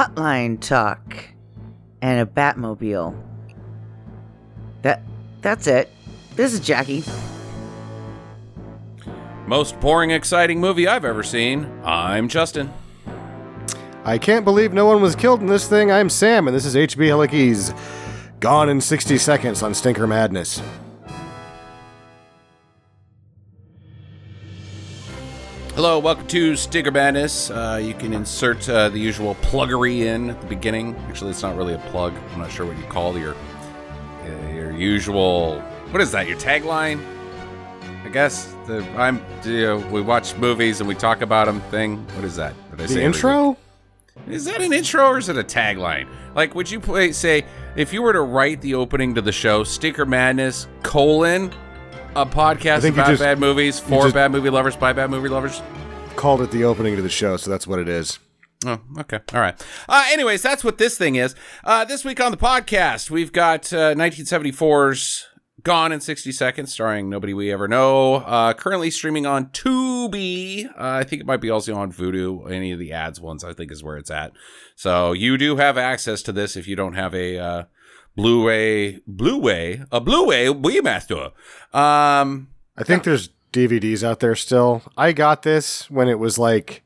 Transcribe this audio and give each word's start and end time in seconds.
hotline 0.00 0.58
talk, 0.58 1.14
and 2.00 2.20
a 2.20 2.30
Batmobile. 2.30 3.14
That 4.80 5.02
that's 5.42 5.66
it. 5.66 5.90
This 6.36 6.54
is 6.54 6.60
Jackie. 6.60 7.04
Most 9.46 9.78
boring, 9.80 10.10
exciting 10.10 10.58
movie 10.58 10.88
I've 10.88 11.04
ever 11.04 11.22
seen. 11.22 11.70
I'm 11.84 12.28
Justin. 12.28 12.72
I 14.04 14.16
can't 14.16 14.44
believe 14.44 14.72
no 14.72 14.86
one 14.86 15.02
was 15.02 15.14
killed 15.14 15.40
in 15.42 15.46
this 15.46 15.68
thing. 15.68 15.92
I'm 15.92 16.08
Sam, 16.08 16.48
and 16.48 16.56
this 16.56 16.64
is 16.64 16.74
HB 16.74 16.96
Halicki's. 17.08 17.74
Gone 18.38 18.70
in 18.70 18.80
60 18.80 19.18
seconds 19.18 19.62
on 19.62 19.74
Stinker 19.74 20.06
Madness. 20.06 20.62
Hello, 25.82 25.98
welcome 25.98 26.26
to 26.26 26.56
Stinker 26.56 26.90
Madness. 26.90 27.48
Uh, 27.48 27.80
you 27.82 27.94
can 27.94 28.12
insert 28.12 28.68
uh, 28.68 28.90
the 28.90 28.98
usual 28.98 29.34
pluggery 29.36 30.02
in 30.02 30.28
at 30.28 30.38
the 30.38 30.46
beginning. 30.46 30.94
Actually, 31.08 31.30
it's 31.30 31.40
not 31.40 31.56
really 31.56 31.72
a 31.72 31.78
plug. 31.78 32.12
I'm 32.34 32.38
not 32.40 32.52
sure 32.52 32.66
what 32.66 32.76
you 32.76 32.84
call 32.84 33.16
your 33.16 33.34
uh, 33.34 34.48
your 34.52 34.72
usual. 34.72 35.58
What 35.90 36.02
is 36.02 36.12
that? 36.12 36.28
Your 36.28 36.36
tagline? 36.36 37.02
I 38.04 38.10
guess 38.10 38.54
the 38.66 38.86
I'm. 38.94 39.24
You 39.42 39.62
know, 39.62 39.76
we 39.90 40.02
watch 40.02 40.36
movies 40.36 40.80
and 40.80 40.86
we 40.86 40.94
talk 40.94 41.22
about 41.22 41.46
them. 41.46 41.62
Thing. 41.70 41.96
What 42.08 42.24
is 42.26 42.36
that? 42.36 42.52
What 42.52 42.82
I 42.82 42.82
The 42.82 42.88
say 42.92 43.02
intro? 43.02 43.56
Is 44.28 44.44
that 44.44 44.60
an 44.60 44.74
intro 44.74 45.06
or 45.06 45.16
is 45.16 45.30
it 45.30 45.38
a 45.38 45.42
tagline? 45.42 46.06
Like, 46.34 46.54
would 46.54 46.70
you 46.70 46.78
play 46.78 47.12
say 47.12 47.46
if 47.74 47.94
you 47.94 48.02
were 48.02 48.12
to 48.12 48.20
write 48.20 48.60
the 48.60 48.74
opening 48.74 49.14
to 49.14 49.22
the 49.22 49.32
show, 49.32 49.64
Stinker 49.64 50.04
Madness 50.04 50.68
colon 50.82 51.50
a 52.16 52.26
podcast 52.26 52.88
about 52.88 53.06
just- 53.08 53.20
bad 53.22 53.38
movies 53.38 53.78
for 53.78 54.10
bad 54.10 54.32
movie 54.32 54.50
lovers 54.50 54.76
by 54.76 54.92
bad 54.92 55.10
movie 55.10 55.28
lovers? 55.28 55.62
Called 56.16 56.42
it 56.42 56.50
the 56.50 56.64
opening 56.64 56.96
to 56.96 57.02
the 57.02 57.08
show, 57.08 57.36
so 57.36 57.50
that's 57.50 57.66
what 57.66 57.78
it 57.78 57.88
is. 57.88 58.18
Oh, 58.66 58.78
okay. 58.98 59.20
All 59.32 59.40
right. 59.40 59.58
Uh, 59.88 60.06
anyways, 60.10 60.42
that's 60.42 60.62
what 60.62 60.76
this 60.76 60.98
thing 60.98 61.14
is. 61.14 61.34
Uh, 61.64 61.84
this 61.84 62.04
week 62.04 62.20
on 62.20 62.30
the 62.30 62.36
podcast, 62.36 63.10
we've 63.10 63.32
got 63.32 63.72
uh, 63.72 63.94
1974's 63.94 65.26
Gone 65.62 65.92
in 65.92 66.00
60 66.00 66.32
Seconds, 66.32 66.72
starring 66.72 67.08
Nobody 67.10 67.32
We 67.34 67.52
Ever 67.52 67.68
Know. 67.68 68.16
Uh, 68.16 68.54
currently 68.54 68.90
streaming 68.90 69.26
on 69.26 69.46
Tubi. 69.46 70.66
Uh, 70.66 70.72
I 70.76 71.04
think 71.04 71.20
it 71.20 71.26
might 71.26 71.40
be 71.40 71.50
also 71.50 71.74
on 71.74 71.92
Vudu. 71.92 72.50
Any 72.50 72.72
of 72.72 72.78
the 72.78 72.92
ads 72.92 73.20
ones, 73.20 73.44
I 73.44 73.52
think, 73.52 73.70
is 73.70 73.82
where 73.84 73.96
it's 73.98 74.10
at. 74.10 74.32
So 74.74 75.12
you 75.12 75.36
do 75.38 75.56
have 75.56 75.76
access 75.78 76.22
to 76.22 76.32
this 76.32 76.56
if 76.56 76.66
you 76.66 76.76
don't 76.76 76.94
have 76.94 77.14
a 77.14 77.66
uh, 78.20 78.22
Blu-ray, 78.22 79.00
Blu-ray, 79.06 79.82
a 79.90 80.00
Blu-ray 80.00 80.46
Wii 80.46 80.84
Um, 81.74 82.48
I 82.76 82.84
think 82.84 83.04
there's 83.04 83.30
DVDs 83.52 84.02
out 84.04 84.20
there 84.20 84.36
still. 84.36 84.82
I 84.96 85.12
got 85.12 85.42
this 85.42 85.90
when 85.90 86.08
it 86.08 86.18
was 86.18 86.38
like 86.38 86.82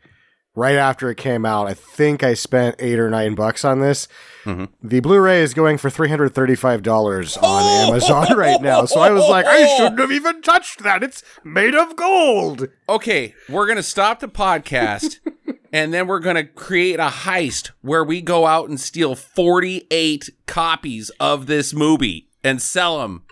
right 0.56 0.76
after 0.76 1.10
it 1.10 1.16
came 1.16 1.44
out. 1.44 1.66
I 1.66 1.74
think 1.74 2.22
I 2.22 2.34
spent 2.34 2.76
eight 2.78 2.98
or 2.98 3.10
nine 3.10 3.34
bucks 3.34 3.64
on 3.64 3.80
this. 3.80 4.06
Mhm. 4.44 4.68
The 4.82 5.00
Blu-ray 5.00 5.42
is 5.42 5.52
going 5.54 5.78
for 5.78 5.90
three 5.90 6.08
hundred 6.08 6.34
thirty-five 6.34 6.82
dollars 6.82 7.36
on 7.38 7.88
Amazon 7.88 8.26
right 8.36 8.60
now. 8.62 8.84
So 8.84 9.00
I 9.00 9.10
was 9.10 9.28
like, 9.28 9.46
I 9.46 9.66
shouldn't 9.76 9.98
have 9.98 10.12
even 10.12 10.40
touched 10.42 10.82
that. 10.82 11.02
It's 11.02 11.22
made 11.42 11.74
of 11.74 11.96
gold. 11.96 12.68
okay, 12.88 13.34
we're 13.48 13.66
going 13.66 13.76
to 13.76 13.82
stop 13.82 14.20
the 14.20 14.28
podcast 14.28 15.18
and 15.74 15.92
then 15.92 16.06
we're 16.06 16.20
going 16.20 16.36
to 16.36 16.44
create 16.44 17.00
a 17.00 17.08
heist 17.08 17.72
where 17.82 18.04
we 18.04 18.20
go 18.22 18.46
out 18.46 18.68
and 18.68 18.78
steal 18.80 19.14
48 19.16 20.30
copies 20.46 21.10
of 21.18 21.46
this 21.46 21.74
movie 21.74 22.28
and 22.44 22.62
sell 22.62 23.00
them 23.00 23.24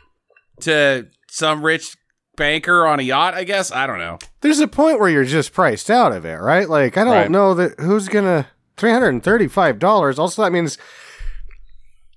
to 0.63 1.07
some 1.31 1.65
rich 1.65 1.97
banker 2.37 2.85
on 2.87 2.99
a 2.99 3.03
yacht, 3.03 3.35
I 3.35 3.45
guess. 3.45 3.71
I 3.71 3.87
don't 3.87 3.99
know. 3.99 4.19
There's 4.41 4.59
a 4.59 4.67
point 4.67 4.99
where 4.99 5.09
you're 5.09 5.25
just 5.25 5.53
priced 5.53 5.89
out 5.91 6.11
of 6.13 6.25
it, 6.25 6.35
right? 6.41 6.69
Like 6.69 6.97
I 6.99 7.05
don't 7.05 7.13
Right. 7.13 7.31
know 7.31 7.55
that 7.55 7.79
who's 7.79 8.09
gonna 8.09 8.49
three 8.77 8.91
hundred 8.91 9.11
and 9.11 9.23
thirty-five 9.23 9.79
dollars. 9.79 10.19
Also, 10.19 10.43
that 10.43 10.51
means 10.53 10.79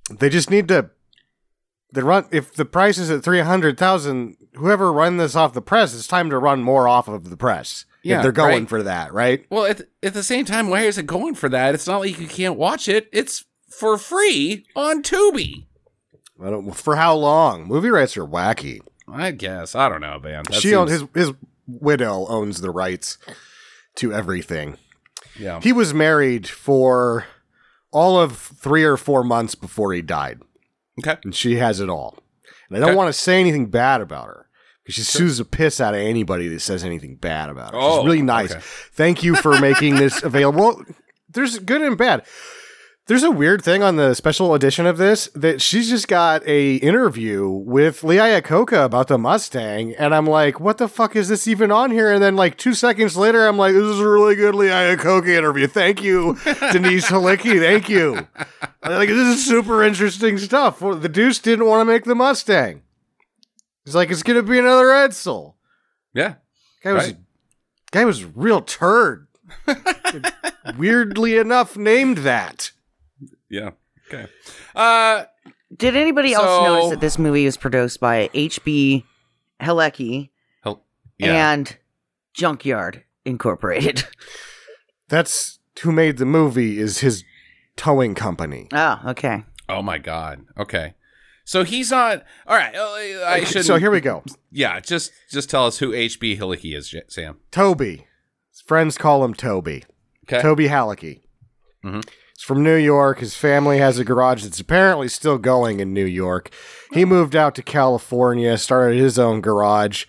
they 0.10 0.30
just 0.30 0.50
need 0.50 0.68
to. 0.70 0.90
They 1.92 2.02
run 2.02 2.26
if 2.32 2.54
the 2.54 2.66
price 2.66 2.98
is 2.98 3.10
at 3.12 3.24
three 3.24 3.42
hundred 3.42 3.78
thousand. 3.78 4.38
Whoever 4.56 4.92
run 4.92 5.18
this 5.18 5.36
off 5.36 5.54
the 5.54 5.62
press, 5.62 5.94
it's 5.94 6.08
time 6.08 6.30
to 6.30 6.38
run 6.40 6.64
more 6.64 6.88
off 6.88 7.08
of 7.08 7.30
the 7.30 7.38
press. 7.38 7.86
Yeah, 8.06 8.18
if 8.18 8.24
they're 8.24 8.32
going 8.32 8.64
right. 8.64 8.70
for 8.70 8.84
that, 8.84 9.14
right? 9.14 9.46
Well, 9.50 9.66
at, 9.66 9.82
at 10.04 10.14
the 10.14 10.24
same 10.24 10.46
time, 10.46 10.70
why 10.70 10.82
is 10.82 10.98
it 10.98 11.08
going 11.08 11.34
for 11.36 11.50
that? 11.50 11.74
It's 11.74 11.88
not 11.88 12.02
like 12.02 12.20
you 12.20 12.28
can't 12.28 12.56
watch 12.58 12.88
it. 12.88 13.10
It's 13.12 13.46
for 13.70 13.98
free 13.98 14.66
on 14.76 15.02
Tubi. 15.02 15.66
I 16.44 16.50
don't, 16.52 16.72
for 16.74 16.96
how 16.98 17.16
long? 17.16 17.66
Movie 17.68 17.90
rights 17.90 18.16
are 18.16 18.26
wacky. 18.26 18.82
I 19.08 19.32
guess. 19.32 19.74
I 19.76 19.90
don't 19.90 20.02
know, 20.02 20.20
man. 20.20 20.44
That 20.50 20.62
she 20.62 20.76
owns 20.76 20.92
his 20.92 21.04
his 21.14 21.32
widow 21.68 22.26
owns 22.28 22.62
the 22.62 22.70
rights 22.72 23.18
to 23.96 24.14
everything. 24.14 24.78
Yeah. 25.40 25.60
He 25.62 25.74
was 25.74 25.94
married 25.94 26.48
for 26.48 27.26
all 27.92 28.20
of 28.20 28.38
three 28.38 28.84
or 28.84 28.98
four 28.98 29.24
months 29.24 29.56
before 29.56 29.94
he 29.94 30.02
died. 30.02 30.42
Okay. 31.00 31.18
and 31.24 31.34
she 31.36 31.56
has 31.58 31.80
it 31.80 31.90
all. 31.90 32.18
And 32.70 32.78
I 32.78 32.80
don't 32.82 32.90
Okay. 32.90 32.98
want 32.98 33.08
to 33.10 33.14
say 33.14 33.40
anything 33.40 33.66
bad 33.68 34.02
about 34.02 34.28
her 34.28 34.45
because 34.86 34.96
she 34.96 35.02
sues 35.02 35.40
the 35.40 35.46
piss 35.46 35.82
out 35.82 35.94
of 35.96 36.00
anybody 36.00 36.48
that 36.50 36.60
says 36.60 36.84
anything 36.84 37.16
bad 37.16 37.50
about 37.50 37.74
her. 37.74 37.80
Oh, 37.80 37.98
She's 38.00 38.06
really 38.06 38.22
nice. 38.22 38.52
okay. 38.52 38.62
Thank 38.94 39.24
you 39.24 39.36
for 39.36 39.60
making 39.60 39.96
this 39.96 40.22
available. 40.24 40.84
There's 41.30 41.58
good 41.60 41.82
and 41.82 41.98
bad. 41.98 42.24
There's 43.08 43.22
a 43.24 43.30
weird 43.30 43.64
thing 43.64 43.84
on 43.84 43.98
the 43.98 44.16
special 44.16 44.56
edition 44.56 44.88
of 44.88 44.98
this 44.98 45.30
that 45.36 45.62
she's 45.62 45.90
just 45.90 46.08
got 46.08 46.42
a 46.48 46.76
interview 46.78 47.48
with 47.48 48.04
Lee 48.04 48.16
Iacocca 48.16 48.84
about 48.84 49.10
the 49.10 49.20
Mustang, 49.20 49.94
and 49.96 50.14
I'm 50.16 50.26
like, 50.26 50.60
what 50.60 50.80
the 50.80 50.88
fuck 50.88 51.16
is 51.16 51.30
this 51.30 51.48
even 51.48 51.72
on 51.72 51.92
here? 51.92 52.12
And 52.12 52.24
then 52.24 52.36
like 52.36 52.58
two 52.58 52.74
seconds 52.74 53.16
later, 53.16 53.46
I'm 53.48 53.58
like, 53.58 53.74
this 53.74 53.84
is 53.84 54.00
a 54.00 54.10
really 54.10 54.34
good 54.34 54.56
Lee 54.56 54.70
Iacocca 54.70 55.28
interview. 55.38 55.68
Thank 55.68 56.02
you, 56.04 56.34
Denise 56.72 57.06
Halicki. 57.06 57.60
Thank 57.60 57.90
you. 57.90 58.28
I'm 58.82 58.94
like 58.94 59.10
this 59.10 59.38
is 59.38 59.46
super 59.46 59.84
interesting 59.84 60.40
stuff. 60.40 60.80
The 60.80 61.10
Deuce 61.10 61.38
didn't 61.38 61.68
want 61.68 61.82
to 61.82 61.86
make 61.86 62.06
the 62.06 62.16
Mustang. 62.16 62.82
He's 63.86 63.96
like, 63.96 64.10
it's 64.10 64.24
gonna 64.24 64.44
be 64.44 64.60
another 64.60 64.86
Edsel. 64.88 65.54
Yeah. 66.14 66.36
Guy 66.84 66.94
was 66.94 67.06
Right. 67.06 67.18
guy 67.92 68.06
was 68.06 68.24
real 68.26 68.62
turd. 68.62 69.28
Weirdly 70.78 71.38
enough, 71.38 71.78
named 71.78 72.20
that. 72.20 72.72
Yeah. 73.50 73.72
Okay. 74.08 74.28
Uh, 74.76 75.26
Did 75.76 75.96
anybody 75.96 76.34
else 76.34 76.68
notice 76.68 76.90
that 76.92 77.00
this 77.00 77.18
movie 77.20 77.46
was 77.46 77.58
produced 77.58 78.00
by 78.00 78.30
H.B. 78.34 79.06
Halicki 79.62 80.30
hell, 80.64 80.84
yeah. 81.18 81.54
and 81.54 81.78
Junkyard 82.34 83.04
Incorporated? 83.24 84.06
That's 85.10 85.60
who 85.82 85.92
made 85.92 86.18
the 86.18 86.26
movie. 86.26 86.80
Is 86.80 87.00
his 87.00 87.24
towing 87.76 88.16
company. 88.16 88.68
oh, 88.74 89.00
okay. 89.08 89.44
Oh 89.70 89.82
my 89.82 89.98
god. 90.00 90.46
Okay. 90.58 90.96
So 91.46 91.64
he's 91.64 91.92
on. 91.92 92.22
All 92.48 92.58
right. 92.58 92.76
uh, 92.76 93.24
I 93.26 93.44
should. 93.44 93.66
So 93.66 93.78
here 93.78 93.92
we 93.92 94.02
go. 94.02 94.24
Yeah. 94.52 94.80
Just 94.80 95.12
just 95.32 95.50
tell 95.50 95.66
us 95.68 95.78
who 95.78 95.92
HB 95.92 96.38
Halicki 96.40 96.76
is, 96.76 96.94
Sam. 97.08 97.38
Toby. 97.52 98.08
His 98.52 98.62
friends 98.62 98.98
call 98.98 99.24
him 99.24 99.34
Toby. 99.34 99.84
Okay. 100.28 100.42
Toby 100.42 100.68
Halicki. 100.68 101.22
Mhm. 101.86 102.04
He's 102.36 102.44
from 102.44 102.64
New 102.64 102.76
York. 102.76 103.20
His 103.20 103.36
family 103.36 103.78
has 103.78 104.00
a 104.00 104.04
garage 104.04 104.44
that's 104.44 104.60
apparently 104.60 105.08
still 105.08 105.38
going 105.38 105.80
in 105.80 105.94
New 105.94 106.06
York. 106.06 106.50
He 106.94 107.06
moved 107.06 107.36
out 107.36 107.54
to 107.56 107.62
California, 107.64 108.58
started 108.58 108.98
his 109.00 109.18
own 109.20 109.40
garage, 109.40 110.06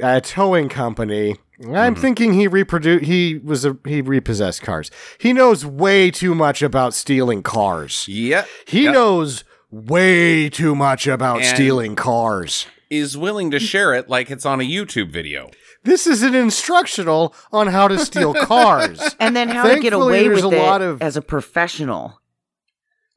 a 0.00 0.20
towing 0.20 0.68
company. 0.68 1.36
I'm 1.74 1.94
thinking 1.94 2.34
he 2.34 2.46
reproduced. 2.46 3.04
He 3.06 3.38
was 3.38 3.64
a 3.64 3.76
he 3.86 4.00
repossessed 4.00 4.62
cars. 4.62 4.90
He 5.18 5.32
knows 5.32 5.66
way 5.66 6.10
too 6.10 6.34
much 6.34 6.62
about 6.62 6.94
stealing 6.94 7.42
cars. 7.42 8.06
Yeah. 8.06 8.44
He 8.66 8.84
Yep. 8.84 8.94
knows 8.94 9.44
way 9.86 10.48
too 10.48 10.74
much 10.74 11.06
about 11.06 11.38
And- 11.38 11.46
stealing 11.46 11.96
cars. 11.96 12.66
Is 12.88 13.16
willing 13.18 13.50
to 13.50 13.58
share 13.58 13.94
it 13.94 14.08
like 14.08 14.30
it's 14.30 14.46
on 14.46 14.60
a 14.60 14.64
YouTube 14.64 15.10
video. 15.10 15.50
This 15.82 16.06
is 16.06 16.22
an 16.22 16.36
instructional 16.36 17.34
on 17.52 17.66
how 17.66 17.88
to 17.88 17.98
steal 17.98 18.32
cars. 18.46 19.00
And 19.18 19.34
then 19.34 19.48
how 19.48 19.66
to 19.66 19.80
get 19.80 19.92
away 19.92 20.28
with 20.28 20.44
a 20.44 20.48
it 20.76 20.82
of- 20.82 21.02
as 21.02 21.16
a 21.16 21.22
professional. 21.22 22.20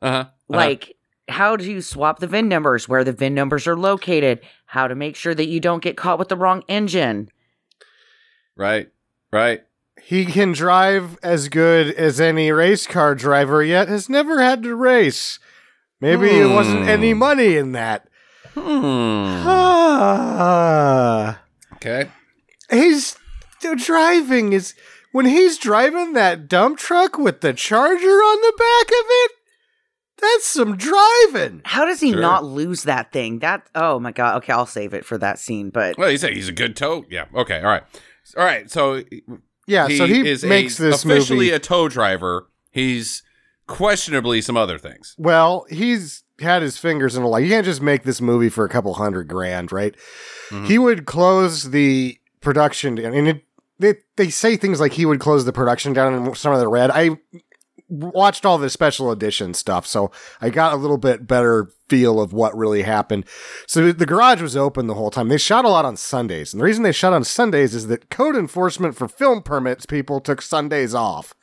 Uh 0.01 0.11
huh. 0.11 0.25
Like 0.47 0.95
how 1.27 1.55
to 1.55 1.81
swap 1.81 2.17
the 2.17 2.25
VIN 2.25 2.47
numbers, 2.49 2.89
where 2.89 3.03
the 3.03 3.13
VIN 3.13 3.35
numbers 3.35 3.67
are 3.67 3.77
located, 3.77 4.39
how 4.65 4.87
to 4.87 4.95
make 4.95 5.15
sure 5.15 5.35
that 5.35 5.47
you 5.47 5.59
don't 5.59 5.83
get 5.83 5.95
caught 5.95 6.17
with 6.17 6.29
the 6.29 6.35
wrong 6.37 6.63
engine. 6.67 7.29
Right. 8.55 8.89
Right. 9.31 9.61
He 10.01 10.25
can 10.25 10.53
drive 10.53 11.19
as 11.21 11.49
good 11.49 11.93
as 11.93 12.19
any 12.19 12.51
race 12.51 12.87
car 12.87 13.13
driver, 13.13 13.63
yet 13.63 13.87
has 13.87 14.09
never 14.09 14.41
had 14.41 14.63
to 14.63 14.75
race. 14.75 15.37
Maybe 16.01 16.27
it 16.29 16.49
wasn't 16.49 16.83
Hmm. 16.83 16.89
any 16.89 17.13
money 17.13 17.55
in 17.57 17.73
that. 17.73 18.07
Hmm. 18.53 19.43
Ah. 20.31 21.41
Okay. 21.75 22.09
he's 22.69 23.15
the 23.61 23.75
driving 23.75 24.53
is 24.53 24.73
when 25.11 25.25
he's 25.25 25.57
driving 25.57 26.13
that 26.13 26.47
dump 26.47 26.77
truck 26.77 27.17
with 27.17 27.41
the 27.41 27.53
charger 27.53 28.07
on 28.07 28.41
the 28.41 28.53
back 28.57 28.87
of 28.87 29.05
it. 29.09 29.31
That's 30.21 30.45
some 30.45 30.75
driving. 30.77 31.61
How 31.63 31.85
does 31.85 32.01
he 32.01 32.11
Sure. 32.11 32.19
not 32.21 32.43
lose 32.43 32.83
that 32.83 33.11
thing? 33.13 33.39
That 33.39 33.63
oh 33.73 33.99
my 33.99 34.11
god. 34.11 34.37
Okay, 34.37 34.51
I'll 34.53 34.65
save 34.65 34.93
it 34.93 35.05
for 35.05 35.17
that 35.17 35.39
scene. 35.39 35.69
But 35.69 35.97
Well, 35.97 36.09
he's 36.09 36.23
a, 36.23 36.29
he's 36.29 36.49
a 36.49 36.53
good 36.53 36.75
tow. 36.75 37.05
Yeah. 37.09 37.25
Okay. 37.33 37.59
All 37.59 37.69
right. 37.69 37.83
All 38.37 38.43
right. 38.45 38.69
So 38.69 39.03
Yeah, 39.65 39.87
he 39.87 39.97
so 39.97 40.05
he 40.05 40.27
is 40.29 40.43
makes 40.43 40.77
a, 40.79 40.83
this 40.83 41.03
officially 41.05 41.45
movie. 41.47 41.51
a 41.55 41.59
tow 41.59 41.87
driver. 41.87 42.47
He's 42.71 43.23
questionably 43.69 44.41
some 44.41 44.57
other 44.57 44.77
things. 44.77 45.15
Well, 45.17 45.65
he's 45.69 46.23
had 46.41 46.61
his 46.61 46.77
fingers 46.77 47.15
in 47.15 47.23
a 47.23 47.27
lot. 47.27 47.37
You 47.37 47.49
can't 47.49 47.65
just 47.65 47.81
make 47.81 48.03
this 48.03 48.19
movie 48.19 48.49
for 48.49 48.65
a 48.65 48.69
couple 48.69 48.95
hundred 48.95 49.27
grand, 49.27 49.71
right? 49.71 49.95
Mhm. 50.49 50.65
He 50.65 50.77
would 50.77 51.05
close 51.05 51.69
the 51.69 52.17
production 52.41 52.95
down, 52.95 53.13
and 53.13 53.27
it, 53.27 53.43
they 53.77 53.95
they 54.17 54.29
say 54.29 54.57
things 54.57 54.79
like 54.79 54.93
he 54.93 55.05
would 55.05 55.19
close 55.19 55.45
the 55.45 55.53
production 55.53 55.93
down 55.93 56.13
in 56.13 56.35
some 56.35 56.51
of 56.51 56.59
the 56.59 56.67
red. 56.67 56.89
I 56.91 57.17
watched 57.87 58.45
all 58.45 58.57
the 58.57 58.69
special 58.69 59.11
edition 59.11 59.53
stuff, 59.53 59.85
so 59.85 60.11
I 60.41 60.49
got 60.49 60.73
a 60.73 60.77
little 60.77 60.97
bit 60.97 61.25
better 61.27 61.69
feel 61.89 62.19
of 62.21 62.33
what 62.33 62.55
really 62.57 62.83
happened. 62.83 63.25
So 63.67 63.91
the 63.91 64.05
garage 64.05 64.41
was 64.41 64.55
open 64.57 64.87
the 64.87 64.93
whole 64.93 65.09
time. 65.11 65.27
They 65.29 65.37
shot 65.37 65.65
a 65.65 65.69
lot 65.69 65.85
on 65.85 65.95
Sundays, 65.97 66.53
and 66.53 66.59
the 66.61 66.65
reason 66.65 66.83
they 66.83 66.91
shot 66.91 67.13
on 67.13 67.23
Sundays 67.23 67.73
is 67.75 67.87
that 67.87 68.09
code 68.09 68.35
enforcement 68.35 68.95
for 68.95 69.07
film 69.07 69.41
permits 69.41 69.85
people 69.85 70.19
took 70.21 70.41
Sundays 70.41 70.93
off. 70.95 71.33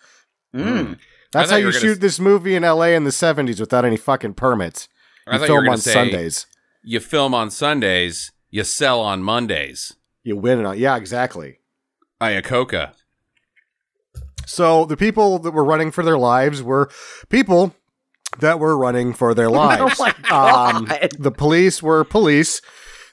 Mm. 0.55 0.99
That's 1.33 1.51
how 1.51 1.57
you 1.57 1.67
you 1.67 1.73
shoot 1.73 2.01
this 2.01 2.19
movie 2.21 2.55
in 2.55 2.63
LA 2.63 2.87
in 2.89 3.05
the 3.05 3.11
70s 3.11 3.61
without 3.61 3.85
any 3.85 3.97
fucking 3.97 4.35
permits. 4.35 4.89
You 5.27 5.39
you 5.41 5.47
film 5.47 5.59
gonna 5.61 5.71
on 5.73 5.79
say- 5.79 5.93
Sundays. 5.93 6.47
You 6.85 7.01
film 7.01 7.35
on 7.35 7.51
Sundays, 7.51 8.31
you 8.51 8.63
sell 8.65 9.01
on 9.01 9.23
Mondays. 9.23 9.95
You 10.23 10.37
win 10.37 10.61
it 10.61 10.67
on. 10.67 10.79
Yeah, 10.79 10.97
exactly. 10.97 11.59
Iacocca. 12.21 12.93
So 14.47 14.85
the 14.85 14.97
people 14.97 15.39
that 15.41 15.51
were 15.51 15.65
running 15.65 15.91
for 15.91 16.03
their 16.05 16.19
lives 16.19 16.63
were 16.63 16.89
people 17.29 17.75
that 18.39 18.61
were 18.61 18.77
running 18.79 19.13
for 19.13 19.35
their 19.35 19.51
lives. 19.63 20.01
Oh 20.31 20.75
Um, 20.77 20.89
the 21.19 21.33
police 21.33 21.83
were 21.83 22.05
police. 22.05 22.63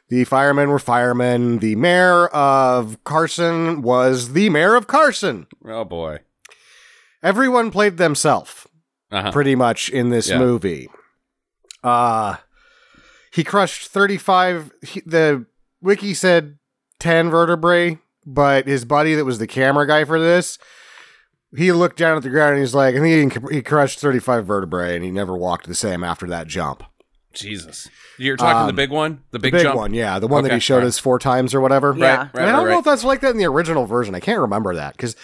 The 0.10 0.26
firemen 0.26 0.70
were 0.70 0.80
firemen. 0.80 1.58
The 1.60 1.76
mayor 1.76 2.28
of 2.28 3.04
Carson 3.04 3.82
was 3.82 4.34
the 4.34 4.50
mayor 4.50 4.76
of 4.76 4.86
Carson. 4.86 5.48
Oh 5.68 5.84
boy. 5.86 6.20
Everyone 7.24 7.72
played 7.72 7.98
themselves 7.98 8.68
Uh-huh. 9.12 9.32
pretty 9.32 9.56
much 9.56 9.90
in 9.90 10.10
this 10.10 10.30
Yeah. 10.30 10.40
movie. 10.40 10.90
Uh 11.84 12.36
he 13.32 13.44
crushed 13.44 13.88
35 13.88 14.72
he, 14.84 15.02
the 15.06 15.46
wiki 15.82 16.14
said 16.14 16.58
10 17.00 17.30
vertebrae, 17.32 17.98
but 18.26 18.68
his 18.68 18.86
buddy 18.86 19.16
that 19.16 19.26
was 19.26 19.40
the 19.40 19.48
camera 19.48 19.88
guy 19.88 20.06
for 20.06 20.20
this, 20.20 20.58
he 21.56 21.72
looked 21.72 21.98
down 21.98 22.16
at 22.18 22.24
the 22.24 22.30
ground 22.30 22.54
and 22.54 22.60
he's 22.62 22.76
like, 22.76 22.96
I 22.96 23.00
think 23.00 23.50
he, 23.50 23.56
he 23.56 23.62
crushed 23.62 24.00
35 24.00 24.46
vertebrae 24.46 24.96
and 24.96 25.04
he 25.04 25.12
never 25.12 25.36
walked 25.36 25.68
the 25.68 25.76
same 25.76 26.04
after 26.04 26.28
that 26.28 26.48
jump. 26.48 26.84
Jesus. 27.34 27.90
You're 28.20 28.38
talking 28.38 28.68
the 28.68 28.70
Um, 28.70 28.76
big 28.76 28.92
one? 28.92 29.24
The 29.32 29.40
The 29.40 29.40
big, 29.40 29.54
big 29.54 29.64
jump? 29.64 29.76
one, 29.78 29.94
yeah, 29.96 30.20
the 30.20 30.28
one 30.28 30.44
that 30.44 30.54
he 30.54 30.60
showed 30.60 30.78
right. 30.80 30.86
us 30.88 31.00
four 31.00 31.18
times 31.18 31.56
or 31.56 31.62
whatever. 31.62 31.96
Yeah. 31.98 32.06
Right, 32.06 32.20
And 32.26 32.30
right, 32.36 32.44
I 32.50 32.52
don't 32.52 32.66
right, 32.66 32.72
know 32.74 32.80
if 32.80 32.86
that's 32.86 33.04
like 33.04 33.22
that 33.22 33.32
in 33.32 33.38
the 33.38 33.46
original 33.46 33.86
version. 33.88 34.14
I 34.14 34.20
can't 34.20 34.40
remember 34.40 34.76
that 34.76 34.96
because 34.96 35.16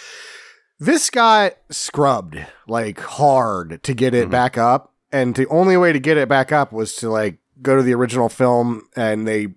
this 0.80 1.10
got 1.10 1.52
scrubbed 1.70 2.38
like 2.66 2.98
hard 3.00 3.82
to 3.84 3.94
get 3.94 4.14
it 4.14 4.28
Mhm. 4.28 4.30
back 4.30 4.58
up, 4.58 4.92
and 5.12 5.34
the 5.34 5.46
only 5.48 5.76
way 5.76 5.92
to 5.92 6.00
get 6.00 6.16
it 6.16 6.28
back 6.28 6.50
up 6.50 6.72
was 6.72 6.94
to 6.96 7.10
like 7.10 7.38
go 7.62 7.76
to 7.76 7.82
the 7.82 7.94
original 7.94 8.28
film, 8.28 8.88
and 8.96 9.28
they 9.28 9.48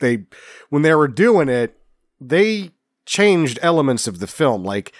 they 0.00 0.24
when 0.70 0.82
they 0.82 0.94
were 0.94 1.06
doing 1.08 1.48
it, 1.48 1.78
they 2.20 2.70
changed 3.06 3.58
elements 3.62 4.06
of 4.08 4.18
the 4.18 4.26
film 4.26 4.64
like. 4.64 4.92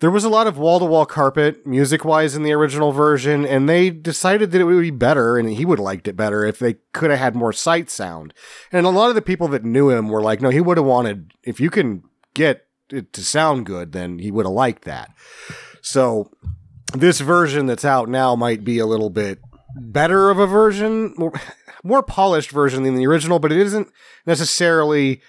There 0.00 0.10
was 0.10 0.24
a 0.24 0.30
lot 0.30 0.46
of 0.46 0.56
wall 0.56 0.78
to 0.78 0.86
wall 0.86 1.04
carpet, 1.04 1.66
music 1.66 2.06
wise, 2.06 2.34
in 2.34 2.42
the 2.42 2.54
original 2.54 2.90
version, 2.90 3.44
and 3.44 3.68
they 3.68 3.90
decided 3.90 4.50
that 4.50 4.60
it 4.62 4.64
would 4.64 4.80
be 4.80 4.90
better, 4.90 5.36
and 5.36 5.50
he 5.50 5.66
would 5.66 5.78
have 5.78 5.84
liked 5.84 6.08
it 6.08 6.16
better 6.16 6.42
if 6.42 6.58
they 6.58 6.76
could 6.94 7.10
have 7.10 7.18
had 7.18 7.36
more 7.36 7.52
sight 7.52 7.90
sound. 7.90 8.32
And 8.72 8.86
a 8.86 8.88
lot 8.88 9.10
of 9.10 9.14
the 9.14 9.20
people 9.20 9.46
that 9.48 9.62
knew 9.62 9.90
him 9.90 10.08
were 10.08 10.22
like, 10.22 10.40
no, 10.40 10.48
he 10.48 10.62
would 10.62 10.78
have 10.78 10.86
wanted, 10.86 11.34
if 11.42 11.60
you 11.60 11.68
can 11.68 12.02
get 12.32 12.64
it 12.92 13.12
to 13.14 13.22
sound 13.24 13.66
good, 13.66 13.92
then 13.92 14.18
he 14.18 14.30
would 14.30 14.46
have 14.46 14.52
liked 14.52 14.84
that. 14.84 15.10
So 15.82 16.30
this 16.94 17.20
version 17.20 17.66
that's 17.66 17.84
out 17.84 18.08
now 18.08 18.34
might 18.36 18.64
be 18.64 18.78
a 18.78 18.86
little 18.86 19.10
bit 19.10 19.38
better 19.76 20.30
of 20.30 20.38
a 20.38 20.46
version, 20.46 21.14
more, 21.16 21.32
more 21.84 22.02
polished 22.02 22.50
version 22.50 22.82
than 22.82 22.96
the 22.96 23.06
original, 23.06 23.38
but 23.38 23.52
it 23.52 23.58
isn't 23.58 23.88
necessarily 24.26 25.20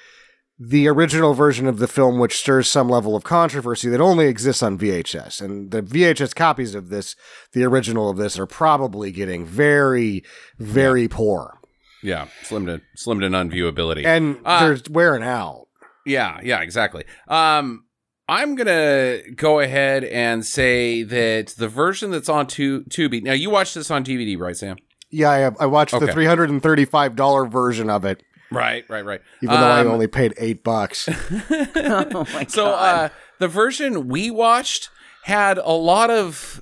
the 0.63 0.87
original 0.87 1.33
version 1.33 1.65
of 1.67 1.79
the 1.79 1.87
film, 1.87 2.19
which 2.19 2.37
stirs 2.37 2.67
some 2.67 2.87
level 2.87 3.15
of 3.15 3.23
controversy 3.23 3.89
that 3.89 3.99
only 4.01 4.27
exists 4.27 4.61
on 4.61 4.77
VHS. 4.77 5.41
And 5.41 5.71
the 5.71 5.81
VHS 5.81 6.35
copies 6.35 6.75
of 6.75 6.89
this, 6.89 7.15
the 7.53 7.63
original 7.63 8.09
of 8.09 8.17
this, 8.17 8.37
are 8.37 8.45
probably 8.45 9.11
getting 9.11 9.43
very, 9.43 10.23
very 10.59 11.07
poor. 11.07 11.59
Yeah. 12.03 12.27
Slim 12.43 12.67
to 12.67 12.81
slim 12.95 13.19
to 13.21 13.29
none 13.29 13.49
viewability. 13.49 14.05
And 14.05 14.37
Uh, 14.45 14.59
they're 14.59 14.79
wearing 14.89 15.23
out. 15.23 15.67
Yeah, 16.05 16.39
yeah, 16.43 16.61
exactly. 16.61 17.03
Um, 17.27 17.85
I'm 18.27 18.55
gonna 18.55 19.19
go 19.35 19.59
ahead 19.59 20.03
and 20.05 20.45
say 20.45 21.03
that 21.03 21.47
the 21.57 21.67
version 21.67 22.11
that's 22.11 22.29
on 22.29 22.47
tu- 22.47 22.83
Tubi. 22.85 23.21
Now, 23.21 23.33
you 23.33 23.49
watched 23.49 23.75
this 23.75 23.91
on 23.91 24.03
DVD, 24.05 24.37
right, 24.39 24.55
Sam? 24.55 24.77
Yeah, 25.09 25.29
I, 25.31 25.37
have, 25.39 25.57
I 25.59 25.65
watched 25.65 25.93
Okay. 25.93 26.05
the 26.05 26.11
$335 26.13 27.51
version 27.51 27.89
of 27.89 28.05
it, 28.05 28.23
Right, 28.51 28.85
right, 28.89 29.03
right. 29.03 29.21
even 29.41 29.59
though 29.59 29.67
I 29.67 29.81
Um, 29.81 29.87
only 29.87 30.07
paid 30.07 30.33
eight 30.37 30.63
bucks. 30.63 31.09
oh 31.75 32.25
my 32.33 32.45
So, 32.47 32.65
god. 32.65 33.05
uh, 33.05 33.09
the 33.39 33.47
version 33.49 34.07
we 34.07 34.31
watched 34.31 34.89
had 35.23 35.57
a 35.57 35.71
lot 35.71 36.09
of 36.09 36.61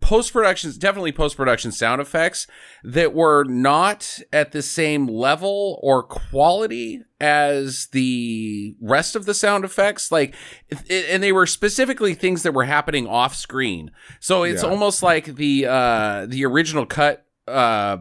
post 0.00 0.32
productions, 0.32 0.76
definitely 0.78 1.12
post 1.12 1.36
production 1.36 1.72
sound 1.72 2.00
effects 2.00 2.46
that 2.84 3.14
were 3.14 3.44
not 3.44 4.20
at 4.32 4.52
the 4.52 4.62
same 4.62 5.06
level 5.06 5.78
or 5.82 6.02
quality 6.02 7.02
as 7.20 7.86
the 7.92 8.74
rest 8.80 9.14
of 9.16 9.24
the 9.24 9.34
sound 9.34 9.64
effects. 9.64 10.10
Like, 10.12 10.34
it, 10.68 11.06
and 11.10 11.22
they 11.22 11.32
were 11.32 11.46
specifically 11.46 12.14
things 12.14 12.42
that 12.42 12.52
were 12.52 12.64
happening 12.64 13.06
off 13.06 13.34
screen. 13.34 13.90
So 14.20 14.42
it's 14.42 14.62
Yeah. 14.62 14.70
almost 14.70 15.02
like 15.02 15.36
the 15.36 15.66
uh, 15.66 16.26
the 16.26 16.44
original 16.44 16.86
cut. 16.86 17.24
Uh, 17.48 17.98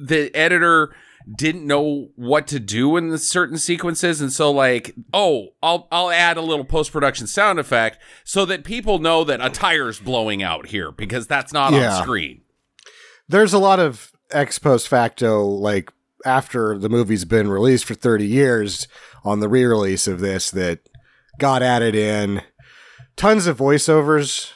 the 0.00 0.30
editor 0.34 0.94
didn't 1.34 1.66
know 1.66 2.08
what 2.14 2.46
to 2.46 2.60
do 2.60 2.96
in 2.96 3.08
the 3.08 3.18
certain 3.18 3.58
sequences 3.58 4.20
and 4.20 4.32
so 4.32 4.50
like 4.50 4.94
oh 5.12 5.48
i'll 5.62 5.88
i'll 5.90 6.10
add 6.10 6.36
a 6.36 6.40
little 6.40 6.64
post-production 6.64 7.26
sound 7.26 7.58
effect 7.58 7.98
so 8.22 8.44
that 8.44 8.62
people 8.62 9.00
know 9.00 9.24
that 9.24 9.40
a 9.44 9.50
tire's 9.50 9.98
blowing 9.98 10.40
out 10.42 10.66
here 10.66 10.92
because 10.92 11.26
that's 11.26 11.52
not 11.52 11.72
Yeah. 11.72 11.96
on 11.96 12.02
screen 12.04 12.42
There's 13.28 13.52
a 13.52 13.58
lot 13.58 13.80
of 13.80 14.12
ex 14.30 14.58
post 14.60 14.86
facto, 14.86 15.42
like 15.44 15.92
after 16.24 16.78
the 16.78 16.88
movie's 16.88 17.24
been 17.24 17.48
released 17.48 17.84
for 17.86 17.94
30 17.94 18.24
years 18.26 18.86
on 19.24 19.40
the 19.40 19.48
re 19.48 19.64
release 19.64 20.06
of 20.06 20.20
this, 20.20 20.50
that 20.52 20.78
got 21.38 21.60
added 21.62 21.94
in. 21.96 22.42
Tons 23.16 23.46
of 23.48 23.58
voiceovers. 23.58 24.52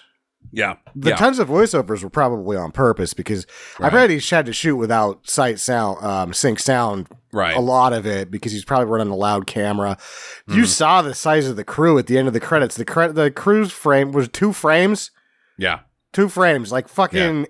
Yeah 0.53 0.77
The 0.97 1.11
yeah 1.11 1.17
tons 1.17 1.39
of 1.39 1.49
voiceovers 1.49 2.03
were 2.03 2.11
probably 2.11 2.57
on 2.57 2.73
purpose 2.73 3.15
because 3.15 3.47
I've 3.79 3.93
Right. 3.93 3.95
already 3.95 4.19
had 4.21 4.47
to 4.47 4.53
shoot 4.53 4.77
without 4.77 5.29
sight 5.29 5.59
sound, 5.61 6.05
um, 6.05 6.33
sync 6.33 6.59
sound 6.61 7.07
right 7.33 7.57
a 7.57 7.61
lot 7.61 7.93
of 7.93 8.07
it 8.07 8.31
because 8.31 8.51
he's 8.53 8.65
probably 8.65 8.87
running 8.87 9.13
a 9.13 9.17
loud 9.17 9.47
camera. 9.47 9.97
You 10.49 10.63
Mhm. 10.65 10.67
saw 10.67 11.03
the 11.03 11.15
size 11.15 11.47
of 11.47 11.57
the 11.57 11.63
crew 11.65 11.99
at 11.99 12.07
the 12.09 12.19
end 12.19 12.27
of 12.29 12.35
the 12.35 12.41
credits. 12.41 12.75
The 12.77 12.85
cre- 12.85 13.07
the 13.13 13.31
crew's 13.31 13.71
frame 13.73 14.11
was 14.13 14.29
two 14.29 14.53
frames, 14.53 15.11
yeah 15.59 15.81
two 16.13 16.29
frames. 16.29 16.73
Like 16.73 16.89
fucking 16.89 17.47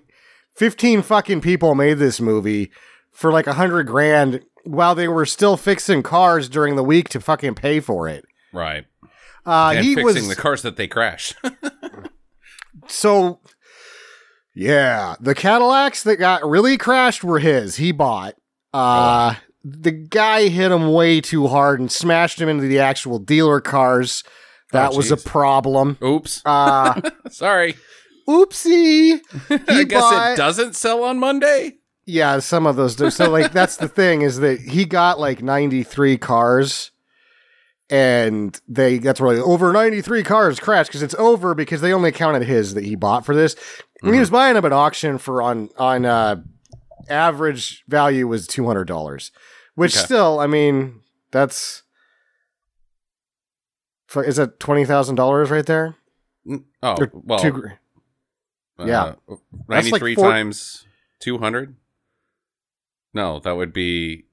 fifteen 0.55 1.01
fucking 1.01 1.41
people 1.41 1.73
made 1.75 1.97
this 1.97 2.21
movie 2.21 2.71
for 3.11 3.31
like 3.31 3.47
a 3.47 3.53
hundred 3.53 3.85
grand 3.87 4.41
while 4.63 4.93
they 4.93 5.07
were 5.07 5.25
still 5.25 5.57
fixing 5.57 6.03
cars 6.03 6.47
during 6.47 6.75
the 6.75 6.83
week 6.83 7.09
to 7.09 7.19
fucking 7.19 7.55
pay 7.55 7.79
for 7.79 8.07
it. 8.07 8.23
right 8.53 8.85
Uh, 9.43 9.73
and 9.75 9.83
he 9.85 9.95
fixing 9.95 10.05
was 10.05 10.27
the 10.29 10.35
cars 10.35 10.61
that 10.61 10.75
they 10.75 10.87
crash 10.87 11.33
so. 12.91 13.39
Yeah, 14.53 15.15
the 15.21 15.33
Cadillacs 15.33 16.03
that 16.03 16.17
got 16.17 16.47
really 16.47 16.77
crashed 16.77 17.23
were 17.23 17.39
his. 17.39 17.77
He 17.77 17.91
bought. 17.93 18.35
Uh, 18.73 19.35
the 19.63 19.91
guy 19.91 20.49
hit 20.49 20.71
him 20.71 20.91
way 20.91 21.21
too 21.21 21.47
hard 21.47 21.79
and 21.79 21.91
smashed 21.91 22.41
him 22.41 22.49
into 22.49 22.67
the 22.67 22.79
actual 22.79 23.17
dealer 23.19 23.61
cars. 23.61 24.23
That 24.73 24.91
Oh, 24.93 24.97
was 24.97 25.11
a 25.11 25.17
problem. 25.17 25.97
oops 26.03 26.41
Uh, 26.45 26.99
sorry 27.29 27.75
oopsie. 28.27 29.19
i 29.67 29.83
guess 29.83 29.99
bought- 30.01 30.31
it 30.33 30.37
doesn't 30.37 30.75
sell 30.75 31.03
on 31.03 31.19
monday 31.19 31.73
Yeah, 32.05 32.39
some 32.39 32.65
of 32.65 32.75
those 32.77 32.95
do. 32.95 33.09
So 33.09 33.29
like 33.29 33.51
that's 33.51 33.75
the 33.77 33.89
thing 33.89 34.21
is 34.21 34.39
that 34.39 34.59
he 34.61 34.85
got 34.85 35.19
like 35.19 35.41
93 35.41 36.17
cars 36.17 36.91
and 37.91 38.59
they 38.67 38.97
that's 38.97 39.19
where 39.21 39.35
like, 39.37 39.45
over 39.45 39.71
93 39.73 40.23
cars 40.23 40.59
crashed 40.59 40.89
because 40.89 41.03
it's 41.03 41.13
over 41.15 41.53
because 41.53 41.81
they 41.81 41.93
only 41.93 42.11
counted 42.11 42.43
his 42.43 42.73
that 42.73 42.83
he 42.85 42.95
bought 42.95 43.25
for 43.25 43.35
this. 43.35 43.55
And 44.01 44.13
He 44.13 44.19
was 44.19 44.29
buying 44.31 44.55
them 44.55 44.65
at 44.65 44.71
auction 44.73 45.17
for 45.19 45.41
on 45.43 45.69
on 45.77 46.05
uh 46.05 46.41
average 47.09 47.83
value 47.87 48.27
was 48.27 48.47
$200, 48.47 49.31
which 49.75 49.95
Okay. 49.97 50.05
still, 50.05 50.39
I 50.39 50.47
mean, 50.47 51.01
that's 51.31 51.83
is 54.15 54.35
that 54.37 54.59
$20,000 54.59 55.49
right 55.49 55.65
there? 55.65 55.95
Oh 56.83 56.95
Or 56.97 57.11
well 57.13 57.39
two 57.39 57.51
gr- 57.51 57.67
yeah. 58.79 59.03
uh, 59.03 59.35
That's 59.67 59.91
like 59.91 60.01
93 60.01 60.15
four- 60.15 60.29
times 60.31 60.85
200 61.19 61.75
no 63.13 63.39
that 63.39 63.55
would 63.55 63.71
be 63.71 64.25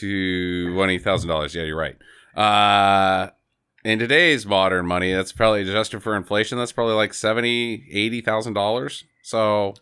$20,000 0.00 1.54
yeah 1.54 1.62
you're 1.64 1.76
right 1.76 1.96
uh 2.36 3.30
in 3.84 3.98
today's 3.98 4.46
modern 4.46 4.86
money, 4.86 5.12
that's 5.12 5.32
probably 5.32 5.62
adjusted 5.62 6.02
for 6.02 6.14
inflation. 6.16 6.56
That's 6.58 6.70
probably 6.72 6.94
like 6.94 7.14
seventy, 7.14 7.84
eighty 7.90 8.20
thousand 8.20 8.54
dollars. 8.54 9.04
So 9.22 9.74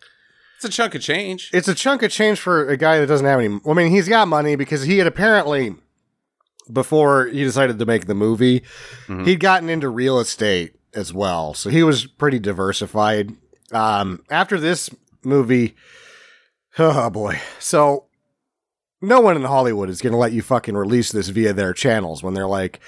it's 0.57 0.65
a 0.65 0.69
chunk 0.71 0.95
of 0.95 1.03
change. 1.03 1.51
It's 1.53 1.69
a 1.69 1.75
chunk 1.75 2.03
of 2.03 2.11
change 2.11 2.41
for 2.41 2.67
a 2.69 2.77
guy 2.77 2.99
that 2.99 3.07
doesn't 3.07 3.27
have 3.27 3.41
any. 3.41 3.61
I 3.69 3.73
mean, 3.75 3.91
he's 3.91 4.09
got 4.09 4.27
money 4.29 4.57
because 4.57 4.83
he 4.83 4.99
had 4.99 5.07
apparently, 5.07 5.75
before 6.73 7.27
he 7.27 7.43
decided 7.45 7.79
to 7.79 7.87
make 7.87 8.07
the 8.07 8.15
movie, 8.15 8.63
Mhm. 9.07 9.27
he'd 9.27 9.41
gotten 9.41 9.69
into 9.69 9.89
real 9.89 10.19
estate 10.19 10.75
as 10.95 11.13
well. 11.13 11.55
So 11.55 11.69
he 11.71 11.83
was 11.83 12.07
pretty 12.07 12.39
diversified. 12.39 13.33
Um, 13.73 14.23
after 14.31 14.59
this 14.59 14.91
movie, 15.25 15.77
oh 16.79 17.11
boy. 17.11 17.41
So 17.59 18.07
no 19.03 19.21
one 19.21 19.37
in 19.37 19.45
Hollywood 19.45 19.89
is 19.89 20.03
going 20.03 20.13
to 20.13 20.19
let 20.19 20.33
you 20.33 20.43
fucking 20.43 20.77
release 20.77 21.13
this 21.13 21.29
via 21.29 21.53
their 21.53 21.73
channels 21.73 22.23
when 22.23 22.35
they're 22.35 22.47
like, 22.47 22.81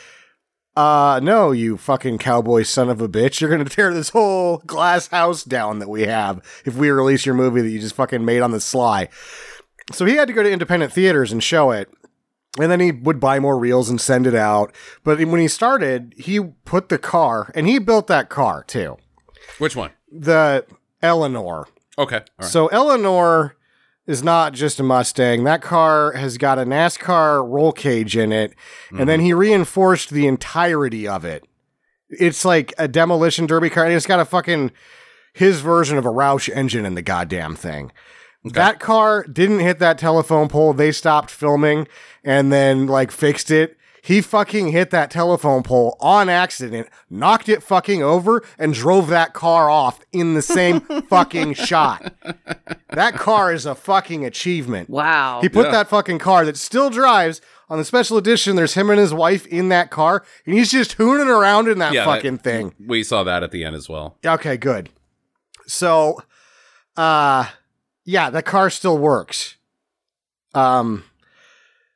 uh, 0.77 1.21
no, 1.23 1.53
you 1.53 1.77
fucking 1.77 2.19
cowboy 2.19 2.63
son 2.63 2.89
of 2.89 3.01
a 3.01 3.09
bitch. 3.09 3.41
You're 3.41 3.51
going 3.51 3.65
to 3.67 3.75
tear 3.75 3.93
this 3.93 4.11
whole 4.11 4.59
glass 4.67 5.09
house 5.09 5.45
down 5.45 5.79
that 5.79 5.89
we 5.89 6.03
have 6.03 6.45
if 6.65 6.77
we 6.77 6.91
release 6.91 7.27
your 7.27 7.35
movie 7.35 7.63
that 7.63 7.69
you 7.69 7.79
just 7.79 7.95
fucking 7.95 8.25
made 8.25 8.41
on 8.41 8.51
the 8.51 8.61
sly. 8.61 9.09
So 9.93 10.07
he 10.07 10.17
had 10.17 10.29
to 10.29 10.35
go 10.35 10.43
to 10.43 10.51
independent 10.51 10.93
theaters 10.93 11.33
and 11.33 11.43
show 11.43 11.71
it. 11.71 11.91
And 12.61 12.71
then 12.71 12.81
he 12.81 12.93
would 12.93 13.19
buy 13.19 13.39
more 13.39 13.59
reels 13.59 13.89
and 13.89 13.99
send 13.99 14.27
it 14.27 14.35
out. 14.35 14.75
But 15.05 15.19
when 15.19 15.41
he 15.41 15.49
started, 15.49 16.13
he 16.19 16.39
put 16.67 16.91
the 16.91 16.99
car, 16.99 17.51
and 17.55 17.67
he 17.67 17.79
built 17.79 18.09
that 18.09 18.29
car 18.29 18.63
too. 18.63 18.99
Which 19.59 19.75
one? 19.75 19.91
The 20.11 20.67
Eleanor. 21.01 21.67
Okay. 21.97 22.21
Right. 22.39 22.47
So 22.51 22.67
Eleanor 22.67 23.57
is 24.07 24.23
not 24.23 24.53
just 24.53 24.81
a 24.81 24.83
Mustang. 24.83 25.45
That 25.45 25.63
car 25.63 26.13
has 26.13 26.39
got 26.39 26.59
a 26.59 26.65
NASCAR 26.65 27.49
roll 27.49 27.73
cage 27.73 28.17
in 28.17 28.33
it, 28.33 28.55
and 28.91 29.09
then 29.09 29.19
mm-hmm. 29.19 29.27
he 29.27 29.33
reinforced 29.33 30.11
the 30.11 30.27
entirety 30.27 31.07
of 31.07 31.25
it. 31.25 31.45
It's 32.11 32.45
like 32.45 32.75
a 32.79 32.89
demolition 32.89 33.47
derby 33.47 33.71
car, 33.71 33.85
and 33.85 33.95
it's 33.95 34.07
got 34.07 34.21
a 34.21 34.25
fucking 34.25 34.73
his 35.33 35.61
version 35.61 35.97
of 35.97 36.05
a 36.05 36.11
Roush 36.11 36.55
engine 36.55 36.85
in 36.85 36.95
the 36.95 37.03
goddamn 37.03 37.57
thing. 37.57 37.93
That 38.45 38.81
car 38.81 39.23
didn't 39.25 39.61
hit 39.61 39.79
that 39.79 39.99
telephone 39.99 40.49
pole. 40.49 40.73
They 40.73 40.91
stopped 40.91 41.31
filming 41.31 41.87
and 42.25 42.53
then 42.53 42.87
like 42.87 43.13
fixed 43.13 43.51
it. 43.51 43.77
He 44.05 44.21
fucking 44.21 44.73
hit 44.73 44.91
that 44.91 45.13
telephone 45.13 45.63
pole 45.63 45.97
on 46.01 46.29
accident, 46.29 46.89
knocked 47.09 47.49
it 47.49 47.63
fucking 47.63 48.03
over, 48.03 48.43
and 48.59 48.75
drove 48.75 49.07
that 49.09 49.33
car 49.33 49.71
off 49.71 50.01
in 50.11 50.35
the 50.35 50.43
same 50.43 50.81
fucking 51.09 51.55
shot. 51.55 52.13
That 52.91 53.15
car 53.15 53.53
is 53.53 53.65
a 53.65 53.77
fucking 53.77 54.25
achievement. 54.25 54.91
Wow. 54.91 55.39
He 55.41 55.49
put 55.49 55.67
Yeah. 55.67 55.71
that 55.73 55.89
fucking 55.89 56.19
car 56.19 56.45
that 56.45 56.57
still 56.57 56.91
drives 56.91 57.41
on 57.71 57.79
the 57.79 57.85
special 57.85 58.19
edition. 58.19 58.57
There's 58.57 58.75
him 58.75 58.91
and 58.91 58.99
his 58.99 59.15
wife 59.15 59.47
in 59.47 59.69
that 59.69 59.91
car, 59.93 60.25
and 60.47 60.55
he's 60.57 60.73
just 60.73 60.99
hooning 60.99 61.29
around 61.29 61.69
in 61.69 61.79
that 61.79 61.93
Yeah, 61.93 62.05
that- 62.05 62.17
fucking 62.17 62.39
thing. 62.39 62.75
we 62.85 63.05
saw 63.05 63.23
that 63.23 63.45
at 63.45 63.53
the 63.53 63.65
end 63.65 63.77
as 63.77 63.89
well. 63.89 64.19
Okay, 64.27 64.57
good. 64.57 64.91
So, 65.69 66.21
uh, 66.97 67.47
yeah, 68.05 68.31
the 68.31 68.43
car 68.43 68.69
still 68.69 68.99
works. 68.99 69.59
Um, 70.55 71.05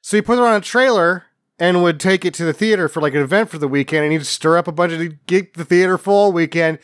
so 0.02 0.16
he 0.16 0.22
put 0.22 0.38
it 0.38 0.44
on 0.44 0.54
a 0.54 0.60
trailer 0.60 1.24
and 1.58 1.82
would 1.82 1.98
take 1.98 2.24
it 2.24 2.34
to 2.34 2.44
the 2.44 2.52
theater 2.52 2.88
for 2.88 3.00
like 3.00 3.14
an 3.14 3.22
event 3.22 3.50
for 3.50 3.58
the 3.58 3.68
weekend, 3.68 4.04
and 4.04 4.12
he'd 4.12 4.26
stir 4.26 4.58
up 4.58 4.68
a 4.68 4.72
bunch 4.72 4.92
of 4.92 5.26
get 5.26 5.54
the 5.54 5.64
theater 5.64 5.96
full 5.98 6.14
all 6.14 6.32
weekend. 6.32 6.78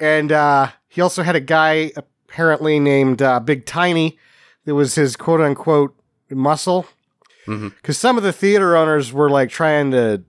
And 0.00 0.32
uh, 0.32 0.70
he 0.88 1.00
also 1.00 1.22
had 1.22 1.36
a 1.36 1.40
guy 1.40 1.92
apparently 1.96 2.78
named 2.78 3.22
uh, 3.22 3.40
Big 3.40 3.66
Tiny 3.66 4.18
that 4.64 4.74
was 4.74 4.94
his 4.94 5.16
quote 5.16 5.40
unquote 5.40 5.94
muscle. 6.30 6.86
Because 7.46 7.96
some 7.96 8.18
of 8.18 8.22
the 8.22 8.32
theater 8.32 8.76
owners 8.76 9.12
were 9.12 9.30
like 9.30 9.48
trying 9.48 9.90
to 9.92 10.22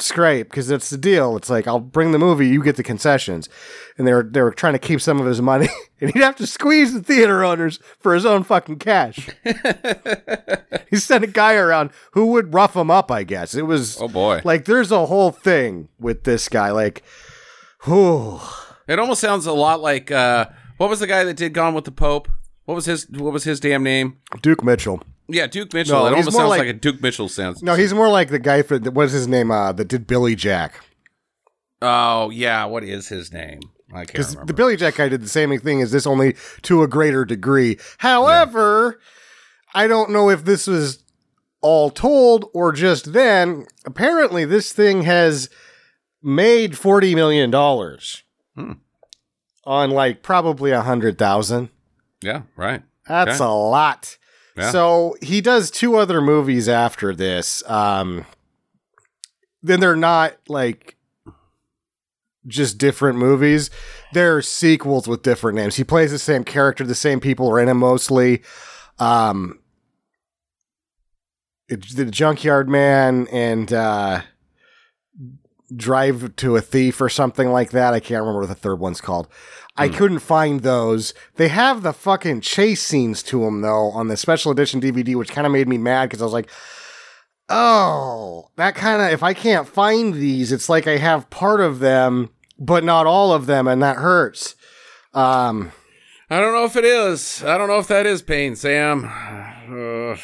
scrape 0.00 0.48
because 0.50 0.68
that's 0.68 0.90
the 0.90 0.96
deal. 0.98 1.36
It's 1.36 1.50
like 1.50 1.66
I'll 1.66 1.80
bring 1.80 2.12
the 2.12 2.18
movie, 2.18 2.48
you 2.48 2.62
get 2.62 2.76
the 2.76 2.82
concessions, 2.82 3.48
and 3.98 4.06
they 4.06 4.12
were 4.12 4.22
they 4.22 4.42
were 4.42 4.52
trying 4.52 4.72
to 4.74 4.78
keep 4.78 5.00
some 5.00 5.20
of 5.20 5.26
his 5.26 5.40
money, 5.42 5.68
and 6.00 6.10
he'd 6.12 6.22
have 6.22 6.36
to 6.36 6.46
squeeze 6.46 6.92
the 6.92 7.02
theater 7.02 7.44
owners 7.44 7.78
for 8.00 8.14
his 8.14 8.24
own 8.26 8.42
fucking 8.42 8.78
cash. 8.78 9.28
he 10.90 10.96
sent 10.96 11.24
a 11.24 11.28
guy 11.28 11.54
around 11.54 11.90
who 12.12 12.26
would 12.26 12.54
rough 12.54 12.76
him 12.76 12.90
up. 12.90 13.10
I 13.10 13.22
guess 13.24 13.54
it 13.54 13.62
was 13.66 14.00
Oh 14.00 14.08
boy. 14.08 14.40
like 14.44 14.64
there's 14.64 14.92
a 14.92 15.06
whole 15.06 15.30
thing 15.30 15.88
with 15.98 16.24
this 16.24 16.48
guy. 16.48 16.70
Like, 16.70 17.02
whew. 17.84 18.40
It 18.88 18.98
almost 18.98 19.20
sounds 19.20 19.46
a 19.46 19.52
lot 19.52 19.80
like 19.80 20.10
uh, 20.10 20.46
what 20.76 20.88
was 20.90 21.00
the 21.00 21.06
guy 21.06 21.24
that 21.24 21.34
did 21.36 21.52
Gone 21.52 21.74
with 21.74 21.84
the 21.84 21.92
Pope? 21.92 22.28
What 22.66 22.74
was 22.74 22.84
his 22.86 23.08
What 23.10 23.32
was 23.32 23.44
his 23.44 23.60
damn 23.60 23.82
name? 23.82 24.18
Duke 24.42 24.62
Mitchell. 24.64 25.02
Yeah, 25.28 25.46
Duke 25.46 25.72
Mitchell. 25.74 25.98
No, 26.00 26.06
it 26.06 26.10
almost 26.14 26.36
sounds 26.36 26.50
like- 26.50 26.58
like, 26.60 26.68
a 26.68 26.72
Duke 26.72 27.02
Mitchell 27.02 27.28
sounds. 27.28 27.62
No, 27.62 27.74
he's 27.74 27.92
more 27.92 28.08
like 28.08 28.28
the 28.28 28.38
guy 28.38 28.62
for 28.62 28.78
what's 28.78 29.12
his 29.12 29.26
name? 29.26 29.50
Uh, 29.50 29.72
that 29.72 29.88
did 29.88 30.06
Billy 30.06 30.34
Jack. 30.36 30.80
Oh 31.82 32.30
yeah, 32.30 32.64
what 32.64 32.84
is 32.84 33.08
his 33.08 33.32
name? 33.32 33.60
I 33.92 33.98
can't 33.98 34.08
Because 34.12 34.30
remember. 34.34 34.46
the 34.52 34.54
Billy 34.56 34.76
Jack 34.76 34.96
guy 34.96 35.08
did 35.08 35.22
the 35.22 35.28
same 35.28 35.56
thing 35.60 35.82
as 35.82 35.92
this, 35.92 36.06
only 36.06 36.36
to 36.62 36.82
a 36.82 36.88
greater 36.88 37.24
degree. 37.24 37.78
However, 37.98 39.00
I 39.74 39.86
don't 39.86 40.10
know 40.10 40.30
if 40.30 40.44
this 40.44 40.66
was 40.66 41.02
all 41.60 41.90
told 41.90 42.46
or 42.54 42.72
just 42.72 43.12
then. 43.12 43.66
Apparently, 43.84 44.44
this 44.44 44.72
thing 44.72 45.02
has 45.02 45.48
made 46.22 46.76
forty 46.78 47.14
million 47.14 47.50
dollars 47.50 48.22
Hmm. 48.56 48.72
on 49.64 49.90
like 49.90 50.22
probably 50.22 50.70
a 50.70 50.82
hundred 50.82 51.18
thousand. 51.18 51.68
yeah, 52.22 52.42
right. 52.56 52.82
That's 53.08 53.40
Okay. 53.40 53.44
a 53.44 53.48
lot. 53.52 54.16
So 54.70 55.16
he 55.20 55.40
does 55.40 55.70
two 55.70 55.96
other 55.96 56.20
movies 56.20 56.68
after 56.68 57.14
this. 57.14 57.62
Um, 57.68 58.24
then 59.62 59.80
they're 59.80 59.96
not 59.96 60.36
like 60.48 60.96
just 62.46 62.78
different 62.78 63.18
movies. 63.18 63.70
They're 64.12 64.40
sequels 64.40 65.08
with 65.08 65.22
different 65.22 65.56
names. 65.56 65.76
He 65.76 65.84
plays 65.84 66.10
the 66.10 66.18
same 66.18 66.44
character. 66.44 66.84
The 66.84 66.94
same 66.94 67.20
people 67.20 67.50
are 67.50 67.60
in 67.60 67.68
him 67.68 67.78
mostly. 67.78 68.42
Um, 68.98 69.58
the 71.68 72.06
Junkyard 72.06 72.68
Man 72.68 73.26
and 73.32 73.72
uh, 73.72 74.22
Drive 75.74 76.36
to 76.36 76.56
a 76.56 76.60
Thief 76.60 77.00
or 77.00 77.08
something 77.08 77.50
like 77.50 77.70
that. 77.72 77.92
I 77.92 78.00
can't 78.00 78.20
remember 78.20 78.40
what 78.40 78.48
the 78.48 78.54
third 78.54 78.78
one's 78.78 79.00
called. 79.00 79.28
I 79.78 79.88
couldn't 79.88 80.20
find 80.20 80.60
those. 80.60 81.12
They 81.36 81.48
have 81.48 81.82
the 81.82 81.92
fucking 81.92 82.40
chase 82.40 82.82
scenes 82.82 83.22
to 83.24 83.40
them 83.40 83.60
though 83.60 83.90
on 83.90 84.08
the 84.08 84.16
special 84.16 84.50
edition 84.52 84.80
DVD, 84.80 85.14
which 85.16 85.30
kind 85.30 85.46
of 85.46 85.52
made 85.52 85.68
me 85.68 85.78
mad 85.78 86.06
because 86.06 86.22
I 86.22 86.24
was 86.24 86.32
like, 86.32 86.50
oh, 87.48 88.50
that 88.56 88.74
kind 88.74 89.02
of 89.02 89.10
if 89.10 89.22
I 89.22 89.34
can't 89.34 89.68
find 89.68 90.14
these, 90.14 90.52
it's 90.52 90.68
like 90.68 90.86
I 90.86 90.96
have 90.96 91.30
part 91.30 91.60
of 91.60 91.78
them, 91.78 92.30
but 92.58 92.84
not 92.84 93.06
all 93.06 93.32
of 93.32 93.46
them, 93.46 93.68
and 93.68 93.82
that 93.82 93.96
hurts. 93.96 94.54
Um, 95.12 95.72
I 96.28 96.40
don't 96.40 96.52
know 96.54 96.64
if 96.64 96.76
it 96.76 96.84
is. 96.84 97.44
I 97.44 97.56
don't 97.56 97.68
know 97.68 97.78
if 97.78 97.88
that 97.88 98.06
is 98.06 98.22
pain, 98.22 98.56
Sam. 98.56 99.10
Uh, 99.66 100.16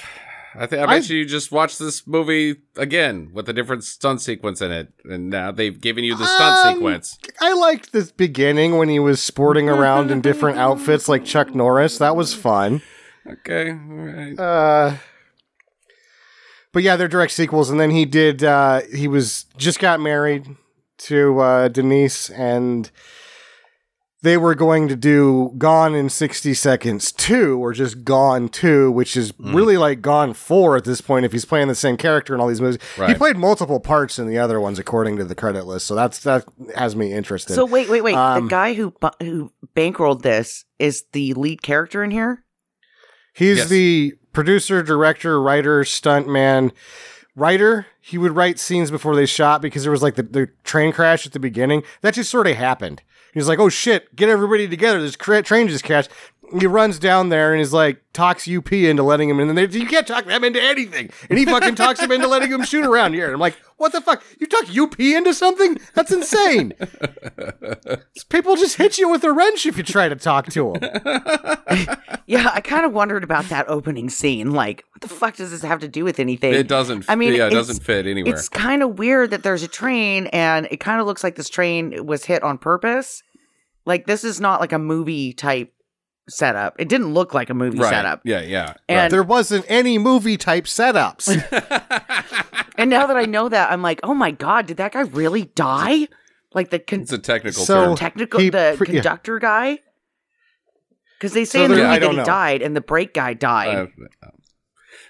I 0.55 0.67
think 0.67 0.83
I 0.83 0.87
bet 0.87 1.11
I- 1.11 1.15
you 1.15 1.25
just 1.25 1.51
watched 1.51 1.79
this 1.79 2.07
movie 2.07 2.57
again 2.77 3.31
with 3.33 3.49
a 3.49 3.53
different 3.53 3.85
stunt 3.85 4.21
sequence 4.21 4.61
in 4.61 4.71
it, 4.71 4.93
and 5.05 5.31
now 5.31 5.51
they've 5.51 5.81
given 5.81 6.05
you 6.05 6.15
the 6.17 6.27
stunt 6.27 6.67
Um, 6.67 6.75
sequence. 6.75 7.19
I 7.41 7.55
liked 7.55 7.93
this 7.93 8.13
beginning 8.13 8.77
when 8.77 8.89
he 8.89 8.99
was 8.99 9.23
sporting 9.23 9.69
around 9.69 10.11
in 10.11 10.21
different 10.21 10.59
outfits 10.59 11.09
like 11.09 11.25
Chuck 11.25 11.55
Norris. 11.55 11.99
That 11.99 12.17
was 12.17 12.35
fun. 12.35 12.83
Okay, 13.27 13.71
all 13.71 13.77
right. 13.79 14.39
Uh, 14.39 14.95
but 16.73 16.83
yeah, 16.83 16.97
they're 16.97 17.09
direct 17.09 17.33
sequels. 17.33 17.71
And 17.71 17.79
then 17.79 17.91
he 17.91 18.05
did. 18.05 18.43
Uh, 18.45 18.81
he 18.95 19.07
was 19.09 19.47
just 19.57 19.79
got 19.79 20.01
married 20.01 20.57
to 20.99 21.39
uh, 21.41 21.69
Denise, 21.69 22.31
and 22.31 22.91
they 24.23 24.37
were 24.37 24.55
going 24.55 24.87
to 24.89 24.97
do 24.97 25.53
Gone 25.59 25.95
in 25.95 26.09
sixty 26.09 26.55
seconds 26.55 27.11
two, 27.13 27.59
or 27.63 27.73
just 27.73 28.05
Gone 28.05 28.49
two, 28.49 28.91
which 28.91 29.17
is 29.17 29.33
really 29.39 29.77
like 29.77 30.01
Gone 30.01 30.33
four 30.33 30.77
at 30.77 30.85
this 30.85 31.01
point. 31.01 31.25
If 31.25 31.33
he's 31.33 31.45
playing 31.45 31.69
the 31.69 31.75
same 31.75 31.97
character 31.97 32.35
in 32.35 32.41
all 32.41 32.47
these 32.49 32.61
movies, 32.61 32.79
he 33.07 33.15
played 33.15 33.37
multiple 33.37 33.81
parts 33.81 34.19
in 34.19 34.27
the 34.29 34.39
other 34.39 34.61
ones 34.61 34.79
according 34.79 35.17
to 35.19 35.25
the 35.25 35.35
credit 35.35 35.67
list. 35.67 35.87
So 35.87 35.95
that's 35.95 36.21
that 36.21 36.45
has 36.77 36.95
me 36.97 37.13
interested. 37.13 37.55
So 37.55 37.65
wait, 37.67 37.89
wait, 37.89 38.03
wait. 38.03 38.15
Um, 38.15 38.45
the 38.45 38.51
guy 38.51 38.75
who 38.75 38.93
bu- 38.93 39.09
who 39.25 39.53
bankrolled 39.77 40.23
this 40.23 40.65
is 40.79 41.05
the 41.13 41.35
lead 41.35 41.63
character 41.63 42.03
in 42.05 42.11
here. 42.11 42.45
He's 43.35 43.59
Yes. 43.59 43.69
the 43.69 44.15
producer, 44.33 44.83
director, 44.83 45.41
writer, 45.41 45.83
stuntman, 45.85 46.71
writer. 47.35 47.87
He 48.01 48.19
would 48.19 48.37
write 48.37 48.59
scenes 48.59 48.91
before 48.91 49.17
they 49.17 49.27
shot 49.27 49.63
because 49.63 49.83
there 49.85 49.93
was 49.93 50.03
like 50.03 50.17
the, 50.17 50.23
the 50.23 50.49
train 50.65 50.93
crash 50.93 51.27
at 51.27 51.33
the 51.33 51.39
beginning. 51.41 51.83
That 52.03 52.15
just 52.15 52.31
sort 52.31 52.47
of 52.47 52.57
happened. 52.57 53.03
He 53.33 53.39
was 53.39 53.49
like, 53.49 53.59
"Oh 53.59 53.69
shit, 53.69 54.15
get 54.15 54.29
everybody 54.29 54.69
together! 54.69 55.01
This 55.01 55.17
train 55.17 55.69
just 55.69 55.85
crashed." 55.85 56.11
He 56.59 56.67
runs 56.67 56.99
down 56.99 57.29
there 57.29 57.53
and 57.53 57.61
is 57.61 57.73
like 57.73 58.03
talks 58.13 58.49
UP 58.49 58.73
into 58.73 59.03
letting 59.03 59.29
him 59.29 59.41
in. 59.41 59.49
And 59.49 59.59
they, 59.59 59.67
you 59.67 59.87
can't 59.87 60.07
talk 60.07 60.27
them 60.27 60.45
into 60.45 60.63
anything. 60.63 61.11
And 61.31 61.39
he 61.39 61.45
fucking 61.45 61.75
talks 61.75 62.01
him 62.01 62.13
into 62.13 62.29
letting 62.29 62.51
him 62.51 62.65
shoot 62.65 62.85
around 62.85 63.15
here. 63.15 63.27
And 63.27 63.35
I'm 63.35 63.41
like, 63.41 63.57
what 63.77 63.93
the 63.93 64.01
fuck? 64.01 64.23
You 64.39 64.47
talk 64.47 64.65
UP 64.77 64.99
into 65.01 65.35
something? 65.35 65.79
That's 65.95 66.13
insane. 66.13 66.75
People 68.29 68.57
just 68.57 68.77
hit 68.77 68.99
you 68.99 69.09
with 69.09 69.25
a 69.25 69.33
wrench 69.33 69.67
if 69.67 69.77
you 69.77 69.83
try 69.83 70.09
to 70.09 70.17
talk 70.17 70.47
to 70.51 70.75
them. 70.75 71.97
Yeah, 72.27 72.51
I 72.55 72.61
kind 72.61 72.87
of 72.87 72.93
wondered 72.93 73.25
about 73.25 73.47
that 73.47 73.69
opening 73.69 74.09
scene. 74.09 74.53
Like, 74.53 74.85
what 74.93 75.01
the 75.01 75.09
fuck 75.09 75.37
does 75.37 75.51
this 75.51 75.63
have 75.63 75.81
to 75.81 75.89
do 75.89 76.05
with 76.05 76.21
anything? 76.21 76.55
It 76.55 76.69
doesn't. 76.69 77.05
I 77.09 77.15
mean, 77.15 77.35
yeah, 77.35 77.49
it 77.49 77.51
doesn't 77.51 77.83
fit 77.83 78.07
anywhere. 78.07 78.33
It's 78.33 78.49
kind 78.49 78.83
of 78.83 78.99
weird 78.99 79.31
that 79.31 79.43
there's 79.43 79.63
a 79.63 79.69
train 79.69 80.29
and 80.29 80.69
it 80.71 80.79
kind 80.79 81.01
of 81.01 81.07
looks 81.07 81.25
like 81.25 81.35
this 81.35 81.49
train 81.49 82.07
was 82.07 82.25
hit 82.25 82.43
on 82.43 82.59
purpose. 82.59 83.23
Like 83.85 84.07
this 84.07 84.25
is 84.25 84.41
not 84.41 84.61
like 84.61 84.73
a 84.73 84.79
movie 84.79 85.33
type 85.33 85.75
setup. 86.29 86.75
It 86.79 86.89
didn't 86.89 87.13
look 87.15 87.35
like 87.35 87.51
a 87.51 87.55
movie 87.55 87.79
right. 87.79 87.91
setup. 87.91 88.21
Yeah, 88.25 88.41
yeah. 88.43 88.75
And 88.89 89.13
There 89.13 89.23
wasn't 89.23 89.65
any 89.69 89.99
movie 89.99 90.37
type 90.37 90.65
setups. 90.65 91.29
and 92.79 92.91
now 92.91 93.07
that 93.07 93.17
I 93.17 93.25
know 93.25 93.49
that, 93.49 93.71
I'm 93.73 93.83
like, 93.83 94.01
oh 94.03 94.15
my 94.15 94.31
god, 94.31 94.67
did 94.67 94.77
that 94.79 94.93
guy 94.93 95.01
really 95.03 95.45
die? 95.55 96.09
Like 96.55 96.71
the 96.71 96.79
con- 96.79 97.01
it's 97.01 97.13
a 97.13 97.19
technical 97.19 97.65
So- 97.65 97.87
term. 97.87 97.97
technical, 97.97 98.41
he 98.41 98.51
the 98.51 98.75
pre- 98.77 98.89
yeah. 98.89 98.95
conductor 98.95 99.39
guy. 99.39 99.79
Because 101.19 101.35
they 101.35 101.45
say 101.45 101.59
So 101.61 101.65
in 101.65 101.71
the 101.71 101.77
there- 101.77 101.85
movie 101.87 101.97
I 101.97 101.99
that 102.01 102.11
he 102.11 102.17
know. 102.17 102.25
died 102.25 102.63
and 102.63 102.75
the 102.77 102.81
brake 102.81 103.15
guy 103.15 103.35
died. 103.35 103.91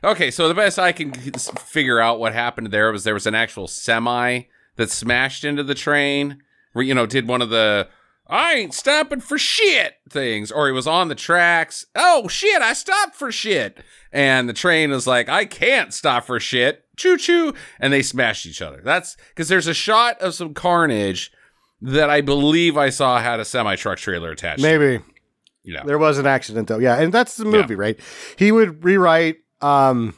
Uh, 0.03 0.09
okay, 0.09 0.31
so 0.31 0.47
the 0.49 0.55
best 0.55 0.79
I 0.79 0.93
can 0.93 1.13
figure 1.13 2.01
out 2.01 2.19
what 2.21 2.33
happened 2.33 2.69
there 2.69 2.93
was 2.93 3.05
there 3.05 3.15
was 3.15 3.27
an 3.27 3.35
actual 3.35 3.67
semi 3.67 4.43
that 4.77 4.91
smashed 4.91 5.45
into 5.45 5.63
the 5.63 5.75
train. 5.75 6.43
Where, 6.75 6.83
you 6.85 6.95
know, 6.95 7.05
did 7.05 7.29
one 7.29 7.43
of 7.43 7.51
the 7.51 7.89
"I 8.33 8.55
ain't 8.55 8.75
stopping 8.75 9.21
for 9.21 9.39
shit" 9.39 9.95
things, 10.09 10.51
or 10.51 10.67
he 10.67 10.73
was 10.73 10.87
on 10.87 11.09
the 11.09 11.15
tracks. 11.15 11.85
Oh 11.95 12.27
shit! 12.29 12.63
I 12.63 12.73
stopped 12.73 13.15
for 13.15 13.31
shit, 13.31 13.79
and 14.11 14.49
the 14.49 14.53
train 14.53 14.91
was 14.91 15.07
like, 15.07 15.29
"I 15.29 15.45
can't 15.45 15.93
stop 15.95 16.25
for 16.25 16.41
shit." 16.41 16.85
Choo 16.97 17.17
choo, 17.17 17.55
and 17.81 17.93
they 17.93 18.03
smashed 18.03 18.47
each 18.47 18.61
other. 18.63 18.81
That's 18.85 19.17
because 19.29 19.49
there's 19.49 19.67
a 19.67 19.75
shot 19.75 20.21
of 20.21 20.35
some 20.35 20.55
carnage 20.55 21.31
that 21.81 22.11
I 22.11 22.21
believe 22.21 22.77
I 22.77 22.91
saw 22.91 23.19
had 23.21 23.41
a 23.41 23.45
semi 23.45 23.77
truck 23.77 23.99
trailer 23.99 24.31
attached. 24.31 24.63
Maybe. 24.63 25.01
you 25.65 25.75
know. 25.75 25.83
There 25.85 25.99
was 25.99 26.19
an 26.19 26.27
accident 26.27 26.69
though. 26.69 26.79
Yeah, 26.79 27.01
and 27.01 27.13
that's 27.13 27.37
the 27.37 27.45
movie, 27.45 27.75
right? 27.75 27.99
He 28.37 28.53
would 28.53 28.85
rewrite 28.85 29.37
um 29.61 30.15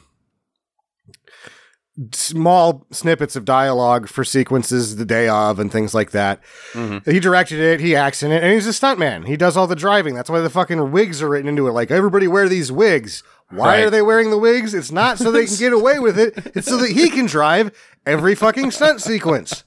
small 2.11 2.85
snippets 2.91 3.35
of 3.37 3.45
dialogue 3.45 4.07
for 4.09 4.23
sequences 4.25 4.97
the 4.97 5.05
day 5.05 5.29
of 5.29 5.59
and 5.59 5.71
things 5.71 5.93
like 5.93 6.11
that. 6.11 6.41
Mhm. 6.73 7.09
He 7.09 7.19
directed 7.19 7.59
it, 7.59 7.79
he 7.79 7.95
acts 7.95 8.21
in 8.21 8.31
it, 8.33 8.43
and 8.43 8.51
he's 8.53 8.67
a 8.67 8.71
stuntman. 8.71 9.25
He 9.27 9.37
does 9.37 9.55
all 9.55 9.65
the 9.67 9.75
driving. 9.75 10.13
That's 10.13 10.29
why 10.29 10.41
the 10.41 10.49
fucking 10.49 10.91
wigs 10.91 11.21
are 11.21 11.29
written 11.29 11.47
into 11.47 11.67
it. 11.67 11.71
Like 11.71 11.91
everybody 11.91 12.27
wear 12.27 12.49
these 12.49 12.71
wigs. 12.71 13.23
Why 13.49 13.67
Right. 13.77 13.83
are 13.85 13.89
they 13.89 14.01
wearing 14.01 14.29
the 14.31 14.37
wigs? 14.37 14.73
It's 14.73 14.91
not 14.91 15.17
so 15.19 15.31
they 15.31 15.45
can 15.45 15.55
get 15.55 15.71
away 15.81 15.99
with 15.99 16.19
it. 16.19 16.33
It's 16.55 16.67
so 16.67 16.77
that 16.77 16.91
he 16.91 17.09
can 17.09 17.27
drive 17.27 17.71
every 18.05 18.35
fucking 18.35 18.71
stunt 18.71 19.01
sequence. 19.01 19.63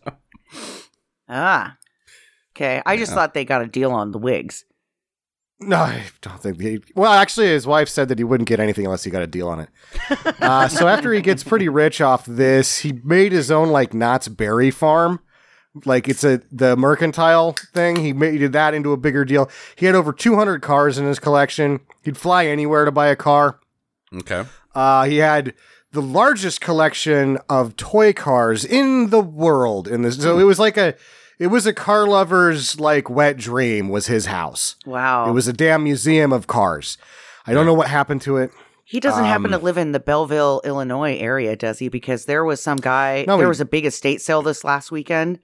ah. 1.28 1.76
Okay. 2.56 2.82
I 2.84 2.96
just 2.96 3.12
thought 3.12 3.34
they 3.34 3.44
got 3.44 3.62
a 3.62 3.66
deal 3.68 3.92
on 3.92 4.10
the 4.10 4.18
wigs. 4.18 4.64
No, 5.60 5.76
I 5.76 6.04
don't 6.20 6.40
think 6.40 6.60
he. 6.60 6.80
Well, 6.94 7.12
actually, 7.12 7.48
his 7.48 7.66
wife 7.66 7.88
said 7.88 8.08
that 8.08 8.18
he 8.18 8.24
wouldn't 8.24 8.48
get 8.48 8.60
anything 8.60 8.84
unless 8.84 9.02
he 9.02 9.10
got 9.10 9.22
a 9.22 9.26
deal 9.26 9.48
on 9.48 9.60
it. 9.60 9.68
uh, 10.40 10.68
so 10.68 10.86
after 10.86 11.12
he 11.12 11.20
gets 11.20 11.42
pretty 11.42 11.68
rich 11.68 12.00
off 12.00 12.24
this, 12.26 12.78
he 12.78 12.92
made 13.02 13.32
his 13.32 13.50
own 13.50 13.70
like 13.70 13.92
Knott's 13.92 14.28
Berry 14.28 14.70
Farm. 14.70 15.20
Like 15.84 16.08
it's 16.08 16.22
a 16.22 16.42
the 16.52 16.76
mercantile 16.76 17.56
thing. 17.74 17.96
He 17.96 18.12
made 18.12 18.40
that 18.52 18.72
into 18.74 18.92
a 18.92 18.96
bigger 18.96 19.24
deal. 19.24 19.50
He 19.74 19.86
had 19.86 19.94
over 19.94 20.12
200 20.12 20.62
cars 20.62 20.96
in 20.96 21.06
his 21.06 21.18
collection. 21.18 21.80
He'd 22.02 22.16
fly 22.16 22.46
anywhere 22.46 22.84
to 22.84 22.92
buy 22.92 23.08
a 23.08 23.16
car. 23.16 23.58
Okay. 24.14 24.44
Uh, 24.74 25.04
he 25.04 25.16
had 25.18 25.54
the 25.92 26.02
largest 26.02 26.60
collection 26.60 27.38
of 27.48 27.76
toy 27.76 28.12
cars 28.12 28.64
in 28.64 29.10
the 29.10 29.20
world. 29.20 29.88
In 29.88 30.02
this, 30.02 30.20
so 30.20 30.38
it 30.38 30.44
was 30.44 30.58
like 30.58 30.76
a, 30.76 30.94
it 31.38 31.48
was 31.48 31.66
a 31.66 31.72
car 31.72 32.06
lover's 32.06 32.78
like 32.80 33.08
wet 33.10 33.36
dream. 33.36 33.88
Was 33.88 34.06
his 34.06 34.26
house. 34.26 34.76
Wow. 34.86 35.28
It 35.28 35.32
was 35.32 35.48
a 35.48 35.52
damn 35.52 35.84
museum 35.84 36.32
of 36.32 36.46
cars. 36.46 36.98
I 37.46 37.52
don't 37.54 37.66
know 37.66 37.74
what 37.74 37.88
happened 37.88 38.22
to 38.22 38.36
it. 38.36 38.50
He 38.84 39.00
doesn't 39.00 39.24
happen 39.24 39.50
to 39.50 39.58
Um, 39.58 39.62
live 39.62 39.76
in 39.76 39.92
the 39.92 40.00
Belleville, 40.00 40.62
Illinois 40.64 41.16
area, 41.18 41.54
does 41.56 41.78
he? 41.78 41.88
Because 41.90 42.24
there 42.24 42.42
was 42.44 42.62
some 42.62 42.78
guy, 42.78 43.24
No, 43.26 43.36
there 43.36 43.46
he- 43.46 43.48
was 43.48 43.60
a 43.60 43.66
big 43.66 43.84
estate 43.84 44.22
sale 44.22 44.40
this 44.40 44.64
last 44.64 44.90
weekend, 44.90 45.40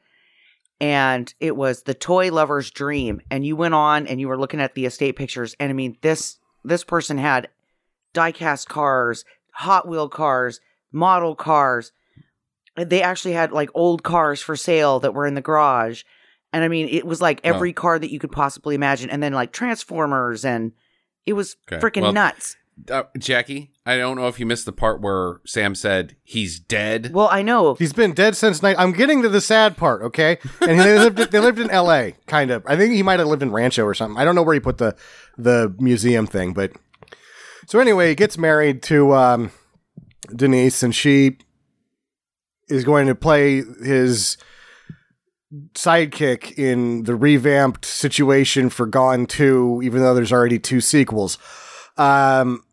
and 0.80 1.32
it 1.40 1.54
was 1.56 1.82
the 1.82 1.92
toy 1.94 2.30
lover's 2.32 2.70
dream. 2.70 3.20
And 3.30 3.44
you 3.46 3.54
went 3.54 3.74
on 3.74 4.06
and 4.06 4.18
you 4.20 4.28
were 4.28 4.38
looking 4.38 4.60
at 4.60 4.74
the 4.74 4.86
estate 4.86 5.16
pictures, 5.16 5.54
and 5.60 5.70
I 5.70 5.72
mean, 5.74 5.96
this 6.00 6.38
this 6.64 6.84
person 6.84 7.18
had 7.18 7.48
diecast 8.14 8.66
cars, 8.69 9.25
Hot 9.56 9.86
Wheel 9.86 10.08
cars, 10.08 10.60
model 10.90 11.34
cars. 11.36 11.92
They 12.76 13.02
actually 13.02 13.34
had 13.34 13.52
like 13.52 13.71
old 13.75 14.02
cars 14.02 14.41
for 14.41 14.56
sale 14.56 15.00
that 15.00 15.15
were 15.15 15.26
in 15.26 15.34
the 15.34 15.41
garage. 15.41 16.02
And 16.52 16.63
I 16.65 16.69
mean, 16.69 16.89
it 16.89 17.06
was 17.06 17.21
like 17.21 17.41
every 17.45 17.73
car 17.73 17.99
that 17.99 18.10
you 18.13 18.19
could 18.19 18.32
possibly 18.32 18.75
imagine, 18.75 19.10
and 19.10 19.23
then 19.23 19.32
like 19.32 19.52
Transformers, 19.52 20.45
and 20.45 20.73
it 21.26 21.32
was 21.34 21.56
Okay, 21.71 21.80
freaking 21.80 22.02
well- 22.02 22.13
nuts. 22.13 22.56
Uh, 22.91 23.04
Jackie, 23.17 23.71
I 23.87 23.97
don't 23.97 24.17
know 24.17 24.26
if 24.26 24.41
you 24.41 24.47
missed 24.47 24.65
the 24.67 24.73
part 24.73 25.00
where 25.00 25.41
Sam 25.47 25.76
said 25.76 26.17
he's 26.25 26.58
dead. 26.58 27.13
Well, 27.15 27.28
I 27.30 27.41
know 27.43 27.75
He's 27.75 27.93
been 27.93 28.13
dead 28.15 28.34
since 28.34 28.65
night. 28.65 28.75
I'm 28.80 28.91
getting 28.91 29.23
to 29.23 29.28
the 29.28 29.41
sad 29.41 29.76
part, 29.76 30.02
okay? 30.02 30.39
And 30.60 30.80
they 30.80 30.99
lived 30.99 31.19
they 31.30 31.39
lived 31.39 31.60
in 31.60 31.71
L.A. 31.71 32.17
kind 32.26 32.50
of. 32.50 32.65
I 32.67 32.76
think 32.76 32.95
he 32.95 33.04
might 33.04 33.21
have 33.21 33.28
lived 33.28 33.45
in 33.45 33.52
Rancho 33.52 33.84
or 33.84 33.95
something. 33.95 34.19
I 34.21 34.25
don't 34.25 34.34
know 34.34 34.43
where 34.43 34.54
he 34.54 34.60
put 34.60 34.78
the 34.78 34.97
the 35.39 35.73
museum 35.78 36.26
thing, 36.26 36.52
but 36.52 36.73
so 37.69 37.78
anyway, 37.78 38.08
he 38.08 38.17
gets 38.17 38.37
married 38.37 38.82
to 38.84 39.15
um, 39.15 39.52
Denise, 40.34 40.82
and 40.82 40.93
she 40.95 41.39
is 42.68 42.84
going 42.84 43.06
to 43.06 43.14
play 43.14 43.62
his 43.82 44.36
sidekick 45.74 46.58
in 46.58 47.04
the 47.04 47.14
revamped 47.14 47.84
situation 47.84 48.70
for 48.70 48.86
Gone 48.86 49.26
2, 49.26 49.82
even 49.84 50.02
though 50.02 50.14
there's 50.14 50.32
already 50.32 50.58
two 50.58 50.80
sequels. 50.80 51.38
Um, 51.96 52.64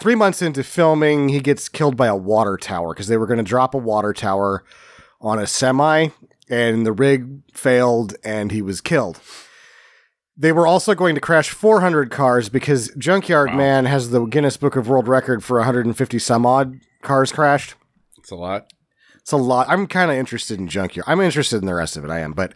three 0.00 0.14
months 0.14 0.42
into 0.42 0.64
filming, 0.64 1.28
he 1.28 1.40
gets 1.40 1.68
killed 1.68 1.96
by 1.96 2.08
a 2.08 2.16
water 2.16 2.56
tower 2.56 2.92
because 2.92 3.08
they 3.08 3.16
were 3.16 3.26
going 3.26 3.38
to 3.38 3.44
drop 3.44 3.74
a 3.74 3.78
water 3.78 4.12
tower 4.12 4.64
on 5.20 5.38
a 5.38 5.46
semi, 5.46 6.08
and 6.48 6.86
the 6.86 6.92
rig 6.92 7.42
failed, 7.52 8.16
and 8.24 8.50
he 8.50 8.62
was 8.62 8.80
killed. 8.80 9.20
They 10.36 10.52
were 10.52 10.66
also 10.66 10.94
going 10.94 11.14
to 11.16 11.20
crash 11.20 11.50
400 11.50 12.10
cars 12.10 12.48
because 12.48 12.90
Junkyard 12.96 13.50
Wow. 13.50 13.56
Man 13.56 13.84
has 13.84 14.08
the 14.08 14.24
Guinness 14.24 14.56
Book 14.56 14.74
of 14.74 14.88
World 14.88 15.06
Record 15.06 15.44
for 15.44 15.58
150 15.58 16.18
some 16.18 16.46
odd 16.46 16.80
cars 17.02 17.30
crashed. 17.30 17.74
It's 18.16 18.30
a 18.30 18.36
lot. 18.36 18.72
It's 19.20 19.32
a 19.32 19.36
lot. 19.36 19.68
I'm 19.68 19.86
kind 19.86 20.10
of 20.10 20.16
interested 20.16 20.58
in 20.58 20.68
Junkyard. 20.68 21.04
I'm 21.06 21.20
interested 21.20 21.58
in 21.58 21.66
the 21.66 21.74
rest 21.74 21.96
of 21.96 22.04
it. 22.04 22.10
I 22.10 22.20
am, 22.20 22.32
but 22.32 22.54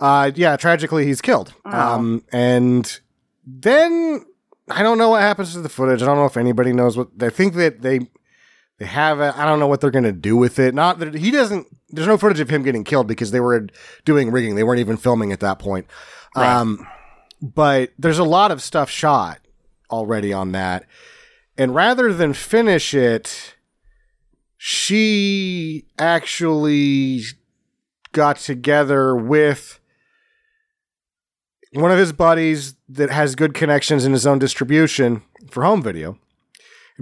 uh, 0.00 0.30
yeah, 0.34 0.56
tragically 0.56 1.06
he's 1.06 1.20
killed. 1.20 1.54
Oh. 1.64 1.70
Um, 1.70 2.24
and 2.32 3.00
then 3.46 4.24
I 4.70 4.82
don't 4.82 4.98
know 4.98 5.10
what 5.10 5.22
happens 5.22 5.52
to 5.54 5.60
the 5.60 5.68
footage. 5.68 6.02
I 6.02 6.06
don't 6.06 6.16
know 6.16 6.26
if 6.26 6.36
anybody 6.36 6.72
knows 6.72 6.96
what 6.96 7.16
they 7.18 7.30
think 7.30 7.54
that 7.54 7.82
they 7.82 8.00
they 8.78 8.86
have 8.86 9.20
it. 9.20 9.36
I 9.38 9.44
don't 9.44 9.60
know 9.60 9.68
what 9.68 9.80
they're 9.80 9.90
going 9.90 10.04
to 10.04 10.12
do 10.12 10.36
with 10.36 10.58
it. 10.58 10.74
Not 10.74 10.98
that 10.98 11.14
he 11.14 11.30
doesn't. 11.30 11.66
There's 11.90 12.08
no 12.08 12.18
footage 12.18 12.40
of 12.40 12.50
him 12.50 12.62
getting 12.62 12.84
killed 12.84 13.06
because 13.06 13.30
they 13.30 13.40
were 13.40 13.68
doing 14.04 14.32
rigging. 14.32 14.56
They 14.56 14.64
weren't 14.64 14.80
even 14.80 14.96
filming 14.96 15.32
at 15.32 15.40
that 15.40 15.58
point. 15.58 15.86
Right. 16.34 16.52
Um, 16.52 16.86
but 17.40 17.92
there's 17.98 18.18
a 18.18 18.24
lot 18.24 18.50
of 18.50 18.62
stuff 18.62 18.90
shot 18.90 19.38
already 19.90 20.32
on 20.32 20.52
that. 20.52 20.84
And 21.56 21.74
rather 21.74 22.12
than 22.12 22.32
finish 22.32 22.94
it, 22.94 23.54
she 24.64 25.84
actually 25.98 27.22
got 28.12 28.36
together 28.36 29.16
with 29.16 29.80
one 31.72 31.90
of 31.90 31.98
his 31.98 32.12
buddies 32.12 32.76
that 32.88 33.10
has 33.10 33.34
good 33.34 33.54
connections 33.54 34.04
in 34.04 34.12
his 34.12 34.24
own 34.24 34.38
distribution 34.38 35.20
for 35.50 35.64
home 35.64 35.82
video. 35.82 36.16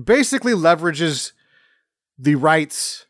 Basically 0.02 0.54
leverages 0.54 1.32
the 2.18 2.36
rights 2.36 3.04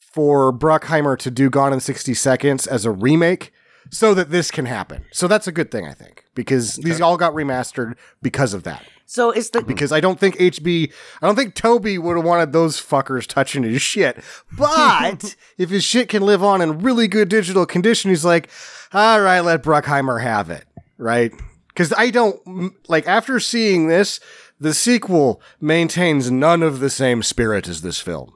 for 0.00 0.54
Bruckheimer 0.54 1.18
to 1.18 1.30
do 1.30 1.50
Gone 1.50 1.74
in 1.74 1.80
60 1.80 2.14
Seconds 2.14 2.66
as 2.66 2.86
a 2.86 2.90
remake 2.90 3.52
so 3.90 4.14
that 4.14 4.30
this 4.30 4.50
can 4.50 4.66
happen. 4.66 5.04
So 5.12 5.28
that's 5.28 5.46
a 5.46 5.52
good 5.52 5.70
thing, 5.70 5.86
I 5.86 5.92
think, 5.92 6.24
because 6.34 6.76
these 6.76 7.00
all 7.00 7.16
got 7.16 7.32
remastered 7.32 7.94
because 8.22 8.54
of 8.54 8.62
that. 8.64 8.84
So 9.06 9.30
it's 9.30 9.50
the 9.50 9.62
Because 9.62 9.92
I 9.92 10.00
don't 10.00 10.18
think 10.18 10.36
HB, 10.36 10.92
I 11.22 11.26
don't 11.26 11.36
think 11.36 11.54
Toby 11.54 11.96
would 11.96 12.16
have 12.16 12.26
wanted 12.26 12.52
those 12.52 12.80
fuckers 12.80 13.26
touching 13.26 13.62
his 13.62 13.80
shit. 13.80 14.18
But 14.56 15.36
if 15.58 15.70
his 15.70 15.84
shit 15.84 16.08
can 16.08 16.22
live 16.22 16.42
on 16.42 16.60
in 16.60 16.80
really 16.80 17.06
good 17.06 17.28
digital 17.28 17.66
condition, 17.66 18.10
he's 18.10 18.24
like, 18.24 18.50
all 18.92 19.20
right, 19.20 19.40
let 19.40 19.62
Bruckheimer 19.62 20.20
have 20.20 20.50
it. 20.50 20.64
Right? 20.98 21.32
Because 21.68 21.92
I 21.96 22.10
don't, 22.10 22.74
like, 22.88 23.06
after 23.06 23.38
seeing 23.38 23.86
this, 23.86 24.18
the 24.58 24.74
sequel 24.74 25.40
maintains 25.60 26.30
none 26.30 26.62
of 26.62 26.80
the 26.80 26.90
same 26.90 27.22
spirit 27.22 27.68
as 27.68 27.82
this 27.82 28.00
film. 28.00 28.32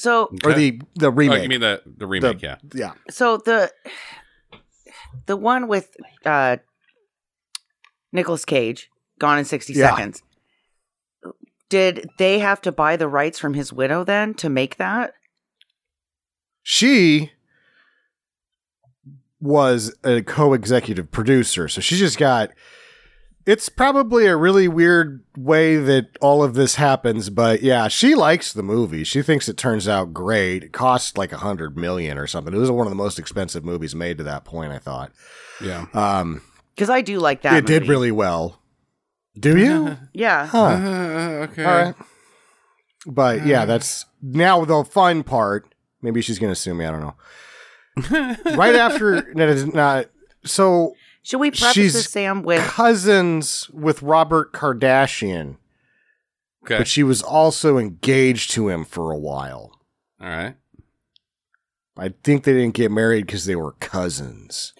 So 0.00 0.30
Or 0.44 0.50
Okay. 0.52 0.70
the, 0.70 0.82
the 0.96 1.06
Oh, 1.08 1.10
remake. 1.10 1.42
you 1.42 1.48
mean 1.48 1.60
the 1.60 1.82
the 1.84 2.06
remake? 2.06 2.40
yeah. 2.42 2.56
yeah. 2.74 2.92
so 3.10 3.36
the 3.36 3.70
the 5.26 5.36
one 5.36 5.68
with 5.68 5.88
uh 6.24 6.56
Nicolas 8.12 8.44
Cage, 8.44 8.90
Gone 9.18 9.38
in 9.38 9.44
60 9.44 9.72
Yeah. 9.74 9.90
Seconds. 9.90 10.22
Did 11.68 12.08
they 12.18 12.38
have 12.40 12.60
to 12.62 12.72
buy 12.72 12.96
the 12.96 13.06
rights 13.06 13.38
from 13.38 13.54
his 13.54 13.72
widow 13.72 14.02
then 14.02 14.34
to 14.34 14.48
make 14.48 14.76
that? 14.78 15.12
She 16.62 17.30
was 19.40 19.94
a 20.04 20.22
co-executive 20.22 21.10
producer, 21.10 21.68
so 21.68 21.80
she 21.80 21.96
just 21.96 22.18
got. 22.18 22.50
It's 23.46 23.68
probably 23.68 24.26
a 24.26 24.36
really 24.36 24.68
weird 24.68 25.24
way 25.36 25.76
that 25.76 26.16
all 26.20 26.42
of 26.42 26.54
this 26.54 26.74
happens, 26.74 27.30
but 27.30 27.62
yeah, 27.62 27.88
she 27.88 28.14
likes 28.14 28.52
the 28.52 28.62
movie. 28.62 29.02
She 29.02 29.22
thinks 29.22 29.48
it 29.48 29.56
turns 29.56 29.88
out 29.88 30.12
great. 30.12 30.62
It 30.64 30.72
cost 30.72 31.16
like 31.16 31.32
a 31.32 31.38
hundred 31.38 31.76
million 31.76 32.18
or 32.18 32.26
something. 32.26 32.52
It 32.54 32.58
was 32.58 32.70
one 32.70 32.86
of 32.86 32.90
the 32.90 32.96
most 32.96 33.18
expensive 33.18 33.64
movies 33.64 33.94
made 33.94 34.18
to 34.18 34.24
that 34.24 34.44
point. 34.44 34.72
I 34.72 34.78
thought. 34.78 35.10
Yeah. 35.60 35.86
Um, 35.94 36.42
Because 36.74 36.90
I 36.90 37.00
do 37.00 37.18
like 37.18 37.42
that. 37.42 37.54
it 37.54 37.66
did 37.66 37.88
really 37.88 38.12
well. 38.12 38.60
Do 39.38 39.56
you? 39.56 39.96
Yeah. 40.12 40.46
Huh. 40.46 40.66
Uh, 40.70 41.46
okay. 41.50 41.64
All 41.64 41.84
right. 41.84 41.94
But 43.06 43.46
yeah, 43.46 43.64
that's 43.64 44.04
now 44.20 44.64
the 44.66 44.84
fun 44.84 45.22
part. 45.22 45.74
Maybe 46.02 46.20
she's 46.20 46.38
gonna 46.38 46.54
sue 46.54 46.74
me. 46.74 46.84
I 46.84 46.90
don't 46.90 47.00
know. 47.00 47.14
right 48.56 48.74
after 48.74 49.22
that 49.34 49.48
is 49.48 49.66
not 49.66 50.06
so 50.44 50.94
Should 51.22 51.38
we 51.40 51.50
preface 51.50 51.72
She's- 51.74 51.92
this, 51.92 52.10
Sam, 52.10 52.42
with 52.42 52.62
cousins 52.66 53.68
with 53.72 54.02
Robert 54.02 54.52
Kardashian, 54.52 55.56
Okay. 56.64 56.78
but 56.78 56.88
she 56.88 57.02
was 57.02 57.22
also 57.22 57.76
engaged 57.78 58.50
to 58.52 58.68
him 58.68 58.84
for 58.84 59.10
a 59.12 59.18
while. 59.18 59.78
All 60.20 60.28
right. 60.28 60.56
I 61.98 62.14
think 62.24 62.44
they 62.44 62.52
didn't 62.54 62.74
get 62.74 62.90
married 62.90 63.26
because 63.26 63.44
they 63.44 63.56
were 63.56 63.72
cousins. 63.72 64.72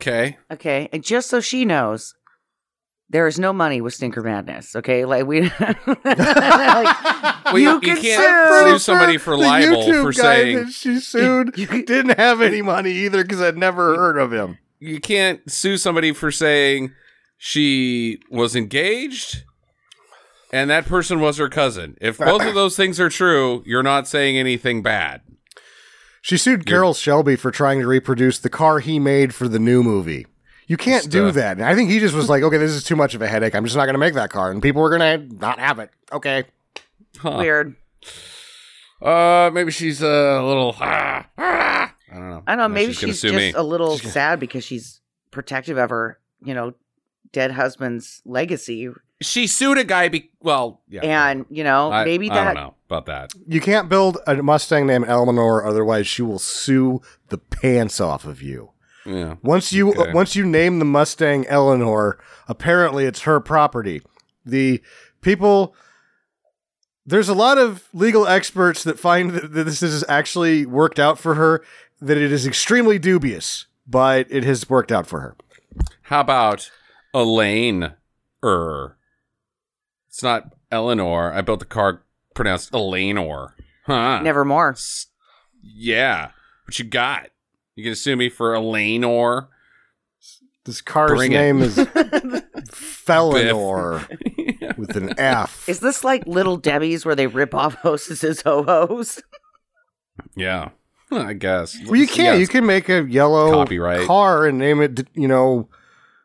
Okay. 0.00 0.38
okay, 0.50 0.88
and 0.92 1.02
just 1.04 1.28
so 1.28 1.40
she 1.40 1.64
knows, 1.64 2.14
there 3.10 3.26
is 3.26 3.38
no 3.38 3.52
money 3.52 3.80
with 3.80 3.94
Stinker 3.94 4.22
Madness. 4.22 4.76
Okay, 4.76 5.04
like 5.04 5.26
we, 5.26 5.42
like, 5.60 5.84
Well, 7.44 7.58
you- 7.58 7.70
you 7.72 7.80
can 7.80 7.96
can't 8.00 8.64
sue. 8.66 8.70
sue 8.72 8.78
somebody 8.78 9.18
for 9.18 9.30
The 9.36 9.42
libel 9.42 9.82
YouTube 9.82 10.02
for 10.02 10.12
guy 10.12 10.22
saying- 10.22 10.56
that 10.56 10.72
she 10.72 11.00
sued 11.00 11.58
You 11.58 11.66
didn't 11.84 12.16
have 12.18 12.40
any 12.40 12.62
money 12.62 12.92
either 12.92 13.22
because 13.22 13.40
I'd 13.42 13.58
never 13.58 13.96
heard 13.96 14.18
of 14.18 14.32
him. 14.32 14.58
You 14.80 15.00
can't 15.00 15.50
sue 15.50 15.76
somebody 15.76 16.12
for 16.12 16.30
saying 16.30 16.92
she 17.36 18.20
was 18.30 18.54
engaged 18.54 19.44
and 20.52 20.70
that 20.70 20.86
person 20.86 21.20
was 21.20 21.36
her 21.38 21.48
cousin. 21.48 21.96
If 22.00 22.18
both 22.18 22.42
of 22.42 22.54
those 22.54 22.76
things 22.76 23.00
are 23.00 23.08
true, 23.08 23.62
you're 23.66 23.82
not 23.82 24.08
saying 24.08 24.36
anything 24.36 24.82
bad. 24.82 25.22
She 26.22 26.36
sued 26.36 26.66
Carroll 26.66 26.94
Shelby 26.94 27.36
for 27.36 27.50
trying 27.50 27.80
to 27.80 27.86
reproduce 27.86 28.38
the 28.38 28.50
car 28.50 28.80
he 28.80 28.98
made 28.98 29.34
for 29.34 29.48
the 29.48 29.58
new 29.58 29.82
movie. 29.82 30.26
You 30.66 30.76
can't 30.76 31.04
Just, 31.04 31.10
do 31.10 31.28
uh, 31.28 31.30
that. 31.32 31.56
And 31.56 31.64
I 31.64 31.74
think 31.74 31.88
he 31.88 31.98
just 32.00 32.14
was 32.14 32.28
like, 32.28 32.42
okay, 32.42 32.58
this 32.58 32.72
is 32.72 32.84
too 32.84 32.96
much 32.96 33.14
of 33.14 33.22
a 33.22 33.28
headache. 33.28 33.54
I'm 33.54 33.64
just 33.64 33.76
not 33.76 33.86
going 33.86 33.94
to 33.94 33.98
make 34.00 34.14
that 34.14 34.28
car. 34.30 34.50
And 34.50 34.60
people 34.60 34.82
were 34.82 34.90
going 34.90 35.28
to 35.30 35.34
not 35.36 35.58
have 35.58 35.78
it. 35.78 35.90
Okay. 36.12 36.44
Huh. 37.18 37.36
weird. 37.38 37.76
Uh, 39.00 39.50
maybe 39.54 39.70
she's 39.70 40.02
a 40.02 40.42
little. 40.42 40.76
ah, 40.80 41.26
ah. 41.38 41.94
I 42.10 42.14
don't 42.14 42.30
know. 42.30 42.42
I 42.46 42.52
don't 42.52 42.58
know. 42.58 42.68
Maybe 42.68 42.92
gonna 42.94 43.12
she's, 43.12 43.22
just 43.22 43.34
me. 43.34 43.52
a 43.52 43.62
little 43.62 43.98
sad 43.98 44.40
because 44.40 44.64
she's 44.64 45.00
protective 45.30 45.76
of 45.76 45.90
her, 45.90 46.18
you 46.42 46.54
know, 46.54 46.74
dead 47.32 47.52
husband's 47.52 48.22
legacy, 48.24 48.88
She 49.20 49.46
sued 49.46 49.78
a 49.78 49.84
guy. 49.84 50.08
Be- 50.08 50.30
well, 50.40 50.80
yeah. 50.88 51.00
and 51.02 51.44
you 51.50 51.64
know, 51.64 51.92
I, 51.92 52.04
maybe 52.04 52.30
I 52.30 52.34
that 52.34 52.44
don't 52.44 52.54
know 52.54 52.74
about 52.88 53.06
that. 53.06 53.32
You 53.46 53.60
can't 53.60 53.88
build 53.88 54.18
a 54.26 54.36
Mustang 54.42 54.86
named 54.86 55.06
Eleanor, 55.08 55.64
otherwise 55.64 56.06
she 56.06 56.22
will 56.22 56.38
sue 56.38 57.02
the 57.28 57.38
pants 57.38 58.00
off 58.00 58.24
of 58.24 58.42
you. 58.42 58.70
Yeah. 59.04 59.36
Once 59.42 59.72
you 59.72 59.90
Okay. 59.92 60.12
once 60.12 60.36
you 60.36 60.44
name 60.46 60.78
the 60.78 60.84
Mustang 60.84 61.46
Eleanor, 61.46 62.18
apparently 62.46 63.04
it's 63.04 63.22
her 63.22 63.40
property. 63.40 64.02
The 64.44 64.82
people 65.20 65.74
there's 67.06 67.28
a 67.30 67.34
lot 67.34 67.56
of 67.56 67.88
legal 67.94 68.26
experts 68.26 68.84
that 68.84 68.98
find 68.98 69.30
that, 69.30 69.52
that 69.54 69.64
this 69.64 69.82
is 69.82 70.04
actually 70.10 70.66
worked 70.66 70.98
out 70.98 71.18
for 71.18 71.36
her, 71.36 71.64
that 72.00 72.16
it 72.16 72.32
is 72.32 72.46
extremely 72.46 72.98
dubious, 72.98 73.66
but 73.86 74.26
it 74.30 74.44
has 74.44 74.68
worked 74.70 74.92
out 74.92 75.06
for 75.06 75.20
her. 75.20 75.36
How 76.02 76.20
about 76.20 76.70
Elaine? 77.14 77.92
Er, 78.44 78.96
it's 80.08 80.22
not 80.22 80.54
Eleanor. 80.70 81.32
I 81.32 81.40
built 81.40 81.60
the 81.60 81.66
car 81.66 82.02
pronounced 82.34 82.72
Eleanor. 82.74 83.54
Huh? 83.86 84.20
nevermore. 84.22 84.72
S- 84.72 85.06
Yeah. 85.62 86.30
What 86.66 86.78
you 86.78 86.84
got? 86.84 87.28
You 87.74 87.84
gonna 87.84 87.96
sue 87.96 88.16
me 88.16 88.28
for 88.28 88.54
Eleanor? 88.54 89.48
This 90.64 90.80
car's 90.82 91.12
Bring 91.12 91.32
name 91.32 91.62
is 91.62 91.76
Felinor 92.70 94.06
with 94.76 94.94
an 94.96 95.18
F. 95.18 95.66
Is 95.68 95.80
this 95.80 96.04
like 96.04 96.26
Little 96.26 96.58
Debbie's 96.58 97.06
where 97.06 97.14
they 97.16 97.26
rip 97.26 97.54
off 97.54 97.74
hostesses 97.76 98.42
ho 98.42 98.62
hos? 98.64 99.22
yeah. 100.36 100.70
Huh, 101.10 101.20
I 101.28 101.32
guess. 101.32 101.76
Well, 101.86 101.96
you 101.96 102.06
can't. 102.06 102.38
You 102.40 102.46
can 102.46 102.66
make 102.66 102.88
a 102.88 103.02
yellow 103.04 103.52
Copyright. 103.52 104.06
car 104.06 104.46
and 104.46 104.58
name 104.58 104.80
it, 104.82 105.06
you 105.14 105.26
know, 105.28 105.68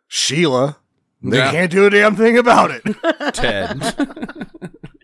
Sheila. 0.07 0.77
They 1.21 1.37
Yeah. 1.37 1.51
can't 1.51 1.71
do 1.71 1.85
a 1.85 1.89
damn 1.89 2.15
thing 2.17 2.37
about 2.37 2.71
it. 2.71 2.83
Ted. 3.33 4.49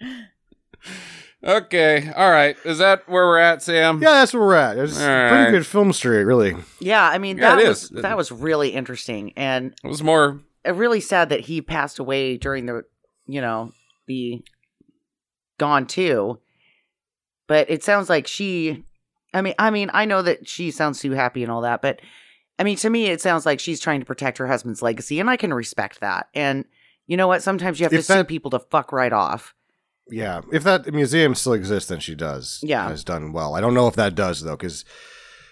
okay. 1.44 2.12
All 2.16 2.30
right. 2.30 2.58
Is 2.66 2.78
that 2.80 3.08
where 3.08 3.26
we're 3.26 3.38
at, 3.40 3.62
Sam? 3.62 4.02
yeah, 4.02 4.12
that's 4.12 4.34
where 4.34 4.44
we're 4.44 4.56
at. 4.56 4.78
It's 4.78 5.00
All 5.00 5.06
a 5.08 5.08
right. 5.24 5.30
pretty 5.30 5.52
good 5.52 5.66
film 5.66 5.94
street, 5.94 6.24
really. 6.24 6.56
Yeah, 6.80 7.04
I 7.08 7.18
mean 7.18 7.38
Yeah, 7.38 7.56
that 7.56 7.64
it 7.64 7.68
was 7.68 7.84
is. 7.84 7.90
that 8.02 8.18
was 8.18 8.32
really 8.32 8.70
interesting, 8.70 9.34
and 9.38 9.74
It 9.84 9.88
was 9.88 10.04
more. 10.04 10.42
uh, 10.68 10.74
really 10.74 11.00
sad 11.00 11.30
that 11.30 11.42
he 11.42 11.62
passed 11.62 12.00
away 12.00 12.38
during 12.38 12.66
the 12.66 12.84
you 13.28 13.40
know 13.42 13.72
the 14.08 14.42
gone 15.58 15.86
too. 15.88 16.40
But 17.48 17.70
it 17.70 17.84
sounds 17.84 18.10
like 18.10 18.28
she. 18.28 18.84
I 19.34 19.42
mean, 19.42 19.54
I 19.60 19.70
mean, 19.70 19.90
I 19.94 20.06
know 20.06 20.22
that 20.22 20.48
she 20.48 20.72
sounds 20.72 21.00
too 21.00 21.12
happy 21.12 21.44
and 21.44 21.52
all 21.52 21.62
that, 21.62 21.82
but 21.82 22.02
I 22.58 22.64
mean, 22.64 22.78
to 22.78 22.90
me, 22.90 23.08
it 23.08 23.22
sounds 23.22 23.46
like 23.46 23.60
she's 23.60 23.80
trying 23.80 24.00
to 24.00 24.06
protect 24.06 24.38
her 24.38 24.48
husband's 24.48 24.82
legacy, 24.82 25.20
and 25.20 25.30
I 25.30 25.38
can 25.38 25.54
respect 25.54 26.00
that. 26.02 26.28
And 26.34 26.66
you 27.08 27.18
know 27.18 27.28
what? 27.28 27.42
Sometimes 27.42 27.80
you 27.80 27.86
have 27.86 27.94
If 27.94 28.06
to 28.06 28.14
sue 28.14 28.24
people 28.24 28.52
to 28.52 28.60
fuck 28.60 28.92
right 28.92 29.14
off. 29.14 29.56
Yeah, 30.12 30.42
if 30.52 30.64
that 30.64 30.92
museum 30.94 31.36
still 31.36 31.54
exists, 31.54 31.90
then 31.90 32.00
she 32.00 32.16
does. 32.16 32.60
Yeah. 32.64 32.90
has 32.90 33.04
done 33.04 33.32
well. 33.32 33.56
I 33.56 33.62
don't 33.62 33.74
know 33.74 33.88
if 33.88 33.96
that 33.96 34.16
does 34.16 34.42
though, 34.42 34.58
because 34.58 34.84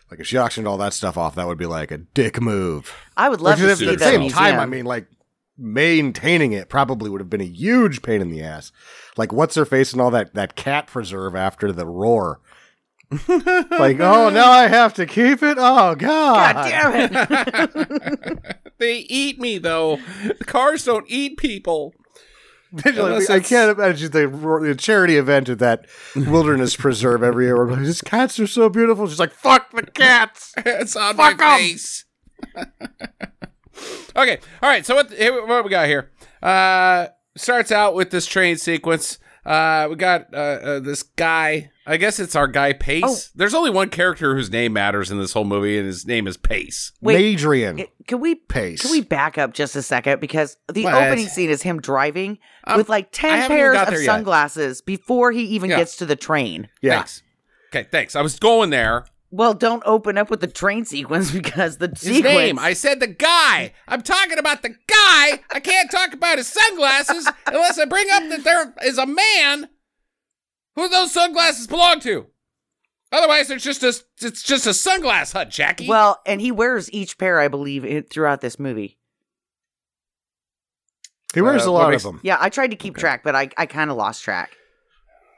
like 0.09 0.19
if 0.19 0.27
she 0.27 0.37
auctioned 0.37 0.67
all 0.67 0.77
that 0.77 0.93
stuff 0.93 1.17
off, 1.17 1.35
that 1.35 1.47
would 1.47 1.57
be 1.57 1.65
like 1.65 1.91
a 1.91 1.97
dick 1.97 2.41
move. 2.41 2.93
I 3.15 3.29
would 3.29 3.41
love 3.41 3.59
to 3.59 3.71
at 3.71 3.77
see 3.77 3.85
the 3.85 3.99
same 3.99 4.21
museum. 4.21 4.37
time, 4.37 4.59
I 4.59 4.65
mean, 4.65 4.85
like 4.85 5.07
maintaining 5.57 6.53
it 6.53 6.69
probably 6.69 7.09
would 7.09 7.21
have 7.21 7.29
been 7.29 7.41
a 7.41 7.45
huge 7.45 8.01
pain 8.01 8.21
in 8.21 8.29
the 8.29 8.41
ass. 8.41 8.71
Like 9.15 9.33
what's 9.33 9.55
her 9.55 9.65
face 9.65 9.91
and 9.91 10.01
all 10.01 10.11
that 10.11 10.33
that 10.33 10.55
cat 10.55 10.87
preserve 10.87 11.35
after 11.35 11.71
the 11.71 11.85
roar. 11.85 12.39
like, 13.29 13.99
oh, 14.01 14.29
now 14.29 14.51
I 14.51 14.67
have 14.67 14.93
to 14.95 15.05
keep 15.05 15.41
it. 15.41 15.57
Oh 15.59 15.95
God, 15.95 15.97
God 15.97 16.69
damn 16.69 17.09
it! 17.13 18.39
they 18.79 18.97
eat 18.97 19.39
me 19.39 19.57
though. 19.57 19.99
Cars 20.45 20.83
don't 20.83 21.05
eat 21.07 21.37
people. 21.37 21.93
Unless 22.83 23.29
I 23.29 23.39
can't 23.39 23.77
imagine 23.77 24.11
the, 24.11 24.27
the 24.61 24.75
charity 24.75 25.15
event 25.15 25.47
at 25.47 25.59
that 25.59 25.85
wilderness 26.17 26.75
preserve 26.75 27.23
every 27.23 27.45
year. 27.45 27.65
Where 27.65 27.77
these 27.77 28.01
cats 28.01 28.39
are 28.41 28.47
so 28.47 28.67
beautiful. 28.67 29.07
She's 29.07 29.19
like, 29.19 29.31
"Fuck 29.31 29.71
the 29.71 29.83
cats." 29.83 30.53
it's 30.65 30.95
on 30.97 31.15
Fuck 31.15 31.39
my 31.39 31.53
'em. 31.53 31.59
face. 31.59 32.05
okay. 34.17 34.37
All 34.61 34.69
right. 34.69 34.85
So 34.85 34.95
what? 34.95 35.09
What 35.47 35.63
we 35.63 35.69
got 35.69 35.87
here? 35.87 36.11
Uh, 36.43 37.07
starts 37.37 37.71
out 37.71 37.95
with 37.95 38.09
this 38.11 38.25
train 38.25 38.57
sequence. 38.57 39.17
Uh, 39.47 39.87
we 39.89 39.95
got 39.95 40.33
uh, 40.33 40.37
uh, 40.37 40.79
this 40.81 41.03
guy. 41.03 41.71
I 41.85 41.95
guess 41.95 42.19
it's 42.19 42.35
our 42.35 42.47
guy 42.47 42.73
Pace. 42.73 43.03
Oh. 43.05 43.17
There's 43.33 43.53
only 43.53 43.69
one 43.69 43.89
character 43.89 44.35
whose 44.35 44.51
name 44.51 44.73
matters 44.73 45.09
in 45.09 45.19
this 45.19 45.31
whole 45.31 45.45
movie, 45.45 45.77
and 45.77 45.87
his 45.87 46.05
name 46.05 46.27
is 46.27 46.35
Pace. 46.35 46.91
Wait, 47.01 47.15
Madrian 47.37 47.79
it- 47.79 47.89
can 48.07 48.19
we 48.19 48.35
Pace. 48.35 48.81
Can 48.81 48.91
we 48.91 48.99
back 49.01 49.37
up 49.37 49.53
just 49.53 49.75
a 49.77 49.81
second? 49.81 50.19
Because 50.19 50.57
the 50.71 50.83
What? 50.83 50.95
opening 50.95 51.27
scene 51.27 51.49
is 51.49 51.61
him 51.61 51.79
driving 51.79 52.39
Um, 52.65 52.75
with 52.77 52.89
like 52.89 53.07
10 53.13 53.47
pairs 53.47 53.77
of 53.77 53.87
there 53.87 54.01
yet. 54.01 54.05
sunglasses 54.05 54.81
before 54.81 55.31
he 55.31 55.43
even 55.43 55.69
Yeah. 55.69 55.77
gets 55.77 55.95
to 55.97 56.05
the 56.05 56.17
train. 56.17 56.67
yeah. 56.81 56.95
Thanks. 56.97 57.23
Okay. 57.73 57.87
Thanks. 57.89 58.15
I 58.17 58.21
was 58.21 58.37
going 58.39 58.69
there. 58.69 59.05
Well, 59.29 59.53
don't 59.53 59.83
open 59.85 60.17
up 60.17 60.29
with 60.29 60.39
the 60.39 60.47
train 60.47 60.85
sequence 60.85 61.31
because 61.39 61.77
the 61.77 61.89
His 61.89 61.99
sequence. 62.01 62.23
name. 62.23 62.59
I 62.59 62.73
said 62.73 62.99
the 62.99 63.07
guy. 63.07 63.73
I'm 63.87 64.01
talking 64.01 64.37
about 64.39 64.61
the 64.61 64.69
guy. 64.69 65.41
I 65.51 65.59
can't 65.61 65.91
talk 65.91 66.13
about 66.13 66.37
his 66.37 66.47
sunglasses 66.47 67.29
unless 67.45 67.77
I 67.77 67.85
bring 67.85 68.07
up 68.11 68.23
that 68.29 68.43
there 68.43 68.73
is 68.85 68.97
a 68.97 69.05
man 69.05 69.69
who 70.75 70.87
those 70.87 71.11
sunglasses 71.11 71.67
belong 71.67 71.99
to. 72.01 72.27
Otherwise, 73.11 73.49
it's 73.49 73.63
just 73.63 73.83
a 73.83 73.93
it's 74.21 74.43
just 74.43 74.65
a 74.67 74.71
sunglass 74.71 75.31
hut, 75.33 75.49
Jackie. 75.49 75.87
well, 75.87 76.21
and 76.25 76.41
he 76.41 76.51
wears 76.51 76.91
each 76.91 77.17
pair, 77.17 77.39
I 77.39 77.47
believe, 77.47 77.85
in, 77.85 78.03
throughout 78.03 78.41
this 78.41 78.59
movie. 78.59 78.97
He 81.33 81.41
wears 81.41 81.65
Uh, 81.65 81.69
a 81.69 81.71
lot 81.71 81.89
makes- 81.91 82.03
of 82.05 82.13
them. 82.13 82.21
Yeah, 82.23 82.37
I 82.39 82.49
tried 82.49 82.71
to 82.71 82.77
keep 82.77 82.95
track, 82.97 83.23
but 83.23 83.35
I, 83.35 83.49
I 83.57 83.65
kind 83.65 83.91
of 83.91 83.97
lost 83.97 84.23
track. 84.23 84.51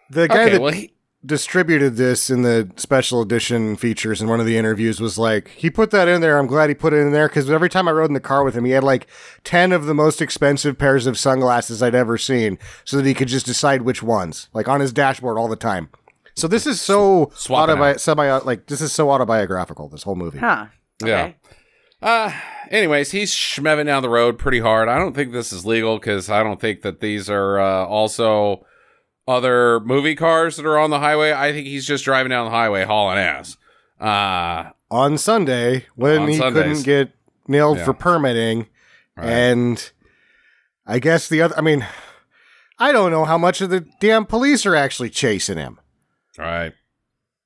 The 0.10 0.28
guy 0.28 0.42
okay. 0.44 0.52
that 0.54 0.62
well, 0.62 0.72
he, 0.74 0.94
distributed 1.26 1.98
this 1.98 2.30
in 2.30 2.44
the 2.44 2.70
special 2.78 3.22
edition 3.22 3.76
features 3.76 4.22
and 4.22 4.30
one 4.30 4.40
of 4.40 4.46
the 4.46 4.58
interviews 4.58 5.02
was 5.02 5.18
like 5.18 5.50
he 5.50 5.70
put 5.70 5.92
that 5.92 6.08
in 6.08 6.22
there 6.22 6.38
i'm 6.40 6.48
glad 6.48 6.70
he 6.70 6.74
put 6.74 6.94
it 6.94 6.98
in 6.98 7.12
there 7.12 7.28
because 7.28 7.50
every 7.50 7.68
time 7.68 7.90
i 7.90 7.92
rode 7.92 8.10
in 8.10 8.14
the 8.14 8.22
car 8.22 8.42
with 8.46 8.56
him 8.56 8.64
he 8.64 8.72
had 8.72 8.86
like 8.86 9.06
10 9.44 9.74
of 9.74 9.86
the 9.86 9.94
most 9.94 10.22
expensive 10.22 10.78
pairs 10.80 11.06
of 11.06 11.18
sunglasses 11.18 11.84
i'd 11.84 11.94
ever 11.94 12.18
seen 12.18 12.58
so 12.86 12.96
that 12.96 13.06
he 13.06 13.14
could 13.14 13.28
just 13.28 13.46
decide 13.46 13.82
which 13.82 14.02
ones 14.02 14.48
like 14.54 14.70
on 14.70 14.80
his 14.80 14.94
dashboard 14.94 15.38
all 15.38 15.50
the 15.50 15.58
time 15.58 15.90
so 16.36 16.48
this 16.48 16.66
is 16.66 16.80
so 16.80 17.30
Swapping 17.36 17.76
autobi- 17.76 18.00
semi 18.00 18.38
like 18.38 18.68
this 18.68 18.80
is 18.80 18.94
so 18.94 19.12
autobiographical 19.12 19.90
this 19.90 20.04
whole 20.04 20.16
movie 20.16 20.40
Huh. 20.40 20.68
Yeah. 21.04 21.22
Okay. 21.22 21.36
Uh, 22.02 22.32
anyways, 22.70 23.12
he's 23.12 23.34
schmeving 23.34 23.86
down 23.86 24.02
the 24.02 24.10
road 24.10 24.38
pretty 24.38 24.62
hard. 24.62 24.88
I 24.88 24.98
don't 24.98 25.14
think 25.14 25.34
this 25.34 25.52
is 25.52 25.66
legal 25.66 26.00
because 26.00 26.30
I 26.30 26.44
don't 26.44 26.60
think 26.62 26.82
that 26.82 27.02
these 27.02 27.30
are 27.30 27.60
uh, 27.60 27.86
also 27.86 28.66
other 29.30 29.80
movie 29.82 30.16
cars 30.16 30.56
that 30.58 30.66
are 30.66 30.78
on 30.80 30.90
the 30.90 31.00
highway. 31.00 31.32
I 31.32 31.52
think 31.54 31.68
he's 31.68 31.86
just 31.86 32.04
driving 32.04 32.30
down 32.32 32.46
the 32.46 32.52
highway 32.52 32.84
hauling 32.86 33.18
ass. 33.20 33.58
Uh, 34.00 34.72
on 34.90 35.18
sunday 35.18 35.86
when 35.96 36.22
On 36.22 36.28
he 36.30 36.38
Sundays. 36.38 36.64
couldn't 36.64 36.84
get 36.84 37.12
nailed 37.48 37.78
Yeah. 37.78 37.86
for 37.86 37.94
permitting 37.94 38.68
right. 39.18 39.28
And 39.30 39.92
I 40.88 41.00
guess 41.00 41.28
the 41.30 41.42
other, 41.42 41.56
I 41.58 41.62
mean, 41.62 41.86
I 42.80 42.92
don't 42.92 43.12
know 43.12 43.26
how 43.26 43.38
much 43.38 43.62
of 43.62 43.70
the 43.70 43.82
damn 44.00 44.26
police 44.26 44.66
are 44.66 44.76
actually 44.76 45.10
chasing 45.12 45.58
him. 45.58 45.80
Right. 46.38 46.74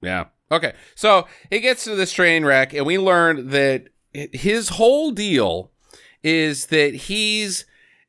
Yeah. 0.01 0.25
Okay. 0.51 0.73
So 0.95 1.27
he 1.49 1.59
gets 1.59 1.83
to 1.85 1.95
this 1.95 2.13
train 2.13 2.45
wreck, 2.45 2.73
and 2.73 2.85
we 2.85 2.97
learned 2.99 3.49
that 3.49 3.87
his 4.13 4.69
whole 4.69 5.09
deal 5.11 5.71
is 6.23 6.67
that 6.67 6.93
he's 6.93 7.65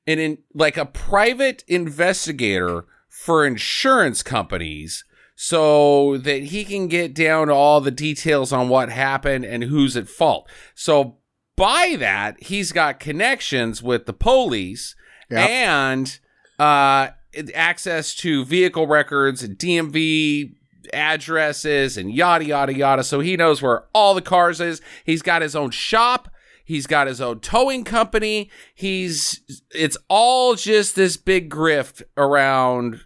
an 0.07 0.19
in, 0.19 0.39
like 0.53 0.77
a 0.77 0.85
private 0.85 1.65
investigator 1.67 2.85
for 3.25 3.47
insurance 3.47 4.23
companies 4.23 5.03
so 5.35 6.19
that 6.19 6.45
he 6.45 6.63
can 6.63 6.89
get 6.89 7.15
down 7.15 7.47
to 7.47 7.55
all 7.55 7.81
the 7.81 7.91
details 7.91 8.53
on 8.53 8.69
what 8.69 8.91
happened 8.91 9.47
and 9.47 9.65
who's 9.65 9.97
at 9.97 10.11
fault. 10.11 10.47
So 10.75 11.17
by 11.57 11.97
that, 12.01 12.37
he's 12.43 12.71
got 12.71 13.01
connections 13.01 13.83
with 13.83 14.05
the 14.05 14.13
police 14.13 14.95
Yep. 15.31 15.49
and 15.49 16.19
uh, 16.59 17.09
access 17.55 18.15
to 18.17 18.45
vehicle 18.45 18.87
records 18.87 19.43
and 19.43 19.57
DMV 19.57 20.53
addresses 20.93 21.97
and 21.97 22.13
yada 22.13 22.45
yada 22.45 22.75
yada. 22.75 23.03
So 23.03 23.21
he 23.21 23.39
knows 23.39 23.63
where 23.63 23.85
all 23.95 24.15
the 24.15 24.21
cars 24.21 24.61
is. 24.61 24.83
He's 25.03 25.23
got 25.23 25.41
his 25.41 25.57
own 25.57 25.71
shop. 25.71 26.29
He's 26.63 26.87
got 26.87 27.07
his 27.07 27.21
own 27.23 27.41
towing 27.41 27.85
company. 27.85 28.51
He's 28.75 29.41
it's 29.75 29.97
all 30.09 30.55
just 30.57 30.95
this 30.95 31.17
big 31.17 31.51
grift 31.51 32.03
around 32.17 33.01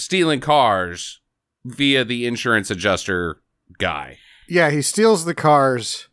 stealing 0.00 0.40
cars 0.40 1.20
via 1.64 2.04
the 2.04 2.26
insurance 2.26 2.70
adjuster 2.70 3.40
guy. 3.78 4.18
Yeah, 4.48 4.70
he 4.70 4.82
steals 4.82 5.24
the 5.24 5.34
cars. 5.34 6.08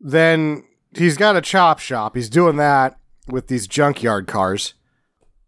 Then 0.00 0.64
he's 0.96 1.16
got 1.16 1.36
a 1.36 1.40
chop 1.40 1.78
shop. 1.78 2.16
He's 2.16 2.30
doing 2.30 2.56
that 2.56 2.98
with 3.28 3.46
these 3.46 3.66
junkyard 3.66 4.26
cars. 4.26 4.74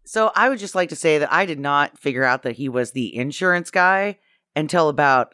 So 0.05 0.31
I 0.35 0.49
would 0.49 0.59
just 0.59 0.75
like 0.75 0.89
to 0.89 0.95
say 0.95 1.17
that 1.17 1.33
I 1.33 1.45
did 1.45 1.59
not 1.59 1.97
figure 1.97 2.23
out 2.23 2.43
that 2.43 2.55
he 2.55 2.69
was 2.69 2.91
the 2.91 3.15
insurance 3.15 3.71
guy 3.71 4.19
until 4.55 4.89
about 4.89 5.33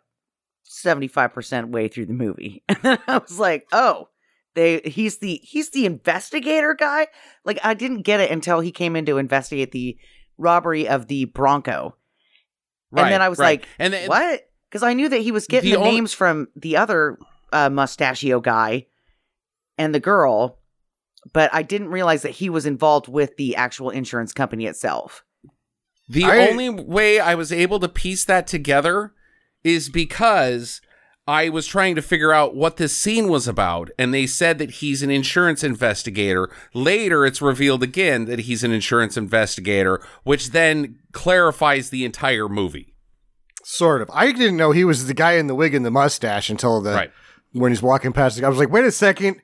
75% 0.70 1.70
way 1.70 1.88
through 1.88 2.06
the 2.06 2.14
movie. 2.14 2.64
And 2.70 2.78
then 2.82 3.00
I 3.08 3.18
was 3.18 3.40
like, 3.40 3.68
"Oh, 3.72 4.10
they 4.56 4.80
he's 4.80 5.18
the 5.18 5.42
he's 5.44 5.72
the 5.72 5.86
investigator 5.86 6.76
guy?" 6.76 7.08
Like 7.44 7.60
I 7.64 7.74
didn't 7.74 8.04
get 8.04 8.20
it 8.20 8.32
until 8.32 8.60
he 8.60 8.72
came 8.72 8.96
in 8.96 9.06
to 9.08 9.18
investigate 9.18 9.72
the 9.72 9.98
robbery 10.40 10.88
of 10.88 11.08
the 11.08 11.26
Bronco. 11.26 11.96
and 12.92 13.12
then 13.12 13.22
I 13.22 13.30
was 13.30 13.38
right. 13.38 13.60
like, 13.62 13.68
and 13.78 13.94
then, 13.94 14.08
"What?" 14.10 14.50
Cuz 14.72 14.82
I 14.84 14.94
knew 14.94 15.10
that 15.10 15.22
he 15.22 15.32
was 15.32 15.46
getting 15.48 15.70
The 15.70 15.76
the, 15.76 15.82
only- 15.82 15.92
names 15.92 16.14
from 16.14 16.48
the 16.56 16.78
other 16.78 17.18
uh, 17.52 17.70
mustachio 17.70 18.40
guy 18.40 18.88
and 19.78 19.94
the 19.94 20.00
girl, 20.00 20.60
but 21.34 21.50
I 21.54 21.62
didn't 21.64 21.90
realize 21.90 22.22
that 22.24 22.32
he 22.32 22.50
was 22.50 22.66
involved 22.66 23.08
with 23.08 23.36
the 23.38 23.56
actual 23.56 23.90
insurance 23.90 24.34
company 24.34 24.66
itself. 24.66 25.24
The 26.08 26.24
I- 26.26 26.50
only 26.50 26.70
way 26.70 27.20
I 27.20 27.36
was 27.36 27.52
able 27.52 27.80
to 27.80 27.90
piece 27.90 28.26
that 28.26 28.48
together 28.48 29.14
is 29.64 29.90
because 29.90 30.82
I 31.30 31.50
was 31.50 31.68
trying 31.68 31.94
to 31.94 32.02
figure 32.02 32.34
out 32.34 32.56
what 32.56 32.78
this 32.78 32.98
scene 32.98 33.28
was 33.28 33.48
about, 33.48 33.92
and 34.00 34.12
they 34.12 34.26
said 34.26 34.58
that 34.58 34.72
he's 34.72 35.04
an 35.04 35.12
insurance 35.12 35.64
investigator. 35.64 36.50
Later, 36.74 37.24
it's 37.24 37.40
revealed 37.40 37.84
again 37.84 38.26
that 38.26 38.40
he's 38.40 38.64
an 38.64 38.72
insurance 38.72 39.16
investigator, 39.16 40.02
which 40.24 40.50
then 40.50 40.98
clarifies 41.12 41.92
the 41.92 42.04
entire 42.04 42.50
movie. 42.50 42.96
Sort 43.64 44.02
of. 44.02 44.10
I 44.12 44.32
didn't 44.32 44.58
know 44.58 44.72
he 44.72 44.84
was 44.84 45.06
the 45.06 45.14
guy 45.14 45.34
in 45.34 45.46
the 45.46 45.54
wig 45.54 45.76
and 45.76 45.86
the 45.86 45.92
mustache 45.92 46.50
until 46.50 46.82
the 46.82 46.94
Right. 46.96 47.12
when 47.52 47.72
he's 47.72 47.84
walking 47.84 48.12
past 48.12 48.36
the 48.36 48.44
I 48.44 48.50
was 48.50 48.58
like, 48.58 48.72
wait 48.72 48.86
a 48.86 48.92
second. 48.92 49.40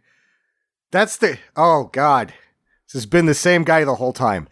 That's 0.92 1.18
the 1.18 1.38
oh 1.56 1.92
God. 1.94 2.34
This 2.88 2.94
has 3.02 3.06
been 3.06 3.26
the 3.26 3.34
same 3.34 3.64
guy 3.64 3.84
the 3.84 3.96
whole 3.96 4.14
time. 4.14 4.48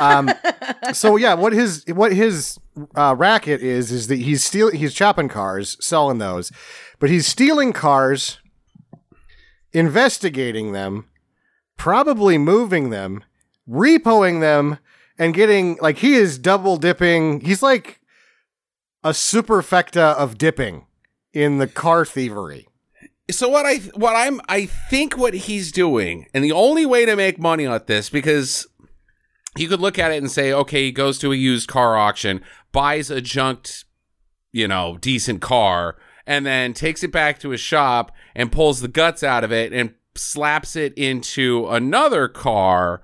Um, 0.00 0.30
so 0.92 1.16
yeah, 1.16 1.34
what 1.34 1.52
his 1.52 1.84
what 1.88 2.12
his 2.12 2.58
uh, 2.94 3.14
racket 3.16 3.62
is 3.62 3.92
is 3.92 4.06
that 4.08 4.16
he's 4.16 4.44
stealing 4.44 4.76
he's 4.76 4.94
chopping 4.94 5.28
cars, 5.28 5.76
selling 5.80 6.18
those, 6.18 6.50
but 6.98 7.10
he's 7.10 7.26
stealing 7.26 7.72
cars, 7.72 8.38
investigating 9.72 10.72
them, 10.72 11.08
probably 11.76 12.38
moving 12.38 12.88
them, 12.90 13.22
repoing 13.68 14.40
them, 14.40 14.78
and 15.18 15.34
getting 15.34 15.76
like 15.80 15.98
he 15.98 16.14
is 16.14 16.38
double 16.38 16.78
dipping. 16.78 17.40
He's 17.42 17.62
like 17.62 18.00
a 19.02 19.10
superfecta 19.10 20.14
of 20.14 20.38
dipping 20.38 20.86
in 21.34 21.58
the 21.58 21.66
car 21.66 22.06
thievery. 22.06 22.66
So 23.30 23.48
what 23.48 23.64
I 23.66 23.76
what 23.94 24.14
I'm 24.16 24.40
I 24.48 24.66
think 24.66 25.16
what 25.16 25.34
he's 25.34 25.72
doing, 25.72 26.26
and 26.34 26.44
the 26.44 26.52
only 26.52 26.84
way 26.84 27.06
to 27.06 27.16
make 27.16 27.38
money 27.38 27.66
on 27.66 27.80
this 27.86 28.10
because 28.10 28.66
you 29.56 29.68
could 29.68 29.80
look 29.80 29.98
at 29.98 30.12
it 30.12 30.18
and 30.18 30.30
say, 30.30 30.52
okay, 30.52 30.84
he 30.84 30.92
goes 30.92 31.18
to 31.20 31.32
a 31.32 31.36
used 31.36 31.68
car 31.68 31.96
auction, 31.96 32.42
buys 32.72 33.10
a 33.10 33.20
junked, 33.20 33.84
you 34.52 34.68
know, 34.68 34.98
decent 34.98 35.40
car, 35.40 35.96
and 36.26 36.44
then 36.44 36.74
takes 36.74 37.02
it 37.02 37.12
back 37.12 37.38
to 37.38 37.50
his 37.50 37.60
shop 37.60 38.12
and 38.34 38.52
pulls 38.52 38.80
the 38.80 38.88
guts 38.88 39.22
out 39.22 39.44
of 39.44 39.52
it 39.52 39.72
and 39.72 39.94
slaps 40.16 40.76
it 40.76 40.92
into 40.94 41.66
another 41.68 42.28
car 42.28 43.02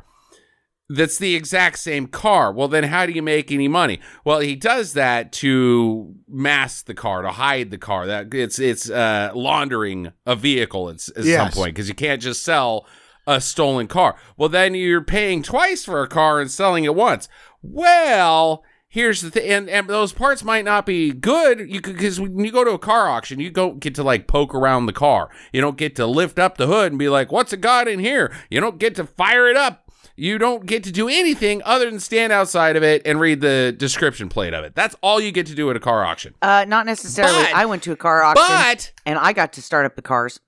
that's 0.93 1.19
the 1.19 1.37
exact 1.37 1.79
same 1.79 2.09
car. 2.09 2.53
Well, 2.53 2.67
then 2.67 2.85
how 2.85 3.07
do 3.07 3.13
you 3.13 3.23
make 3.23 3.53
any 3.53 3.69
money? 3.69 4.01
Well, 4.25 4.41
he 4.41 4.57
does 4.57 4.95
that 4.95 5.31
to 5.35 6.15
mask 6.29 6.87
the 6.87 6.95
car, 6.95 7.23
to 7.23 7.31
hide 7.31 7.71
the 7.71 7.79
car. 7.79 8.07
That 8.07 8.35
it's 8.35 8.59
it's 8.59 8.91
uh, 8.91 9.31
laundering 9.35 10.13
a 10.27 10.35
vehicle 10.35 10.89
at, 10.89 11.09
at 11.17 11.25
some 11.25 11.51
point 11.53 11.75
because 11.75 11.89
you 11.89 11.95
can't 11.95 12.21
just 12.21 12.43
sell 12.43 12.87
a 13.27 13.41
stolen 13.41 13.87
car. 13.87 14.17
Well, 14.37 14.49
then 14.49 14.75
you're 14.75 15.05
paying 15.05 15.43
twice 15.43 15.85
for 15.85 16.03
a 16.03 16.09
car 16.09 16.41
and 16.41 16.51
selling 16.51 16.85
it 16.85 16.97
once. 16.97 17.29
Well, 17.63 18.65
here's 18.89 19.21
the 19.21 19.31
thing, 19.31 19.49
and, 19.49 19.71
and 19.71 19.89
those 19.89 20.13
parts 20.13 20.43
might 20.43 20.65
not 20.65 20.87
be 20.87 21.13
good. 21.13 21.71
You 21.71 21.81
could 21.81 21.95
because 21.95 22.21
when 22.21 22.45
you 22.45 22.51
go 22.51 22.65
to 22.65 22.73
a 22.73 22.79
car 22.79 23.09
auction, 23.09 23.39
you 23.39 23.51
don't 23.51 23.79
get 23.79 23.95
to 23.95 24.03
like 24.03 24.27
poke 24.27 24.57
around 24.57 24.87
the 24.87 24.93
car. 24.93 25.31
You 25.53 25.61
don't 25.61 25.79
get 25.79 25.95
to 25.97 26.07
lift 26.07 26.41
up 26.41 26.57
the 26.57 26.67
hood 26.67 26.91
and 26.91 26.99
be 26.99 27.09
like, 27.09 27.31
"What's 27.31 27.53
it 27.53 27.61
got 27.61 27.87
in 27.87 28.01
here?" 28.01 28.33
You 28.51 28.61
don't 28.61 28.79
get 28.79 28.97
to 28.97 29.07
fire 29.07 29.49
it 29.49 29.57
up. 29.57 29.90
You 30.21 30.37
don't 30.37 30.67
get 30.67 30.85
to 30.85 30.93
do 30.93 31.09
anything 31.09 31.63
other 31.65 31.89
than 31.89 31.99
stand 31.99 32.31
outside 32.31 32.77
of 32.77 32.83
it 32.83 33.01
and 33.07 33.19
read 33.19 33.41
the 33.41 33.75
description 33.75 34.29
plate 34.29 34.53
of 34.53 34.65
it. 34.65 34.75
That's 34.75 34.95
all 35.01 35.19
you 35.19 35.33
get 35.33 35.47
to 35.47 35.55
do 35.55 35.71
at 35.71 35.77
a 35.77 35.81
car 35.81 36.05
auction. 36.05 36.35
Uh, 36.43 36.67
not 36.69 36.85
necessarily. 36.85 37.45
But- 37.45 37.55
I 37.55 37.65
went 37.65 37.83
to 37.85 37.93
a 37.93 37.97
car 37.97 38.23
auction 38.23 38.45
But 38.47 38.93
and 39.07 39.19
I 39.19 39.33
got 39.33 39.55
to 39.55 39.63
start 39.63 39.87
up 39.87 39.97
the 39.97 40.03
cars. 40.03 40.39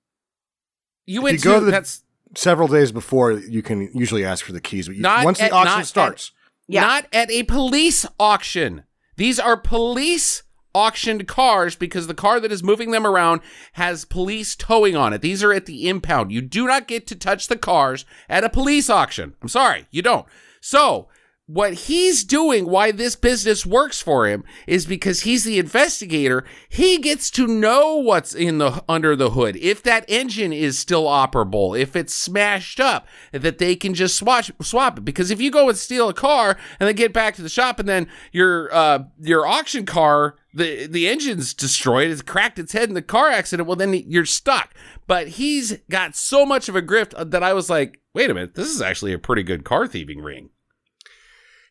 you 1.06 1.22
went 1.22 1.38
you 1.38 1.42
go 1.44 1.54
to, 1.54 1.60
to 1.60 1.64
the- 1.66 1.70
that's 1.70 2.04
Several 2.34 2.68
days 2.68 2.92
before, 2.92 3.32
you 3.32 3.62
can 3.62 3.90
usually 3.94 4.24
ask 4.24 4.44
for 4.44 4.52
the 4.52 4.60
keys. 4.60 4.88
But 4.88 4.96
you, 4.96 5.02
Not 5.02 5.24
once 5.24 5.38
the 5.38 5.50
auction 5.50 5.64
not 5.72 5.80
at- 5.80 5.86
starts, 5.86 6.32
Yeah. 6.68 6.80
Not 6.82 7.06
at 7.12 7.30
a 7.30 7.42
police 7.44 8.04
auction. 8.20 8.84
These 9.16 9.38
are 9.40 9.56
police 9.56 10.42
auctioned 10.74 11.26
cars 11.28 11.76
because 11.76 12.06
the 12.06 12.14
car 12.14 12.40
that 12.40 12.52
is 12.52 12.62
moving 12.62 12.90
them 12.90 13.06
around 13.06 13.40
has 13.74 14.04
police 14.04 14.56
towing 14.56 14.96
on 14.96 15.12
it. 15.12 15.20
These 15.20 15.42
are 15.42 15.52
at 15.52 15.66
the 15.66 15.88
impound. 15.88 16.32
You 16.32 16.40
do 16.40 16.66
not 16.66 16.88
get 16.88 17.06
to 17.08 17.16
touch 17.16 17.48
the 17.48 17.56
cars 17.56 18.04
at 18.28 18.44
a 18.44 18.48
police 18.48 18.88
auction. 18.88 19.34
I'm 19.42 19.48
sorry, 19.48 19.86
you 19.90 20.02
don't. 20.02 20.26
So, 20.60 21.08
what 21.46 21.74
he's 21.74 22.24
doing, 22.24 22.66
why 22.66 22.92
this 22.92 23.16
business 23.16 23.66
works 23.66 24.00
for 24.00 24.26
him, 24.26 24.44
is 24.66 24.86
because 24.86 25.22
he's 25.22 25.44
the 25.44 25.58
investigator. 25.58 26.44
He 26.68 26.98
gets 26.98 27.30
to 27.32 27.46
know 27.46 27.96
what's 27.96 28.32
in 28.32 28.58
the 28.58 28.82
under 28.88 29.16
the 29.16 29.30
hood. 29.30 29.56
If 29.56 29.82
that 29.82 30.04
engine 30.08 30.52
is 30.52 30.78
still 30.78 31.04
operable, 31.04 31.78
if 31.78 31.96
it's 31.96 32.14
smashed 32.14 32.78
up, 32.78 33.06
that 33.32 33.58
they 33.58 33.74
can 33.74 33.92
just 33.92 34.16
swap 34.16 34.46
swap 34.62 34.98
it. 34.98 35.04
Because 35.04 35.30
if 35.30 35.40
you 35.40 35.50
go 35.50 35.68
and 35.68 35.76
steal 35.76 36.08
a 36.08 36.14
car 36.14 36.56
and 36.78 36.88
then 36.88 36.94
get 36.94 37.12
back 37.12 37.34
to 37.34 37.42
the 37.42 37.48
shop 37.48 37.80
and 37.80 37.88
then 37.88 38.06
your 38.30 38.72
uh, 38.72 39.04
your 39.20 39.44
auction 39.44 39.84
car 39.84 40.36
the 40.54 40.86
the 40.86 41.08
engine's 41.08 41.54
destroyed, 41.54 42.10
it's 42.10 42.22
cracked 42.22 42.58
its 42.58 42.72
head 42.72 42.88
in 42.88 42.94
the 42.94 43.02
car 43.02 43.28
accident. 43.28 43.66
Well, 43.66 43.76
then 43.76 43.94
you're 43.94 44.26
stuck. 44.26 44.74
But 45.06 45.28
he's 45.28 45.78
got 45.90 46.14
so 46.14 46.44
much 46.44 46.68
of 46.68 46.76
a 46.76 46.82
grift 46.82 47.30
that 47.30 47.42
I 47.42 47.52
was 47.52 47.70
like, 47.70 48.00
wait 48.14 48.30
a 48.30 48.34
minute, 48.34 48.54
this 48.54 48.68
is 48.68 48.82
actually 48.82 49.12
a 49.12 49.18
pretty 49.18 49.42
good 49.42 49.64
car 49.64 49.86
thieving 49.86 50.20
ring. 50.20 50.50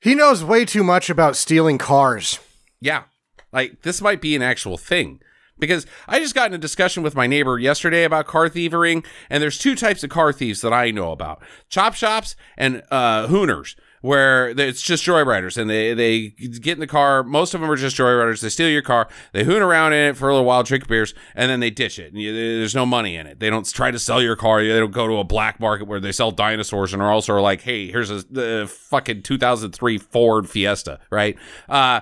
he 0.02 0.16
knows 0.16 0.44
way 0.44 0.66
too 0.66 0.84
much 0.84 1.10
about 1.10 1.36
stealing 1.36 1.78
cars. 1.78 2.40
Yeah. 2.80 3.04
Like 3.52 3.84
this 3.84 4.02
might 4.02 4.22
be 4.22 4.36
an 4.36 4.42
actual 4.42 4.78
thing. 4.78 5.20
Because 5.60 5.86
I 6.08 6.20
just 6.20 6.34
got 6.34 6.48
in 6.48 6.56
a 6.56 6.58
discussion 6.58 7.04
with 7.04 7.16
my 7.16 7.28
neighbor 7.28 7.60
yesterday 7.60 8.04
about 8.04 8.26
car 8.26 8.50
thieving, 8.50 9.06
and 9.30 9.44
there's 9.44 9.60
two 9.60 9.76
types 9.76 10.04
of 10.04 10.10
car 10.10 10.34
thieves 10.34 10.62
that 10.62 10.74
I 10.74 10.90
know 10.90 11.12
about: 11.12 11.44
chop 11.70 11.94
shops 11.94 12.36
and 12.58 12.82
uh, 12.90 13.28
hooners, 13.28 13.76
where 14.02 14.50
it's 14.50 14.82
just 14.82 15.06
joyriders, 15.06 15.58
and 15.58 15.70
they 15.70 15.94
they 15.94 16.30
get 16.30 16.74
in 16.74 16.80
the 16.80 16.88
car. 16.88 17.24
Most 17.24 17.54
of 17.54 17.62
them 17.62 17.70
are 17.70 17.76
just 17.76 17.96
joyriders. 17.96 18.42
They 18.42 18.50
steal 18.50 18.70
your 18.70 18.82
car, 18.82 19.08
they 19.32 19.44
hoon 19.44 19.62
around 19.62 19.94
in 19.94 20.10
it 20.10 20.18
for 20.18 20.30
a 20.30 20.34
little 20.34 20.46
while, 20.46 20.64
drink 20.64 20.88
beers, 20.88 21.14
and 21.36 21.50
then 21.50 21.60
they 21.60 21.70
ditch 21.70 22.00
it. 22.00 22.12
And 22.12 22.22
you, 22.22 22.34
there's 22.34 22.76
no 22.76 22.86
money 22.86 23.16
in 23.16 23.28
it. 23.28 23.40
They 23.40 23.50
don't 23.50 23.72
try 23.72 23.92
to 23.92 24.00
sell 24.00 24.22
your 24.22 24.36
car. 24.36 24.62
They 24.62 24.80
don't 24.80 24.92
go 24.92 25.08
to 25.08 25.18
a 25.18 25.24
black 25.24 25.60
market 25.60 25.88
where 25.88 26.00
they 26.00 26.12
sell 26.12 26.32
dinosaurs 26.32 26.94
and 26.94 27.02
are 27.02 27.12
also 27.12 27.40
like, 27.42 27.62
hey, 27.62 27.90
here's 27.92 28.10
a 28.10 28.68
fucking 28.68 29.24
2003 29.24 29.98
Ford 29.98 30.50
Fiesta, 30.50 31.00
right? 31.10 31.38
Uh, 31.70 32.02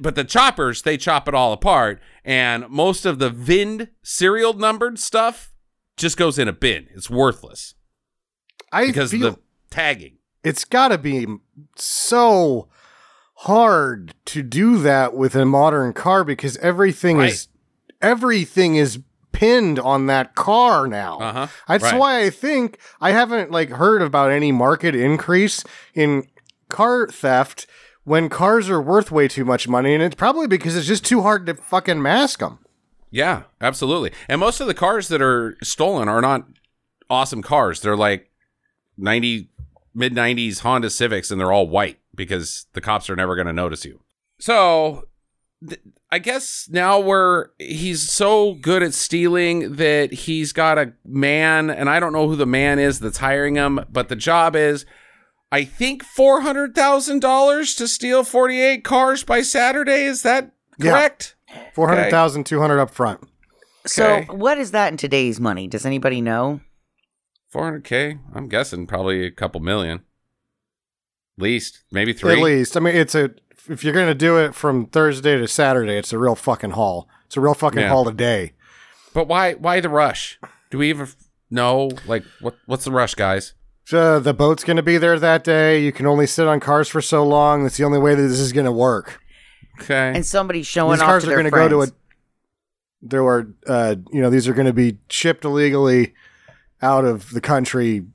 but 0.00 0.14
the 0.14 0.24
choppers 0.24 0.82
they 0.82 0.96
chop 0.96 1.28
it 1.28 1.34
all 1.34 1.52
apart 1.52 2.00
and 2.24 2.68
most 2.68 3.04
of 3.04 3.18
the 3.18 3.30
vind 3.30 3.88
serial 4.02 4.52
numbered 4.52 4.98
stuff 4.98 5.52
just 5.96 6.16
goes 6.16 6.38
in 6.38 6.46
a 6.46 6.52
bin 6.52 6.86
it's 6.94 7.10
worthless 7.10 7.74
I 8.70 8.86
because 8.86 9.10
feel 9.10 9.26
of 9.26 9.34
the 9.34 9.40
tagging 9.70 10.17
it's 10.44 10.64
got 10.64 10.88
to 10.88 10.98
be 10.98 11.26
so 11.76 12.68
hard 13.34 14.14
to 14.26 14.42
do 14.42 14.78
that 14.78 15.14
with 15.14 15.34
a 15.34 15.44
modern 15.44 15.92
car 15.92 16.24
because 16.24 16.56
everything 16.58 17.20
is 17.20 17.48
everything 18.02 18.76
is 18.76 19.00
pinned 19.32 19.78
on 19.78 20.06
that 20.06 20.34
car 20.34 20.86
now. 20.88 21.18
uh-huh 21.18 21.46
That's 21.68 21.84
Right. 21.84 21.98
why 21.98 22.22
I 22.24 22.30
think 22.30 22.78
I 23.00 23.12
haven't 23.12 23.50
like 23.50 23.70
heard 23.70 24.02
about 24.02 24.30
any 24.30 24.50
market 24.52 24.94
increase 24.94 25.62
in 25.94 26.26
car 26.68 27.06
theft 27.08 27.66
when 28.04 28.28
cars 28.28 28.68
are 28.70 28.80
worth 28.80 29.10
way 29.12 29.28
too 29.28 29.44
much 29.44 29.68
money, 29.68 29.92
and 29.94 30.02
it's 30.02 30.14
probably 30.14 30.46
because 30.46 30.74
it's 30.76 30.86
just 30.86 31.04
too 31.04 31.20
hard 31.22 31.44
to 31.46 31.54
fucking 31.54 32.00
mask 32.02 32.40
them. 32.40 32.58
yeah 33.10 33.42
absolutely 33.60 34.10
and 34.28 34.40
most 34.40 34.60
of 34.60 34.66
the 34.66 34.74
cars 34.74 35.08
that 35.08 35.22
are 35.22 35.56
stolen 35.62 36.08
are 36.08 36.20
not 36.20 36.46
awesome 37.10 37.42
cars 37.42 37.80
they're 37.80 37.96
like 37.96 38.30
90 38.96 39.48
mid 39.94 40.14
90s 40.14 40.60
honda 40.60 40.90
civics 40.90 41.30
and 41.30 41.40
they're 41.40 41.52
all 41.52 41.68
white 41.68 41.98
because 42.14 42.66
the 42.72 42.80
cops 42.80 43.08
are 43.10 43.16
never 43.16 43.34
going 43.34 43.46
to 43.46 43.52
notice 43.52 43.84
you 43.84 44.00
so 44.40 45.04
th- 45.66 45.80
I 46.10 46.18
guess 46.20 46.68
now 46.70 46.98
we're 47.00 47.48
he's 47.58 48.10
so 48.10 48.54
good 48.54 48.82
at 48.82 48.94
stealing 48.94 49.76
that 49.76 50.10
he's 50.10 50.54
got 50.54 50.78
a 50.78 50.94
man, 51.04 51.68
and 51.68 51.90
I 51.90 52.00
don't 52.00 52.14
know 52.14 52.26
who 52.28 52.34
the 52.36 52.46
man 52.46 52.78
is 52.78 52.98
that's 52.98 53.18
hiring 53.18 53.56
him, 53.56 53.80
but 53.90 54.08
the 54.08 54.16
job 54.16 54.56
is, 54.56 54.86
I 55.52 55.64
think 55.64 56.02
four 56.02 56.40
hundred 56.40 56.74
thousand 56.74 57.20
dollars 57.20 57.74
to 57.74 57.86
steal 57.86 58.24
forty 58.24 58.58
eight 58.58 58.84
cars 58.84 59.22
by 59.22 59.42
Saturday. 59.42 60.04
Is 60.04 60.22
that 60.22 60.52
Yeah. 60.78 60.92
correct? 60.92 61.36
Four 61.74 61.88
hundred 61.88 62.08
thousand, 62.10 62.44
two 62.46 62.58
hundred 62.58 62.80
up 62.80 62.88
front. 62.90 63.20
So, 63.86 64.06
Okay. 64.06 64.24
what 64.30 64.56
is 64.56 64.70
that 64.70 64.90
in 64.92 64.96
today's 64.96 65.38
money? 65.38 65.66
Does 65.66 65.84
anybody 65.84 66.22
know? 66.22 66.60
Four 67.50 67.64
hundred 67.64 67.84
k. 67.84 68.18
I'm 68.34 68.48
guessing 68.48 68.86
probably 68.86 69.24
a 69.26 69.30
couple 69.30 69.60
million, 69.60 70.02
least 71.38 71.82
maybe 71.90 72.12
three. 72.12 72.32
At 72.34 72.42
least, 72.42 72.76
I 72.76 72.80
mean, 72.80 72.94
it's 72.94 73.14
a 73.14 73.30
if 73.68 73.82
you're 73.82 73.94
gonna 73.94 74.14
do 74.14 74.36
it 74.38 74.54
from 74.54 74.86
Thursday 74.86 75.36
to 75.36 75.48
Saturday, 75.48 75.96
it's 75.96 76.12
a 76.12 76.18
real 76.18 76.34
fucking 76.34 76.72
haul. 76.72 77.08
It's 77.26 77.36
a 77.36 77.40
real 77.40 77.54
fucking 77.54 77.80
Yeah. 77.80 77.88
haul 77.88 78.06
a 78.08 78.12
day. 78.12 78.52
But 79.14 79.28
why? 79.28 79.54
Why 79.54 79.80
the 79.80 79.88
rush? 79.88 80.38
Do 80.70 80.78
we 80.78 80.90
even 80.90 81.08
know? 81.50 81.90
Like, 82.06 82.24
what? 82.40 82.56
What's 82.66 82.84
the 82.84 82.92
rush, 82.92 83.14
guys? 83.14 83.54
So 83.84 84.20
the 84.20 84.34
boat's 84.34 84.64
gonna 84.64 84.82
be 84.82 84.98
there 84.98 85.18
that 85.18 85.44
day. 85.44 85.82
You 85.82 85.92
can 85.92 86.06
only 86.06 86.26
sit 86.26 86.46
on 86.46 86.60
cars 86.60 86.88
for 86.88 87.00
so 87.00 87.24
long. 87.24 87.62
That's 87.62 87.78
the 87.78 87.84
only 87.84 87.98
way 87.98 88.14
that 88.14 88.22
this 88.22 88.40
is 88.40 88.52
gonna 88.52 88.72
work. 88.72 89.20
Okay. 89.80 90.12
And 90.14 90.26
somebody 90.26 90.62
showing 90.62 90.92
These 90.96 91.02
off 91.02 91.06
cars 91.06 91.22
to 91.24 91.28
are 91.28 91.30
their 91.30 91.48
going 91.50 91.52
to 91.52 91.56
go 91.56 91.68
to 91.68 91.82
a. 91.82 91.94
There 93.00 93.24
are, 93.24 93.46
uh, 93.68 93.94
you 94.12 94.20
know, 94.20 94.28
these 94.28 94.48
are 94.48 94.52
going 94.52 94.66
to 94.66 94.72
be 94.72 94.98
shipped 95.08 95.44
illegally 95.44 96.14
out 96.82 97.04
of 97.04 97.30
the 97.30 97.40
country 97.40 98.06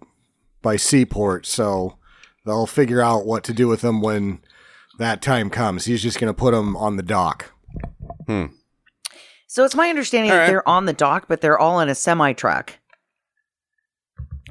by 0.62 0.76
seaport. 0.78 1.46
So 1.46 1.98
they'll 2.46 2.66
figure 2.68 3.02
out 3.02 3.26
what 3.26 3.44
to 3.46 3.54
do 3.54 3.68
with 3.68 3.82
them 3.82 4.02
when 4.02 4.42
that 5.00 5.22
time 5.22 5.50
comes. 5.50 5.86
He's 5.86 6.02
just 6.04 6.20
going 6.20 6.34
to 6.34 6.38
put 6.38 6.52
them 6.52 6.76
on 6.78 6.98
the 6.98 7.04
dock. 7.04 7.52
Hmm. 8.28 8.46
So 9.48 9.64
it's 9.66 9.76
my 9.76 9.90
understanding 9.90 10.32
All 10.32 10.38
that 10.38 10.42
right. 10.44 10.48
they're 10.50 10.68
on 10.68 10.86
the 10.86 10.94
dock, 10.94 11.26
but 11.28 11.42
they're 11.42 11.60
all 11.60 11.80
in 11.80 11.90
a 11.90 11.96
semi 11.96 12.34
truck. 12.34 12.74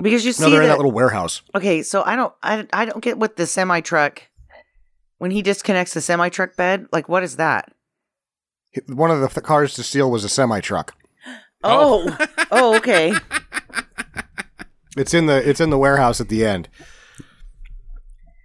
Because 0.01 0.25
you 0.25 0.33
see 0.33 0.45
No, 0.45 0.51
they're 0.51 0.63
in 0.63 0.69
that, 0.69 0.75
that 0.75 0.79
little 0.79 0.93
warehouse. 0.93 1.43
okay, 1.55 1.83
so 1.83 2.03
I 2.05 2.17
don't, 2.17 2.33
I, 2.43 2.67
I 2.73 2.85
don't 2.85 3.03
get 3.03 3.19
what 3.19 3.37
the 3.37 3.47
semi 3.47 3.81
truck. 3.81 4.23
When 5.19 5.31
he 5.31 5.43
disconnects 5.43 5.95
the 5.95 6.01
semi 6.01 6.29
truck 6.31 6.57
bed, 6.57 6.87
like 6.93 7.09
what 7.09 7.23
is 7.23 7.37
that? 7.37 7.73
One 8.89 9.11
of 9.11 9.21
the 9.21 9.29
th- 9.29 9.45
cars 9.45 9.75
to 9.75 9.83
steal 9.83 10.11
was 10.11 10.25
a 10.25 10.29
semi 10.29 10.61
truck. 10.61 10.97
Oh, 11.63 12.17
oh, 12.51 12.77
okay. 12.79 13.13
It's 14.97 15.15
in 15.15 15.27
the 15.27 15.49
it's 15.49 15.61
in 15.61 15.71
the 15.71 15.79
warehouse 15.79 16.21
at 16.21 16.29
the 16.29 16.45
end. 16.45 16.69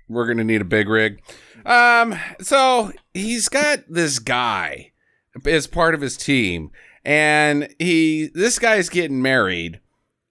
we're 0.07 0.27
gonna 0.27 0.43
need 0.43 0.61
a 0.61 0.65
big 0.65 0.87
rig. 0.87 1.21
Um, 1.65 2.17
so 2.39 2.91
he's 3.13 3.49
got 3.49 3.79
this 3.89 4.19
guy 4.19 4.91
as 5.45 5.67
part 5.67 5.93
of 5.93 6.01
his 6.01 6.15
team, 6.15 6.71
and 7.03 7.73
he 7.79 8.29
this 8.33 8.59
guy's 8.59 8.89
getting 8.89 9.21
married, 9.21 9.81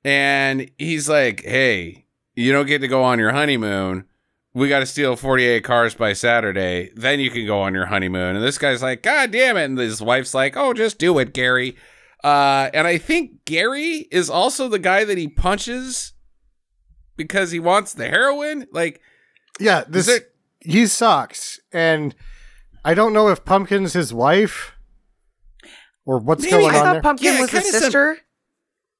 and 0.04 0.70
he's 0.78 1.08
like, 1.08 1.42
"Hey, 1.44 2.06
you 2.34 2.52
don't 2.52 2.66
get 2.66 2.80
to 2.80 2.88
go 2.88 3.02
on 3.02 3.18
your 3.18 3.32
honeymoon. 3.32 4.04
We 4.54 4.70
got 4.70 4.80
to 4.80 4.86
steal 4.86 5.16
forty 5.16 5.44
eight 5.44 5.64
cars 5.64 5.94
by 5.94 6.14
Saturday. 6.14 6.90
Then 6.96 7.20
you 7.20 7.30
can 7.30 7.46
go 7.46 7.60
on 7.60 7.74
your 7.74 7.86
honeymoon." 7.86 8.36
And 8.36 8.44
this 8.44 8.56
guy's 8.56 8.82
like, 8.82 9.02
"God 9.02 9.30
damn 9.30 9.58
it!" 9.58 9.64
And 9.64 9.78
his 9.78 10.00
wife's 10.00 10.32
like, 10.32 10.56
"Oh, 10.56 10.72
just 10.72 10.98
do 10.98 11.18
it, 11.18 11.34
Gary." 11.34 11.76
Uh, 12.24 12.70
and 12.74 12.86
I 12.86 12.98
think 12.98 13.44
Gary 13.44 14.06
is 14.10 14.28
also 14.30 14.68
the 14.68 14.78
guy 14.78 15.04
that 15.04 15.16
he 15.18 15.28
punches 15.28 16.12
because 17.16 17.50
he 17.50 17.58
wants 17.60 17.92
the 17.94 18.08
heroin. 18.08 18.66
Like, 18.72 19.00
Yeah, 19.60 19.84
this 19.88 20.08
it- 20.08 20.34
he 20.60 20.86
sucks, 20.86 21.60
and 21.72 22.14
I 22.84 22.94
don't 22.94 23.12
know 23.12 23.28
if 23.28 23.44
Pumpkin's 23.44 23.92
his 23.92 24.12
wife 24.12 24.72
or 26.04 26.18
what's 26.18 26.42
Maybe. 26.42 26.52
going 26.52 26.74
I 26.74 26.78
on 26.78 26.84
thought 26.84 26.92
there. 26.94 27.02
Pumpkin 27.02 27.24
Yeah, 27.26 27.38
it 27.38 27.40
was 27.42 27.50
the 27.50 27.56
kinda 27.58 27.72
said- 27.72 27.80
sister. 27.82 28.18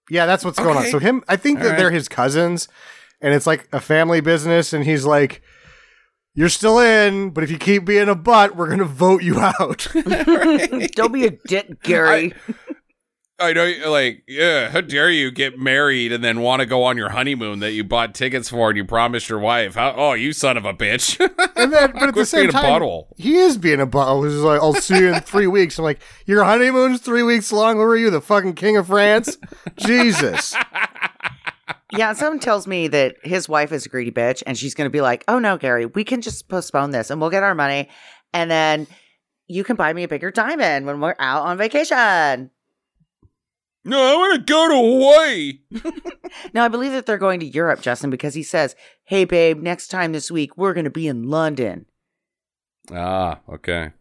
Yeah, 0.09 0.27
that's 0.27 0.45
what's 0.45 0.59
going 0.59 0.77
on. 0.77 0.87
So 0.87 0.99
him, 1.01 1.25
I 1.29 1.35
think 1.37 1.59
that 1.59 1.65
All 1.65 1.71
right. 1.73 1.79
they're 1.79 1.91
his 1.91 2.09
cousins, 2.09 2.69
and 3.21 3.35
it's 3.35 3.47
like 3.47 3.67
a 3.73 3.81
family 3.81 4.21
business. 4.21 4.73
And 4.73 4.85
he's 4.85 5.05
like, 5.05 5.43
"You're 6.33 6.49
still 6.49 6.79
in, 6.79 7.31
but 7.31 7.43
if 7.43 7.51
you 7.51 7.59
keep 7.59 7.85
being 7.85 8.09
a 8.09 8.15
butt, 8.15 8.55
we're 8.55 8.69
gonna 8.69 8.85
vote 8.85 9.25
you 9.25 9.41
out." 9.41 9.89
don't 10.95 11.13
be 11.13 11.27
a 11.27 11.31
dick, 11.49 11.83
Gary. 11.83 12.33
I 12.49 12.55
know, 13.41 13.73
like, 13.91 14.23
yeah, 14.27 14.71
how 14.71 14.81
dare 14.81 15.11
you 15.11 15.31
get 15.31 15.59
married 15.59 16.11
and 16.13 16.25
then 16.25 16.41
want 16.41 16.61
to 16.61 16.67
go 16.67 16.85
on 16.85 16.97
your 16.97 17.11
honeymoon 17.11 17.59
that 17.61 17.73
you 17.73 17.85
bought 17.85 18.15
tickets 18.15 18.49
for 18.49 18.71
and 18.71 18.77
you 18.77 18.85
promised 18.85 19.29
your 19.29 19.39
wife? 19.39 19.75
How, 19.75 19.93
oh, 19.97 20.13
you 20.15 20.33
son 20.33 20.57
of 20.57 20.65
a 20.65 20.73
bitch. 20.73 21.21
and 21.57 21.73
then, 21.73 21.93
but 21.93 22.03
at 22.03 22.07
the 22.07 22.13
Quit 22.13 22.29
same 22.29 22.49
a 22.49 22.53
time, 22.53 22.65
butthole. 22.81 23.09
he 23.19 23.37
is 23.37 23.59
being 23.59 23.81
a 23.81 23.87
butt. 23.87 24.23
He's 24.25 24.35
like, 24.37 24.61
"I'll 24.61 24.73
see 24.75 24.99
you 24.99 25.13
in 25.13 25.21
three 25.21 25.47
weeks." 25.59 25.79
I'm 25.79 25.85
like, 25.85 26.01
"Your 26.25 26.45
honeymoon's 26.45 27.01
three 27.01 27.23
weeks 27.23 27.53
long. 27.53 27.77
Where 27.77 27.89
are 27.89 27.97
you, 27.97 28.11
the 28.11 28.21
fucking 28.23 28.55
king 28.55 28.77
of 28.79 28.87
France?" 28.87 29.37
Jesus. 29.77 30.55
yeah, 31.93 32.13
someone 32.15 32.39
tells 32.41 32.67
me 32.67 32.89
that 32.89 33.17
his 33.23 33.49
wife 33.49 33.71
is 33.73 33.85
a 33.87 33.89
greedy 33.89 34.11
bitch, 34.13 34.43
and 34.47 34.57
she's 34.57 34.75
going 34.75 34.87
to 34.87 34.91
be 34.93 35.01
like, 35.01 35.25
"Oh 35.29 35.39
no, 35.39 35.59
Gary, 35.59 35.87
we 35.87 36.05
can 36.05 36.23
just 36.23 36.49
postpone 36.49 36.91
this, 36.91 37.11
and 37.11 37.21
we'll 37.21 37.31
get 37.31 37.43
our 37.43 37.55
money, 37.55 37.89
and 38.33 38.51
then 38.51 38.87
you 39.47 39.63
can 39.63 39.77
buy 39.77 39.93
me 39.93 40.05
a 40.05 40.09
bigger 40.09 40.31
diamond 40.31 40.87
when 40.87 41.01
we're 41.01 41.17
out 41.19 41.43
on 41.43 41.59
vacation." 41.59 42.51
No, 43.87 44.03
I 44.03 44.15
want 44.17 44.47
to 44.47 44.53
go 44.53 44.69
to 44.69 44.75
Hawaii. 44.75 45.59
Now, 46.53 46.65
I 46.65 46.69
believe 46.69 46.93
that 46.93 47.07
they're 47.07 47.17
going 47.17 47.41
to 47.41 47.47
Europe, 47.47 47.81
Justin, 47.81 48.11
because 48.11 48.35
he 48.35 48.43
says, 48.43 48.77
"Hey, 49.05 49.25
babe, 49.25 49.63
next 49.63 49.89
time 49.89 50.13
this 50.13 50.31
week 50.31 50.57
we're 50.59 50.75
going 50.75 50.85
to 50.85 50.91
be 50.91 51.09
in 51.09 51.31
London." 51.31 51.87
Ah, 52.93 53.39
okay. 53.49 53.93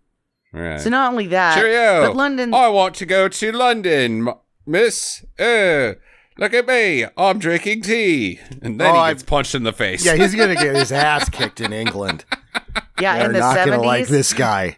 All 0.53 0.59
right. 0.61 0.81
So 0.81 0.89
not 0.89 1.11
only 1.11 1.27
that, 1.27 1.55
Cheerio. 1.55 2.07
but 2.07 2.15
London. 2.15 2.53
I 2.53 2.67
want 2.67 2.95
to 2.95 3.05
go 3.05 3.27
to 3.29 3.51
London, 3.53 4.27
m- 4.27 4.35
miss. 4.65 5.23
Uh, 5.39 5.93
look 6.37 6.53
at 6.53 6.67
me. 6.67 7.05
I'm 7.17 7.39
drinking 7.39 7.81
tea. 7.83 8.39
And 8.61 8.79
then 8.81 8.89
Oh, 8.91 8.93
he 8.95 8.99
I- 8.99 9.11
gets 9.13 9.23
punched 9.23 9.55
in 9.55 9.63
the 9.63 9.73
face. 9.73 10.03
Yeah, 10.05 10.15
he's 10.15 10.35
gonna 10.35 10.55
get 10.55 10.75
his 10.75 10.91
ass 11.07 11.29
kicked 11.29 11.61
in 11.61 11.71
England. 11.71 12.25
yeah, 12.99 13.17
They're 13.17 13.27
in 13.27 13.33
the 13.33 13.39
not 13.39 13.55
gonna 13.65 13.81
like 13.81 14.07
this 14.07 14.33
guy. 14.33 14.77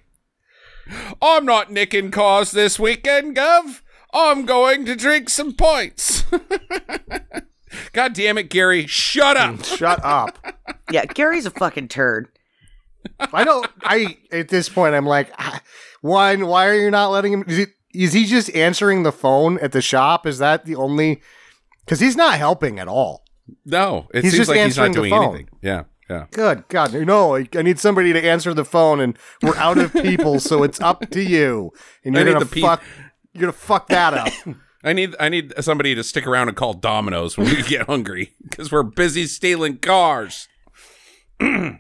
I'm 1.22 1.46
not 1.46 1.72
nicking 1.72 2.12
cars 2.12 2.52
this 2.52 2.80
weekend, 2.80 3.36
Gov. 3.36 3.82
I'm 4.14 4.46
going 4.46 4.86
to 4.86 4.96
drink 4.96 5.30
some 5.30 5.54
points. 5.54 6.24
God 7.94 8.14
damn 8.14 8.38
it, 8.38 8.50
Gary. 8.50 8.88
Shut 8.88 9.38
up. 9.38 9.64
Shut 9.64 10.00
up. 10.04 10.38
yeah, 10.92 11.06
Gary's 11.06 11.46
a 11.46 11.52
fucking 11.52 11.90
turd. 11.90 12.30
I 13.34 13.44
don't. 13.44 13.68
I 13.84 14.18
at 14.32 14.50
this 14.50 14.70
point, 14.70 14.96
I'm 14.96 15.06
like, 15.06 15.32
ah, 15.40 15.62
one. 16.02 16.48
Why 16.48 16.68
are 16.68 16.76
you 16.76 16.92
not 16.92 17.10
letting 17.10 17.34
him? 17.34 17.44
Is, 17.48 17.60
it, 17.60 17.70
is 17.94 18.14
he 18.14 18.26
just 18.26 18.54
answering 18.56 19.04
the 19.04 19.12
phone 19.12 19.58
at 19.60 19.72
the 19.72 19.82
shop? 19.82 20.26
Is 20.26 20.40
that 20.40 20.66
the 20.66 20.76
only? 20.76 21.22
Because 21.86 22.00
he's 22.00 22.16
not 22.16 22.38
helping 22.38 22.80
at 22.80 22.88
all. 22.88 23.24
No, 23.66 24.08
it 24.14 24.24
He's 24.24 24.34
seems 24.34 24.48
just 24.48 24.50
like 24.50 24.60
he's 24.66 24.78
not 24.78 24.88
answering 24.88 24.92
the 24.92 25.00
doing 25.00 25.12
phone. 25.12 25.36
anything. 25.36 25.50
Yeah. 25.62 25.84
Yeah. 26.10 26.26
Good 26.32 26.66
God, 26.70 26.94
no! 26.94 27.36
I, 27.36 27.50
I 27.54 27.62
need 27.64 27.80
somebody 27.80 28.14
to 28.14 28.24
answer 28.26 28.54
the 28.54 28.64
phone, 28.64 29.02
and 29.02 29.18
we're 29.44 29.58
out 29.58 29.78
of 29.78 29.92
people, 29.92 30.40
so 30.40 30.64
it's 30.64 30.80
up 30.80 31.10
to 31.10 31.22
you. 31.22 31.74
And 32.06 32.16
you're 32.16 32.24
need 32.24 32.32
gonna 32.32 32.46
the 32.46 32.52
pe- 32.52 32.62
fuck. 32.62 32.82
You're 33.38 33.42
gonna 33.42 33.54
fuck 33.54 33.88
that 33.90 34.16
up. 34.16 34.34
I 34.84 34.94
need 34.94 35.16
I 35.20 35.30
need 35.30 35.54
somebody 35.60 35.94
to 35.94 36.04
stick 36.04 36.26
around 36.26 36.48
and 36.48 36.58
call 36.58 36.74
Domino's 36.74 37.38
when 37.38 37.48
we 37.48 37.62
get 37.68 37.86
hungry 37.86 38.34
because 38.42 38.72
we're 38.72 38.82
busy 38.82 39.28
stealing 39.28 39.78
cars. 39.78 40.48
All 41.40 41.78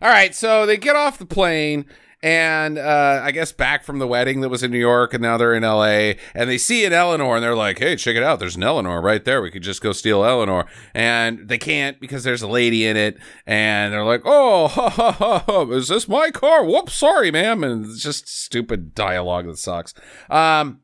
right, 0.00 0.34
so 0.34 0.64
they 0.64 0.78
get 0.78 0.96
off 0.96 1.18
the 1.18 1.26
plane 1.26 1.84
and 2.22 2.78
uh, 2.78 3.20
I 3.22 3.30
guess 3.30 3.52
back 3.52 3.84
from 3.84 3.98
the 3.98 4.06
wedding 4.06 4.40
that 4.40 4.48
was 4.48 4.62
in 4.62 4.70
New 4.70 4.78
York, 4.78 5.12
and 5.12 5.22
now 5.22 5.36
they're 5.36 5.54
in 5.54 5.64
L.A. 5.64 6.16
and 6.34 6.48
they 6.48 6.58
see 6.58 6.84
an 6.84 6.92
Eleanor, 6.92 7.36
and 7.36 7.44
they're 7.44 7.54
like, 7.54 7.78
"Hey, 7.78 7.96
check 7.96 8.16
it 8.16 8.22
out! 8.22 8.38
There's 8.38 8.56
an 8.56 8.62
Eleanor 8.62 9.00
right 9.00 9.24
there. 9.24 9.42
We 9.42 9.50
could 9.50 9.62
just 9.62 9.82
go 9.82 9.92
steal 9.92 10.24
Eleanor." 10.24 10.66
And 10.94 11.48
they 11.48 11.58
can't 11.58 12.00
because 12.00 12.24
there's 12.24 12.42
a 12.42 12.48
lady 12.48 12.86
in 12.86 12.96
it, 12.96 13.18
and 13.46 13.92
they're 13.92 14.04
like, 14.04 14.22
"Oh, 14.24 14.68
ha, 14.68 14.88
ha, 14.88 15.12
ha, 15.12 15.44
ha. 15.46 15.62
is 15.70 15.88
this 15.88 16.08
my 16.08 16.30
car? 16.30 16.64
Whoops, 16.64 16.94
sorry, 16.94 17.30
ma'am." 17.30 17.62
And 17.62 17.84
it's 17.84 18.02
just 18.02 18.28
stupid 18.28 18.94
dialogue 18.94 19.46
that 19.46 19.58
sucks. 19.58 19.92
Um, 20.30 20.80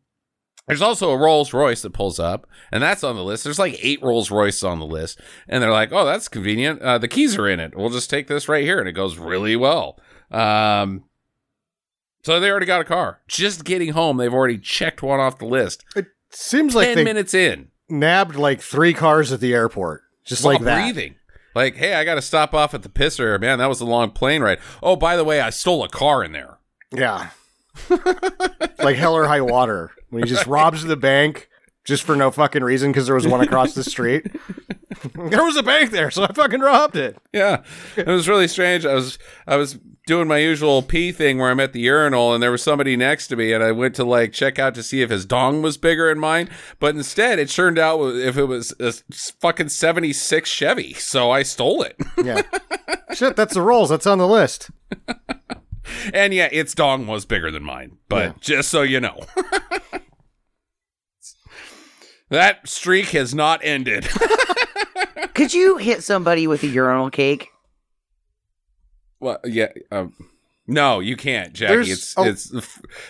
there's 0.69 0.83
also 0.83 1.11
a 1.11 1.17
Rolls 1.17 1.53
Royce 1.53 1.83
that 1.83 1.93
pulls 1.93 2.21
up, 2.21 2.47
and 2.71 2.83
that's 2.83 3.03
on 3.03 3.17
the 3.17 3.25
list. 3.25 3.43
There's 3.43 3.59
like 3.59 3.79
eight 3.83 4.03
Rolls 4.03 4.31
Royces 4.31 4.63
on 4.65 4.79
the 4.79 4.87
list, 4.87 5.21
and 5.49 5.63
they're 5.63 5.73
like, 5.73 5.93
"Oh, 5.93 6.05
that's 6.05 6.29
convenient. 6.29 6.83
Uh, 6.83 6.99
the 6.99 7.09
keys 7.09 7.37
are 7.37 7.49
in 7.49 7.59
it. 7.59 7.77
We'll 7.77 7.91
just 7.91 8.11
take 8.11 8.29
this 8.29 8.49
right 8.49 8.63
here," 8.65 8.79
and 8.79 8.89
it 8.89 8.93
goes 8.93 9.17
really 9.17 9.57
well. 9.57 9.99
Um, 10.31 11.05
so 12.23 12.39
they 12.41 12.51
already 12.51 12.67
got 12.67 12.81
a 12.81 12.85
car. 12.85 13.21
Just 13.29 13.65
getting 13.65 13.91
home, 13.91 14.17
they've 14.17 14.33
already 14.33 14.59
checked 14.59 15.03
one 15.03 15.21
off 15.21 15.39
the 15.39 15.45
list. 15.47 15.85
It 15.97 16.07
seems 16.31 16.75
like 16.75 16.95
Ten 16.95 17.05
minutes 17.05 17.35
in, 17.35 17.69
nabbed 17.89 18.37
like 18.37 18.61
three 18.61 18.95
cars 18.95 19.33
at 19.33 19.41
the 19.41 19.53
airport, 19.55 20.03
just 20.25 20.45
while 20.45 20.55
like 20.55 20.63
that. 20.63 20.83
breathing. 20.83 21.17
Like, 21.55 21.77
hey, 21.77 21.95
I 21.95 22.05
got 22.05 22.15
to 22.15 22.23
stop 22.23 22.55
off 22.55 22.73
at 22.73 22.83
the 22.83 22.89
pisser. 22.89 23.39
Man, 23.39 23.59
that 23.59 23.69
was 23.69 23.81
a 23.81 23.85
long 23.85 24.11
plane 24.11 24.41
ride. 24.43 24.59
Oh, 24.83 24.97
by 24.97 25.17
the 25.17 25.25
way, 25.25 25.41
I 25.41 25.51
stole 25.51 25.85
a 25.85 25.89
car 25.89 26.25
in 26.25 26.33
there. 26.33 26.59
Yeah, 26.91 27.31
like 28.79 28.97
hell 28.97 29.15
or 29.15 29.27
high 29.27 29.41
water 29.41 29.91
when 30.11 30.23
he 30.23 30.29
just 30.29 30.47
robs 30.47 30.85
the 30.85 30.97
bank 30.97 31.49
just 31.85 32.03
for 32.05 32.15
no 32.17 32.31
fucking 32.31 32.63
reason 32.63 32.93
because 32.93 33.07
there 33.07 33.15
was 33.15 33.27
one 33.27 33.41
across 33.41 33.75
the 33.75 33.85
street. 33.85 34.27
there 35.15 35.45
was 35.45 35.57
a 35.57 35.63
bank 35.63 35.91
there, 35.91 36.11
so 36.11 36.25
I 36.25 36.33
fucking 36.33 36.61
robbed 36.61 36.97
it. 36.97 37.17
Yeah, 37.33 37.63
it 37.97 38.07
was 38.07 38.29
really 38.29 38.49
strange. 38.49 38.87
I 38.87 38.95
was 38.95 39.19
I 39.47 39.57
was 39.57 39.79
doing 40.07 40.27
my 40.29 40.39
usual 40.39 40.83
pee 40.83 41.13
thing 41.13 41.39
where 41.39 41.51
I'm 41.51 41.61
at 41.61 41.73
the 41.73 41.81
urinal 41.81 42.35
and 42.35 42.43
there 42.43 42.51
was 42.51 42.63
somebody 42.63 42.97
next 42.97 43.29
to 43.29 43.37
me 43.37 43.53
and 43.53 43.63
I 43.63 43.71
went 43.71 43.95
to 43.97 44.05
like 44.05 44.33
check 44.33 44.59
out 44.59 44.75
to 44.75 44.83
see 44.83 45.01
if 45.01 45.11
his 45.11 45.25
dong 45.25 45.63
was 45.63 45.77
bigger 45.77 46.09
than 46.09 46.19
mine, 46.19 46.51
but 46.81 46.95
instead 46.97 47.39
it 47.39 47.49
turned 47.49 47.79
out 47.79 48.01
if 48.17 48.37
it 48.37 48.45
was 48.47 48.75
a 48.81 48.93
fucking 49.41 49.69
76 49.69 50.51
Chevy, 50.51 50.93
so 50.95 51.31
I 51.31 51.43
stole 51.45 51.83
it. 51.83 51.97
Yeah, 52.23 52.43
shit, 53.15 53.37
that's 53.37 53.55
the 53.55 53.63
rolls. 53.63 53.91
That's 53.91 54.07
on 54.07 54.19
the 54.19 54.27
list. 54.29 54.71
and 56.13 56.35
yeah, 56.35 56.49
its 56.53 56.75
dong 56.75 57.07
was 57.07 57.25
bigger 57.25 57.51
than 57.51 57.63
mine, 57.63 57.99
but 58.09 58.25
Yeah. 58.25 58.33
just 58.41 58.71
so 58.71 58.83
you 58.83 59.01
know. 59.01 59.21
that 62.33 62.67
streak 62.69 63.07
has 63.11 63.35
not 63.35 63.61
ended. 63.63 64.09
Could 65.35 65.55
you 65.55 65.77
hit 65.79 66.03
somebody 66.03 66.47
with 66.47 66.63
a 66.63 66.67
urinal 66.67 67.11
cake? 67.11 67.49
well, 69.21 69.39
yeah, 69.45 69.69
um, 69.91 70.13
no, 70.67 71.01
you 71.01 71.17
can't, 71.17 71.53
Jackie. 71.53 71.75
There's- 71.75 71.89
it's 71.91 72.15
oh. 72.19 72.25
it's 72.25 72.49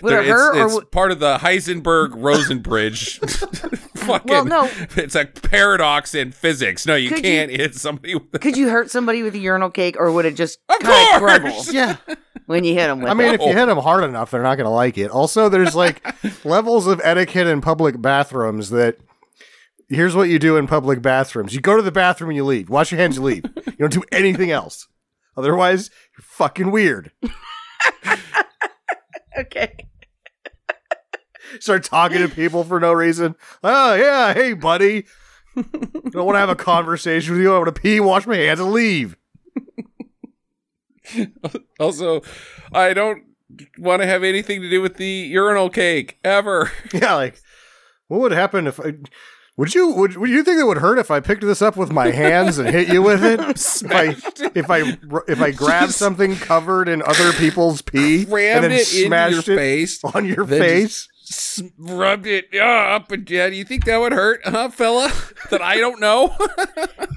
there- 0.02 0.20
it 0.22 0.28
hurt, 0.28 0.54
it's, 0.54 0.58
or 0.60 0.64
it's 0.66 0.74
would- 0.74 0.90
part 0.92 1.10
of 1.12 1.20
the 1.20 1.38
Heisenberg 1.38 2.10
Rosenbridge. 2.10 3.18
fucking, 4.02 4.30
Well, 4.30 4.44
no. 4.44 4.68
it's 4.96 5.14
a 5.14 5.24
paradox 5.26 6.14
in 6.14 6.32
physics. 6.32 6.86
No, 6.86 6.94
you 6.96 7.08
Could 7.08 7.18
you- 7.18 7.22
can't 7.22 7.50
hit 7.50 7.74
somebody 7.74 8.14
with. 8.14 8.40
Could 8.40 8.56
you 8.56 8.68
hurt 8.68 8.90
somebody 8.90 9.22
with 9.22 9.34
a 9.34 9.38
urinal 9.38 9.70
cake, 9.70 9.96
or 9.98 10.12
would 10.12 10.24
it 10.26 10.36
just 10.36 10.58
Of 10.68 10.78
kind 10.80 11.14
of 11.14 11.18
course! 11.20 11.40
crumble 11.40 11.74
Yeah, 11.74 11.96
when 12.46 12.64
you 12.64 12.74
hit 12.74 12.86
them 12.88 13.00
with 13.00 13.10
I 13.10 13.14
mean, 13.14 13.28
it? 13.28 13.40
if 13.40 13.46
you 13.46 13.54
hit 13.56 13.66
them 13.66 13.78
hard 13.78 14.04
enough, 14.04 14.30
they're 14.30 14.42
not 14.42 14.56
going 14.56 14.66
to 14.66 14.70
like 14.70 14.98
it. 14.98 15.10
Also, 15.10 15.48
there's 15.48 15.74
like 15.74 16.04
levels 16.44 16.86
of 16.86 17.00
etiquette 17.04 17.46
in 17.46 17.60
public 17.60 18.00
bathrooms 18.02 18.70
that. 18.70 18.98
Here's 19.95 20.16
what 20.16 20.28
you 20.28 20.38
do 20.38 20.57
in 20.57 20.66
public 20.66 21.03
bathrooms. 21.03 21.55
You 21.55 21.61
go 21.61 21.76
to 21.76 21.82
the 21.82 21.93
bathroom 21.93 22.30
and 22.30 22.36
you 22.36 22.45
leave. 22.45 22.70
Wash 22.70 22.90
your 22.90 23.01
hands, 23.01 23.16
you 23.16 23.22
leave. 23.22 23.45
You 23.66 23.72
don't 23.78 23.93
do 23.93 24.03
anything 24.12 24.51
else. 24.51 24.88
Otherwise, 25.36 25.90
you're 26.16 26.24
fucking 26.24 26.70
weird. 26.70 27.12
Okay. 29.38 29.74
Start 31.59 31.84
talking 31.84 32.18
to 32.18 32.28
people 32.28 32.64
for 32.64 32.78
no 32.78 32.93
reason. 32.93 33.34
Oh, 33.62 33.95
yeah. 33.95 34.34
Hey, 34.34 34.53
buddy. 34.53 35.07
I 35.57 35.62
don't 36.11 36.26
want 36.26 36.36
to 36.36 36.40
have 36.40 36.49
a 36.49 36.55
conversation 36.55 37.32
with 37.32 37.43
you. 37.43 37.55
I 37.55 37.59
want 37.59 37.74
to 37.74 37.80
pee, 37.80 38.01
wash 38.01 38.26
my 38.26 38.36
hands, 38.36 38.61
and 38.61 38.72
leave. 38.72 39.16
Also, 41.80 42.22
I 42.72 42.95
don't 42.95 43.24
want 43.76 44.01
to 44.01 44.07
have 44.07 44.22
anything 44.22 44.62
to 44.62 44.70
do 44.70 44.80
with 44.80 44.97
the 44.97 45.05
urinal 45.05 45.68
cake 45.68 46.18
ever. 46.24 46.70
Yeah, 46.95 47.14
like, 47.14 47.40
what 48.07 48.20
would 48.20 48.32
happen 48.32 48.66
if 48.66 48.78
I. 48.80 48.95
Would 49.59 49.74
you 49.74 49.92
would, 49.92 50.16
would 50.16 50.30
you 50.30 50.42
think 50.42 50.59
it 50.59 50.64
would 50.64 50.78
hurt 50.78 50.98
if 50.98 51.11
I 51.11 51.20
picked 51.20 51.42
this 51.42 51.61
up 51.61 51.76
with 51.76 51.92
my 51.92 52.11
hands 52.11 52.57
and 52.57 52.70
hit 52.70 52.88
you 52.88 53.03
with 53.03 53.22
it? 53.22 53.38
if 53.40 53.90
I 53.92 54.48
if 54.55 54.70
I 54.70 54.80
if 55.30 55.40
I 55.40 55.50
grabbed 55.50 55.88
Just- 55.88 55.98
something 55.98 56.36
covered 56.36 56.88
in 56.88 57.03
other 57.03 57.32
people's 57.34 57.82
pee 57.82 58.22
and 58.22 58.64
then 58.64 58.72
it 58.72 58.92
into 58.94 59.30
your 59.30 59.40
it 59.40 59.44
face. 59.44 60.03
on 60.05 60.24
your 60.24 60.46
face? 60.46 61.09
rubbed 61.78 62.26
it 62.26 62.55
up 62.57 63.11
and 63.12 63.24
down. 63.24 63.55
You 63.55 63.64
think 63.64 63.84
that 63.84 63.98
would 63.98 64.12
hurt, 64.12 64.40
huh, 64.44 64.70
fella? 64.70 65.11
that 65.50 65.62
I 65.62 65.78
don't 65.78 66.00
know. 66.00 66.34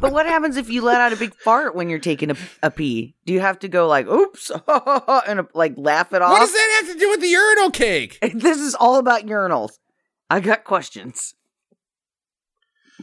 But 0.02 0.12
what 0.12 0.26
happens 0.28 0.58
if 0.58 0.70
you 0.70 0.84
let 0.84 1.02
out 1.02 1.14
a 1.14 1.16
big 1.16 1.34
fart 1.34 1.74
when 1.74 1.90
you're 1.90 2.00
taking 2.00 2.30
a, 2.30 2.36
a 2.62 2.70
pee? 2.70 3.16
Do 3.26 3.34
you 3.34 3.40
have 3.40 3.58
to 3.60 3.68
go 3.68 3.88
like, 3.88 4.06
oops, 4.08 4.52
and 4.52 5.40
uh, 5.40 5.44
like 5.56 5.74
laugh 5.78 6.14
it 6.14 6.22
off? 6.22 6.32
what 6.32 6.42
does 6.42 6.52
that 6.52 6.82
have 6.82 6.94
to 6.94 7.00
do 7.00 7.10
with 7.10 7.22
the 7.22 7.30
urinal 7.30 7.72
cake? 7.72 8.20
This 8.36 8.60
is 8.60 8.76
all 8.76 8.98
about 8.98 9.26
urinals. 9.26 9.80
I 10.30 10.42
got 10.42 10.64
questions. 10.64 11.34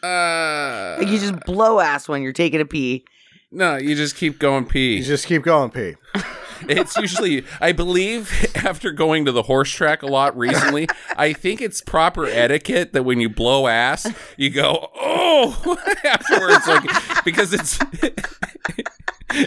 Uh, 0.03 0.97
Like 0.99 1.09
you 1.09 1.19
just 1.19 1.41
blow 1.41 1.81
ass 1.81 2.09
when 2.09 2.23
you're 2.23 2.33
taking 2.33 2.61
a 2.61 2.65
pee. 2.65 3.05
no, 3.51 3.77
you 3.77 3.95
just 3.95 4.17
keep 4.17 4.39
going 4.39 4.67
pee. 4.67 4.97
You 4.99 5.03
just 5.05 5.27
keep 5.27 5.43
going 5.43 5.71
pee. 5.71 5.95
It's 6.69 6.97
usually, 6.97 7.45
I 7.61 7.73
believe, 7.73 8.31
after 8.55 8.93
going 8.93 9.25
to 9.25 9.33
the 9.33 9.43
horse 9.43 9.69
track 9.69 10.05
a 10.05 10.07
lot 10.07 10.39
recently, 10.39 10.87
I 11.17 11.33
think 11.33 11.61
it's 11.61 11.81
proper 11.81 12.25
etiquette 12.25 12.93
that 12.93 13.03
when 13.03 13.19
you 13.19 13.29
blow 13.29 13.67
ass, 13.67 14.07
you 14.37 14.49
go, 14.49 14.89
oh, 14.95 15.77
afterwards, 16.05 16.69
like, 16.69 17.25
because 17.25 17.53
it's, 17.53 17.81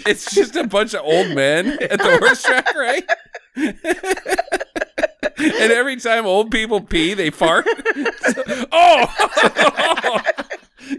it's 0.05 0.35
just 0.35 0.57
a 0.57 0.67
bunch 0.67 0.93
of 0.93 1.03
old 1.05 1.33
men 1.33 1.77
at 1.83 1.99
the 1.99 2.17
horse 2.19 2.43
track, 2.43 2.75
right? 2.75 3.09
And 5.37 5.71
every 5.71 5.97
time 5.97 6.25
old 6.25 6.51
people 6.51 6.81
pee, 6.81 7.13
they 7.13 7.29
fart. 7.29 7.67
oh, 8.71 10.21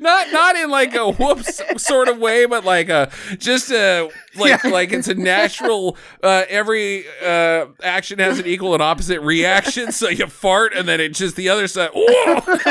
not 0.01 0.32
not 0.32 0.57
in 0.57 0.70
like 0.70 0.95
a 0.95 1.12
whoops 1.12 1.61
sort 1.82 2.09
of 2.09 2.18
way, 2.18 2.47
but 2.47 2.64
like 2.64 2.89
a 2.89 3.11
just 3.39 3.70
a 3.70 4.11
like 4.37 4.64
like 4.64 4.93
it's 4.93 5.09
a 5.09 5.14
natural. 5.14 5.97
Uh, 6.22 6.45
every 6.49 7.05
uh, 7.24 7.66
action 7.82 8.18
has 8.18 8.39
an 8.39 8.47
equal 8.47 8.74
and 8.74 8.82
opposite 8.82 9.20
reaction. 9.20 9.93
So 9.93 10.09
you 10.09 10.26
fart, 10.26 10.74
and 10.74 10.89
then 10.89 11.01
it 11.01 11.14
just 11.14 11.37
the 11.37 11.49
other 11.49 11.68
side. 11.68 11.91
Whoa! 11.95 12.41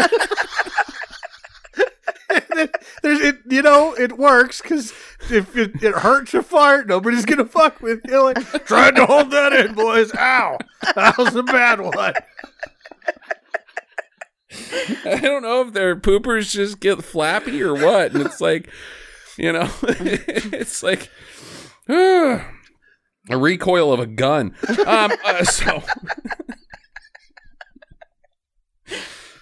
There's 3.01 3.21
it, 3.21 3.37
you 3.49 3.61
know, 3.61 3.93
it 3.93 4.17
works 4.17 4.61
because 4.61 4.93
if 5.31 5.55
it, 5.57 5.83
it 5.83 5.95
hurts 5.95 6.31
to 6.31 6.43
fart, 6.43 6.87
nobody's 6.87 7.25
gonna 7.25 7.45
fuck 7.45 7.81
with 7.81 8.01
you. 8.07 8.23
Like, 8.23 8.65
trying 8.65 8.95
to 8.95 9.05
hold 9.05 9.31
that 9.31 9.53
in, 9.53 9.73
boys. 9.73 10.13
Ow, 10.15 10.57
that 10.95 11.17
was 11.17 11.35
a 11.35 11.43
bad 11.43 11.81
one. 11.81 12.13
I 15.05 15.19
don't 15.19 15.43
know 15.43 15.61
if 15.61 15.73
their 15.73 15.95
poopers 15.95 16.51
just 16.51 16.79
get 16.79 17.03
flappy 17.03 17.61
or 17.61 17.73
what, 17.73 18.13
and 18.13 18.25
it's 18.25 18.41
like, 18.41 18.69
you 19.37 19.51
know, 19.51 19.69
it's 19.83 20.83
like. 20.83 21.09
a 23.29 23.37
recoil 23.37 23.93
of 23.93 23.99
a 23.99 24.05
gun. 24.05 24.55
Um, 24.85 25.11
uh, 25.23 25.43
so, 25.43 25.83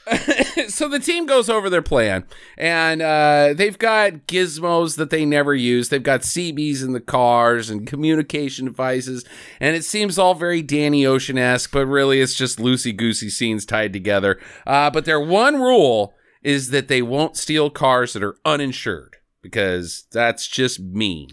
so 0.68 0.90
the 0.90 1.00
team 1.00 1.26
goes 1.26 1.50
over 1.50 1.70
their 1.70 1.82
plan, 1.82 2.26
and 2.58 3.02
uh, 3.02 3.54
they've 3.56 3.78
got 3.78 4.28
gizmos 4.28 4.98
that 4.98 5.10
they 5.10 5.26
never 5.26 5.56
use. 5.56 5.90
They've 5.90 6.04
got 6.04 6.22
CBs 6.22 6.84
in 6.84 6.92
the 6.92 7.00
cars 7.00 7.70
and 7.70 7.88
communication 7.88 8.66
devices, 8.66 9.24
and 9.60 9.76
it 9.76 9.86
seems 9.86 10.20
all 10.20 10.36
very 10.36 10.62
Danny 10.62 11.06
Ocean 11.06 11.38
esque, 11.38 11.72
but 11.72 11.86
really 11.86 12.20
it's 12.20 12.36
just 12.36 12.60
loosey 12.60 12.96
goosey 12.96 13.30
scenes 13.30 13.66
tied 13.66 13.94
together. 13.94 14.40
Uh, 14.68 14.90
but 14.90 15.06
their 15.06 15.22
one 15.22 15.62
rule 15.62 16.14
is 16.42 16.72
that 16.72 16.90
they 16.90 17.02
won't 17.02 17.38
steal 17.38 17.70
cars 17.70 18.14
that 18.14 18.24
are 18.24 18.36
uninsured 18.44 19.16
because 19.42 20.06
that's 20.12 20.48
just 20.48 20.80
mean. 20.80 21.30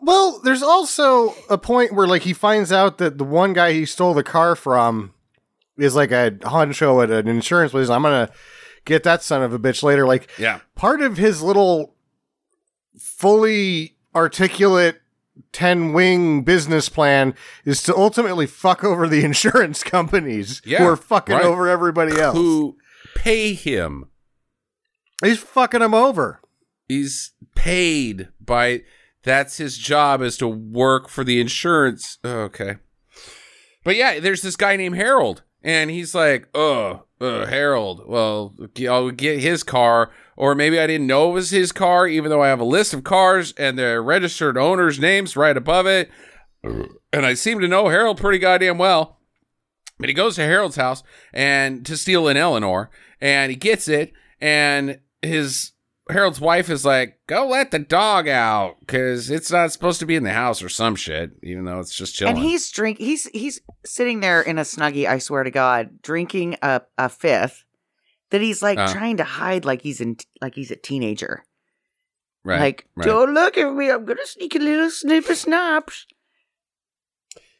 Well, 0.00 0.40
there's 0.44 0.62
also 0.62 1.34
a 1.48 1.58
point 1.58 1.92
where 1.92 2.06
like 2.06 2.22
he 2.22 2.32
finds 2.32 2.70
out 2.70 2.98
that 2.98 3.18
the 3.18 3.24
one 3.24 3.52
guy 3.52 3.72
he 3.72 3.86
stole 3.86 4.14
the 4.14 4.22
car 4.22 4.54
from 4.54 5.14
is 5.78 5.94
like 5.94 6.10
a 6.10 6.30
honcho 6.40 7.02
at 7.02 7.10
an 7.10 7.28
insurance 7.28 7.72
place. 7.72 7.88
I'm 7.88 8.02
gonna 8.02 8.30
get 8.84 9.02
that 9.04 9.22
son 9.22 9.42
of 9.42 9.52
a 9.52 9.58
bitch 9.58 9.82
later. 9.82 10.06
Like 10.06 10.30
Yeah. 10.38 10.60
part 10.74 11.00
of 11.02 11.16
his 11.16 11.42
little 11.42 11.94
fully 12.98 13.96
articulate 14.14 15.00
10 15.52 15.92
wing 15.92 16.42
business 16.42 16.88
plan 16.88 17.34
is 17.64 17.82
to 17.82 17.94
ultimately 17.96 18.46
fuck 18.46 18.82
over 18.82 19.06
the 19.06 19.24
insurance 19.24 19.82
companies 19.82 20.62
Yeah, 20.64 20.78
who 20.78 20.86
are 20.86 20.96
fucking 20.96 21.34
right. 21.36 21.44
over 21.44 21.68
everybody 21.68 22.18
else. 22.18 22.36
Who 22.36 22.78
pay 23.14 23.52
him? 23.52 24.06
He's 25.22 25.38
fucking 25.38 25.80
them 25.80 25.94
over. 25.94 26.40
He's 26.88 27.32
paid 27.54 28.28
by. 28.40 28.82
That's 29.24 29.56
his 29.56 29.76
job 29.76 30.22
is 30.22 30.36
to 30.38 30.46
work 30.46 31.08
for 31.08 31.24
the 31.24 31.40
insurance. 31.40 32.18
oh, 32.22 32.42
okay, 32.42 32.76
but 33.82 33.96
yeah, 33.96 34.20
there's 34.20 34.42
this 34.42 34.56
guy 34.56 34.76
named 34.76 34.94
Harold, 34.96 35.42
and 35.62 35.90
he's 35.90 36.14
like, 36.14 36.48
"Oh, 36.54 37.04
uh, 37.20 37.46
Harold. 37.46 38.02
Well, 38.06 38.54
I'll 38.88 39.10
get 39.10 39.40
his 39.40 39.62
car, 39.62 40.10
or 40.36 40.54
maybe 40.54 40.78
I 40.78 40.86
didn't 40.86 41.06
know 41.06 41.30
it 41.30 41.34
was 41.34 41.50
his 41.50 41.72
car, 41.72 42.06
even 42.06 42.30
though 42.30 42.42
I 42.42 42.48
have 42.48 42.60
a 42.60 42.64
list 42.64 42.94
of 42.94 43.04
cars 43.04 43.52
and 43.58 43.78
the 43.78 44.00
registered 44.00 44.58
owner's 44.58 44.98
names 44.98 45.36
right 45.36 45.56
above 45.56 45.86
it, 45.86 46.10
and 46.62 47.26
I 47.26 47.34
seem 47.34 47.60
to 47.60 47.68
know 47.68 47.88
Harold 47.88 48.18
pretty 48.18 48.38
goddamn 48.38 48.78
well." 48.78 49.18
But 49.98 50.10
he 50.10 50.14
goes 50.14 50.36
to 50.36 50.42
Harold's 50.42 50.76
house 50.76 51.02
and 51.32 51.86
to 51.86 51.96
steal 51.96 52.28
an 52.28 52.36
Eleanor, 52.36 52.90
and 53.20 53.50
he 53.50 53.56
gets 53.56 53.88
it, 53.88 54.12
and 54.40 55.00
his 55.22 55.72
Harold's 56.08 56.40
wife 56.40 56.70
is 56.70 56.84
like, 56.84 57.18
"Go 57.26 57.48
let 57.48 57.72
the 57.72 57.80
dog 57.80 58.28
out, 58.28 58.76
because 58.80 59.28
it's 59.30 59.50
not 59.50 59.72
supposed 59.72 59.98
to 60.00 60.06
be 60.06 60.14
in 60.14 60.22
the 60.22 60.32
house 60.32 60.62
or 60.62 60.68
some 60.68 60.94
shit, 60.94 61.32
even 61.42 61.64
though 61.64 61.80
it's 61.80 61.94
just 61.94 62.14
chilling." 62.14 62.36
And 62.36 62.44
he's 62.44 62.70
drink. 62.70 62.98
He's 62.98 63.24
he's 63.28 63.60
sitting 63.84 64.20
there 64.20 64.40
in 64.40 64.58
a 64.58 64.62
snuggie. 64.62 65.08
I 65.08 65.18
swear 65.18 65.42
to 65.42 65.50
God, 65.50 66.00
drinking 66.02 66.58
a 66.62 66.82
a 66.96 67.08
fifth 67.08 67.64
that 68.30 68.40
he's 68.40 68.62
like 68.62 68.78
Uh. 68.78 68.92
trying 68.92 69.16
to 69.16 69.24
hide, 69.24 69.64
like 69.64 69.82
he's 69.82 70.00
in 70.00 70.16
like 70.40 70.54
he's 70.54 70.70
a 70.70 70.76
teenager. 70.76 71.44
right, 72.44 72.60
like, 72.60 72.86
right. 72.94 73.06
don't 73.06 73.34
look 73.34 73.58
at 73.58 73.72
me. 73.74 73.90
I'm 73.90 74.04
gonna 74.04 74.24
sneak 74.26 74.54
a 74.54 74.60
little 74.60 74.90
snip 74.90 75.28
of 75.28 75.36
snaps. 75.36 76.06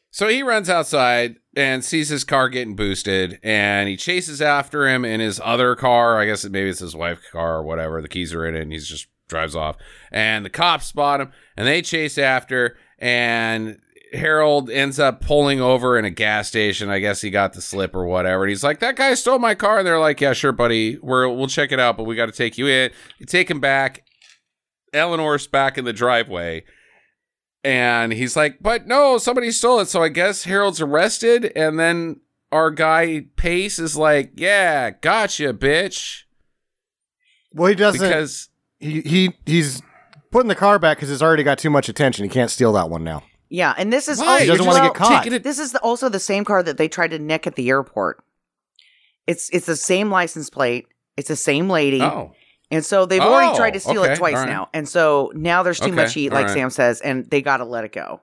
So 0.09 0.29
he 0.29 0.41
runs 0.41 0.69
outside 0.69 1.35
and 1.57 1.83
sees 1.83 2.09
his 2.09 2.23
car 2.23 2.49
getting 2.49 2.75
boosted, 2.75 3.39
and 3.41 3.89
he 3.89 3.97
chases 3.97 4.43
after 4.43 4.87
him 4.87 5.03
in 5.03 5.19
his 5.19 5.41
other 5.43 5.75
car. 5.75 6.19
I 6.19 6.25
guess 6.27 6.45
maybe 6.45 6.69
it's 6.69 6.79
his 6.79 6.95
wife's 6.95 7.27
car 7.31 7.55
or 7.55 7.63
whatever. 7.63 7.99
The 7.99 8.07
keys 8.07 8.31
are 8.31 8.45
in 8.45 8.55
it, 8.55 8.61
and 8.61 8.71
he 8.71 8.77
just 8.77 9.07
drives 9.27 9.55
off. 9.55 9.75
And 10.11 10.45
the 10.45 10.51
cops 10.51 10.85
spot 10.85 11.19
him, 11.19 11.31
and 11.57 11.67
they 11.67 11.81
chase 11.81 12.19
after. 12.19 12.77
And 12.99 13.79
Harold 14.13 14.69
ends 14.69 14.99
up 14.99 15.19
pulling 15.19 15.59
over 15.59 15.97
in 15.97 16.05
a 16.05 16.11
gas 16.11 16.47
station. 16.47 16.89
I 16.89 16.99
guess 16.99 17.21
he 17.21 17.31
got 17.31 17.53
the 17.53 17.61
slip 17.61 17.95
or 17.95 18.05
whatever. 18.05 18.43
And 18.43 18.49
he's 18.49 18.63
like, 18.63 18.79
"That 18.79 18.95
guy 18.95 19.15
stole 19.15 19.39
my 19.39 19.55
car." 19.55 19.79
And 19.79 19.87
they're 19.87 19.99
like, 19.99 20.21
"Yeah, 20.21 20.33
sure, 20.33 20.51
buddy. 20.51 20.99
We're 21.01 21.27
we'll 21.27 21.47
check 21.47 21.71
it 21.71 21.79
out, 21.79 21.97
but 21.97 22.03
we 22.03 22.15
got 22.15 22.27
to 22.27 22.31
take 22.31 22.59
you 22.59 22.67
in." 22.67 22.91
You 23.17 23.25
take 23.25 23.49
him 23.49 23.59
back. 23.59 24.05
Eleanor's 24.93 25.47
back 25.47 25.79
in 25.79 25.85
the 25.85 25.93
driveway. 25.93 26.63
And 27.63 28.13
he's 28.13 28.35
like, 28.35 28.57
but 28.61 28.87
no, 28.87 29.17
somebody 29.17 29.51
stole 29.51 29.79
it. 29.79 29.87
So 29.87 30.01
I 30.01 30.09
guess 30.09 30.43
Harold's 30.43 30.79
arrested. 30.81 31.51
And 31.55 31.79
then 31.79 32.21
our 32.51 32.71
guy 32.71 33.25
Pace 33.35 33.77
is 33.79 33.97
like, 33.97 34.31
yeah, 34.35 34.91
gotcha, 34.91 35.53
bitch. 35.53 36.23
Well, 37.53 37.67
he 37.69 37.75
doesn't. 37.75 38.01
Because 38.01 38.49
he, 38.79 39.01
he 39.01 39.33
He's 39.45 39.81
putting 40.31 40.47
the 40.47 40.55
car 40.55 40.79
back 40.79 40.97
because 40.97 41.11
it's 41.11 41.21
already 41.21 41.43
got 41.43 41.57
too 41.57 41.69
much 41.69 41.89
attention. 41.89 42.23
He 42.23 42.29
can't 42.29 42.51
steal 42.51 42.71
that 42.73 42.89
one 42.89 43.03
now. 43.03 43.23
Yeah, 43.49 43.73
and 43.77 43.91
this 43.91 44.07
is 44.07 44.19
Why? 44.19 44.25
also 44.27 44.43
He 44.43 44.47
doesn't 44.47 44.65
wanna 44.65 44.87
get 44.87 44.93
caught. 44.93 45.23
taking 45.23 45.33
it- 45.33 45.43
This 45.43 45.57
is 45.57 45.71
the, 45.71 45.79
also 45.79 46.09
the 46.09 46.19
same 46.19 46.43
car 46.45 46.61
that 46.63 46.77
they 46.77 46.87
tried 46.87 47.11
to 47.11 47.19
nick 47.19 47.47
at 47.47 47.55
the 47.55 47.69
airport. 47.69 48.23
It's 49.25 49.49
it's 49.49 49.65
the 49.65 49.75
same 49.75 50.09
license 50.11 50.49
plate. 50.49 50.87
It's 51.17 51.29
the 51.29 51.35
same 51.35 51.69
lady. 51.69 52.01
oh, 52.01 52.33
And 52.69 52.83
so 52.85 53.05
they've 53.05 53.21
Oh, 53.21 53.33
already 53.33 53.55
tried 53.55 53.71
to 53.71 53.77
oh, 53.77 53.91
steal 53.91 54.01
okay, 54.03 54.13
it 54.13 54.17
twice 54.17 54.35
all 54.35 54.41
right. 54.41 54.49
now. 54.49 54.69
And 54.73 54.87
so 54.89 55.31
now 55.35 55.63
there's 55.63 55.79
too 55.79 55.85
Okay, 55.87 55.95
much 55.95 56.13
heat, 56.13 56.31
like 56.31 56.47
right. 56.47 56.53
Sam 56.53 56.69
says, 56.69 56.99
and 57.01 57.29
they 57.29 57.41
got 57.41 57.57
to 57.57 57.65
let 57.65 57.85
it 57.85 57.91
go. 57.93 58.21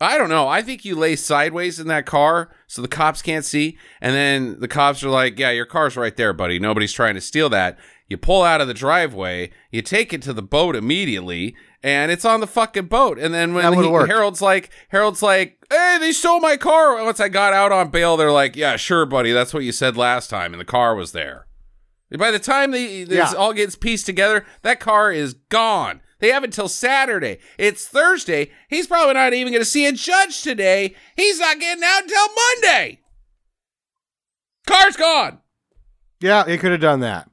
I 0.00 0.18
don't 0.18 0.30
know. 0.30 0.48
I 0.48 0.62
think 0.62 0.84
you 0.84 0.96
lay 0.96 1.14
sideways 1.14 1.78
in 1.78 1.86
that 1.86 2.06
car 2.06 2.50
so 2.66 2.82
the 2.82 2.88
cops 2.88 3.22
can't 3.22 3.44
see. 3.44 3.78
And 4.00 4.14
then 4.14 4.58
the 4.58 4.66
cops 4.66 5.04
are 5.04 5.08
like, 5.10 5.38
yeah, 5.38 5.50
your 5.50 5.64
car's 5.66 5.96
right 5.96 6.16
there, 6.16 6.32
buddy. 6.32 6.58
Nobody's 6.58 6.92
trying 6.92 7.14
to 7.14 7.20
steal 7.20 7.48
that. 7.50 7.78
You 8.08 8.16
pull 8.16 8.42
out 8.42 8.60
of 8.60 8.66
the 8.68 8.74
driveway, 8.74 9.50
you 9.70 9.80
take 9.80 10.12
it 10.12 10.20
to 10.22 10.32
the 10.32 10.42
boat 10.42 10.74
immediately, 10.76 11.54
and 11.84 12.10
it's 12.10 12.24
on 12.24 12.40
the 12.40 12.46
fucking 12.48 12.86
boat. 12.86 13.18
And 13.18 13.32
then 13.32 13.54
when 13.54 13.62
That 13.64 13.76
would've 13.76 14.06
he- 14.06 14.12
Harold's 14.12 14.42
like, 14.42 14.70
Harold's 14.88 15.22
like, 15.22 15.56
hey, 15.70 15.96
they 16.00 16.12
stole 16.12 16.40
my 16.40 16.56
car. 16.56 17.02
Once 17.04 17.20
I 17.20 17.28
got 17.28 17.52
out 17.52 17.72
on 17.72 17.88
bail, 17.90 18.16
they're 18.16 18.32
like, 18.32 18.54
yeah, 18.56 18.76
sure, 18.76 19.06
buddy. 19.06 19.30
That's 19.32 19.54
what 19.54 19.62
you 19.64 19.72
said 19.72 19.96
last 19.96 20.28
time. 20.30 20.52
And 20.52 20.60
the 20.60 20.64
car 20.66 20.94
was 20.94 21.12
there. 21.12 21.46
By 22.18 22.30
the 22.30 22.38
time 22.38 22.70
they, 22.70 23.04
this 23.04 23.32
Yeah. 23.32 23.38
all 23.38 23.52
gets 23.52 23.74
pieced 23.76 24.06
together, 24.06 24.44
that 24.62 24.80
car 24.80 25.10
is 25.12 25.34
gone. 25.48 26.00
They 26.18 26.28
have 26.30 26.44
until 26.44 26.68
Saturday. 26.68 27.38
It's 27.58 27.86
Thursday. 27.86 28.50
He's 28.68 28.86
probably 28.86 29.14
not 29.14 29.32
even 29.32 29.52
going 29.52 29.62
to 29.62 29.68
see 29.68 29.86
a 29.86 29.92
judge 29.92 30.42
today. 30.42 30.94
He's 31.16 31.40
not 31.40 31.58
getting 31.58 31.82
out 31.82 32.02
until 32.02 32.26
Monday. 32.60 33.00
Car's 34.66 34.96
gone. 34.96 35.38
Yeah, 36.20 36.46
he 36.46 36.58
could 36.58 36.70
have 36.70 36.80
done 36.80 37.00
that. 37.00 37.28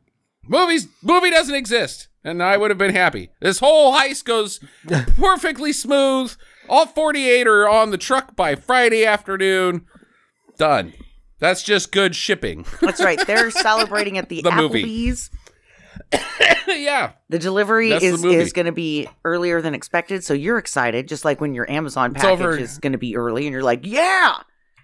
Movies 0.48 0.88
movie 1.04 1.30
doesn't 1.30 1.54
exist, 1.54 2.08
and 2.24 2.42
I 2.42 2.58
would 2.58 2.72
have 2.72 2.80
been 2.80 2.96
happy. 2.96 3.30
This 3.40 3.60
whole 3.60 3.94
heist 3.94 4.26
goes 4.26 4.60
perfectly 5.18 5.72
smooth. 5.72 6.36
All 6.68 6.88
48 6.88 7.48
are 7.48 7.70
on 7.70 7.92
the 7.92 7.98
truck 8.00 8.36
by 8.36 8.56
Friday 8.56 9.06
afternoon. 9.06 9.86
Done. 10.58 10.94
That's 11.40 11.64
just 11.64 11.92
good 11.92 12.16
shipping. 12.16 12.66
That's 12.82 13.02
right. 13.04 13.20
They're 13.26 13.52
celebrating 13.52 14.18
at 14.18 14.30
the, 14.30 14.42
The 14.42 14.52
movie. 14.52 14.84
Applebee's. 14.84 15.30
yeah. 16.68 17.12
The 17.30 17.40
delivery 17.40 17.90
That's 17.90 18.04
is 18.04 18.24
movie. 18.24 18.36
is 18.36 18.54
going 18.54 18.66
to 18.66 18.72
be 18.72 19.08
earlier 19.26 19.62
than 19.62 19.74
expected, 19.74 20.24
so 20.24 20.34
you're 20.34 20.58
excited, 20.58 21.08
just 21.08 21.26
like 21.26 21.40
when 21.42 21.54
your 21.54 21.70
Amazon 21.70 22.16
It's 22.16 22.24
over- 22.26 22.52
package 22.52 22.62
is 22.64 22.78
going 22.78 22.92
to 22.94 22.98
be 22.98 23.16
early, 23.16 23.46
and 23.46 23.54
you're 23.54 23.64
like, 23.64 23.82
"Yeah!" 23.86 24.36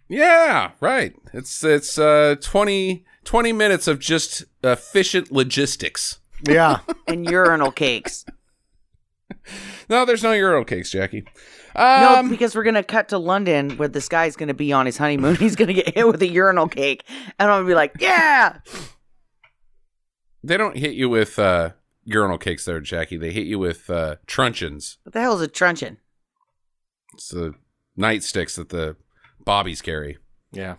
Yeah, 0.07 0.71
right. 0.81 1.15
It's 1.33 1.63
it's 1.63 1.97
uh 1.97 2.35
20 2.41 3.03
20 3.23 3.53
minutes 3.53 3.87
of 3.87 3.97
just 3.99 4.43
efficient 4.63 5.31
logistics. 5.31 6.19
Yeah. 6.47 6.79
And 7.07 7.25
urinal 7.29 7.71
cakes. 7.71 8.25
No, 9.89 10.05
there's 10.05 10.23
no 10.23 10.31
urinal 10.31 10.65
cakes, 10.65 10.89
Jackie. 10.91 11.23
No, 11.75 12.15
Um, 12.19 12.29
because 12.29 12.55
we're 12.55 12.63
going 12.63 12.75
to 12.75 12.83
cut 12.83 13.09
to 13.09 13.17
London, 13.17 13.71
where 13.77 13.87
this 13.87 14.07
guy's 14.07 14.35
going 14.35 14.47
to 14.47 14.53
be 14.53 14.71
on 14.71 14.85
his 14.85 14.97
honeymoon. 14.97 15.35
He's 15.39 15.55
going 15.55 15.67
to 15.67 15.73
get 15.73 15.93
hit 15.95 16.07
with 16.07 16.21
a 16.21 16.27
urinal 16.27 16.67
cake, 16.67 17.03
and 17.09 17.49
I'm 17.51 17.57
going 17.57 17.65
to 17.65 17.69
be 17.71 17.75
like, 17.75 17.95
"Yeah!" 17.99 18.59
they 20.43 20.57
don't 20.57 20.77
hit 20.77 20.93
you 20.93 21.09
with 21.09 21.37
uh 21.39 21.71
urinal 22.03 22.37
cakes 22.37 22.65
there, 22.65 22.79
Jackie. 22.79 23.17
They 23.17 23.31
hit 23.31 23.47
you 23.47 23.59
with 23.59 23.89
uh 23.89 24.15
truncheons. 24.27 24.97
What 25.03 25.13
the 25.13 25.21
hell 25.21 25.35
is 25.35 25.41
a 25.41 25.47
truncheon? 25.47 25.97
It's 27.13 27.29
the 27.29 27.53
nightsticks 27.97 28.55
that 28.55 28.69
the 28.69 28.95
bobbies 29.43 29.81
carry. 29.81 30.17
Yeah. 30.51 30.75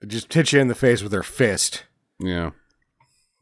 They 0.00 0.06
Just 0.08 0.32
hit 0.32 0.52
you 0.52 0.60
in 0.60 0.68
the 0.68 0.74
face 0.74 1.02
with 1.02 1.12
their 1.12 1.22
fist. 1.22 1.84
Yeah. 2.20 2.50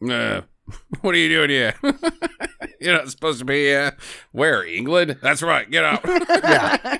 Uh, 0.03 0.43
what 1.01 1.15
are 1.15 1.19
you 1.19 1.29
doing 1.29 1.51
here? 1.51 1.75
You're 2.81 2.97
not 2.97 3.11
supposed 3.11 3.39
to 3.39 3.45
be 3.45 3.65
here. 3.65 3.97
where 4.33 4.65
England. 4.65 5.19
That's 5.23 5.43
right. 5.43 5.71
Get 5.71 5.85
out. 5.85 6.05
Yeah. 6.47 6.99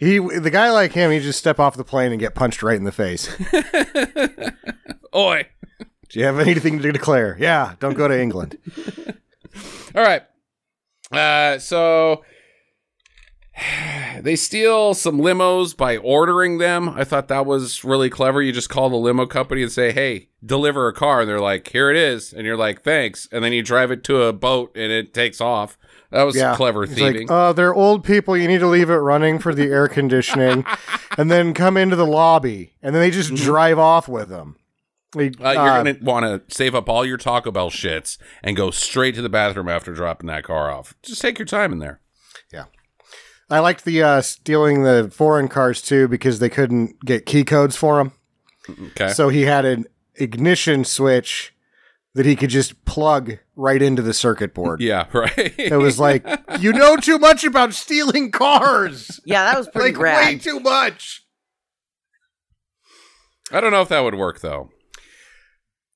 he 0.00 0.18
the 0.18 0.50
guy 0.50 0.70
like 0.70 0.92
him, 0.92 1.10
he 1.10 1.20
just 1.20 1.38
step 1.38 1.58
off 1.60 1.76
the 1.76 1.84
plane 1.84 2.10
and 2.10 2.20
get 2.20 2.34
punched 2.34 2.62
right 2.62 2.76
in 2.76 2.84
the 2.84 2.92
face. 2.92 3.28
Oi. 5.14 5.46
Do 6.08 6.18
you 6.18 6.24
have 6.24 6.38
anything 6.38 6.80
to 6.80 6.92
declare? 6.92 7.36
Yeah, 7.38 7.74
don't 7.80 7.94
go 7.94 8.08
to 8.08 8.20
England. 8.20 8.58
All 9.94 10.02
right. 10.02 10.22
Uh, 11.12 11.58
so 11.58 12.24
they 14.20 14.36
steal 14.36 14.94
some 14.94 15.18
limos 15.20 15.76
by 15.76 15.96
ordering 15.96 16.58
them. 16.58 16.88
I 16.88 17.04
thought 17.04 17.28
that 17.28 17.46
was 17.46 17.84
really 17.84 18.10
clever. 18.10 18.42
You 18.42 18.52
just 18.52 18.70
call 18.70 18.90
the 18.90 18.96
limo 18.96 19.26
company 19.26 19.62
and 19.62 19.72
say, 19.72 19.92
"Hey, 19.92 20.28
deliver 20.44 20.88
a 20.88 20.92
car," 20.92 21.20
and 21.20 21.28
they're 21.28 21.40
like, 21.40 21.68
"Here 21.68 21.90
it 21.90 21.96
is," 21.96 22.32
and 22.32 22.46
you're 22.46 22.56
like, 22.56 22.82
"Thanks," 22.82 23.28
and 23.32 23.44
then 23.44 23.52
you 23.52 23.62
drive 23.62 23.90
it 23.90 24.04
to 24.04 24.22
a 24.22 24.32
boat 24.32 24.72
and 24.76 24.92
it 24.92 25.12
takes 25.14 25.40
off. 25.40 25.78
That 26.10 26.22
was 26.22 26.36
Yeah. 26.36 26.54
clever 26.56 26.86
thieving. 26.86 27.28
like, 27.28 27.30
uh, 27.30 27.52
they're 27.52 27.74
old 27.74 28.02
people. 28.02 28.36
You 28.36 28.48
need 28.48 28.60
to 28.60 28.66
leave 28.66 28.88
it 28.90 28.96
running 28.96 29.38
for 29.38 29.54
the 29.54 29.70
air 29.70 29.88
conditioning, 29.88 30.64
and 31.18 31.30
then 31.30 31.52
come 31.52 31.76
into 31.76 31.96
the 31.96 32.06
lobby, 32.06 32.74
and 32.82 32.94
then 32.94 33.02
they 33.02 33.10
just 33.10 33.34
drive 33.34 33.78
off 33.78 34.08
with 34.08 34.28
them. 34.28 34.56
Like, 35.14 35.40
uh, 35.40 35.52
you're 35.52 35.62
uh, 35.62 35.82
gonna 35.82 35.96
want 36.02 36.48
to 36.48 36.54
save 36.54 36.74
up 36.74 36.88
all 36.88 37.04
your 37.04 37.16
Taco 37.16 37.50
Bell 37.50 37.70
shits 37.70 38.18
and 38.42 38.56
go 38.56 38.70
straight 38.70 39.14
to 39.14 39.22
the 39.22 39.28
bathroom 39.30 39.68
after 39.68 39.92
dropping 39.94 40.28
that 40.28 40.44
car 40.44 40.70
off. 40.70 40.94
Just 41.02 41.22
take 41.22 41.38
your 41.38 41.46
time 41.46 41.72
in 41.72 41.78
there. 41.78 42.00
I 43.50 43.60
liked 43.60 43.84
the 43.84 44.02
uh, 44.02 44.20
stealing 44.20 44.82
the 44.82 45.10
foreign 45.12 45.48
cars 45.48 45.80
too 45.80 46.06
because 46.08 46.38
they 46.38 46.50
couldn't 46.50 47.00
get 47.04 47.24
key 47.26 47.44
codes 47.44 47.76
for 47.76 47.96
them. 47.96 48.12
Okay. 48.90 49.08
So 49.08 49.28
he 49.30 49.42
had 49.42 49.64
an 49.64 49.86
ignition 50.16 50.84
switch 50.84 51.54
that 52.14 52.26
he 52.26 52.36
could 52.36 52.50
just 52.50 52.84
plug 52.84 53.38
right 53.56 53.80
into 53.80 54.02
the 54.02 54.12
circuit 54.12 54.52
board. 54.54 54.80
yeah. 54.80 55.06
Right. 55.14 55.54
It 55.58 55.78
was 55.78 55.98
like, 55.98 56.26
you 56.58 56.72
know 56.72 56.96
too 56.96 57.18
much 57.18 57.44
about 57.44 57.72
stealing 57.74 58.30
cars. 58.30 59.20
Yeah, 59.24 59.44
that 59.44 59.58
was 59.58 59.68
pretty 59.68 59.96
Like 59.96 60.16
way 60.26 60.38
too 60.38 60.60
much. 60.60 61.24
I 63.50 63.60
don't 63.60 63.70
know 63.70 63.80
if 63.82 63.88
that 63.88 64.00
would 64.00 64.14
work 64.16 64.40
though. 64.40 64.70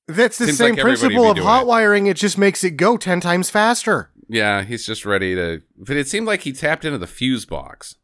That's 0.09 0.39
the 0.39 0.47
Seems 0.47 0.59
same 0.59 0.75
like 0.75 0.83
principle 0.83 1.29
of 1.31 1.37
doing 1.37 1.47
hot 1.47 1.63
it. 1.63 1.67
wiring. 1.69 2.07
It 2.07 2.17
just 2.17 2.37
makes 2.39 2.65
it 2.65 2.73
go 2.73 2.97
10 2.97 3.21
times 3.21 3.51
faster. 3.51 4.11
Yeah, 4.33 4.63
he's 4.65 4.87
just 4.87 5.05
ready 5.05 5.35
to. 5.35 5.63
But 5.77 5.97
it 5.97 6.09
seemed 6.09 6.27
like 6.27 6.41
he 6.43 6.53
tapped 6.53 6.85
into 6.85 6.99
the 6.99 7.07
fuse 7.07 7.45
box. 7.45 7.97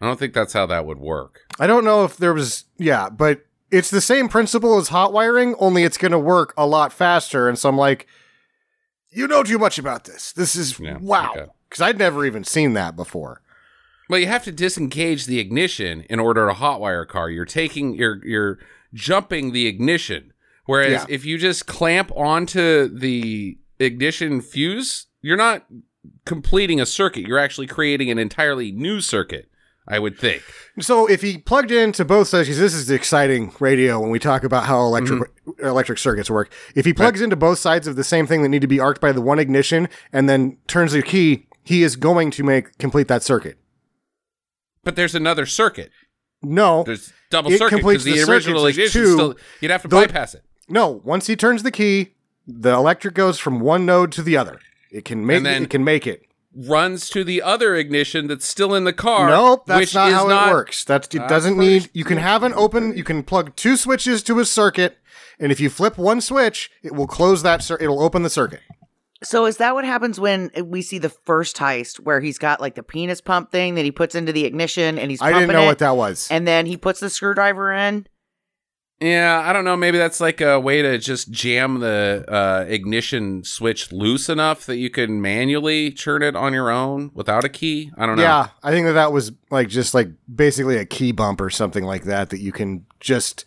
I 0.00 0.06
don't 0.06 0.18
think 0.18 0.34
that's 0.34 0.52
how 0.52 0.66
that 0.66 0.84
would 0.84 0.98
work. 0.98 1.42
I 1.60 1.68
don't 1.68 1.84
know 1.84 2.04
if 2.04 2.16
there 2.16 2.34
was, 2.34 2.64
yeah, 2.76 3.08
but 3.08 3.42
it's 3.70 3.88
the 3.90 4.00
same 4.00 4.28
principle 4.28 4.76
as 4.78 4.88
hot 4.88 5.12
wiring, 5.12 5.54
only 5.60 5.84
it's 5.84 5.96
going 5.96 6.10
to 6.12 6.18
work 6.18 6.52
a 6.56 6.66
lot 6.66 6.92
faster. 6.92 7.48
And 7.48 7.56
so 7.56 7.68
I'm 7.68 7.76
like, 7.78 8.08
you 9.10 9.28
know 9.28 9.44
too 9.44 9.58
much 9.58 9.78
about 9.78 10.04
this. 10.04 10.32
This 10.32 10.56
is 10.56 10.80
Yeah, 10.80 10.96
wow. 11.00 11.30
okay. 11.30 11.46
Because 11.68 11.80
I'd 11.82 11.98
never 11.98 12.26
even 12.26 12.42
seen 12.42 12.72
that 12.72 12.96
before. 12.96 13.42
Well, 14.10 14.18
you 14.18 14.26
have 14.26 14.42
to 14.44 14.52
disengage 14.52 15.26
the 15.26 15.38
ignition 15.38 16.02
in 16.10 16.18
order 16.18 16.48
to 16.48 16.54
hotwire 16.54 17.02
a 17.02 17.06
car. 17.06 17.30
You're 17.30 17.44
taking, 17.46 17.94
you're 17.94 18.20
you're 18.26 18.58
jumping 18.92 19.52
the 19.52 19.66
ignition. 19.68 20.32
Whereas 20.66 20.90
Yeah. 20.92 21.06
if 21.08 21.24
you 21.24 21.38
just 21.38 21.66
clamp 21.66 22.10
onto 22.16 22.88
the 22.88 23.56
ignition 23.78 24.40
fuse, 24.40 25.06
you're 25.22 25.36
not 25.36 25.64
completing 26.24 26.80
a 26.80 26.86
circuit. 26.86 27.26
You're 27.26 27.38
actually 27.38 27.66
creating 27.66 28.10
an 28.10 28.18
entirely 28.18 28.72
new 28.72 29.00
circuit. 29.00 29.48
I 29.88 29.98
would 29.98 30.16
think. 30.16 30.44
So 30.78 31.08
if 31.10 31.22
he 31.22 31.38
plugged 31.38 31.72
into 31.72 32.04
both 32.04 32.28
sides, 32.28 32.46
'cause 32.48 32.56
this 32.58 32.72
is 32.72 32.86
the 32.86 32.94
exciting 32.94 33.52
radio 33.58 33.98
when 33.98 34.10
we 34.10 34.20
talk 34.20 34.44
about 34.44 34.66
how 34.66 34.80
electric 34.82 35.20
mm-hmm. 35.44 35.66
electric 35.66 35.98
circuits 35.98 36.30
work. 36.30 36.52
If 36.76 36.84
he 36.84 36.92
plugs 36.92 37.20
into 37.20 37.34
both 37.34 37.58
sides 37.58 37.88
of 37.88 37.96
the 37.96 38.04
same 38.04 38.28
thing 38.28 38.42
that 38.42 38.48
need 38.48 38.60
to 38.60 38.68
be 38.68 38.78
arced 38.78 39.00
by 39.00 39.10
the 39.10 39.20
one 39.20 39.40
ignition 39.40 39.88
and 40.12 40.28
then 40.28 40.58
turns 40.68 40.92
the 40.92 41.02
key, 41.02 41.48
he 41.64 41.82
is 41.82 41.96
going 41.96 42.30
to 42.30 42.44
make 42.44 42.78
complete 42.78 43.08
that 43.08 43.24
circuit. 43.24 43.58
But 44.84 44.94
there's 44.94 45.16
another 45.16 45.46
circuit. 45.46 45.90
No, 46.44 46.84
There's 46.84 47.12
double 47.30 47.50
It 47.52 47.58
circuit 47.58 47.78
because 47.78 48.04
the, 48.04 48.12
the 48.14 48.30
original 48.30 48.66
ignition 48.66 49.02
two. 49.02 49.12
still. 49.14 49.34
You'd 49.60 49.72
have 49.72 49.82
to 49.82 49.88
Tho- 49.88 50.06
bypass 50.06 50.34
it. 50.34 50.44
no. 50.68 51.00
Once 51.04 51.26
he 51.26 51.34
turns 51.34 51.64
the 51.64 51.70
key, 51.72 52.14
the 52.46 52.70
electric 52.72 53.14
goes 53.14 53.40
from 53.40 53.58
one 53.58 53.84
node 53.84 54.12
to 54.12 54.22
the 54.22 54.36
other. 54.36 54.60
It 54.92 55.04
can 55.04 55.26
make 55.26 55.38
And 55.38 55.46
then- 55.46 55.62
it 55.64 55.70
can 55.70 55.82
make 55.84 56.06
it. 56.06 56.22
Runs 56.54 57.08
to 57.10 57.24
the 57.24 57.40
other 57.40 57.74
ignition 57.74 58.26
that's 58.26 58.46
still 58.46 58.74
in 58.74 58.84
the 58.84 58.92
car. 58.92 59.30
Nope, 59.30 59.64
that's 59.66 59.80
which 59.80 59.94
not 59.94 60.08
is 60.08 60.14
how 60.14 60.26
not- 60.26 60.48
it 60.48 60.52
works. 60.52 60.84
That's 60.84 61.08
it 61.14 61.22
Uh, 61.22 61.26
doesn't 61.26 61.56
first- 61.56 61.66
need. 61.66 61.90
You 61.94 62.04
can 62.04 62.18
have 62.18 62.42
an 62.42 62.52
open. 62.54 62.94
You 62.94 63.04
can 63.04 63.22
plug 63.22 63.56
two 63.56 63.78
switches 63.78 64.22
to 64.24 64.38
a 64.38 64.44
circuit, 64.44 64.98
and 65.40 65.50
if 65.50 65.60
you 65.60 65.70
flip 65.70 65.96
one 65.96 66.20
switch, 66.20 66.70
it 66.82 66.94
will 66.94 67.06
close 67.06 67.42
that. 67.42 67.62
Cir- 67.62 67.78
it'll 67.80 68.02
open 68.02 68.22
the 68.22 68.28
circuit. 68.28 68.60
So 69.22 69.46
is 69.46 69.56
that 69.58 69.72
what 69.74 69.86
happens 69.86 70.20
when 70.20 70.50
we 70.62 70.82
see 70.82 70.98
the 70.98 71.08
first 71.08 71.56
heist 71.56 72.00
where 72.00 72.20
he's 72.20 72.36
got 72.38 72.60
like 72.60 72.74
the 72.74 72.82
penis 72.82 73.22
pump 73.22 73.50
thing 73.50 73.76
that 73.76 73.84
he 73.86 73.90
puts 73.92 74.14
into 74.14 74.32
the 74.32 74.44
ignition 74.44 74.98
and 74.98 75.10
he's 75.10 75.22
I 75.22 75.32
didn't 75.32 75.52
know 75.52 75.62
it, 75.62 75.66
what 75.66 75.78
that 75.78 75.96
was. 75.96 76.28
and 76.30 76.46
then 76.46 76.66
he 76.66 76.76
puts 76.76 77.00
the 77.00 77.08
screwdriver 77.08 77.72
in? 77.72 78.06
Yeah, 79.02 79.42
I 79.44 79.52
don't 79.52 79.64
know. 79.64 79.76
Maybe 79.76 79.98
that's 79.98 80.20
like 80.20 80.40
a 80.40 80.60
way 80.60 80.80
to 80.82 80.96
just 80.98 81.30
jam 81.30 81.80
the 81.80 82.24
uh, 82.28 82.64
ignition 82.68 83.42
switch 83.42 83.90
loose 83.90 84.28
enough 84.28 84.64
that 84.66 84.76
you 84.76 84.90
can 84.90 85.20
manually 85.20 85.90
turn 85.90 86.22
it 86.22 86.36
on 86.36 86.52
your 86.52 86.70
own 86.70 87.10
without 87.12 87.44
a 87.44 87.48
key. 87.48 87.90
I 87.98 88.06
don't 88.06 88.16
know. 88.16 88.22
Yeah, 88.22 88.48
I 88.62 88.70
think 88.70 88.86
that 88.86 88.92
that 88.92 89.10
was 89.12 89.32
like 89.50 89.68
just 89.68 89.92
like 89.92 90.08
basically 90.32 90.76
a 90.76 90.84
key 90.86 91.10
bump 91.12 91.40
or 91.40 91.50
something 91.50 91.84
like 91.84 92.04
that 92.04 92.30
that 92.30 92.40
you 92.40 92.52
can 92.52 92.86
just 93.00 93.44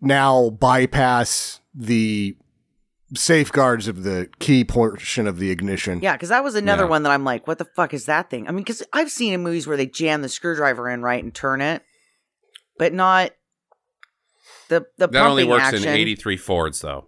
now 0.00 0.50
bypass 0.50 1.60
the 1.74 2.36
safeguards 3.14 3.88
of 3.88 4.04
the 4.04 4.28
key 4.38 4.64
portion 4.64 5.26
of 5.26 5.38
the 5.38 5.50
ignition. 5.50 6.00
Yeah, 6.02 6.14
because 6.14 6.30
that 6.30 6.42
was 6.42 6.54
another 6.54 6.84
Yeah. 6.84 6.88
one 6.90 7.02
that 7.02 7.12
I'm 7.12 7.24
like, 7.24 7.46
what 7.46 7.58
the 7.58 7.66
fuck 7.76 7.92
is 7.92 8.06
that 8.06 8.30
thing? 8.30 8.48
I 8.48 8.52
mean, 8.52 8.64
because 8.64 8.82
I've 8.92 9.10
seen 9.10 9.34
in 9.34 9.42
movies 9.42 9.66
where 9.66 9.76
they 9.76 9.86
jam 9.86 10.22
the 10.22 10.30
screwdriver 10.30 10.88
in 10.88 11.02
right 11.02 11.22
and 11.22 11.34
turn 11.34 11.60
it, 11.60 11.82
but 12.78 12.94
not 12.94 13.32
the 14.80 14.86
the 14.98 15.08
that 15.08 15.26
only 15.26 15.44
works 15.44 15.64
action. 15.64 15.84
in 15.84 15.94
83 15.94 16.36
Fords, 16.36 16.80
though. 16.80 17.06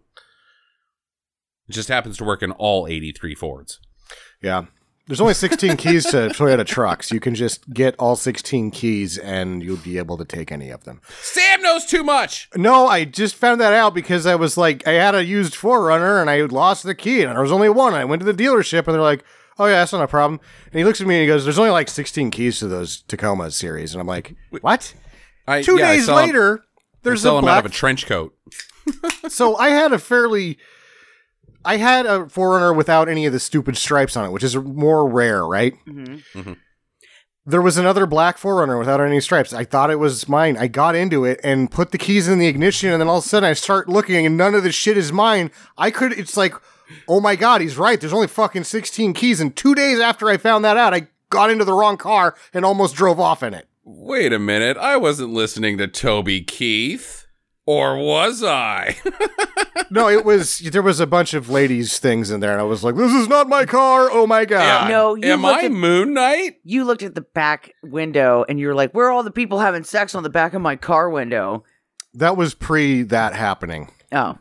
It 1.68 1.72
just 1.72 1.88
happens 1.88 2.16
to 2.18 2.24
work 2.24 2.42
in 2.42 2.52
all 2.52 2.86
83 2.86 3.34
Fords. 3.34 3.80
Yeah. 4.42 4.66
There's 5.06 5.20
only 5.20 5.34
16 5.34 5.76
keys 5.76 6.06
to 6.06 6.28
Toyota 6.30 6.64
trucks. 6.64 7.10
You 7.10 7.20
can 7.20 7.34
just 7.34 7.70
get 7.74 7.94
all 7.98 8.16
16 8.16 8.70
keys 8.70 9.18
and 9.18 9.62
you'll 9.62 9.76
be 9.76 9.98
able 9.98 10.16
to 10.16 10.24
take 10.24 10.50
any 10.50 10.70
of 10.70 10.84
them. 10.84 11.02
Sam 11.20 11.60
knows 11.60 11.84
too 11.84 12.02
much. 12.02 12.48
No, 12.56 12.86
I 12.86 13.04
just 13.04 13.34
found 13.34 13.60
that 13.60 13.74
out 13.74 13.92
because 13.92 14.24
I 14.24 14.34
was 14.34 14.56
like, 14.56 14.86
I 14.88 14.92
had 14.92 15.14
a 15.14 15.22
used 15.22 15.54
4Runner 15.54 16.22
and 16.22 16.30
I 16.30 16.40
lost 16.42 16.84
the 16.84 16.94
key 16.94 17.22
and 17.22 17.32
there 17.32 17.42
was 17.42 17.52
only 17.52 17.68
one. 17.68 17.92
I 17.92 18.06
went 18.06 18.20
to 18.20 18.32
the 18.32 18.42
dealership 18.42 18.86
and 18.86 18.94
they're 18.94 19.02
like, 19.02 19.24
oh 19.58 19.66
yeah, 19.66 19.72
that's 19.72 19.92
not 19.92 20.02
a 20.02 20.08
problem. 20.08 20.40
And 20.72 20.78
he 20.78 20.84
looks 20.84 21.02
at 21.02 21.06
me 21.06 21.16
and 21.16 21.20
he 21.22 21.26
goes, 21.26 21.44
there's 21.44 21.58
only 21.58 21.70
like 21.70 21.88
16 21.88 22.30
keys 22.30 22.58
to 22.60 22.68
those 22.68 23.02
Tacoma 23.02 23.50
series. 23.50 23.92
And 23.92 24.00
I'm 24.00 24.06
like, 24.06 24.34
what? 24.62 24.94
I, 25.46 25.60
Two 25.60 25.78
yeah, 25.78 25.92
days 25.92 26.06
saw 26.06 26.16
later, 26.16 26.60
I 26.60 26.73
there's 27.04 27.22
sell 27.22 27.36
a 27.36 27.42
him 27.42 27.48
out 27.48 27.58
of 27.58 27.66
a 27.66 27.68
trench 27.74 28.06
coat. 28.06 28.36
so 29.28 29.56
I 29.56 29.68
had 29.70 29.92
a 29.92 29.98
fairly. 29.98 30.58
I 31.64 31.76
had 31.78 32.04
a 32.04 32.24
4Runner 32.26 32.76
without 32.76 33.08
any 33.08 33.24
of 33.24 33.32
the 33.32 33.40
stupid 33.40 33.78
stripes 33.78 34.16
on 34.18 34.26
it, 34.26 34.32
which 34.32 34.42
is 34.44 34.54
more 34.56 35.08
rare, 35.08 35.46
right? 35.46 35.72
Mhm. 35.86 36.56
There 37.46 37.62
was 37.62 37.76
another 37.78 38.06
black 38.06 38.38
4Runner 38.38 38.78
without 38.78 39.00
any 39.00 39.20
stripes. 39.20 39.52
I 39.52 39.64
thought 39.64 39.90
it 39.90 39.98
was 39.98 40.28
mine. 40.28 40.56
I 40.58 40.66
got 40.66 40.94
into 40.94 41.24
it 41.24 41.40
and 41.44 41.70
put 41.70 41.90
the 41.90 41.98
keys 41.98 42.26
in 42.28 42.38
the 42.38 42.46
ignition, 42.46 42.90
and 42.90 43.00
then 43.00 43.08
all 43.08 43.18
of 43.18 43.24
a 43.24 43.28
sudden 43.28 43.48
I 43.48 43.52
start 43.52 43.88
looking, 43.88 44.24
and 44.26 44.36
none 44.36 44.54
of 44.54 44.62
the 44.62 44.72
shit 44.72 44.96
is 44.98 45.12
mine. 45.12 45.50
I 45.78 45.90
could. 45.90 46.12
It's 46.12 46.36
like, 46.36 46.54
oh 47.08 47.20
my 47.20 47.36
god, 47.36 47.60
he's 47.60 47.76
right. 47.78 48.00
There's 48.00 48.12
only 48.14 48.28
fucking 48.28 48.64
16 48.64 49.12
keys, 49.14 49.40
and 49.40 49.54
two 49.54 49.74
days 49.74 50.00
after 50.00 50.28
I 50.28 50.36
found 50.38 50.64
that 50.64 50.76
out, 50.76 50.94
I 50.94 51.08
got 51.30 51.50
into 51.50 51.64
the 51.64 51.72
wrong 51.74 51.96
car 51.96 52.34
and 52.52 52.64
almost 52.64 52.94
drove 52.94 53.18
off 53.20 53.42
in 53.42 53.52
it. 53.54 53.68
Wait 53.84 54.32
a 54.32 54.38
minute. 54.38 54.76
I 54.76 54.96
wasn't 54.96 55.32
listening 55.32 55.78
to 55.78 55.86
Toby 55.86 56.40
Keith. 56.42 57.26
Or 57.66 57.96
was 57.96 58.42
I? 58.44 58.96
No, 59.90 60.08
it 60.08 60.24
was 60.24 60.58
there 60.58 60.82
was 60.82 60.98
a 60.98 61.06
bunch 61.06 61.34
of 61.34 61.50
ladies 61.50 61.98
things 62.00 62.30
in 62.30 62.40
there, 62.40 62.50
and 62.52 62.60
I 62.60 62.64
was 62.64 62.82
like, 62.82 62.96
this 62.96 63.12
is 63.12 63.28
not 63.28 63.48
my 63.48 63.64
car. 63.64 64.08
Oh 64.10 64.26
my 64.26 64.44
god. 64.44 64.88
No, 64.88 65.14
you 65.14 65.24
Am 65.24 65.42
looked 65.42 65.62
I 65.62 65.66
at- 65.66 65.72
Moon 65.72 66.14
Knight? 66.14 66.54
You 66.64 66.84
looked 66.84 67.02
at 67.02 67.14
the 67.14 67.20
back 67.20 67.72
window 67.82 68.44
and 68.48 68.58
you 68.58 68.66
were 68.66 68.74
like, 68.74 68.92
where 68.92 69.06
are 69.06 69.10
all 69.10 69.22
the 69.22 69.30
people 69.30 69.58
having 69.60 69.84
sex 69.84 70.14
on 70.14 70.22
the 70.22 70.30
back 70.30 70.54
of 70.54 70.62
my 70.62 70.74
car 70.74 71.10
window? 71.10 71.64
That 72.14 72.36
was 72.36 72.54
pre 72.54 73.02
that 73.02 73.34
happening. 73.34 73.92
Oh, 74.10 74.36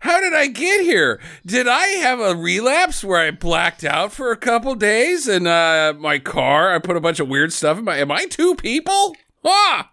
How 0.00 0.20
did 0.20 0.32
I 0.34 0.46
get 0.46 0.80
here? 0.82 1.20
Did 1.44 1.68
I 1.68 1.82
have 2.00 2.20
a 2.20 2.34
relapse 2.34 3.04
where 3.04 3.20
I 3.20 3.30
blacked 3.30 3.84
out 3.84 4.12
for 4.12 4.30
a 4.32 4.36
couple 4.36 4.74
days 4.74 5.28
and 5.28 5.46
uh, 5.46 5.94
my 5.98 6.18
car? 6.18 6.74
I 6.74 6.78
put 6.78 6.96
a 6.96 7.00
bunch 7.00 7.20
of 7.20 7.28
weird 7.28 7.52
stuff 7.52 7.78
in 7.78 7.84
my. 7.84 7.96
Am 7.98 8.10
I 8.10 8.24
two 8.26 8.54
people? 8.54 9.14
Ah, 9.44 9.90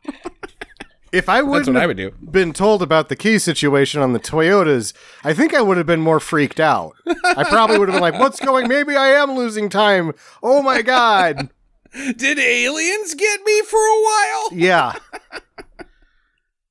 If 1.14 1.30
I 1.30 1.42
wouldn't 1.42 1.76
I 1.78 1.82
have 1.82 1.88
would 1.90 1.98
do. 1.98 2.12
been 2.22 2.52
told 2.52 2.82
about 2.82 3.08
the 3.10 3.16
key 3.16 3.40
situation 3.40 4.02
on 4.02 4.12
the 4.14 4.20
Toyotas, 4.20 4.92
I 5.24 5.34
think 5.34 5.54
I 5.54 5.62
would 5.62 5.78
have 5.78 5.86
been 5.86 6.02
more 6.02 6.20
freaked 6.20 6.60
out. 6.60 6.94
I 7.24 7.46
probably 7.46 7.80
would 7.80 7.88
have 7.88 7.96
been 7.96 8.02
like, 8.02 8.20
"What's 8.20 8.42
going? 8.42 8.68
Maybe 8.68 8.96
I 8.96 9.08
am 9.10 9.32
losing 9.36 9.70
time. 9.70 10.12
Oh 10.44 10.62
my 10.62 10.82
god!" 10.82 11.50
Did 12.18 12.38
aliens 12.40 13.14
get 13.14 13.40
me 13.46 13.62
for 13.62 13.80
a 13.80 14.02
while? 14.04 14.50
Yeah. 14.52 14.94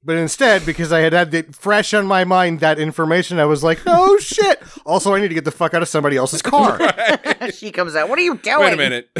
But 0.06 0.18
instead, 0.18 0.64
because 0.64 0.92
I 0.92 1.00
had 1.00 1.12
had 1.12 1.34
it 1.34 1.56
fresh 1.56 1.92
on 1.92 2.06
my 2.06 2.22
mind 2.22 2.60
that 2.60 2.78
information, 2.78 3.40
I 3.40 3.44
was 3.44 3.64
like, 3.64 3.80
"Oh 3.86 4.16
shit!" 4.18 4.62
Also, 4.86 5.12
I 5.12 5.20
need 5.20 5.28
to 5.28 5.34
get 5.34 5.44
the 5.44 5.50
fuck 5.50 5.74
out 5.74 5.82
of 5.82 5.88
somebody 5.88 6.16
else's 6.16 6.42
car. 6.42 6.78
she 7.52 7.72
comes 7.72 7.96
out. 7.96 8.08
What 8.08 8.16
are 8.20 8.22
you 8.22 8.36
doing? 8.36 8.60
Wait 8.60 8.72
a 8.72 8.76
minute. 8.76 9.10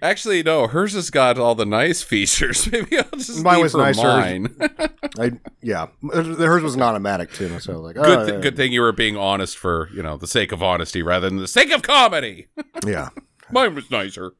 Actually, 0.00 0.44
no. 0.44 0.68
Hers 0.68 0.94
has 0.94 1.10
got 1.10 1.38
all 1.38 1.56
the 1.56 1.66
nice 1.66 2.02
features. 2.04 2.70
Maybe 2.70 2.98
I'll 2.98 3.04
just 3.16 3.42
Mine 3.42 3.54
leave 3.56 3.62
was 3.64 3.72
her 3.72 3.78
nicer. 3.78 4.02
mine. 4.06 4.56
I 5.18 5.32
yeah, 5.60 5.88
hers 6.12 6.62
was 6.62 6.76
an 6.76 6.82
automatic 6.82 7.32
too. 7.32 7.58
So 7.58 7.72
I 7.72 7.76
was 7.76 7.84
like, 7.84 7.96
good, 7.96 8.18
oh, 8.18 8.26
th- 8.26 8.42
good 8.42 8.56
thing 8.56 8.72
you 8.72 8.82
were 8.82 8.92
being 8.92 9.16
honest 9.16 9.58
for 9.58 9.90
you 9.92 10.04
know 10.04 10.16
the 10.16 10.28
sake 10.28 10.52
of 10.52 10.62
honesty 10.62 11.02
rather 11.02 11.28
than 11.28 11.38
the 11.38 11.48
sake 11.48 11.72
of 11.72 11.82
comedy. 11.82 12.46
yeah. 12.86 13.08
Mine 13.50 13.74
was 13.74 13.90
nicer. 13.90 14.34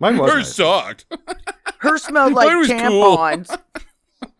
Mine 0.00 0.18
was. 0.18 0.32
Hers 0.32 0.42
nice. 0.42 0.54
sucked. 0.56 1.06
Hers 1.78 2.02
smelled 2.02 2.32
like 2.32 2.48
Mine 2.48 2.58
was 2.58 2.68
cool. 2.68 3.16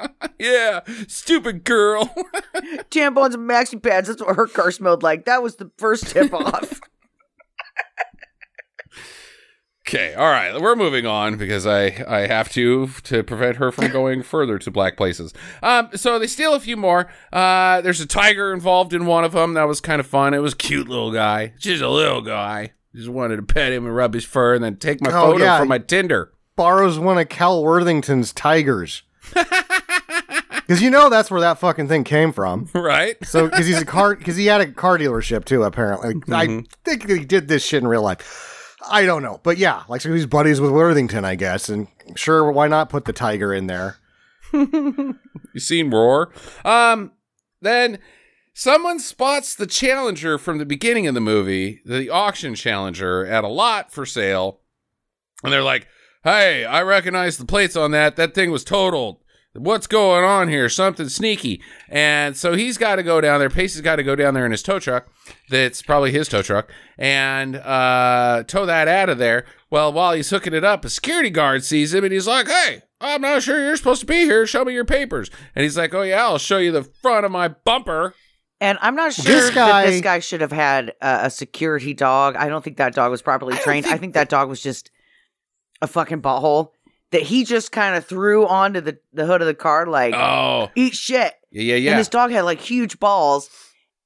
Tampons. 0.01 0.29
Yeah, 0.39 0.81
stupid 1.09 1.65
girl. 1.65 2.07
tampons 2.91 3.35
and 3.35 3.49
maxi 3.49 3.83
pads. 3.83 4.09
That's 4.09 4.23
what 4.23 4.37
her 4.37 4.47
car 4.47 4.71
smelled 4.71 5.03
like. 5.03 5.25
That 5.27 5.43
was 5.43 5.57
the 5.57 5.71
first 5.79 6.07
tip 6.09 6.33
off. 6.33 6.81
Okay, 9.89 10.15
all 10.15 10.31
right, 10.31 10.61
we're 10.61 10.77
moving 10.77 11.05
on 11.05 11.37
because 11.37 11.67
I 11.67 11.87
I 12.07 12.27
have 12.29 12.49
to 12.53 12.87
to 13.05 13.25
prevent 13.25 13.57
her 13.57 13.73
from 13.73 13.91
going 13.91 14.23
further 14.23 14.57
to 14.61 14.71
black 14.71 14.97
places. 14.97 15.33
Um, 15.65 15.89
so 15.95 16.19
they 16.19 16.29
steal 16.29 16.55
a 16.55 16.61
few 16.61 16.77
more. 16.77 17.11
Uh, 17.33 17.81
there's 17.81 18.01
a 18.01 18.07
tiger 18.07 18.53
involved 18.53 18.93
in 18.95 19.07
one 19.07 19.25
of 19.25 19.33
them. 19.33 19.55
That 19.55 19.67
was 19.67 19.81
kind 19.81 19.99
of 19.99 20.07
fun. 20.07 20.33
It 20.33 20.39
was 20.43 20.53
a 20.53 20.57
cute 20.57 20.89
little 20.89 21.11
guy, 21.11 21.55
just 21.59 21.83
a 21.83 21.89
little 21.89 22.21
guy. 22.21 22.73
Just 22.95 23.09
wanted 23.09 23.37
to 23.37 23.43
pet 23.43 23.73
him 23.73 23.85
and 23.87 23.95
rub 23.97 24.15
his 24.15 24.25
fur 24.25 24.55
and 24.55 24.63
then 24.63 24.77
take 24.77 25.01
my 25.01 25.11
Oh, 25.11 25.33
photo 25.33 25.45
yeah. 25.45 25.59
from 25.59 25.69
my 25.69 25.79
Tinder. 25.79 26.33
borrows 26.57 26.99
one 26.99 27.19
of 27.19 27.29
Cal 27.29 27.63
Worthington's 27.63 28.33
tigers. 28.33 29.03
Because 30.71 30.85
you 30.85 30.91
know 30.91 31.11
that's 31.11 31.33
where 31.33 31.41
that 31.41 31.59
fucking 31.59 31.89
thing 31.89 32.05
came 32.05 32.33
from. 32.33 32.69
Right? 32.75 33.17
So 33.27 33.49
because 33.49 33.67
he's 33.67 33.83
a 33.83 33.85
car, 33.85 34.15
because 34.15 34.37
he 34.37 34.47
had 34.47 34.61
a 34.61 34.71
car 34.71 34.99
dealership 34.99 35.45
too. 35.45 35.65
Apparently, 35.65 36.23
I 36.33 36.63
think 36.85 37.09
he 37.09 37.25
did 37.25 37.49
this 37.49 37.65
shit 37.65 37.83
in 37.83 37.89
real 37.89 38.03
life. 38.03 38.77
I 38.89 39.05
don't 39.05 39.23
know, 39.25 39.41
but 39.43 39.59
yeah, 39.59 39.83
like 39.89 40.01
so 40.01 40.13
he's 40.13 40.27
buddies 40.27 40.61
with 40.61 40.71
Worthington, 40.71 41.25
I 41.25 41.35
guess, 41.35 41.69
and 41.69 41.89
sure, 42.15 42.53
why 42.53 42.69
not 42.69 42.89
put 42.89 43.05
the 43.05 43.13
tiger 43.13 43.53
in 43.53 43.67
there? 43.67 43.97
You 44.53 45.59
seen 45.59 45.91
Roar? 45.91 46.33
Um, 46.65 47.11
then 47.61 47.99
Someone 48.55 49.01
spots 49.01 49.55
the 49.55 49.67
Challenger 49.67 50.39
from 50.39 50.59
the 50.59 50.67
beginning 50.67 51.09
of 51.09 51.15
the 51.15 51.21
movie, 51.21 51.81
the 51.85 52.11
auction 52.11 52.55
Challenger, 52.55 53.27
at 53.27 53.43
a 53.43 53.49
lot 53.49 53.91
for 53.91 54.07
sale. 54.07 54.61
And 55.43 55.53
they're 55.53 55.63
like, 55.63 55.89
hey, 56.23 56.65
I 56.65 56.83
recognize 56.83 57.39
the 57.39 57.47
plates 57.47 57.75
on 57.75 57.91
that. 57.93 58.15
That 58.17 58.35
thing 58.35 58.51
was 58.51 58.63
totaled. 58.63 59.21
What's 59.55 59.89
going 59.89 60.25
on 60.25 60.49
here? 60.49 60.69
Something 60.69 61.09
sneaky. 61.09 61.61
And 61.89 62.37
so 62.37 62.55
he's 62.55 62.79
got 62.79 62.97
to 62.97 63.03
go 63.03 63.21
down 63.21 63.41
there. 63.41 63.51
Pace 63.51 63.75
has 63.75 63.83
got 63.83 63.97
to 63.97 64.05
go 64.05 64.15
down 64.15 64.35
there 64.35 64.47
in 64.47 64.53
his 64.53 64.63
tow 64.63 64.79
truck. 64.79 65.09
That's 65.49 65.83
probably 65.83 66.13
his 66.13 66.29
tow 66.29 66.41
truck. 66.43 66.71
And 66.97 67.57
uh, 67.57 68.45
tow 68.47 68.65
that 68.67 68.87
out 68.87 69.09
of 69.09 69.19
there. 69.19 69.45
Well, 69.69 69.93
while 69.93 70.13
he's 70.13 70.31
hooking 70.31 70.55
it 70.55 70.63
up, 70.65 70.85
a 70.85 70.89
security 70.89 71.31
guard 71.31 71.65
sees 71.65 71.93
him 71.93 72.05
and 72.05 72.13
he's 72.13 72.29
like, 72.29 72.47
hey, 72.47 72.83
I'm 73.01 73.23
not 73.23 73.43
sure 73.43 73.61
you're 73.61 73.77
supposed 73.77 74.01
to 74.03 74.07
be 74.07 74.21
here. 74.21 74.47
Show 74.47 74.65
me 74.65 74.73
your 74.73 74.85
papers. 74.85 75.31
And 75.57 75.65
he's 75.65 75.77
like, 75.77 75.93
oh, 75.95 76.03
yeah, 76.03 76.23
I'll 76.23 76.39
show 76.39 76.59
you 76.59 76.71
the 76.71 76.85
front 76.85 77.27
of 77.27 77.33
my 77.33 77.49
bumper. 77.49 78.15
And 78.61 78.79
I'm 78.83 78.95
not 78.95 79.15
sure 79.15 79.25
This 79.25 79.51
guy- 79.51 79.85
that 79.87 79.91
this 79.91 80.01
guy 80.01 80.21
should 80.21 80.43
have 80.43 80.53
had 80.53 80.91
uh, 81.01 81.21
a 81.23 81.31
security 81.31 81.93
dog. 81.95 82.37
I 82.37 82.49
don't 82.49 82.63
think 82.63 82.77
that 82.77 82.95
dog 82.95 83.11
was 83.11 83.23
properly 83.23 83.57
trained. 83.57 83.87
I 83.87 83.97
think 83.97 84.15
that 84.15 84.29
dog 84.29 84.49
was 84.49 84.63
just 84.63 84.91
a 85.83 85.89
fucking 85.89 86.23
butthole 86.23 86.71
that 87.13 87.23
he 87.23 87.45
just 87.45 87.73
kind 87.73 87.97
of 87.97 88.05
threw 88.07 88.47
onto 88.47 88.81
the, 88.81 88.99
the 89.13 89.27
hood 89.27 89.41
of 89.41 89.47
the 89.47 89.55
car, 89.55 89.87
like, 89.87 90.15
Oh, 90.15 90.71
eat 90.75 90.95
shit. 90.95 91.35
yeah, 91.51 91.63
yeah, 91.63 91.75
yeah. 91.77 91.91
And 91.93 92.01
this 92.01 92.09
dog 92.09 92.31
had 92.31 92.43
like 92.43 92.61
huge 92.61 92.99
balls. 93.01 93.51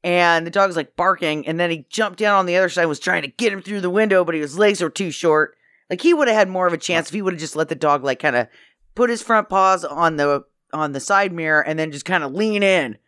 And 0.02 0.46
the 0.46 0.50
dog 0.50 0.68
was 0.68 0.76
like 0.76 0.96
barking. 0.96 1.46
And 1.46 1.58
then 1.58 1.70
he 1.70 1.86
jumped 1.88 2.18
down 2.18 2.38
on 2.38 2.46
the 2.46 2.56
other 2.56 2.68
side 2.68 2.82
and 2.82 2.88
was 2.90 3.00
trying 3.00 3.22
to 3.22 3.28
get 3.28 3.52
him 3.52 3.62
through 3.62 3.80
the 3.80 3.88
window, 3.90 4.22
but 4.24 4.34
his 4.34 4.58
legs 4.58 4.82
were 4.82 4.90
too 4.90 5.10
short. 5.10 5.56
Like 5.88 6.00
he 6.02 6.12
would 6.12 6.28
have 6.28 6.36
had 6.36 6.48
more 6.48 6.66
of 6.66 6.72
a 6.74 6.78
chance 6.78 7.08
if 7.08 7.14
he 7.14 7.22
would 7.22 7.32
have 7.34 7.40
just 7.40 7.56
let 7.56 7.68
the 7.68 7.74
dog 7.74 8.04
like 8.04 8.18
kind 8.18 8.36
of 8.36 8.48
put 8.94 9.08
his 9.10 9.22
front 9.22 9.48
paws 9.48 9.84
on 9.84 10.16
the 10.16 10.44
on 10.72 10.92
the 10.92 11.00
side 11.00 11.32
mirror 11.32 11.60
and 11.62 11.78
then 11.78 11.90
just 11.92 12.04
kind 12.04 12.22
of 12.24 12.32
lean 12.32 12.62
in. 12.62 12.98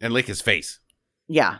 and 0.00 0.12
lick 0.12 0.26
his 0.26 0.40
face. 0.42 0.80
Yeah. 1.28 1.58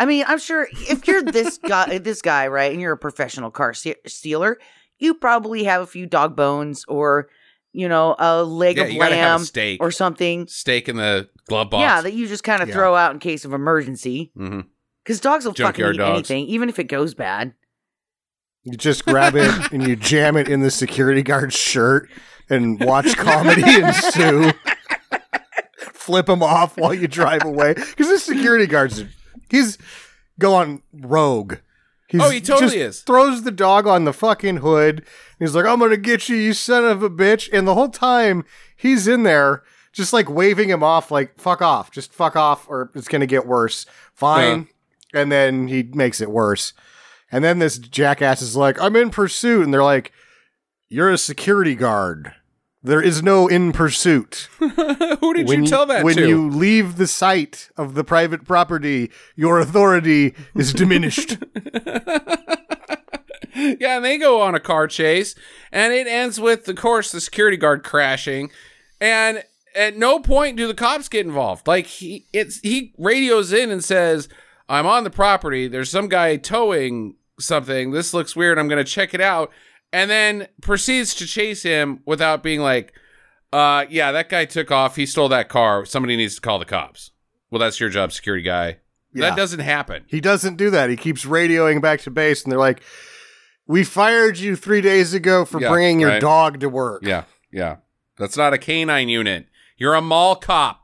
I 0.00 0.06
mean, 0.06 0.24
I'm 0.26 0.38
sure 0.38 0.66
if 0.72 1.06
you're 1.06 1.22
this 1.22 1.58
guy, 1.58 1.98
this 2.02 2.22
guy, 2.22 2.48
right, 2.48 2.72
and 2.72 2.80
you're 2.80 2.92
a 2.92 2.98
professional 2.98 3.50
car 3.52 3.74
stealer, 3.74 4.58
you 5.02 5.14
probably 5.14 5.64
have 5.64 5.82
a 5.82 5.86
few 5.86 6.06
dog 6.06 6.36
bones 6.36 6.84
or, 6.88 7.28
you 7.72 7.88
know, 7.88 8.14
a 8.18 8.42
leg 8.42 8.76
Yeah, 8.76 8.84
of 8.84 8.90
you 8.92 8.98
gotta 9.00 9.16
have 9.16 9.24
a 9.24 9.28
lamb 9.38 9.44
steak. 9.44 9.80
or 9.82 9.90
something. 9.90 10.46
Steak 10.46 10.88
in 10.88 10.96
the 10.96 11.28
glove 11.48 11.70
box. 11.70 11.80
Yeah, 11.82 12.00
that 12.02 12.12
you 12.14 12.26
just 12.28 12.44
kind 12.44 12.62
of 12.62 12.68
Yeah. 12.68 12.74
throw 12.74 12.94
out 12.94 13.12
in 13.12 13.18
case 13.18 13.44
of 13.44 13.52
emergency. 13.52 14.30
Mm-hmm. 14.38 14.60
Because 15.04 15.20
dogs 15.20 15.44
will 15.44 15.54
fucking 15.54 15.84
eat 15.84 15.96
dogs. 15.96 16.30
anything, 16.30 16.46
even 16.46 16.68
if 16.68 16.78
it 16.78 16.84
goes 16.84 17.14
bad. 17.14 17.54
You 18.62 18.76
just 18.76 19.04
grab 19.04 19.34
it 19.34 19.50
and 19.72 19.86
you 19.86 19.96
jam 19.96 20.36
it 20.36 20.48
in 20.48 20.60
the 20.60 20.70
security 20.70 21.22
guard's 21.22 21.56
shirt 21.56 22.08
and 22.48 22.78
watch 22.78 23.16
comedy 23.16 23.62
ensue. 23.82 24.52
Flip 25.94 26.28
him 26.28 26.42
off 26.42 26.76
while 26.76 26.94
you 26.94 27.08
drive 27.08 27.44
away 27.44 27.74
because 27.74 28.08
this 28.08 28.24
security 28.24 28.66
guard's 28.66 29.04
he's 29.50 29.78
going 30.38 30.82
rogue. 30.92 31.56
He's 32.12 32.20
Oh, 32.20 32.30
he 32.30 32.40
totally 32.40 32.78
is. 32.78 33.00
Throws 33.00 33.42
the 33.42 33.50
dog 33.50 33.86
on 33.86 34.04
the 34.04 34.12
fucking 34.12 34.58
hood. 34.58 35.04
He's 35.38 35.54
like, 35.56 35.64
"I'm 35.64 35.80
gonna 35.80 35.96
get 35.96 36.28
you, 36.28 36.36
you 36.36 36.52
son 36.52 36.84
of 36.84 37.02
a 37.02 37.10
bitch!" 37.10 37.48
And 37.52 37.66
the 37.66 37.74
whole 37.74 37.88
time 37.88 38.44
he's 38.76 39.08
in 39.08 39.22
there, 39.22 39.62
just 39.92 40.12
like 40.12 40.30
waving 40.30 40.68
him 40.68 40.82
off, 40.84 41.10
like 41.10 41.40
"fuck 41.40 41.62
off, 41.62 41.90
just 41.90 42.12
fuck 42.12 42.36
off, 42.36 42.68
or 42.68 42.90
it's 42.94 43.08
gonna 43.08 43.26
get 43.26 43.46
worse." 43.46 43.86
Fine. 44.14 44.52
Uh-huh. 44.52 44.64
And 45.14 45.32
then 45.32 45.68
he 45.68 45.82
makes 45.82 46.20
it 46.20 46.30
worse. 46.30 46.74
And 47.30 47.42
then 47.42 47.58
this 47.58 47.78
jackass 47.78 48.42
is 48.42 48.56
like, 48.56 48.80
I'm 48.80 48.94
in 48.94 49.08
pursuit. 49.10 49.64
And 49.64 49.72
they're 49.72 49.82
like, 49.82 50.12
You're 50.90 51.10
a 51.10 51.18
security 51.18 51.74
guard. 51.74 52.34
There 52.84 53.00
is 53.00 53.22
no 53.22 53.46
in 53.46 53.72
pursuit. 53.72 54.48
Who 54.58 55.34
did 55.34 55.46
when 55.46 55.62
you 55.62 55.68
tell 55.68 55.86
that 55.86 56.04
when 56.04 56.16
to? 56.16 56.20
When 56.22 56.28
you 56.28 56.50
leave 56.50 56.96
the 56.96 57.06
site 57.06 57.70
of 57.76 57.94
the 57.94 58.02
private 58.02 58.44
property, 58.44 59.10
your 59.36 59.60
authority 59.60 60.34
is 60.56 60.72
diminished. 60.72 61.38
yeah, 63.54 63.96
and 63.96 64.04
they 64.04 64.18
go 64.18 64.40
on 64.40 64.56
a 64.56 64.60
car 64.60 64.88
chase, 64.88 65.36
and 65.70 65.92
it 65.92 66.08
ends 66.08 66.40
with, 66.40 66.66
of 66.68 66.76
course, 66.76 67.12
the 67.12 67.20
security 67.20 67.56
guard 67.56 67.84
crashing, 67.84 68.50
and 69.00 69.44
at 69.76 69.96
no 69.96 70.18
point 70.18 70.56
do 70.56 70.66
the 70.66 70.74
cops 70.74 71.08
get 71.08 71.24
involved. 71.24 71.68
Like 71.68 71.86
he, 71.86 72.26
it's 72.32 72.58
he 72.60 72.94
radios 72.98 73.52
in 73.52 73.70
and 73.70 73.84
says, 73.84 74.28
"I'm 74.68 74.86
on 74.86 75.04
the 75.04 75.10
property. 75.10 75.68
There's 75.68 75.90
some 75.90 76.08
guy 76.08 76.36
towing 76.36 77.14
something. 77.38 77.92
This 77.92 78.12
looks 78.12 78.34
weird. 78.34 78.58
I'm 78.58 78.68
gonna 78.68 78.82
check 78.82 79.14
it 79.14 79.20
out," 79.20 79.52
and 79.92 80.10
then 80.10 80.48
proceeds 80.60 81.14
to 81.16 81.26
chase 81.26 81.62
him 81.62 82.00
without 82.06 82.42
being 82.42 82.60
like, 82.60 82.92
"Uh, 83.52 83.84
yeah, 83.90 84.12
that 84.12 84.28
guy 84.28 84.44
took 84.44 84.70
off. 84.70 84.96
He 84.96 85.06
stole 85.06 85.28
that 85.28 85.48
car. 85.48 85.84
Somebody 85.84 86.16
needs 86.16 86.34
to 86.36 86.40
call 86.40 86.58
the 86.58 86.64
cops." 86.64 87.10
Well, 87.50 87.58
that's 87.60 87.78
your 87.80 87.90
job, 87.90 88.12
security 88.12 88.42
guy. 88.42 88.78
Yeah. 89.14 89.28
That 89.28 89.36
doesn't 89.36 89.60
happen. 89.60 90.04
He 90.06 90.20
doesn't 90.22 90.56
do 90.56 90.70
that. 90.70 90.88
He 90.88 90.96
keeps 90.96 91.24
radioing 91.26 91.82
back 91.82 92.00
to 92.02 92.10
base, 92.10 92.42
and 92.42 92.50
they're 92.50 92.58
like, 92.58 92.82
"We 93.66 93.84
fired 93.84 94.38
you 94.38 94.56
three 94.56 94.80
days 94.80 95.12
ago 95.12 95.44
for 95.44 95.60
Yeah, 95.60 95.68
bringing 95.68 96.00
your 96.00 96.10
right. 96.10 96.20
dog 96.20 96.60
to 96.60 96.68
work." 96.70 97.02
Yeah, 97.04 97.24
yeah. 97.52 97.76
That's 98.16 98.36
not 98.38 98.54
a 98.54 98.58
canine 98.58 99.08
unit. 99.10 99.48
You're 99.76 99.94
a 99.94 100.00
mall 100.00 100.36
cop. 100.36 100.80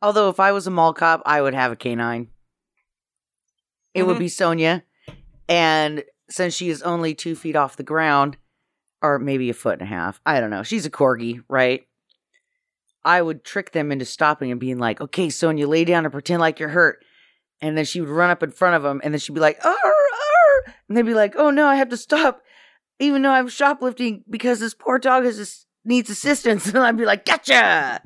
Although 0.00 0.28
if 0.28 0.38
I 0.38 0.52
was 0.52 0.66
a 0.66 0.70
mall 0.70 0.92
cop, 0.92 1.22
I 1.26 1.40
would 1.42 1.54
have 1.54 1.72
a 1.72 1.76
canine. 1.76 2.28
It 3.94 4.04
would 4.04 4.16
Mhm. 4.16 4.20
be 4.20 4.28
Sonia, 4.28 4.84
and 5.48 6.04
since 6.32 6.54
she 6.54 6.70
is 6.70 6.82
only 6.82 7.14
two 7.14 7.34
feet 7.34 7.56
off 7.56 7.76
the 7.76 7.82
ground, 7.82 8.36
or 9.02 9.18
maybe 9.18 9.50
a 9.50 9.54
foot 9.54 9.80
and 9.80 9.82
a 9.82 9.94
half, 9.94 10.20
I 10.24 10.40
don't 10.40 10.50
know. 10.50 10.62
She's 10.62 10.86
a 10.86 10.90
corgi, 10.90 11.42
right? 11.48 11.82
I 13.04 13.20
would 13.20 13.44
trick 13.44 13.72
them 13.72 13.90
into 13.90 14.04
stopping 14.04 14.50
and 14.50 14.60
being 14.60 14.78
like, 14.78 15.00
"Okay, 15.00 15.28
Sonia, 15.28 15.66
lay 15.68 15.84
down 15.84 16.04
and 16.04 16.12
pretend 16.12 16.40
like 16.40 16.60
you're 16.60 16.68
hurt." 16.68 17.04
And 17.60 17.76
then 17.76 17.84
she 17.84 18.00
would 18.00 18.08
run 18.10 18.30
up 18.30 18.42
in 18.42 18.50
front 18.50 18.76
of 18.76 18.82
them, 18.82 19.00
and 19.04 19.12
then 19.12 19.18
she'd 19.18 19.34
be 19.34 19.40
like, 19.40 19.64
"Arr, 19.64 19.72
arr," 19.72 20.74
and 20.88 20.96
they'd 20.96 21.02
be 21.02 21.14
like, 21.14 21.34
"Oh 21.36 21.50
no, 21.50 21.66
I 21.66 21.76
have 21.76 21.88
to 21.90 21.96
stop, 21.96 22.42
even 22.98 23.22
though 23.22 23.32
I'm 23.32 23.48
shoplifting 23.48 24.24
because 24.30 24.60
this 24.60 24.74
poor 24.74 24.98
dog 24.98 25.24
is 25.24 25.66
needs 25.84 26.10
assistance." 26.10 26.66
And 26.74 26.78
I'd 26.78 26.96
be 26.96 27.04
like, 27.04 27.24
"Gotcha." 27.24 28.02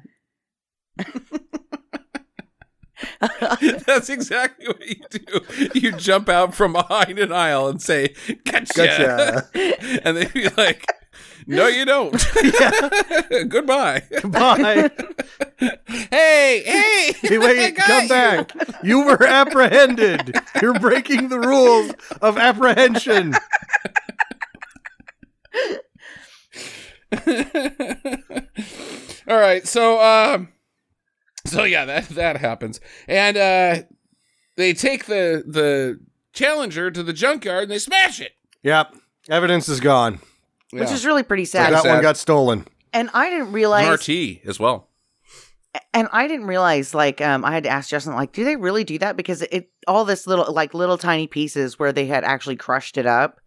That's 3.87 4.09
exactly 4.09 4.67
what 4.67 4.87
you 4.87 4.97
do. 5.11 5.71
You 5.79 5.93
jump 5.93 6.29
out 6.29 6.55
from 6.55 6.73
behind 6.73 7.19
an 7.19 7.33
aisle 7.33 7.69
and 7.69 7.81
say, 7.83 8.15
"Gotcha,", 8.45 8.73
Gotcha. 8.75 9.49
and 10.07 10.17
they'd 10.17 10.33
be 10.33 10.49
like, 10.57 10.87
"No, 11.47 11.67
you 11.67 11.85
don't. 11.85 12.13
Goodbye." 13.49 14.03
Bye. 14.25 14.91
Hey, 16.11 16.63
hey, 16.65 17.13
Hey, 17.21 17.37
I 17.37 17.39
wait, 17.39 17.77
got 17.77 17.87
come 17.87 18.03
you. 18.05 18.09
back. 18.09 18.53
You 18.83 19.05
were 19.05 19.23
apprehended. 19.27 20.35
You're 20.63 20.79
breaking 20.79 21.29
the 21.29 21.39
rules 21.41 21.93
of 22.23 22.39
apprehension. 22.39 23.35
All 29.29 29.37
right, 29.39 29.67
so 29.67 30.01
um, 30.01 30.49
so 31.47 31.65
yeah, 31.65 31.85
that 31.85 32.09
that 32.11 32.37
happens, 32.39 32.81
and 33.09 33.37
uh, 33.37 33.83
they 34.57 34.73
take 34.75 35.07
the 35.07 35.43
the 35.47 36.01
Challenger 36.33 36.91
to 36.91 37.03
the 37.03 37.13
junkyard 37.15 37.63
and 37.65 37.71
they 37.73 37.79
smash 37.79 38.21
it. 38.21 38.33
Yep. 38.63 38.95
Evidence 39.31 39.69
is 39.69 39.81
gone. 39.81 40.21
Which 40.73 40.91
is 40.91 41.07
really 41.07 41.23
pretty 41.23 41.47
sad. 41.47 41.73
that 41.73 41.83
sad. 41.83 41.95
one 41.95 42.03
got 42.03 42.17
stolen. 42.19 42.67
and 42.93 43.09
I 43.15 43.31
didn't 43.31 43.53
realize 43.53 43.89
RT 43.89 44.47
as 44.47 44.61
well. 44.61 44.89
and 45.95 46.09
I 46.13 46.29
didn't 46.29 46.47
realize 46.47 46.95
like 46.95 47.21
um 47.21 47.45
I 47.45 47.53
had 47.53 47.63
to 47.65 47.71
ask 47.71 47.89
Justin 47.89 48.15
like 48.15 48.33
do 48.33 48.45
they 48.45 48.57
really 48.57 48.85
do 48.85 48.99
that 48.99 49.17
because 49.17 49.43
it 49.43 49.71
all 49.87 50.05
this 50.05 50.27
little 50.27 50.53
like 50.53 50.75
little 50.75 50.99
tiny 50.99 51.27
pieces 51.27 51.79
where 51.79 51.93
they 51.93 52.07
had 52.07 52.25
actually 52.25 52.57
crushed 52.57 52.99
it 52.99 53.07
up 53.07 53.41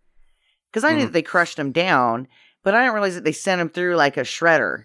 because 0.71 0.83
I 0.83 0.93
knew 0.93 1.01
Mhm. 1.01 1.05
that 1.07 1.13
they 1.13 1.21
crushed 1.21 1.57
them 1.57 1.71
down 1.71 2.27
but 2.63 2.73
I 2.73 2.79
didn't 2.81 2.93
realize 2.93 3.15
that 3.15 3.23
they 3.23 3.31
sent 3.31 3.59
them 3.59 3.69
through 3.69 3.95
like 3.95 4.17
a 4.17 4.21
shredder. 4.21 4.83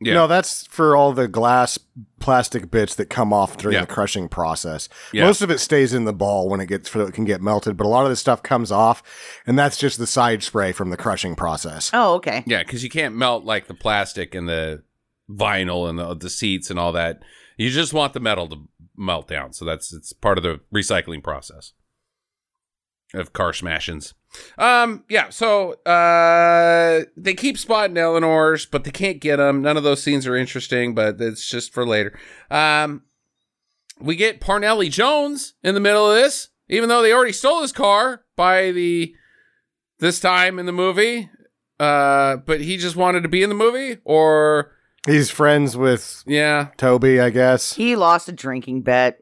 Yeah. 0.00 0.14
No, 0.14 0.26
that's 0.28 0.66
for 0.68 0.94
all 0.96 1.12
the 1.12 1.26
glass 1.26 1.76
plastic 2.20 2.70
bits 2.70 2.94
that 2.94 3.06
come 3.06 3.32
off 3.32 3.56
during 3.56 3.74
Yeah. 3.74 3.80
the 3.80 3.86
crushing 3.88 4.28
process. 4.28 4.88
Yeah. 5.12 5.24
Most 5.24 5.42
of 5.42 5.50
it 5.50 5.58
stays 5.58 5.92
in 5.92 6.04
the 6.04 6.12
ball 6.12 6.48
when 6.48 6.60
it 6.60 6.66
gets 6.66 6.90
so 6.90 7.00
it 7.00 7.14
can 7.14 7.24
get 7.24 7.42
melted, 7.42 7.76
but 7.76 7.84
a 7.84 7.88
lot 7.88 8.04
of 8.04 8.10
the 8.10 8.16
stuff 8.16 8.42
comes 8.42 8.70
off, 8.70 9.02
and 9.46 9.58
that's 9.58 9.76
just 9.76 9.98
the 9.98 10.06
side 10.06 10.42
spray 10.44 10.70
from 10.72 10.90
the 10.90 10.96
crushing 10.96 11.34
process. 11.34 11.90
Oh 11.92 12.14
okay. 12.14 12.44
Yeah, 12.46 12.62
because 12.62 12.84
you 12.84 12.90
can't 12.90 13.16
melt 13.16 13.44
like 13.44 13.66
the 13.66 13.74
plastic 13.74 14.34
and 14.36 14.48
the 14.48 14.82
vinyl 15.28 15.88
and 15.90 15.98
the, 15.98 16.14
the 16.14 16.30
seats 16.30 16.70
and 16.70 16.78
all 16.78 16.92
that. 16.92 17.20
You 17.56 17.68
just 17.70 17.92
want 17.92 18.12
the 18.12 18.20
metal 18.20 18.46
to 18.48 18.56
melt 18.96 19.26
down. 19.26 19.52
So 19.52 19.64
that's 19.64 19.92
it's 19.92 20.12
part 20.12 20.38
of 20.38 20.44
the 20.44 20.60
recycling 20.72 21.22
process 21.24 21.72
of 23.14 23.32
car 23.32 23.52
smashings. 23.52 24.14
Um, 24.58 25.04
yeah. 25.08 25.30
So 25.30 25.72
uh, 25.84 27.04
they 27.16 27.34
keep 27.34 27.56
spotting 27.58 27.96
Eleanor's, 27.96 28.66
but 28.66 28.84
they 28.84 28.90
can't 28.90 29.20
get 29.20 29.36
them. 29.36 29.62
None 29.62 29.76
of 29.76 29.82
those 29.82 30.02
scenes 30.02 30.26
are 30.26 30.36
interesting, 30.36 30.94
but 30.94 31.20
it's 31.20 31.48
just 31.48 31.72
for 31.72 31.86
later. 31.86 32.18
Um, 32.50 33.02
we 34.00 34.16
get 34.16 34.40
Parnelli 34.40 34.90
Jones 34.90 35.54
in 35.62 35.74
the 35.74 35.80
middle 35.80 36.08
of 36.10 36.14
this, 36.16 36.48
even 36.68 36.88
though 36.88 37.02
they 37.02 37.12
already 37.12 37.32
stole 37.32 37.62
his 37.62 37.72
car 37.72 38.24
by 38.36 38.70
the 38.70 39.14
this 39.98 40.20
time 40.20 40.58
in 40.58 40.66
the 40.66 40.72
movie 40.72 41.28
uh, 41.80 42.36
but 42.38 42.60
he 42.60 42.76
just 42.76 42.96
wanted 42.96 43.22
to 43.22 43.28
be 43.28 43.42
in 43.42 43.48
the 43.48 43.54
movie, 43.54 43.98
or 44.04 44.72
He's 45.06 45.30
friends 45.30 45.76
with 45.76 46.24
Yeah. 46.26 46.68
Toby, 46.76 47.20
I 47.20 47.30
guess. 47.30 47.74
He 47.74 47.94
lost 47.96 48.28
a 48.28 48.32
drinking 48.32 48.82
bet. 48.82 49.20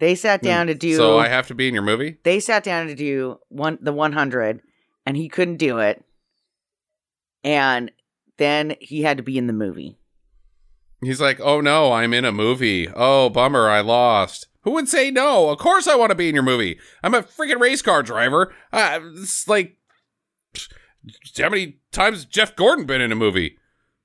They 0.00 0.14
sat 0.14 0.42
down 0.42 0.68
to 0.68 0.74
do. 0.74 0.94
So 0.96 1.18
I 1.18 1.28
have 1.28 1.48
to 1.48 1.54
be 1.54 1.66
in 1.68 1.74
your 1.74 1.82
movie? 1.82 2.18
they 2.22 2.40
sat 2.40 2.62
down 2.62 2.86
to 2.86 2.94
do 2.94 3.38
one 3.48 3.78
the 3.80 3.92
100, 3.92 4.60
and 5.04 5.16
he 5.16 5.28
couldn't 5.28 5.56
do 5.56 5.78
it. 5.78 6.04
And 7.42 7.90
then 8.36 8.76
he 8.80 9.02
had 9.02 9.16
to 9.16 9.22
be 9.22 9.38
in 9.38 9.46
the 9.46 9.52
movie. 9.52 9.96
He's 11.02 11.20
like, 11.20 11.40
oh 11.40 11.60
no, 11.60 11.92
I'm 11.92 12.12
in 12.12 12.24
a 12.24 12.32
movie. 12.32 12.88
Oh, 12.94 13.28
bummer, 13.28 13.68
I 13.68 13.80
lost. 13.80 14.46
Who 14.62 14.72
would 14.72 14.88
say 14.88 15.10
no? 15.10 15.50
Of 15.50 15.58
course 15.58 15.86
I 15.86 15.94
want 15.94 16.10
to 16.10 16.16
be 16.16 16.28
in 16.28 16.34
your 16.34 16.44
movie. 16.44 16.78
I'm 17.02 17.14
a 17.14 17.22
freaking 17.22 17.60
race 17.60 17.82
car 17.82 18.02
driver. 18.02 18.52
Uh, 18.72 19.00
it's 19.14 19.48
like, 19.48 19.76
how 21.38 21.48
many 21.48 21.78
times 21.92 22.18
has 22.18 22.24
Jeff 22.24 22.56
Gordon 22.56 22.84
been 22.84 23.00
in 23.00 23.12
a 23.12 23.16
movie? 23.16 23.58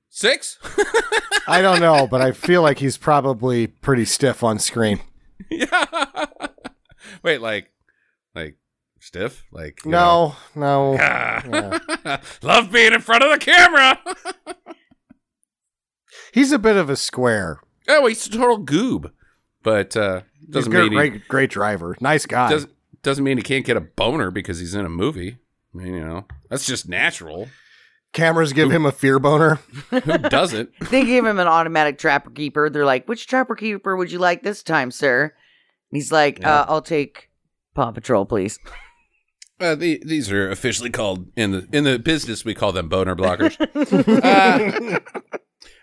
Six? 0.08 0.58
I 1.48 1.60
don't 1.60 1.80
know, 1.80 2.06
but 2.06 2.20
I 2.20 2.32
feel 2.32 2.62
like 2.62 2.78
he's 2.78 2.96
probably 2.96 3.66
pretty 3.66 4.04
stiff 4.04 4.42
on 4.42 4.58
screen. 4.58 5.00
Yeah. 5.50 6.26
Wait, 7.22 7.40
like, 7.40 7.70
like 8.34 8.56
stiff? 9.00 9.44
Like 9.52 9.84
you 9.84 9.90
know? 9.90 10.34
No, 10.54 10.96
no. 10.96 10.96
Ah. 11.00 12.20
Love 12.42 12.72
being 12.72 12.92
in 12.92 13.00
front 13.00 13.22
of 13.24 13.30
the 13.30 13.38
camera. 13.38 13.98
He's 16.32 16.52
a 16.52 16.58
bit 16.58 16.76
of 16.76 16.90
a 16.90 16.96
square. 16.96 17.60
oh, 17.88 18.06
he's 18.06 18.26
a 18.26 18.30
total 18.30 18.58
goob, 18.64 19.12
but 19.62 19.96
uh, 19.96 20.22
doesn't 20.50 20.72
mean 20.72 20.90
he, 20.90 20.96
great, 20.96 21.28
great 21.28 21.50
driver. 21.50 21.96
Nice 22.00 22.26
guy. 22.26 22.50
does, 22.50 22.66
doesn't 23.02 23.22
mean 23.22 23.36
he 23.36 23.42
can't 23.44 23.64
get 23.64 23.76
a 23.76 23.80
boner 23.80 24.32
because 24.32 24.58
he's 24.58 24.74
in 24.74 24.84
a 24.84 24.88
movie. 24.88 25.36
I 25.72 25.78
mean, 25.78 25.94
you 25.94 26.04
know, 26.04 26.26
that's 26.50 26.66
just 26.66 26.88
natural. 26.88 27.48
Cameras 28.14 28.52
give 28.54 28.70
him 28.70 28.86
a 28.86 28.92
fear 28.92 29.18
boner. 29.18 29.56
Who 29.90 30.00
doesn't? 30.00 30.70
They 30.90 31.04
gave 31.04 31.26
him 31.26 31.38
an 31.38 31.46
automatic 31.48 31.98
trapper 31.98 32.30
keeper. 32.30 32.70
They're 32.70 32.86
like, 32.86 33.06
"Which 33.06 33.26
trapper 33.26 33.54
keeper 33.54 33.94
would 33.96 34.10
you 34.10 34.18
like 34.18 34.42
this 34.42 34.62
time, 34.62 34.90
sir?" 34.90 35.24
And 35.24 35.96
he's 35.96 36.10
like, 36.10 36.38
Yeah. 36.38 36.60
uh, 36.60 36.66
"I'll 36.68 36.80
take 36.82 37.28
Paw 37.74 37.90
Patrol, 37.90 38.24
please." 38.24 38.58
Uh, 39.60 39.76
the, 39.76 40.02
these 40.04 40.32
are 40.32 40.50
officially 40.50 40.90
called 40.90 41.28
in 41.36 41.52
the 41.52 41.68
in 41.72 41.84
the 41.84 41.96
business. 41.96 42.44
We 42.44 42.54
call 42.54 42.72
them 42.72 42.88
boner 42.88 43.14
blockers. 43.14 43.54
Uh, 44.24 44.98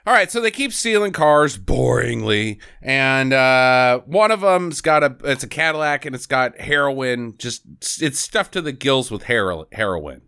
all 0.05 0.13
right, 0.13 0.29
so 0.29 0.41
they 0.41 0.51
keep 0.51 0.73
stealing 0.73 1.13
cars 1.13 1.57
boringly, 1.57 2.59
and 2.81 3.31
uh, 3.31 3.99
one 4.05 4.29
of 4.29 4.41
them's 4.41 4.81
got 4.81 5.03
a 5.03 5.15
it's 5.23 5.45
a 5.45 5.47
Cadillac 5.47 6.05
and 6.05 6.13
it's 6.13 6.25
got 6.25 6.59
heroin. 6.59 7.33
Just 7.37 7.61
it's 8.01 8.19
stuffed 8.19 8.51
to 8.53 8.61
the 8.61 8.73
gills 8.73 9.09
with 9.09 9.23
hero, 9.23 9.65
heroin. 9.71 10.23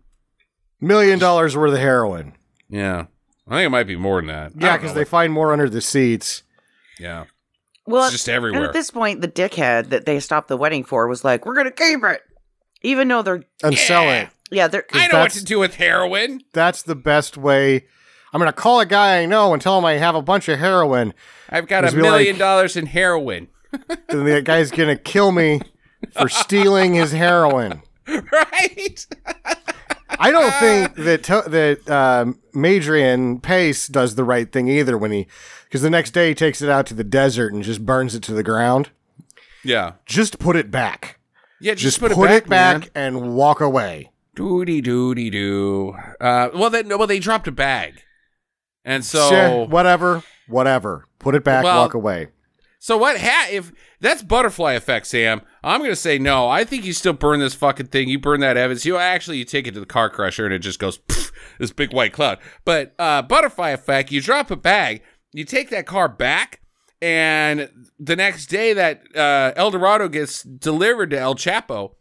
Million 0.86 1.18
dollars 1.18 1.56
worth 1.56 1.72
of 1.72 1.78
heroin. 1.78 2.34
Yeah, 2.68 3.06
I 3.48 3.50
think 3.56 3.66
it 3.66 3.70
might 3.70 3.86
be 3.86 3.96
more 3.96 4.20
than 4.20 4.26
that. 4.28 4.52
Yeah, 4.56 4.76
because 4.76 4.94
they 4.94 5.04
find 5.04 5.32
more 5.32 5.52
under 5.52 5.68
the 5.68 5.80
seats. 5.80 6.42
yeah, 6.98 7.24
Well, 7.86 8.04
it's 8.04 8.12
just 8.12 8.28
and 8.28 8.36
everywhere. 8.36 8.64
at 8.66 8.72
this 8.72 8.90
point, 8.90 9.20
the 9.20 9.28
dickhead 9.28 9.90
that 9.90 10.06
they 10.06 10.20
stopped 10.20 10.48
the 10.48 10.56
wedding 10.56 10.84
for 10.84 11.06
was 11.08 11.24
like, 11.24 11.44
"We're 11.46 11.54
gonna 11.54 11.70
keep 11.70 12.02
it," 12.04 12.22
even 12.82 13.08
though 13.08 13.22
they're 13.22 13.42
And 13.62 13.76
sell 13.78 14.04
Yeah. 14.04 14.22
it. 14.22 14.28
yeah 14.50 14.68
they're 14.68 14.84
I 14.92 15.06
know 15.08 15.20
what 15.20 15.32
to 15.32 15.44
do 15.44 15.58
with 15.58 15.74
heroin. 15.76 16.40
That's 16.52 16.82
the 16.82 16.94
best 16.96 17.36
way. 17.36 17.86
I'm 18.32 18.40
going 18.40 18.48
to 18.52 18.52
call 18.52 18.80
a 18.80 18.86
guy 18.86 19.18
I 19.22 19.26
know 19.26 19.52
and 19.52 19.62
tell 19.62 19.78
him 19.78 19.84
I 19.84 19.92
have 19.92 20.16
a 20.16 20.22
bunch 20.22 20.48
of 20.48 20.58
heroin. 20.58 21.14
I've 21.50 21.68
got 21.68 21.84
a 21.88 21.94
million 21.94 22.32
like- 22.34 22.38
dollars 22.40 22.76
in 22.76 22.86
heroin. 22.86 23.46
And 24.08 24.26
the 24.26 24.42
guy's 24.42 24.70
going 24.72 24.88
to 24.88 25.00
kill 25.00 25.30
me 25.32 25.60
for 26.12 26.28
stealing 26.28 26.94
his 26.94 27.12
heroin. 27.12 27.82
right? 28.08 29.06
I 30.18 30.30
don't 30.30 30.52
think 30.54 30.94
that 30.96 31.22
to- 31.24 31.48
that 31.48 31.90
um, 31.90 32.40
Maindrian 32.54 33.42
Pace 33.42 33.88
does 33.88 34.14
the 34.14 34.24
right 34.24 34.50
thing 34.50 34.68
either 34.68 34.96
when 34.98 35.10
he, 35.12 35.26
because 35.64 35.82
the 35.82 35.90
next 35.90 36.12
day 36.12 36.28
he 36.28 36.34
takes 36.34 36.62
it 36.62 36.68
out 36.70 36.86
to 36.86 36.94
the 36.94 37.04
desert 37.04 37.52
and 37.52 37.62
just 37.62 37.84
burns 37.84 38.14
it 38.14 38.22
to 38.24 38.34
the 38.34 38.42
ground. 38.42 38.90
Yeah. 39.62 39.92
Just 40.06 40.38
put 40.38 40.56
it 40.56 40.70
back. 40.70 41.18
Yeah, 41.60 41.72
Just, 41.72 41.82
just, 41.82 42.00
put, 42.00 42.12
put, 42.12 42.30
it 42.30 42.48
back, 42.48 42.76
it 42.76 42.80
back 42.80 42.90
and 42.94 43.34
walk 43.34 43.60
away. 43.60 44.10
Doody 44.34 44.82
doody 44.82 45.30
doo. 45.30 45.94
Uh, 46.20 46.50
well, 46.54 46.68
then, 46.68 46.88
well, 46.88 47.06
they 47.06 47.18
dropped 47.20 47.46
a 47.48 47.52
bag, 47.52 48.02
and 48.84 49.04
so 49.04 49.28
Sure, 49.30 49.64
whatever, 49.66 50.22
whatever. 50.48 51.06
Put 51.18 51.34
it 51.34 51.44
back, 51.44 51.64
Well- 51.64 51.78
walk 51.78 51.94
away. 51.94 52.28
So 52.84 52.98
what? 52.98 53.18
Ha- 53.18 53.48
if 53.50 53.72
that's 53.98 54.22
butterfly 54.22 54.74
effect, 54.74 55.06
Sam, 55.06 55.40
I'm 55.62 55.80
gonna 55.80 55.96
say 55.96 56.18
no. 56.18 56.50
I 56.50 56.64
think 56.64 56.84
you 56.84 56.92
still 56.92 57.14
burn 57.14 57.40
this 57.40 57.54
fucking 57.54 57.86
thing. 57.86 58.10
You 58.10 58.18
burn 58.18 58.40
that 58.40 58.58
Evans. 58.58 58.84
You 58.84 58.98
actually 58.98 59.38
you 59.38 59.46
take 59.46 59.66
it 59.66 59.72
to 59.72 59.80
the 59.80 59.86
car 59.86 60.10
crusher 60.10 60.44
and 60.44 60.52
it 60.52 60.58
just 60.58 60.78
goes 60.78 60.98
pff, 60.98 61.32
this 61.58 61.72
big 61.72 61.94
white 61.94 62.12
cloud. 62.12 62.40
But 62.66 62.94
uh, 62.98 63.22
butterfly 63.22 63.70
effect, 63.70 64.12
you 64.12 64.20
drop 64.20 64.50
a 64.50 64.56
bag, 64.56 65.00
you 65.32 65.46
take 65.46 65.70
that 65.70 65.86
car 65.86 66.10
back, 66.10 66.60
and 67.00 67.70
the 67.98 68.16
next 68.16 68.48
day 68.48 68.74
that 68.74 69.00
uh, 69.16 69.52
El 69.56 69.70
Dorado 69.70 70.06
gets 70.06 70.42
delivered 70.42 71.08
to 71.12 71.18
El 71.18 71.36
Chapo, 71.36 71.94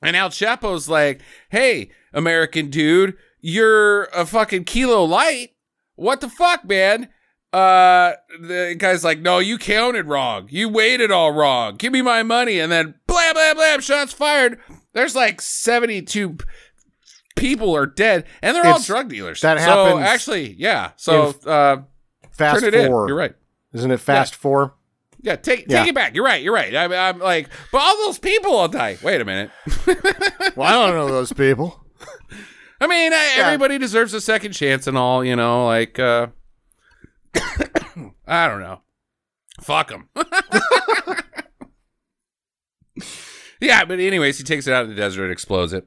and 0.00 0.16
El 0.16 0.30
Chapo's 0.30 0.88
like, 0.88 1.20
"Hey, 1.50 1.90
American 2.14 2.70
dude, 2.70 3.14
you're 3.42 4.04
a 4.04 4.24
fucking 4.24 4.64
kilo 4.64 5.04
light. 5.04 5.50
What 5.96 6.22
the 6.22 6.30
fuck, 6.30 6.64
man?" 6.64 7.10
Uh, 7.52 8.12
the 8.40 8.74
guy's 8.78 9.04
like, 9.04 9.20
"No, 9.20 9.38
you 9.38 9.56
counted 9.58 10.06
wrong. 10.06 10.48
You 10.50 10.68
weighed 10.68 11.00
it 11.00 11.10
all 11.10 11.32
wrong. 11.32 11.76
Give 11.76 11.92
me 11.92 12.02
my 12.02 12.22
money." 12.22 12.60
And 12.60 12.70
then 12.70 12.94
blam, 13.06 13.34
blam, 13.34 13.56
blam, 13.56 13.80
shots 13.80 14.12
fired. 14.12 14.58
There's 14.92 15.14
like 15.16 15.40
72 15.40 16.36
people 17.36 17.74
are 17.74 17.86
dead, 17.86 18.24
and 18.42 18.54
they're 18.54 18.66
all 18.66 18.80
drug 18.80 19.08
dealers. 19.08 19.40
that 19.40 19.58
so 19.58 19.64
happens 19.86 20.06
actually, 20.06 20.52
yeah. 20.54 20.90
So 20.96 21.34
uh, 21.46 21.78
Fast 22.32 22.60
turn 22.64 22.74
it 22.74 22.86
four. 22.86 23.04
in. 23.04 23.08
You're 23.08 23.16
right. 23.16 23.34
Isn't 23.72 23.90
it 23.90 24.00
fast 24.00 24.34
four? 24.34 24.74
Yeah, 25.20 25.36
take 25.36 25.66
Yeah. 25.68 25.80
take 25.80 25.88
it 25.90 25.94
back. 25.94 26.14
You're 26.14 26.24
right. 26.24 26.42
You're 26.42 26.54
right. 26.54 26.74
I'm, 26.74 26.92
I'm 26.92 27.18
like, 27.18 27.48
but 27.72 27.78
all 27.78 27.96
those 28.06 28.18
people 28.18 28.52
will 28.52 28.68
die. 28.68 28.98
Wait 29.02 29.20
a 29.20 29.24
minute. 29.24 29.50
Well, 30.56 30.66
I 30.66 30.86
don't 30.86 30.96
know 30.96 31.06
those 31.08 31.32
people. 31.32 31.84
I 32.80 32.86
mean, 32.88 33.12
I, 33.12 33.34
everybody 33.38 33.78
deserves 33.78 34.12
a 34.14 34.20
second 34.20 34.52
chance 34.52 34.86
and 34.88 34.96
all, 34.98 35.24
you 35.24 35.36
know, 35.36 35.66
like, 35.66 35.98
uh, 36.00 36.28
I 38.26 38.48
don't 38.48 38.60
know. 38.60 38.80
Fuck 39.60 39.90
him. 39.90 40.08
yeah, 43.60 43.84
but 43.84 43.98
anyways, 43.98 44.38
he 44.38 44.44
takes 44.44 44.66
it 44.66 44.72
out 44.72 44.84
in 44.84 44.90
the 44.90 44.96
desert 44.96 45.24
and 45.24 45.32
explodes 45.32 45.72
it. 45.72 45.86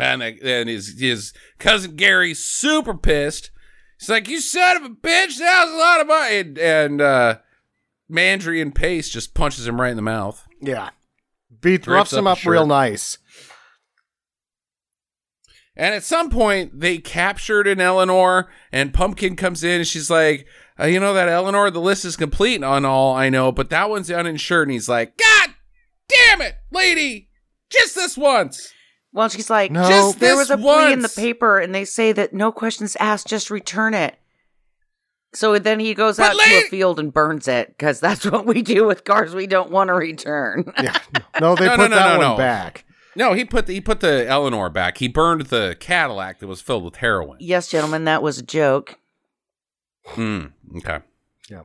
And 0.00 0.22
then 0.42 0.68
his, 0.68 0.98
his 0.98 1.32
cousin 1.58 1.96
Gary's 1.96 2.42
super 2.42 2.94
pissed. 2.94 3.50
He's 3.98 4.08
like, 4.08 4.28
you 4.28 4.40
son 4.40 4.76
of 4.76 4.84
a 4.84 4.90
bitch, 4.90 5.38
that 5.38 5.64
was 5.64 5.74
a 5.74 5.76
lot 5.76 6.00
of 6.00 6.06
money. 6.06 6.38
And, 6.38 6.58
and 6.58 7.00
uh, 7.00 7.38
Maindrian 8.10 8.74
Pace 8.74 9.08
just 9.08 9.34
punches 9.34 9.66
him 9.66 9.80
right 9.80 9.90
in 9.90 9.96
the 9.96 10.02
mouth. 10.02 10.46
Yeah. 10.60 10.90
beats 11.60 11.88
roughs 11.88 12.12
him 12.12 12.24
the 12.24 12.30
up 12.30 12.44
real 12.44 12.66
nice. 12.66 13.18
And 15.78 15.94
at 15.94 16.02
some 16.02 16.28
point, 16.28 16.80
they 16.80 16.98
captured 16.98 17.68
an 17.68 17.80
Eleanor, 17.80 18.50
and 18.72 18.92
Pumpkin 18.92 19.36
comes 19.36 19.62
in, 19.62 19.78
and 19.78 19.86
she's 19.86 20.10
like, 20.10 20.44
uh, 20.78 20.86
"You 20.86 20.98
know 20.98 21.14
that 21.14 21.28
Eleanor, 21.28 21.70
the 21.70 21.80
list 21.80 22.04
is 22.04 22.16
complete 22.16 22.62
on 22.64 22.84
all 22.84 23.14
I 23.14 23.28
know, 23.30 23.52
but 23.52 23.70
that 23.70 23.88
one's 23.88 24.10
uninsured." 24.10 24.66
And 24.66 24.72
he's 24.72 24.88
like, 24.88 25.16
"God 25.16 25.54
damn 26.08 26.40
it, 26.42 26.56
lady, 26.72 27.30
just 27.70 27.94
this 27.94 28.18
once." 28.18 28.72
Well, 29.12 29.28
she's 29.30 29.48
like, 29.48 29.70
No. 29.70 29.88
Just 29.88 30.20
there 30.20 30.36
was 30.36 30.50
a 30.50 30.58
plea 30.58 30.92
in 30.92 31.00
the 31.00 31.08
paper, 31.08 31.58
and 31.58 31.74
they 31.74 31.84
say 31.86 32.12
that 32.12 32.34
no 32.34 32.52
questions 32.52 32.94
asked, 33.00 33.26
just 33.28 33.48
return 33.50 33.94
it. 33.94 34.16
So 35.34 35.58
then 35.58 35.78
he 35.80 35.94
goes 35.94 36.16
But 36.18 36.26
out 36.26 36.32
to 36.32 36.38
lady- 36.38 36.66
a 36.66 36.70
field 36.70 36.98
and 36.98 37.12
burns 37.12 37.48
it 37.48 37.68
because 37.68 38.00
that's 38.00 38.24
what 38.30 38.46
we 38.46 38.62
do 38.62 38.84
with 38.84 39.04
cars 39.04 39.34
we 39.34 39.46
don't 39.46 39.70
want 39.70 39.88
to 39.88 39.94
return. 39.94 40.72
Yeah. 40.82 40.98
No, 41.40 41.54
they 41.54 41.66
No, 41.66 41.76
put 41.76 41.90
no, 41.90 41.96
no, 41.96 41.96
that 41.96 42.12
no, 42.14 42.18
one 42.18 42.28
no. 42.32 42.36
back. 42.36 42.84
No, 43.18 43.32
he 43.34 43.44
put 43.44 43.66
the, 43.66 43.72
he 43.74 43.80
put 43.80 43.98
the 44.00 44.26
Eleanor 44.28 44.70
back. 44.70 44.98
He 44.98 45.08
burned 45.08 45.42
the 45.46 45.76
Cadillac 45.80 46.38
that 46.38 46.46
was 46.46 46.60
filled 46.60 46.84
with 46.84 46.96
heroin. 46.96 47.36
yes, 47.40 47.66
gentlemen, 47.68 48.04
that 48.04 48.22
was 48.22 48.38
a 48.38 48.42
joke. 48.42 48.96
Hmm. 50.06 50.46
Okay. 50.76 51.00
Yeah. 51.50 51.62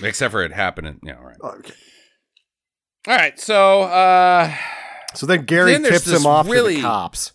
Except 0.00 0.30
for 0.32 0.42
it 0.42 0.52
happening. 0.52 1.00
Yeah. 1.02 1.16
All 1.18 1.24
right. 1.24 1.36
Okay. 1.42 1.74
All 3.08 3.16
right. 3.16 3.38
So, 3.38 3.82
uh, 3.82 4.54
So 5.14 5.26
then 5.26 5.44
Gary 5.44 5.72
Then 5.72 5.82
tips 5.82 6.06
him 6.06 6.24
off 6.24 6.46
to 6.46 6.52
really- 6.52 6.76
the 6.76 6.82
cops. 6.82 7.32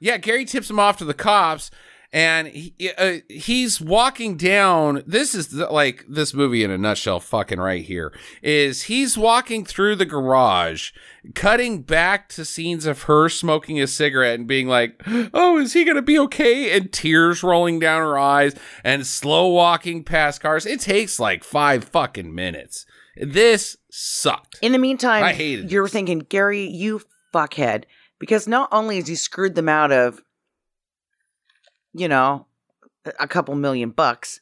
Yeah, 0.00 0.16
Gary 0.16 0.46
tips 0.46 0.70
him 0.70 0.78
off 0.80 0.96
to 0.96 1.04
the 1.04 1.12
cops, 1.12 1.70
and 2.12 2.48
he, 2.48 2.74
uh, 2.98 3.18
he's 3.28 3.80
walking 3.80 4.36
down. 4.36 5.02
This 5.06 5.34
is 5.34 5.48
the, 5.48 5.66
like 5.66 6.04
this 6.08 6.34
movie 6.34 6.64
in 6.64 6.70
a 6.70 6.78
nutshell. 6.78 7.20
Fucking 7.20 7.60
right 7.60 7.84
here 7.84 8.12
is 8.42 8.82
he's 8.82 9.16
walking 9.16 9.64
through 9.64 9.96
the 9.96 10.06
garage, 10.06 10.90
cutting 11.34 11.82
back 11.82 12.28
to 12.30 12.44
scenes 12.44 12.84
of 12.86 13.02
her 13.02 13.28
smoking 13.28 13.80
a 13.80 13.86
cigarette 13.86 14.38
and 14.38 14.48
being 14.48 14.66
like, 14.66 15.00
"Oh, 15.32 15.58
is 15.58 15.72
he 15.72 15.84
gonna 15.84 16.02
be 16.02 16.18
okay?" 16.18 16.76
And 16.76 16.92
tears 16.92 17.42
rolling 17.42 17.78
down 17.78 18.00
her 18.00 18.18
eyes, 18.18 18.54
and 18.82 19.06
slow 19.06 19.48
walking 19.48 20.02
past 20.02 20.40
cars. 20.40 20.66
It 20.66 20.80
takes 20.80 21.20
like 21.20 21.44
five 21.44 21.84
fucking 21.84 22.34
minutes. 22.34 22.86
This 23.16 23.76
sucked. 23.90 24.58
In 24.62 24.72
the 24.72 24.78
meantime, 24.78 25.22
I 25.22 25.32
hated 25.32 25.70
you're 25.70 25.84
this. 25.84 25.92
thinking, 25.92 26.20
Gary, 26.20 26.66
you 26.66 27.02
fuckhead. 27.32 27.84
Because 28.18 28.46
not 28.46 28.68
only 28.70 28.96
has 28.96 29.08
he 29.08 29.14
screwed 29.14 29.54
them 29.54 29.68
out 29.68 29.90
of, 29.90 30.20
you 31.92 32.08
know, 32.08 32.46
a 33.18 33.26
couple 33.28 33.54
million 33.54 33.90
bucks, 33.90 34.40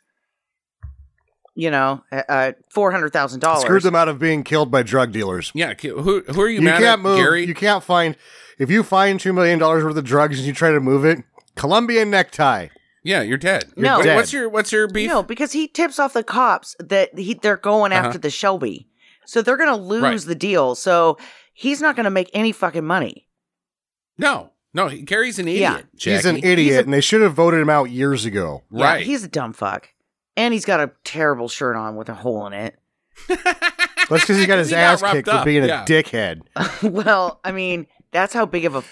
you 1.54 1.70
know, 1.70 2.02
uh, 2.12 2.52
four 2.70 2.90
hundred 2.90 3.12
thousand 3.12 3.40
dollars. 3.40 3.62
Screwed 3.62 3.82
them 3.82 3.94
out 3.94 4.08
of 4.08 4.18
being 4.18 4.44
killed 4.44 4.70
by 4.70 4.82
drug 4.82 5.12
dealers. 5.12 5.50
Yeah, 5.54 5.74
who 5.74 6.22
who 6.22 6.40
are 6.40 6.48
you, 6.48 6.56
You 6.56 6.62
mad 6.62 6.78
can't 6.80 6.84
at, 6.84 7.00
move. 7.00 7.18
Gary? 7.18 7.44
You 7.46 7.54
can't 7.54 7.82
find. 7.82 8.16
If 8.58 8.70
you 8.70 8.82
find 8.82 9.18
two 9.20 9.32
million 9.32 9.58
dollars 9.58 9.84
worth 9.84 9.96
of 9.96 10.04
drugs 10.04 10.38
and 10.38 10.46
you 10.46 10.52
try 10.52 10.70
to 10.70 10.80
move 10.80 11.04
it, 11.04 11.18
Colombian 11.56 12.10
necktie. 12.10 12.68
yeah, 13.04 13.22
you're 13.22 13.38
dead. 13.38 13.64
No. 13.76 13.96
What- 13.98 14.04
Dead. 14.04 14.16
what's 14.16 14.32
your 14.32 14.48
what's 14.48 14.72
your 14.72 14.88
beef? 14.88 15.08
No, 15.08 15.22
because 15.22 15.52
he 15.52 15.66
tips 15.68 15.98
off 15.98 16.12
the 16.12 16.24
cops 16.24 16.76
that 16.80 17.16
he 17.18 17.34
they're 17.34 17.56
going 17.56 17.92
Uh-huh. 17.92 18.06
after 18.08 18.18
the 18.18 18.30
Shelby, 18.30 18.88
so 19.26 19.42
they're 19.42 19.56
gonna 19.56 19.76
lose 19.76 20.02
Right. 20.02 20.20
the 20.20 20.34
deal. 20.34 20.74
So 20.74 21.18
he's 21.54 21.80
not 21.80 21.96
gonna 21.96 22.10
make 22.10 22.30
any 22.34 22.52
fucking 22.52 22.84
money. 22.84 23.26
no, 24.16 24.50
no. 24.84 24.88
he- 24.88 25.02
Gary's 25.02 25.38
an 25.38 25.48
idiot. 25.48 25.86
Yeah. 25.94 26.14
He's 26.14 26.24
an 26.24 26.36
idiot, 26.38 26.58
He's 26.58 26.76
a- 26.76 26.80
and 26.80 26.92
they 26.92 27.00
should 27.00 27.20
have 27.20 27.34
voted 27.34 27.60
him 27.60 27.70
out 27.70 27.90
years 27.90 28.24
ago. 28.24 28.62
Yeah, 28.70 28.84
Right. 28.84 29.06
he's 29.06 29.24
a 29.24 29.28
dumb 29.28 29.52
fuck, 29.52 29.88
and 30.36 30.54
he's 30.54 30.64
got 30.64 30.80
a 30.80 30.90
terrible 31.04 31.48
shirt 31.48 31.76
on 31.76 31.96
with 31.96 32.08
a 32.08 32.14
hole 32.14 32.46
in 32.46 32.52
it. 32.52 32.78
That's 33.28 34.22
because 34.22 34.38
he 34.38 34.46
got 34.46 34.58
his 34.58 34.70
He 34.70 34.76
ass 34.76 35.02
roughed 35.02 35.14
kicked 35.14 35.28
up, 35.28 35.40
for 35.40 35.44
being 35.46 35.64
yeah. 35.64 35.82
a 35.82 35.86
dickhead. 35.86 36.42
well, 36.82 37.40
I 37.44 37.52
mean, 37.52 37.86
that's 38.12 38.32
how 38.32 38.46
big 38.46 38.64
of 38.64 38.74
a 38.74 38.82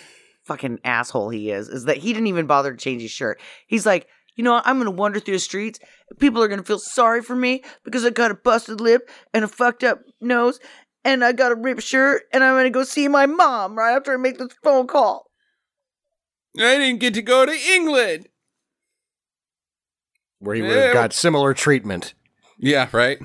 fucking 0.45 0.80
asshole 0.84 1.30
he 1.30 1.51
is. 1.51 1.68
Is 1.68 1.84
that 1.84 1.97
he 1.99 2.12
didn't 2.12 2.26
even 2.26 2.47
bother 2.47 2.72
to 2.72 2.76
change 2.76 3.01
his 3.03 3.11
shirt. 3.11 3.41
He's 3.66 3.87
like, 3.87 4.09
you 4.34 4.45
know, 4.45 4.53
what? 4.53 4.66
I'm 4.66 4.76
gonna 4.78 4.91
wander 4.91 5.18
through 5.20 5.34
the 5.34 5.41
streets. 5.41 5.78
People 6.18 6.43
are 6.43 6.49
gonna 6.49 6.62
feel 6.64 6.78
sorry 6.78 7.22
for 7.22 7.34
me 7.34 7.62
because 7.84 8.05
I 8.05 8.11
got 8.11 8.30
a 8.30 8.34
busted 8.34 8.80
lip 8.80 9.09
and 9.32 9.43
a 9.45 9.49
fucked 9.49 9.82
up 9.84 10.01
nose, 10.20 10.61
and 11.05 11.24
I 11.24 11.32
got 11.32 11.53
a 11.53 11.55
ripped 11.55 11.82
shirt, 11.82 12.24
and 12.34 12.45
I'm 12.45 12.55
gonna 12.55 12.68
go 12.68 12.84
see 12.84 13.09
my 13.09 13.24
mom 13.24 13.74
right 13.78 13.97
after 13.97 14.12
I 14.12 14.16
make 14.18 14.37
this 14.37 14.49
phone 14.62 14.87
call. 14.87 15.25
I 16.59 16.78
didn't 16.78 17.00
get 17.00 17.14
to 17.14 17.22
go 17.22 17.44
to 17.46 17.52
England. 17.52 18.28
Where 20.38 20.54
he 20.54 20.62
would 20.62 20.76
have 20.76 20.92
got 20.92 21.12
similar 21.12 21.54
treatment. 21.54 22.14
Yeah, 22.59 22.88
right. 22.92 23.18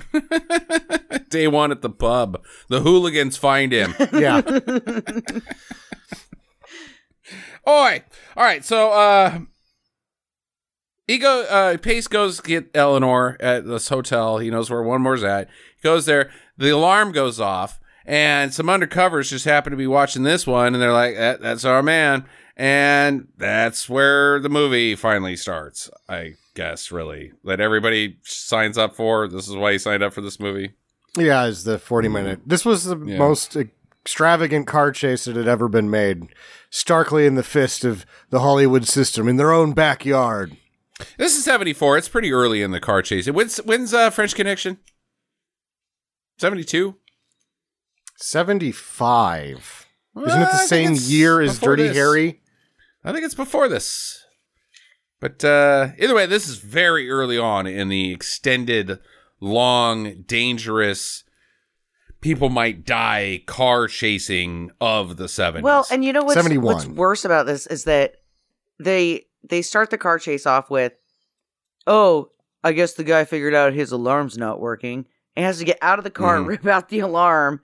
Day 1.30 1.48
one 1.48 1.72
at 1.72 1.82
the 1.82 1.90
pub. 1.90 2.44
The 2.68 2.82
hooligans 2.82 3.38
find 3.38 3.72
him. 3.72 3.94
Yeah. 4.14 4.42
Oi! 7.68 8.04
All 8.36 8.44
right, 8.44 8.66
so 8.66 8.92
uh 8.92 9.40
he 11.08 11.18
go 11.20 11.44
uh 11.44 11.78
Pace 11.78 12.08
goes 12.08 12.38
to 12.38 12.44
get 12.44 12.72
Eleanor 12.74 13.38
at 13.40 13.68
this 13.68 13.90
hotel. 13.90 14.40
He 14.40 14.50
knows 14.50 14.70
where 14.70 14.82
one 14.82 15.02
more's 15.04 15.24
at. 15.24 15.48
He 15.78 15.84
goes 15.84 16.06
there, 16.06 16.32
the 16.58 16.70
alarm 16.70 17.12
goes 17.12 17.40
off, 17.40 17.80
and 18.06 18.54
some 18.54 18.66
undercovers 18.66 19.30
just 19.30 19.46
happen 19.46 19.72
to 19.72 19.78
be 19.78 19.88
watching 19.88 20.24
this 20.24 20.48
one, 20.48 20.74
and 20.74 20.82
they're 20.82 20.92
like, 20.92 21.16
that, 21.16 21.40
that's 21.42 21.64
our 21.64 21.84
man. 21.84 22.26
And 22.62 23.28
that's 23.38 23.90
where 23.90 24.40
the 24.40 24.48
movie 24.50 24.94
finally 24.96 25.36
starts, 25.36 25.90
I 26.08 26.36
guess, 26.54 26.92
really. 26.92 27.32
That 27.44 27.60
everybody 27.60 28.18
signs 28.22 28.78
up 28.78 28.96
for. 28.96 29.28
This 29.28 29.48
is 29.48 29.56
why 29.56 29.72
he 29.72 29.78
signed 29.80 30.04
up 30.04 30.14
for 30.14 30.22
this 30.22 30.40
movie. 30.40 30.74
yeah, 31.18 31.46
is 31.46 31.64
the 31.64 31.80
40 31.80 32.08
minute. 32.08 32.42
This 32.46 32.64
was 32.64 32.84
the 32.84 32.98
Yeah. 32.98 33.18
most 33.18 33.56
extravagant 33.58 34.68
car 34.68 34.92
chase 34.92 35.26
that 35.26 35.36
had 35.36 35.48
ever 35.48 35.68
been 35.68 35.90
made. 35.90 36.28
Starkly 36.70 37.26
in 37.26 37.34
the 37.34 37.42
fist 37.42 37.84
of 37.84 38.06
the 38.30 38.42
Hollywood 38.42 38.88
system 38.88 39.28
in 39.28 39.38
their 39.38 39.52
own 39.52 39.74
backyard. 39.74 40.56
This 41.18 41.36
is 41.36 41.44
74. 41.44 41.98
It's 41.98 42.10
pretty 42.10 42.32
early 42.32 42.62
in 42.62 42.70
the 42.70 42.80
car 42.80 43.02
chase. 43.02 43.28
When's, 43.28 43.58
when's 43.58 43.92
uh, 43.92 44.12
French 44.12 44.36
Connection? 44.36 44.78
72? 46.38 46.96
75. 48.18 49.88
Isn't 50.16 50.42
it 50.42 50.48
Uh, 50.48 50.52
the 50.52 50.58
same 50.60 50.94
year 50.96 51.42
as 51.42 51.58
Dirty 51.60 51.88
this. 51.88 51.98
Harry? 51.98 52.41
I 53.04 53.12
think 53.12 53.26
it's 53.26 53.36
before 53.36 53.68
this. 53.68 54.26
But 55.20 55.44
uh, 55.46 55.90
either 56.00 56.16
way, 56.16 56.26
this 56.26 56.48
is 56.48 56.58
very 56.58 57.10
early 57.10 57.38
on 57.38 57.68
in 57.68 57.90
the 57.90 58.12
extended, 58.12 59.00
long, 59.40 60.24
dangerous, 60.24 61.24
people 62.22 62.50
might 62.50 62.86
die 62.86 63.44
car 63.46 63.88
chasing 63.88 64.72
of 64.80 65.18
the 65.18 65.26
70s. 65.26 65.62
Well, 65.62 65.86
and 65.92 66.04
you 66.04 66.14
know 66.14 66.24
what's, 66.24 66.36
71. 66.36 66.74
what's 66.74 66.88
worse 66.88 67.26
about 67.26 67.46
this 67.46 67.68
is 67.68 67.84
that 67.84 68.16
they 68.80 69.26
they 69.44 69.62
start 69.62 69.90
the 69.90 69.98
car 69.98 70.18
chase 70.20 70.46
off 70.46 70.70
with, 70.70 70.94
"Oh, 71.88 72.30
I 72.64 72.72
guess 72.74 72.94
the 72.94 73.04
guy 73.04 73.26
figured 73.26 73.54
out 73.56 73.74
his 73.74 73.92
alarm's 73.92 74.38
not 74.38 74.60
working." 74.60 75.06
And 75.36 75.46
has 75.46 75.60
to 75.60 75.66
get 75.66 75.78
out 75.82 75.98
of 75.98 76.04
the 76.04 76.10
car 76.12 76.36
and 76.36 76.46
Mhm. 76.46 76.50
rip 76.50 76.68
out 76.68 76.90
the 76.90 77.00
alarm, 77.00 77.62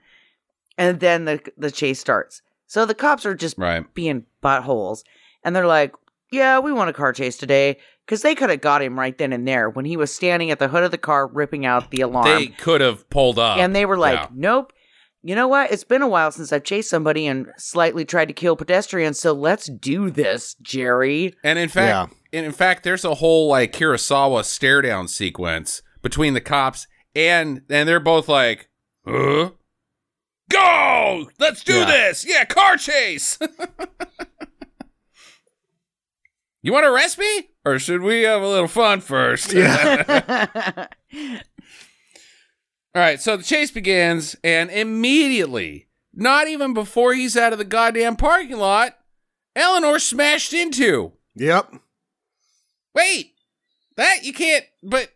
and 0.76 1.00
then 1.00 1.24
the 1.24 1.40
the 1.56 1.70
chase 1.70 1.98
starts. 2.00 2.40
So 2.66 2.84
the 2.86 2.94
cops 2.94 3.26
are 3.26 3.34
just 3.34 3.58
right. 3.58 3.84
being 3.94 4.26
buttholes, 4.42 5.02
and 5.44 5.54
they're 5.54 5.66
like, 5.66 5.92
"Yeah, 6.32 6.58
we 6.58 6.72
want 6.72 6.90
a 6.90 6.92
car 6.92 7.12
chase 7.12 7.36
today." 7.36 7.78
Because 8.06 8.22
they 8.22 8.34
could 8.34 8.48
have 8.48 8.62
got 8.62 8.80
him 8.80 8.98
right 8.98 9.16
then 9.18 9.34
and 9.34 9.46
there 9.46 9.68
when 9.68 9.84
he 9.84 9.98
was 9.98 10.10
standing 10.10 10.50
at 10.50 10.58
the 10.58 10.68
hood 10.68 10.82
of 10.82 10.90
the 10.90 10.96
car 10.96 11.26
ripping 11.26 11.66
out 11.66 11.90
the 11.90 12.00
alarm. 12.00 12.24
They 12.26 12.46
could 12.46 12.80
have 12.80 13.08
pulled 13.10 13.38
up. 13.38 13.58
And 13.58 13.76
they 13.76 13.84
were 13.84 13.98
like, 13.98 14.14
Yeah. 14.18 14.28
nope. 14.34 14.72
You 15.22 15.34
know 15.34 15.46
what? 15.46 15.70
It's 15.72 15.84
been 15.84 16.00
a 16.00 16.08
while 16.08 16.30
since 16.30 16.50
I've 16.50 16.64
chased 16.64 16.88
somebody 16.88 17.26
and 17.26 17.48
slightly 17.58 18.06
tried 18.06 18.28
to 18.28 18.32
kill 18.32 18.56
pedestrians, 18.56 19.20
so 19.20 19.34
let's 19.34 19.66
do 19.68 20.08
this, 20.10 20.54
Jerry. 20.62 21.34
And 21.44 21.58
in 21.58 21.68
fact, 21.68 22.14
and 22.32 22.46
in 22.46 22.52
fact, 22.52 22.82
there's 22.82 23.04
a 23.04 23.16
whole 23.16 23.48
like 23.48 23.74
Kurosawa 23.74 24.42
stare 24.44 24.80
down 24.80 25.06
sequence 25.06 25.82
between 26.00 26.32
the 26.32 26.40
cops 26.40 26.86
and 27.14 27.60
and 27.68 27.86
they're 27.86 28.00
both 28.00 28.26
like, 28.26 28.70
"Huh? 29.06 29.50
Go! 30.48 31.28
Let's 31.38 31.62
do 31.62 31.74
Yeah. 31.74 31.84
this! 31.84 32.24
Yeah, 32.26 32.44
car 32.46 32.78
chase!" 32.78 33.38
you 36.62 36.72
want 36.72 36.84
to 36.84 36.92
arrest 36.92 37.18
me, 37.18 37.48
or 37.64 37.78
should 37.78 38.02
we 38.02 38.22
have 38.22 38.42
a 38.42 38.48
little 38.48 38.68
fun 38.68 39.00
first? 39.00 39.52
Yeah. 39.52 40.86
All 42.94 43.02
right, 43.02 43.20
so 43.20 43.36
the 43.36 43.42
chase 43.44 43.70
begins, 43.70 44.34
and 44.42 44.70
immediately, 44.70 45.88
not 46.14 46.48
even 46.48 46.74
before 46.74 47.14
he's 47.14 47.36
out 47.36 47.52
of 47.52 47.58
the 47.58 47.64
goddamn 47.64 48.16
parking 48.16 48.56
lot, 48.56 48.96
Eleanor 49.54 49.98
smashed 49.98 50.52
into. 50.52 51.12
Yep. 51.36 51.74
Wait, 52.94 53.34
that 53.96 54.24
you 54.24 54.32
can't. 54.32 54.64
But 54.82 55.10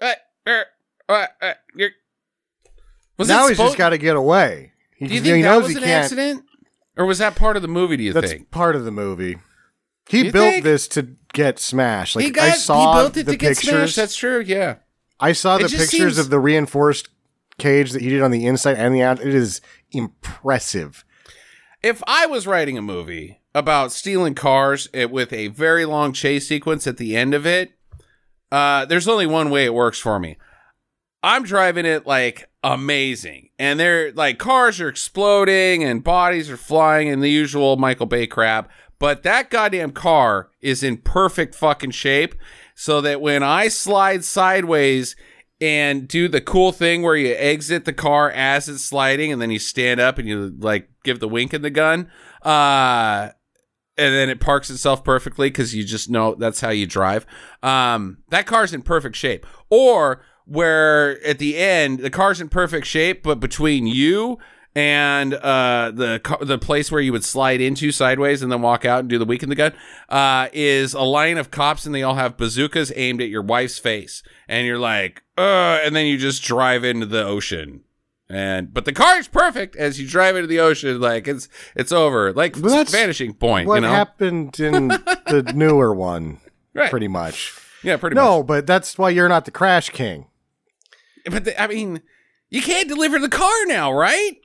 uh, 0.00 0.12
uh, 0.46 0.62
uh, 1.08 1.26
uh 1.40 1.54
you're. 1.74 1.90
Was 3.16 3.28
now 3.28 3.46
he's 3.48 3.56
supposed- 3.56 3.70
just 3.72 3.78
got 3.78 3.90
to 3.90 3.98
get 3.98 4.16
away. 4.16 4.72
He, 4.96 5.06
Do 5.06 5.14
you 5.14 5.22
he 5.22 5.30
think 5.30 5.44
that 5.44 5.62
was 5.62 5.74
an 5.76 5.84
accident, 5.84 6.44
or 6.96 7.06
was 7.06 7.18
that 7.18 7.34
part 7.36 7.56
of 7.56 7.62
the 7.62 7.68
movie? 7.68 7.96
Do 7.96 8.02
you 8.02 8.12
That's 8.12 8.30
think? 8.32 8.50
part 8.50 8.76
of 8.76 8.84
the 8.84 8.90
movie. 8.90 9.38
He 10.08 10.26
You 10.26 10.32
built 10.32 10.50
think? 10.52 10.64
this 10.64 10.86
to 10.88 11.08
get 11.32 11.58
smashed. 11.58 12.16
Like 12.16 12.24
he 12.26 12.30
got. 12.30 12.44
I 12.48 12.50
saw 12.52 12.94
he 12.94 13.00
built 13.02 13.16
it 13.16 13.26
the 13.26 13.32
to 13.32 13.38
get 13.38 13.56
smashed. 13.56 13.96
That's 13.96 14.16
true. 14.16 14.40
Yeah. 14.40 14.76
I 15.18 15.32
saw 15.32 15.56
It 15.56 15.62
the 15.64 15.68
pictures 15.70 15.88
seems- 15.90 16.18
of 16.18 16.30
the 16.30 16.38
reinforced 16.38 17.08
cage 17.58 17.92
that 17.92 18.02
he 18.02 18.10
did 18.10 18.22
on 18.22 18.30
the 18.30 18.46
inside 18.46 18.76
and 18.76 18.94
the 18.94 19.02
out. 19.02 19.20
It 19.20 19.34
is 19.34 19.60
impressive. 19.92 21.04
If 21.82 22.02
I 22.06 22.26
was 22.26 22.46
writing 22.46 22.76
a 22.78 22.82
movie 22.82 23.40
about 23.54 23.92
stealing 23.92 24.34
cars 24.34 24.88
eh, 24.92 25.04
with 25.04 25.32
a 25.32 25.48
very 25.48 25.84
long 25.84 26.12
chase 26.12 26.48
sequence 26.48 26.86
at 26.86 26.96
the 26.98 27.16
end 27.16 27.32
of 27.34 27.46
it, 27.46 27.72
uh, 28.52 28.84
there's 28.84 29.08
only 29.08 29.26
one 29.26 29.50
way 29.50 29.64
it 29.64 29.74
works 29.74 29.98
for 29.98 30.18
me. 30.18 30.36
I'm 31.22 31.42
driving 31.44 31.86
it 31.86 32.06
like 32.06 32.48
amazing, 32.62 33.48
and 33.58 33.80
they're 33.80 34.12
like 34.12 34.38
cars 34.38 34.80
are 34.80 34.88
exploding 34.88 35.82
and 35.82 36.04
bodies 36.04 36.50
are 36.50 36.56
flying 36.56 37.08
and 37.08 37.22
the 37.22 37.30
usual 37.30 37.76
Michael 37.76 38.06
Bay 38.06 38.26
crap. 38.26 38.70
But 38.98 39.22
that 39.24 39.50
goddamn 39.50 39.92
car 39.92 40.50
is 40.60 40.82
in 40.82 40.98
perfect 40.98 41.54
fucking 41.54 41.90
shape, 41.90 42.34
so 42.74 43.00
that 43.00 43.20
when 43.20 43.42
I 43.42 43.68
slide 43.68 44.24
sideways 44.24 45.16
and 45.60 46.06
do 46.06 46.28
the 46.28 46.40
cool 46.40 46.72
thing 46.72 47.02
where 47.02 47.16
you 47.16 47.34
exit 47.34 47.84
the 47.84 47.92
car 47.92 48.30
as 48.30 48.68
it's 48.68 48.84
sliding 48.84 49.32
and 49.32 49.40
then 49.40 49.50
you 49.50 49.58
stand 49.58 50.00
up 50.00 50.18
and 50.18 50.28
you 50.28 50.54
like 50.58 50.88
give 51.02 51.20
the 51.20 51.28
wink 51.28 51.54
in 51.54 51.62
the 51.62 51.70
gun 51.70 52.10
uh 52.42 53.30
and 53.98 54.14
then 54.14 54.28
it 54.28 54.38
parks 54.38 54.68
itself 54.68 55.02
perfectly 55.02 55.48
because 55.48 55.74
you 55.74 55.82
just 55.82 56.10
know 56.10 56.34
that's 56.34 56.60
how 56.60 56.68
you 56.68 56.86
drive 56.86 57.24
um 57.62 58.18
that 58.28 58.46
car's 58.46 58.74
in 58.74 58.82
perfect 58.82 59.16
shape. 59.16 59.46
Or 59.70 60.22
where 60.44 61.24
at 61.26 61.38
the 61.38 61.56
end 61.56 62.00
the 62.00 62.10
car's 62.10 62.40
in 62.40 62.48
perfect 62.48 62.86
shape 62.86 63.22
but 63.22 63.40
between 63.40 63.86
you 63.86 64.38
and 64.76 65.32
uh, 65.32 65.90
the 65.94 66.20
the 66.42 66.58
place 66.58 66.92
where 66.92 67.00
you 67.00 67.10
would 67.10 67.24
slide 67.24 67.62
into 67.62 67.90
sideways 67.90 68.42
and 68.42 68.52
then 68.52 68.60
walk 68.60 68.84
out 68.84 69.00
and 69.00 69.08
do 69.08 69.18
the 69.18 69.24
week 69.24 69.42
in 69.42 69.48
the 69.48 69.54
gun 69.54 69.72
uh, 70.10 70.48
is 70.52 70.92
a 70.92 71.00
line 71.00 71.38
of 71.38 71.50
cops 71.50 71.86
and 71.86 71.94
they 71.94 72.02
all 72.02 72.16
have 72.16 72.36
bazookas 72.36 72.92
aimed 72.94 73.22
at 73.22 73.30
your 73.30 73.40
wife's 73.40 73.78
face. 73.78 74.22
And 74.46 74.66
you're 74.66 74.78
like 74.78 75.22
uh, 75.38 75.80
and 75.82 75.96
then 75.96 76.04
you 76.04 76.18
just 76.18 76.42
drive 76.42 76.84
into 76.84 77.06
the 77.06 77.24
ocean. 77.24 77.84
And 78.28 78.74
but 78.74 78.84
the 78.84 78.92
car 78.92 79.16
is 79.18 79.28
perfect 79.28 79.76
as 79.76 79.98
you 79.98 80.06
drive 80.06 80.36
into 80.36 80.46
the 80.46 80.60
ocean 80.60 81.00
like 81.00 81.26
it's 81.26 81.48
it's 81.74 81.90
over. 81.90 82.34
Like 82.34 82.56
Well, 82.60 82.76
that's 82.76 82.92
vanishing 82.92 83.32
point 83.32 83.68
What 83.68 83.76
you 83.76 83.80
know? 83.80 83.88
happened 83.88 84.60
in 84.60 84.88
the 84.88 85.52
newer 85.56 85.94
one, 85.94 86.38
right. 86.74 86.90
pretty 86.90 87.08
much. 87.08 87.58
yeah 87.82 87.96
pretty 87.96 88.14
no, 88.14 88.22
much. 88.22 88.30
no 88.30 88.42
but 88.42 88.66
that's 88.66 88.98
why 88.98 89.08
you're 89.08 89.28
not 89.30 89.46
the 89.46 89.50
crash 89.50 89.88
king. 89.88 90.26
but 91.30 91.46
the, 91.46 91.58
I 91.62 91.66
mean 91.66 92.02
you 92.50 92.60
can't 92.60 92.88
deliver 92.90 93.18
the 93.18 93.30
car 93.30 93.64
now 93.66 93.90
right 93.90 94.36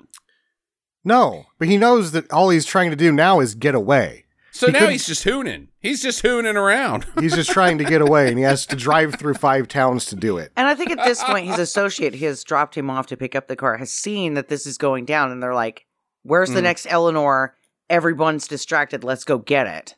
No, 1.03 1.45
but 1.57 1.67
he 1.67 1.77
knows 1.77 2.11
that 2.11 2.31
all 2.31 2.49
he's 2.49 2.65
trying 2.65 2.89
to 2.91 2.95
do 2.95 3.11
now 3.11 3.39
is 3.39 3.55
get 3.55 3.73
away. 3.75 4.25
So 4.51 4.67
He 4.67 4.73
now 4.73 4.87
he's 4.87 5.07
just 5.07 5.23
hooning. 5.25 5.69
He's 5.79 6.01
just 6.01 6.21
hooning 6.23 6.55
around. 6.55 7.05
He's 7.19 7.33
just 7.33 7.49
trying 7.49 7.77
to 7.79 7.83
get 7.85 8.01
away, 8.01 8.27
and 8.27 8.37
he 8.37 8.43
has 8.43 8.65
to 8.67 8.75
drive 8.87 9.15
through 9.15 9.33
five 9.35 9.67
towns 9.69 10.05
to 10.07 10.15
do 10.15 10.37
it. 10.37 10.51
And 10.57 10.67
I 10.67 10.75
think 10.75 10.91
at 10.91 11.03
this 11.03 11.23
point, 11.23 11.47
his 11.47 11.57
associate 11.57 12.13
who 12.15 12.25
has 12.27 12.43
dropped 12.43 12.75
him 12.77 12.89
off 12.89 13.07
to 13.07 13.17
pick 13.17 13.33
up 13.35 13.47
the 13.47 13.55
car 13.55 13.77
has 13.77 13.91
seen 13.91 14.33
that 14.35 14.49
this 14.49 14.67
is 14.67 14.77
going 14.77 15.05
down, 15.05 15.31
and 15.31 15.41
they're 15.41 15.55
like, 15.55 15.85
"Where's 16.23 16.51
the 16.51 16.59
Mm. 16.59 16.63
next 16.63 16.85
Eleanor? 16.89 17.55
Everyone's 17.89 18.47
distracted. 18.47 19.03
Let's 19.03 19.23
go 19.23 19.37
get 19.39 19.65
it." 19.67 19.95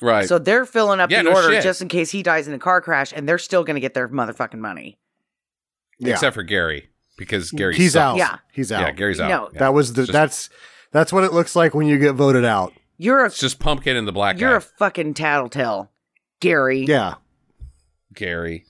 right. 0.00 0.28
So 0.28 0.38
they're 0.38 0.66
filling 0.66 1.00
up 1.00 1.10
Yeah, 1.10 1.22
the 1.24 1.30
no 1.30 1.34
order 1.36 1.50
shit. 1.54 1.62
just 1.64 1.82
in 1.82 1.88
case 1.88 2.10
he 2.12 2.22
dies 2.22 2.46
in 2.46 2.54
a 2.54 2.58
car 2.58 2.80
crash, 2.80 3.12
and 3.16 3.28
they're 3.28 3.38
still 3.38 3.64
going 3.64 3.74
to 3.74 3.80
get 3.80 3.94
their 3.94 4.08
motherfucking 4.08 4.58
money. 4.60 4.98
Yeah, 5.98 6.12
Except 6.12 6.34
for 6.34 6.44
Gary, 6.44 6.90
because 7.18 7.50
Gary 7.50 7.76
he's 7.76 7.92
sucks. 7.92 8.02
out. 8.02 8.16
Yeah. 8.16 8.38
he's 8.52 8.72
out. 8.72 8.80
Yeah, 8.80 8.92
Gary's 8.92 9.20
out. 9.20 9.28
No. 9.28 9.50
Yeah. 9.52 9.58
That 9.58 9.74
was 9.74 9.92
the 9.92 10.02
Just- 10.02 10.12
that's 10.12 10.50
that's 10.92 11.12
what 11.12 11.24
it 11.24 11.32
looks 11.34 11.54
like 11.54 11.74
when 11.74 11.86
you 11.86 11.98
get 11.98 12.14
voted 12.14 12.44
out. 12.46 12.72
You're 12.96 13.22
a 13.24 13.26
It's 13.26 13.38
just 13.38 13.58
Pumpkin 13.58 13.96
and 13.96 14.08
the 14.08 14.12
Black 14.12 14.40
you're 14.40 14.50
guy. 14.52 14.56
a 14.56 14.60
fucking 14.60 15.14
tattletale, 15.14 15.90
Gary. 16.40 16.84
Yeah, 16.86 17.14
Gary. 18.14 18.64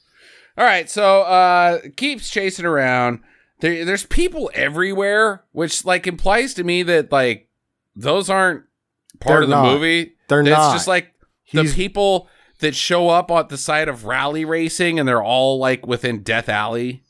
All 0.57 0.65
right, 0.65 0.91
so 0.91 1.23
uh 1.23 1.81
keeps 1.97 2.29
chasing 2.29 2.65
around. 2.67 3.21
There, 3.61 3.85
there's 3.85 4.07
people 4.07 4.51
everywhere, 4.55 5.45
which 5.53 5.85
like 5.85 6.07
implies 6.07 6.55
to 6.55 6.65
me 6.65 6.83
that 6.85 7.11
like 7.13 7.49
those 7.97 8.29
aren't 8.31 8.65
part 9.21 9.37
They're 9.37 9.43
of 9.45 9.49
the 9.49 9.63
not. 9.63 9.73
movie. 9.73 10.15
They're 10.29 10.41
It's 10.41 10.51
not. 10.51 10.67
It's 10.67 10.81
just 10.81 10.89
like 10.89 11.13
He's- 11.45 11.71
the 11.71 11.75
people 11.75 12.29
that 12.61 12.75
show 12.75 13.09
up 13.09 13.31
at 13.31 13.49
the 13.51 13.57
side 13.57 13.89
of 13.89 14.05
rally 14.05 14.45
racing 14.45 14.99
and 14.99 15.09
they're 15.09 15.23
all 15.23 15.59
like 15.59 15.87
within 15.87 16.23
Death 16.23 16.49
Alley. 16.49 17.05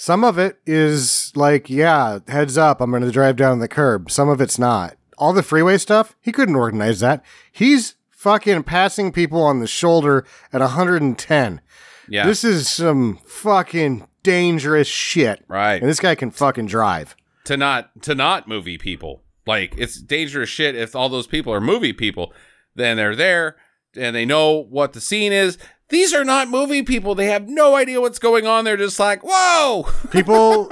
Some 0.00 0.24
of 0.24 0.38
it 0.38 0.58
is 0.64 1.30
like, 1.36 1.68
yeah, 1.68 2.20
heads 2.26 2.56
up, 2.56 2.80
I'm 2.80 2.88
going 2.88 3.02
to 3.02 3.10
drive 3.10 3.36
down 3.36 3.58
the 3.58 3.68
curb. 3.68 4.10
Some 4.10 4.30
of 4.30 4.40
it's 4.40 4.58
not. 4.58 4.96
All 5.18 5.34
the 5.34 5.42
freeway 5.42 5.76
stuff, 5.76 6.16
he 6.22 6.32
couldn't 6.32 6.54
organize 6.54 7.00
that. 7.00 7.22
He's 7.52 7.96
fucking 8.08 8.62
passing 8.62 9.12
people 9.12 9.42
on 9.42 9.60
the 9.60 9.66
shoulder 9.66 10.24
at 10.54 10.62
110. 10.62 11.60
Yeah. 12.08 12.26
This 12.26 12.44
is 12.44 12.66
some 12.66 13.18
fucking 13.26 14.08
dangerous 14.22 14.88
shit. 14.88 15.44
right. 15.48 15.82
And 15.82 15.90
this 15.90 16.00
guy 16.00 16.14
can 16.14 16.30
fucking 16.30 16.64
drive. 16.64 17.14
to 17.44 17.58
not 17.58 18.02
to 18.04 18.14
not 18.14 18.48
movie 18.48 18.78
people. 18.78 19.22
Like 19.46 19.74
it's 19.76 20.00
dangerous 20.00 20.48
shit 20.48 20.76
if 20.76 20.96
all 20.96 21.10
those 21.10 21.26
people 21.26 21.52
are 21.52 21.60
movie 21.60 21.92
people. 21.92 22.32
Then 22.74 22.96
they're 22.96 23.14
there 23.14 23.56
and 23.94 24.16
they 24.16 24.24
know 24.24 24.52
what 24.62 24.94
the 24.94 25.00
scene 25.02 25.32
is. 25.32 25.58
These 25.90 26.14
are 26.14 26.24
not 26.24 26.48
movie 26.48 26.82
people. 26.82 27.14
They 27.14 27.26
have 27.26 27.48
no 27.48 27.74
idea 27.74 28.00
what's 28.00 28.20
going 28.20 28.46
on. 28.46 28.64
They're 28.64 28.76
just 28.76 29.00
like, 29.00 29.20
whoa. 29.24 29.88
People, 30.10 30.70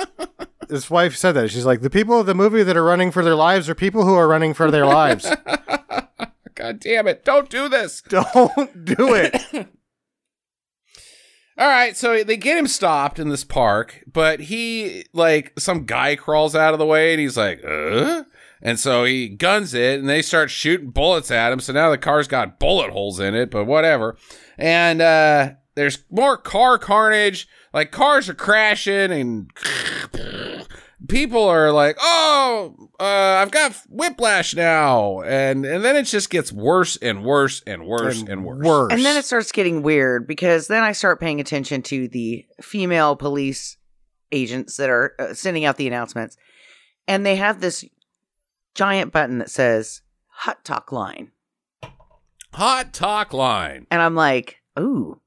his 0.68 0.88
wife 0.88 1.16
said 1.16 1.32
that. 1.32 1.50
She's 1.50 1.66
like, 1.66 1.80
the 1.80 1.90
people 1.90 2.20
of 2.20 2.26
the 2.26 2.34
movie 2.34 2.62
that 2.62 2.76
are 2.76 2.84
running 2.84 3.10
for 3.10 3.24
their 3.24 3.34
lives 3.34 3.68
are 3.68 3.74
people 3.74 4.04
who 4.04 4.14
are 4.14 4.28
running 4.28 4.54
for 4.54 4.70
their 4.70 4.86
lives. 4.86 5.28
God 6.54 6.80
damn 6.80 7.08
it. 7.08 7.24
Don't 7.24 7.50
do 7.50 7.68
this. 7.68 8.00
Don't 8.08 8.84
do 8.84 9.14
it. 9.14 9.68
All 11.56 11.66
right, 11.66 11.96
so 11.96 12.22
they 12.22 12.36
get 12.36 12.56
him 12.56 12.68
stopped 12.68 13.18
in 13.18 13.30
this 13.30 13.42
park, 13.42 14.04
but 14.12 14.38
he 14.38 15.06
like 15.12 15.52
some 15.58 15.86
guy 15.86 16.14
crawls 16.14 16.54
out 16.54 16.72
of 16.72 16.78
the 16.78 16.86
way 16.86 17.12
and 17.12 17.20
he's 17.20 17.36
like, 17.36 17.60
"Uh?" 17.64 18.22
And 18.62 18.78
so 18.78 19.04
he 19.04 19.28
guns 19.28 19.74
it 19.74 19.98
and 19.98 20.08
they 20.08 20.22
start 20.22 20.50
shooting 20.50 20.90
bullets 20.90 21.32
at 21.32 21.52
him. 21.52 21.58
So 21.58 21.72
now 21.72 21.90
the 21.90 21.98
car's 21.98 22.28
got 22.28 22.60
bullet 22.60 22.90
holes 22.90 23.18
in 23.18 23.34
it, 23.34 23.50
but 23.50 23.64
whatever. 23.64 24.16
And 24.58 25.00
uh 25.00 25.52
there's 25.74 25.98
more 26.10 26.36
car 26.36 26.78
carnage. 26.78 27.48
Like 27.72 27.92
cars 27.92 28.28
are 28.28 28.34
crashing 28.34 29.12
and 29.12 29.50
people 31.06 31.44
are 31.44 31.72
like, 31.72 31.96
"Oh, 32.00 32.90
uh, 32.98 33.04
I've 33.04 33.50
got 33.50 33.74
whiplash 33.88 34.54
now." 34.54 35.20
And 35.20 35.64
and 35.64 35.84
then 35.84 35.96
it 35.96 36.04
just 36.04 36.30
gets 36.30 36.52
worse 36.52 36.96
and 36.96 37.24
worse 37.24 37.62
and 37.66 37.86
worse 37.86 38.22
and, 38.22 38.44
worse. 38.44 38.64
Worse. 38.64 38.92
And 38.92 39.04
then 39.04 39.16
it 39.16 39.24
starts 39.24 39.52
getting 39.52 39.82
weird 39.82 40.26
because 40.26 40.68
then 40.68 40.82
I 40.82 40.92
start 40.92 41.20
paying 41.20 41.40
attention 41.40 41.82
to 41.82 42.08
the 42.08 42.44
female 42.60 43.16
police 43.16 43.76
agents 44.32 44.76
that 44.76 44.90
are 44.90 45.14
uh, 45.18 45.34
sending 45.34 45.64
out 45.64 45.76
the 45.76 45.86
announcements. 45.86 46.36
And 47.06 47.24
they 47.24 47.36
have 47.36 47.60
this 47.60 47.84
giant 48.74 49.12
button 49.12 49.38
that 49.38 49.50
says 49.50 50.02
hot 50.28 50.64
talk 50.64 50.92
line. 50.92 51.32
Hot 52.54 52.92
talk 52.92 53.32
line. 53.32 53.86
And 53.90 54.00
I'm 54.02 54.14
like, 54.14 54.56
ooh, 54.78 55.20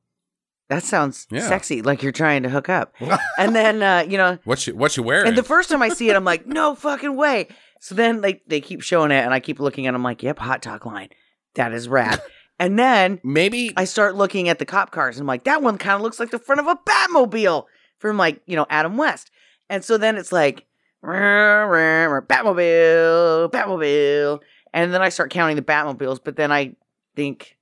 that 0.70 0.84
sounds 0.84 1.28
Yeah. 1.32 1.48
sexy, 1.48 1.82
like 1.82 2.02
you're 2.04 2.12
trying 2.12 2.44
to 2.44 2.50
hook 2.50 2.70
up. 2.70 2.94
and 3.38 3.56
then, 3.56 3.82
uh, 3.84 4.06
you 4.08 4.18
know, 4.18 4.38
What 4.44 4.66
you 4.68 4.76
what 4.76 4.98
you 4.98 5.04
wearing? 5.04 5.28
and 5.28 5.38
the 5.38 5.44
first 5.44 5.70
time 5.70 5.82
I 5.82 5.90
see 5.90 6.10
it, 6.10 6.16
I'm 6.16 6.26
like, 6.26 6.46
no 6.48 6.76
fucking 6.76 7.16
way. 7.16 7.48
So 7.80 7.96
then 7.96 8.22
they, 8.22 8.42
they 8.48 8.62
keep 8.62 8.82
showing 8.82 9.12
it, 9.12 9.24
and 9.26 9.34
I 9.34 9.40
keep 9.40 9.60
looking 9.60 9.88
at 9.88 9.94
it. 9.94 9.96
I'm 9.96 10.04
like, 10.04 10.22
yep, 10.22 10.38
hot 10.40 10.62
talk 10.62 10.86
line. 10.86 11.10
That 11.56 11.74
is 11.74 11.88
rad. 11.90 12.22
and 12.60 12.78
then 12.78 13.20
Maybe 13.24 13.74
I 13.76 13.86
start 13.86 14.16
looking 14.16 14.50
at 14.50 14.60
the 14.60 14.66
cop 14.66 14.92
cars 14.92 15.18
and 15.18 15.24
I'm 15.24 15.28
like, 15.28 15.44
that 15.46 15.62
one 15.62 15.78
kind 15.78 15.96
of 15.96 16.02
looks 16.02 16.20
like 16.20 16.32
the 16.32 16.40
front 16.40 16.62
of 16.62 16.68
a 16.68 16.76
Batmobile 16.88 17.66
from 17.98 18.18
like, 18.18 18.42
you 18.46 18.56
know, 18.56 18.66
Adam 18.70 18.98
West. 18.98 19.32
And 19.70 19.84
so 19.84 19.98
then 19.98 20.18
it's 20.18 20.32
like, 20.32 20.66
"Rah, 21.02 21.64
rah, 21.64 22.06
rah, 22.06 22.22
Batmobile, 22.22 23.52
Batmobile. 23.52 24.40
And 24.74 24.94
then 24.94 25.02
I 25.02 25.10
start 25.10 25.32
counting 25.32 25.56
the 25.56 25.62
Batmobiles, 25.62 26.20
but 26.24 26.36
then 26.36 26.52
I 26.52 26.76
think 27.16 27.58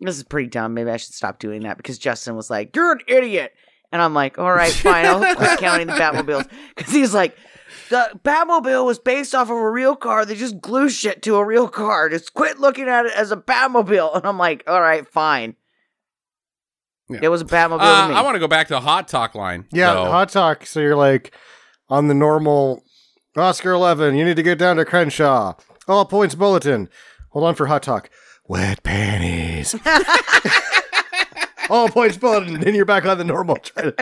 this 0.00 0.16
is 0.16 0.24
pretty 0.24 0.48
dumb. 0.48 0.74
Maybe 0.74 0.90
I 0.90 0.96
should 0.96 1.14
stop 1.14 1.38
doing 1.38 1.62
that 1.62 1.76
because 1.76 1.98
Justin 1.98 2.36
was 2.36 2.50
like, 2.50 2.74
you're 2.74 2.92
an 2.92 3.00
idiot. 3.06 3.52
And 3.90 4.00
I'm 4.00 4.14
like, 4.14 4.38
all 4.38 4.52
right, 4.52 4.72
fine. 4.72 5.04
I'll 5.06 5.18
quit 5.36 5.58
counting 5.58 5.86
the 5.86 5.92
Batmobiles. 5.92 6.48
Because 6.74 6.92
he's 6.92 7.12
like, 7.14 7.36
the 7.90 8.10
Batmobile 8.24 8.86
was 8.86 8.98
based 8.98 9.34
off 9.34 9.50
of 9.50 9.56
a 9.56 9.70
real 9.70 9.96
car. 9.96 10.24
They 10.24 10.34
just 10.34 10.60
glue 10.60 10.88
shit 10.88 11.22
to 11.22 11.36
a 11.36 11.44
real 11.44 11.68
car. 11.68 12.08
Just 12.08 12.34
quit 12.34 12.58
looking 12.58 12.88
at 12.88 13.06
it 13.06 13.12
as 13.14 13.32
a 13.32 13.36
Batmobile. 13.36 14.16
And 14.16 14.26
I'm 14.26 14.38
like, 14.38 14.64
all 14.66 14.80
right, 14.80 15.06
fine. 15.06 15.56
Yeah. 17.08 17.20
It 17.22 17.28
was 17.28 17.42
a 17.42 17.44
Batmobile 17.44 17.80
uh, 17.80 18.02
to 18.06 18.12
me. 18.12 18.18
I 18.18 18.22
want 18.22 18.34
to 18.34 18.40
go 18.40 18.48
back 18.48 18.68
to 18.68 18.74
the 18.74 18.80
hot 18.80 19.08
talk 19.08 19.34
line. 19.34 19.66
Yeah, 19.72 19.92
though. 19.92 20.06
hot 20.06 20.30
talk. 20.30 20.64
So 20.64 20.80
you're 20.80 20.96
like 20.96 21.34
on 21.88 22.08
the 22.08 22.14
normal 22.14 22.82
Oscar 23.36 23.72
11. 23.72 24.16
You 24.16 24.24
need 24.24 24.36
to 24.36 24.42
get 24.42 24.58
down 24.58 24.76
to 24.76 24.84
Crenshaw. 24.84 25.54
All 25.86 26.04
points 26.06 26.34
bulletin. 26.34 26.88
Hold 27.30 27.44
on 27.44 27.54
for 27.54 27.66
hot 27.66 27.82
talk. 27.82 28.08
Wet 28.48 28.82
panties. 28.82 29.74
All 31.70 31.88
points 31.88 32.16
bulletin. 32.18 32.56
And 32.56 32.62
then 32.62 32.74
you're 32.74 32.84
back 32.84 33.06
on 33.06 33.16
the 33.16 33.24
normal. 33.24 33.56
Try 33.62 33.92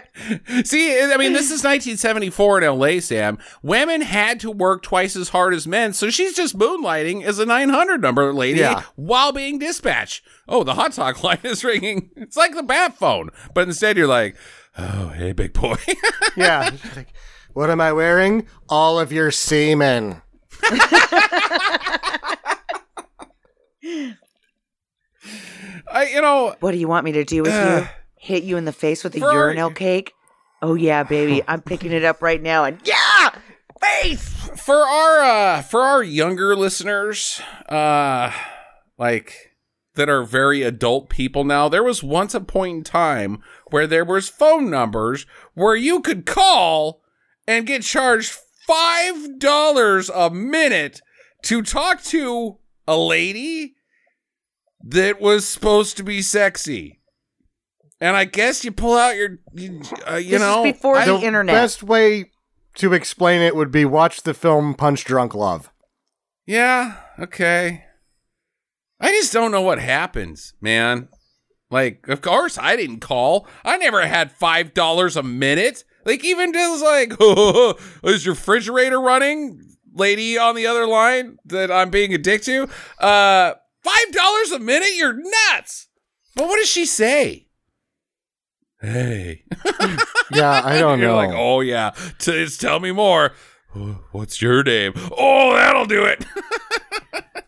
See, 0.65 0.99
I 1.01 1.17
mean, 1.19 1.33
this 1.35 1.51
is 1.53 1.63
1974 1.63 2.63
in 2.63 2.79
LA, 2.79 3.01
Sam. 3.01 3.39
Women 3.63 4.01
had 4.01 4.41
to 4.41 4.51
work 4.51 4.83
twice 4.83 5.15
as 5.15 5.29
hard 5.29 5.55
as 5.55 5.69
men, 5.69 5.93
so 5.93 6.11
she's 6.11 6.35
just 6.35 6.59
moonlighting 6.59 7.23
as 7.23 7.39
a 7.39 7.47
900 7.47 8.01
number 8.01 8.33
lady 8.33 8.61
Yeah. 8.61 8.83
while 8.97 9.31
being 9.31 9.59
dispatched. 9.59 10.25
Oh, 10.49 10.65
the 10.65 10.75
hot 10.75 10.93
talk 10.95 11.23
line 11.23 11.39
is 11.45 11.63
ringing. 11.63 12.11
It's 12.17 12.37
like 12.37 12.55
the 12.55 12.63
bat 12.63 12.97
phone, 12.97 13.31
but 13.55 13.69
instead 13.69 13.97
you're 13.97 14.07
like, 14.09 14.37
oh, 14.79 15.09
hey, 15.11 15.33
big 15.33 15.53
boy. 15.53 15.77
yeah. 16.37 16.71
She's 16.71 16.97
like, 16.97 17.13
what 17.53 17.71
am 17.71 17.81
I 17.81 17.93
wearing? 17.93 18.47
All 18.69 18.99
of 18.99 19.13
your 19.13 19.31
semen. 19.31 20.23
I, 25.91 26.07
you 26.09 26.21
know, 26.21 26.55
what 26.61 26.73
do 26.73 26.79
you 26.79 26.89
want 26.89 27.05
me 27.05 27.13
to 27.13 27.25
do 27.25 27.43
with 27.43 27.53
Ugh. 27.53 27.83
you? 27.83 27.89
Hit 28.17 28.43
you 28.45 28.57
in 28.57 28.65
the 28.65 28.73
face 28.73 29.03
with 29.03 29.15
a 29.17 29.21
For- 29.21 29.33
urinal 29.33 29.71
cake? 29.71 30.13
Oh 30.63 30.75
yeah, 30.75 31.03
baby. 31.03 31.43
I'm 31.49 31.63
picking 31.63 31.93
it 31.93 32.05
up 32.05 32.23
right 32.23 32.41
now 32.41 32.65
and 32.65 32.79
yeah! 32.85 33.31
Face! 33.81 34.37
for 34.57 34.77
our 34.77 35.21
uh 35.21 35.63
for 35.63 35.81
our 35.81 36.03
younger 36.03 36.55
listeners 36.57 37.41
uh 37.69 38.31
like 38.99 39.55
that 39.95 40.09
are 40.09 40.25
very 40.25 40.63
adult 40.63 41.09
people 41.09 41.45
now 41.45 41.69
there 41.69 41.85
was 41.85 42.03
once 42.03 42.35
a 42.35 42.41
point 42.41 42.77
in 42.79 42.85
time 42.85 43.41
where 43.71 43.87
there 43.87 44.05
was 44.05 44.29
phone 44.29 44.69
numbers 44.69 45.25
where 45.55 45.77
you 45.77 46.01
could 46.01 46.27
call 46.27 47.01
and 47.47 47.67
get 47.67 47.83
charged 47.83 48.37
five 48.67 49.39
dollars 49.39 50.11
a 50.11 50.29
minute 50.31 51.01
to 51.43 51.63
talk 51.63 52.03
to 52.03 52.59
a 52.87 52.97
lady 52.99 53.77
that 54.83 55.21
was 55.21 55.47
supposed 55.47 55.97
to 55.97 56.03
be 56.03 56.23
sexy 56.23 57.01
and 58.01 58.17
i 58.17 58.25
guess 58.25 58.65
you 58.65 58.73
pull 58.73 58.97
out 58.97 59.17
your 59.17 59.39
you, 59.55 59.83
uh, 60.11 60.15
you 60.17 60.31
This 60.31 60.35
is 60.35 60.41
know 60.41 60.63
before 60.63 60.97
I- 60.97 61.07
the 61.07 61.19
The 61.19 61.27
internet. 61.27 61.55
best 61.55 61.83
way 61.83 62.31
to 62.77 62.93
explain 62.93 63.43
it 63.43 63.57
would 63.57 63.71
be 63.73 63.85
watch 63.85 64.23
the 64.23 64.33
film 64.33 64.75
Punch 64.75 65.05
Drunk 65.05 65.35
Love. 65.35 65.71
Yeah, 66.47 66.97
okay. 67.19 67.85
I 69.01 69.11
just 69.11 69.33
don't 69.33 69.51
know 69.51 69.61
what 69.61 69.81
happens, 69.81 70.55
man. 70.61 71.09
Like, 71.69 72.07
of 72.09 72.21
course, 72.21 72.57
I 72.59 72.77
didn't 72.77 73.01
call. 73.01 73.47
I 73.65 73.77
never 73.77 74.07
had 74.07 74.31
five 74.33 74.73
dollars 74.73 75.17
a 75.17 75.23
minute. 75.23 75.85
Like, 76.05 76.25
even 76.25 76.53
just 76.53 76.83
like, 76.83 77.13
oh, 77.21 77.75
is 78.05 78.25
your 78.25 78.35
refrigerator 78.35 79.01
running, 79.01 79.61
lady 79.93 80.39
on 80.39 80.55
the 80.55 80.67
other 80.69 80.87
line 80.87 81.39
that 81.47 81.71
I'm 81.73 81.91
being 81.91 82.15
a 82.15 82.19
dick 82.19 82.43
to? 82.43 82.69
Uh, 83.01 83.55
five 83.83 84.13
dollars 84.13 84.51
a 84.53 84.59
minute? 84.59 84.91
You're 84.97 85.15
nuts. 85.53 85.89
But 86.37 86.47
what 86.49 86.57
does 86.59 86.69
she 86.69 86.87
say? 86.87 87.49
Hey, 88.81 89.45
Yeah, 90.33 90.63
I 90.65 90.79
don't 90.79 91.01
you're 91.01 91.09
know. 91.09 91.17
like, 91.17 91.31
oh 91.35 91.61
yeah, 91.61 91.91
T- 92.19 92.47
tell 92.59 92.81
me 92.81 92.93
more. 92.93 93.33
"Oh, 93.77 93.99
What's 94.13 94.41
your 94.41 94.63
name? 94.63 94.95
Oh, 95.17 95.53
that'll 95.55 95.87
do 95.87 96.05
it. 96.05 96.25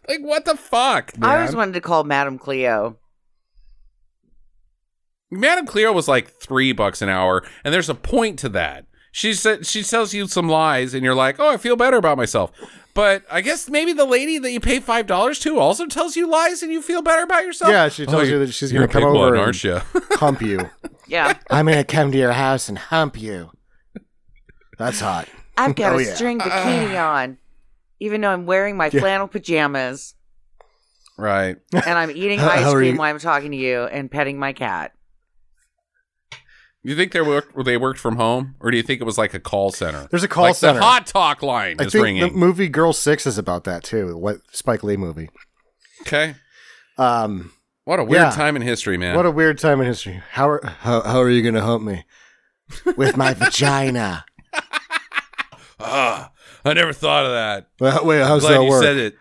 Like 0.08 0.20
what 0.20 0.44
the 0.44 0.56
fuck, 0.56 1.16
man? 1.16 1.30
I 1.30 1.36
always 1.36 1.56
wanted 1.56 1.72
to 1.74 1.80
call 1.80 2.04
Madame 2.04 2.36
Cleo. 2.36 2.98
Madame 5.30 5.64
Cleo 5.64 5.90
was 5.92 6.06
like 6.08 6.28
three 6.28 6.72
bucks 6.72 7.00
an 7.00 7.08
hour, 7.08 7.42
and 7.64 7.72
there's 7.72 7.88
a 7.88 7.94
point 7.94 8.38
to 8.40 8.48
that. 8.50 8.84
She 9.10 9.32
said 9.32 9.64
she 9.64 9.82
tells 9.82 10.12
you 10.12 10.26
some 10.26 10.48
lies, 10.48 10.92
and 10.92 11.02
you're 11.04 11.14
like, 11.14 11.36
"Oh, 11.40 11.48
I 11.48 11.56
feel 11.56 11.76
better 11.76 11.96
about 11.96 12.18
myself." 12.18 12.50
But 12.94 13.24
I 13.30 13.40
guess 13.40 13.70
maybe 13.70 13.92
the 13.94 14.04
lady 14.04 14.38
that 14.38 14.50
you 14.52 14.60
pay 14.60 14.78
five 14.80 15.06
dollars 15.06 15.38
to 15.40 15.58
also 15.58 15.86
tells 15.86 16.14
you 16.16 16.26
lies, 16.28 16.62
and 16.62 16.70
you 16.70 16.82
feel 16.82 17.00
better 17.02 17.22
about 17.22 17.44
yourself. 17.44 17.70
Yeah, 17.70 17.88
she 17.88 18.04
tells 18.04 18.22
Oh, 18.22 18.32
you 18.32 18.38
that 18.40 18.52
she's 18.52 18.70
going 18.72 18.86
to 18.86 18.92
come 18.92 19.04
over 19.04 19.14
one, 19.18 19.28
and 19.34 19.38
aren't 19.42 19.64
you? 19.64 19.80
hump 20.12 20.42
you. 20.42 20.68
Yeah. 21.08 21.38
I'm 21.50 21.66
going 21.66 21.78
to 21.78 21.84
come 21.84 22.12
to 22.12 22.18
your 22.18 22.32
house 22.32 22.68
and 22.68 22.76
hump 22.76 23.18
you. 23.20 23.50
That's 24.78 25.00
hot. 25.00 25.28
I've 25.56 25.74
got 25.74 25.94
Oh, 25.94 25.98
a 25.98 26.02
yeah. 26.04 26.14
string 26.14 26.40
uh, 26.40 26.44
bikini 26.44 27.02
on, 27.02 27.38
even 28.00 28.20
though 28.20 28.30
I'm 28.30 28.46
wearing 28.46 28.76
my 28.76 28.90
flannel 28.90 29.28
pajamas 29.28 30.14
right. 31.16 31.56
and 31.72 31.98
I'm 31.98 32.10
eating 32.10 32.40
ice 32.40 32.72
cream 32.72 32.96
while 32.96 33.10
I'm 33.10 33.18
talking 33.20 33.52
to 33.52 33.56
you 33.56 33.84
and 33.84 34.10
petting 34.10 34.38
my 34.38 34.52
cat. 34.52 34.92
You 36.84 36.96
think 36.96 37.12
they 37.12 37.20
worked? 37.20 37.64
They 37.64 37.76
worked 37.76 38.00
from 38.00 38.16
home, 38.16 38.56
or 38.60 38.70
do 38.72 38.76
you 38.76 38.82
think 38.82 39.00
it 39.00 39.04
was 39.04 39.16
like 39.16 39.34
a 39.34 39.40
call 39.40 39.70
center? 39.70 40.08
There's 40.10 40.24
a 40.24 40.28
call 40.28 40.44
like 40.44 40.56
center. 40.56 40.80
The 40.80 40.84
hot 40.84 41.06
talk 41.06 41.42
line 41.42 41.76
I 41.78 41.84
is 41.84 41.92
think 41.92 42.02
ringing. 42.02 42.22
the 42.22 42.30
movie 42.32 42.68
Girl 42.68 42.92
Six 42.92 43.24
is 43.26 43.38
about 43.38 43.64
that 43.64 43.84
too. 43.84 44.16
What 44.16 44.38
Spike 44.50 44.82
Lee 44.82 44.96
movie? 44.96 45.30
okay. 46.02 46.34
Um, 46.98 47.52
What 47.84 48.00
a 48.00 48.04
weird 48.04 48.22
Yeah. 48.22 48.30
time 48.30 48.56
in 48.56 48.62
history, 48.62 48.96
man. 48.98 49.14
what 49.16 49.26
a 49.26 49.30
weird 49.30 49.58
time 49.58 49.80
in 49.80 49.86
history. 49.86 50.20
How 50.32 50.48
are 50.48 50.60
how, 50.80 51.02
how 51.02 51.20
are 51.20 51.30
you 51.30 51.42
going 51.42 51.54
to 51.54 51.62
hump 51.62 51.84
me 51.84 52.04
with 52.96 53.16
my 53.16 53.32
vagina? 53.34 54.24
Ah, 55.84 56.30
I 56.64 56.74
never 56.74 56.92
thought 56.92 57.26
of 57.26 57.32
that. 57.32 57.68
Well, 57.80 58.04
wait, 58.04 58.20
how's 58.22 58.42
that 58.46 58.62
you 58.62 58.68
work? 58.68 58.82
said 58.84 58.96
it. 58.96 59.16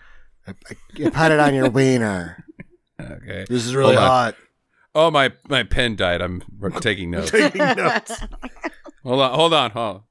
You 0.94 1.10
put 1.10 1.32
it 1.32 1.40
on 1.40 1.54
your 1.56 1.70
wiener. 1.70 2.44
Okay. 3.00 3.46
This 3.50 3.66
is 3.66 3.74
really 3.74 3.96
Hold 3.96 4.08
on. 4.08 4.34
Hot. 4.94 5.00
Oh, 5.00 5.12
my 5.12 5.32
my 5.50 5.64
pen 5.64 5.96
died. 5.96 6.22
I'm 6.22 6.42
taking 6.80 7.12
notes. 7.12 7.32
Taking 7.32 7.60
notes. 7.60 8.20
hold 9.04 9.22
on, 9.22 9.34
hold 9.34 9.54
on, 9.54 9.72
hold 9.72 9.96
on. 9.96 10.04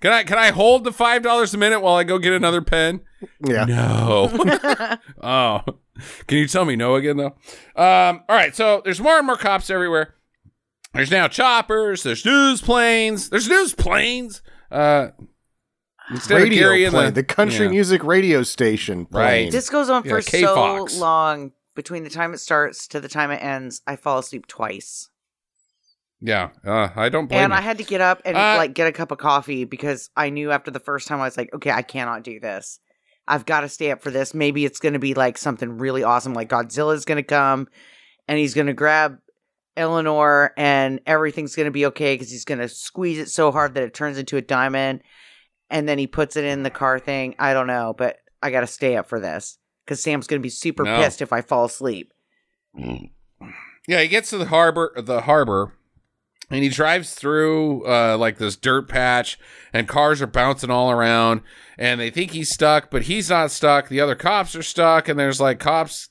Can 0.00 0.12
I 0.12 0.24
can 0.24 0.38
I 0.38 0.50
hold 0.50 0.84
the 0.84 0.92
five 0.92 1.22
dollars 1.22 1.54
a 1.54 1.58
minute 1.58 1.80
while 1.80 1.94
I 1.94 2.04
go 2.04 2.18
get 2.18 2.32
another 2.32 2.60
pen? 2.60 3.00
Yeah. 3.44 3.64
No. 3.64 4.98
oh, 5.22 5.60
can 6.26 6.38
you 6.38 6.46
tell 6.46 6.64
me 6.64 6.76
no 6.76 6.96
again 6.96 7.16
though? 7.16 7.34
Um. 7.82 8.22
All 8.28 8.36
right. 8.36 8.54
So 8.54 8.82
there's 8.84 9.00
more 9.00 9.16
and 9.16 9.26
more 9.26 9.36
cops 9.36 9.70
everywhere. 9.70 10.14
There's 10.92 11.10
now 11.10 11.28
choppers. 11.28 12.02
There's 12.02 12.24
news 12.24 12.60
planes. 12.60 13.30
There's 13.30 13.48
news 13.48 13.74
planes. 13.74 14.42
Uh. 14.70 15.08
Instead 16.10 16.36
radio 16.36 16.60
Gary 16.60 16.88
plane, 16.88 17.14
the, 17.14 17.24
country 17.24 17.66
yeah. 17.66 17.72
music 17.72 18.04
radio 18.04 18.44
station. 18.44 19.08
Right. 19.10 19.50
This 19.50 19.68
goes 19.68 19.90
on 19.90 20.04
Yeah, 20.04 20.10
for 20.10 20.22
K 20.22 20.42
so 20.42 20.86
long. 21.00 21.50
Between 21.76 22.02
the 22.02 22.10
time 22.10 22.34
it 22.34 22.38
starts 22.38 22.88
to 22.88 23.00
the 23.00 23.08
time 23.08 23.30
it 23.30 23.42
ends, 23.42 23.82
I 23.86 23.94
fall 23.94 24.18
asleep 24.18 24.48
twice. 24.48 25.10
Yeah. 26.20 26.48
Uh, 26.64 26.88
I 26.96 27.08
don't 27.08 27.26
blame 27.26 27.42
and 27.42 27.52
you. 27.52 27.58
I 27.58 27.60
had 27.60 27.78
to 27.78 27.84
get 27.84 28.00
up 28.00 28.22
and 28.24 28.36
Uh, 28.36 28.56
like 28.56 28.74
get 28.74 28.88
a 28.88 28.92
cup 28.92 29.10
of 29.12 29.18
coffee 29.18 29.64
because 29.64 30.10
I 30.16 30.30
knew 30.30 30.50
after 30.50 30.70
the 30.70 30.80
first 30.80 31.06
time 31.06 31.20
I 31.20 31.24
was 31.24 31.36
like, 31.36 31.54
okay, 31.54 31.70
I 31.70 31.82
cannot 31.82 32.24
do 32.24 32.40
this. 32.40 32.80
I've 33.28 33.44
got 33.44 33.60
to 33.60 33.68
stay 33.68 33.90
up 33.90 34.02
for 34.02 34.10
this. 34.10 34.34
Maybe 34.34 34.64
it's 34.64 34.78
going 34.78 34.94
to 34.94 34.98
be 34.98 35.14
like 35.14 35.36
something 35.36 35.78
really 35.78 36.02
awesome, 36.02 36.32
like 36.32 36.48
Godzilla's 36.48 37.04
going 37.04 37.16
to 37.16 37.22
come 37.22 37.68
and 38.26 38.38
he's 38.38 38.54
going 38.54 38.68
to 38.68 38.72
grab 38.72 39.18
Eleanor 39.76 40.54
and 40.56 41.00
everything's 41.06 41.54
going 41.54 41.66
to 41.66 41.72
be 41.72 41.86
okay 41.86 42.14
because 42.14 42.30
he's 42.30 42.46
going 42.46 42.60
to 42.60 42.68
squeeze 42.68 43.18
it 43.18 43.28
so 43.28 43.52
hard 43.52 43.74
that 43.74 43.82
it 43.82 43.92
turns 43.92 44.16
into 44.16 44.38
a 44.38 44.42
diamond 44.42 45.02
and 45.68 45.86
then 45.86 45.98
he 45.98 46.06
puts 46.06 46.36
it 46.36 46.44
in 46.44 46.62
the 46.62 46.70
car 46.70 46.98
thing. 46.98 47.34
I 47.38 47.52
don't 47.52 47.66
know, 47.66 47.94
but 47.96 48.16
I 48.42 48.50
got 48.50 48.60
to 48.60 48.66
stay 48.66 48.96
up 48.96 49.08
for 49.08 49.20
this 49.20 49.58
because 49.86 50.02
Sam's 50.02 50.26
going 50.26 50.40
to 50.40 50.42
be 50.44 50.50
super 50.50 50.82
No. 50.84 50.96
pissed 50.98 51.22
if 51.22 51.32
I 51.32 51.40
fall 51.40 51.64
asleep. 51.64 52.12
Yeah, 53.88 54.02
he 54.02 54.08
gets 54.08 54.30
to 54.30 54.38
the 54.38 54.46
harbor, 54.46 54.92
the 54.96 55.22
harbor, 55.22 55.72
and 56.50 56.62
he 56.62 56.68
drives 56.68 57.14
through 57.14 57.86
uh, 57.86 58.16
like 58.18 58.38
this 58.38 58.56
dirt 58.56 58.88
patch, 58.88 59.38
and 59.72 59.86
cars 59.88 60.20
are 60.20 60.26
bouncing 60.26 60.70
all 60.70 60.90
around, 60.90 61.42
and 61.78 62.00
they 62.00 62.10
think 62.10 62.32
he's 62.32 62.50
stuck, 62.50 62.90
but 62.90 63.02
he's 63.02 63.30
not 63.30 63.50
stuck. 63.50 63.88
The 63.88 64.00
other 64.00 64.16
cops 64.16 64.54
are 64.56 64.62
stuck, 64.62 65.08
and 65.08 65.18
there's 65.18 65.40
like 65.40 65.60
cops 65.60 66.08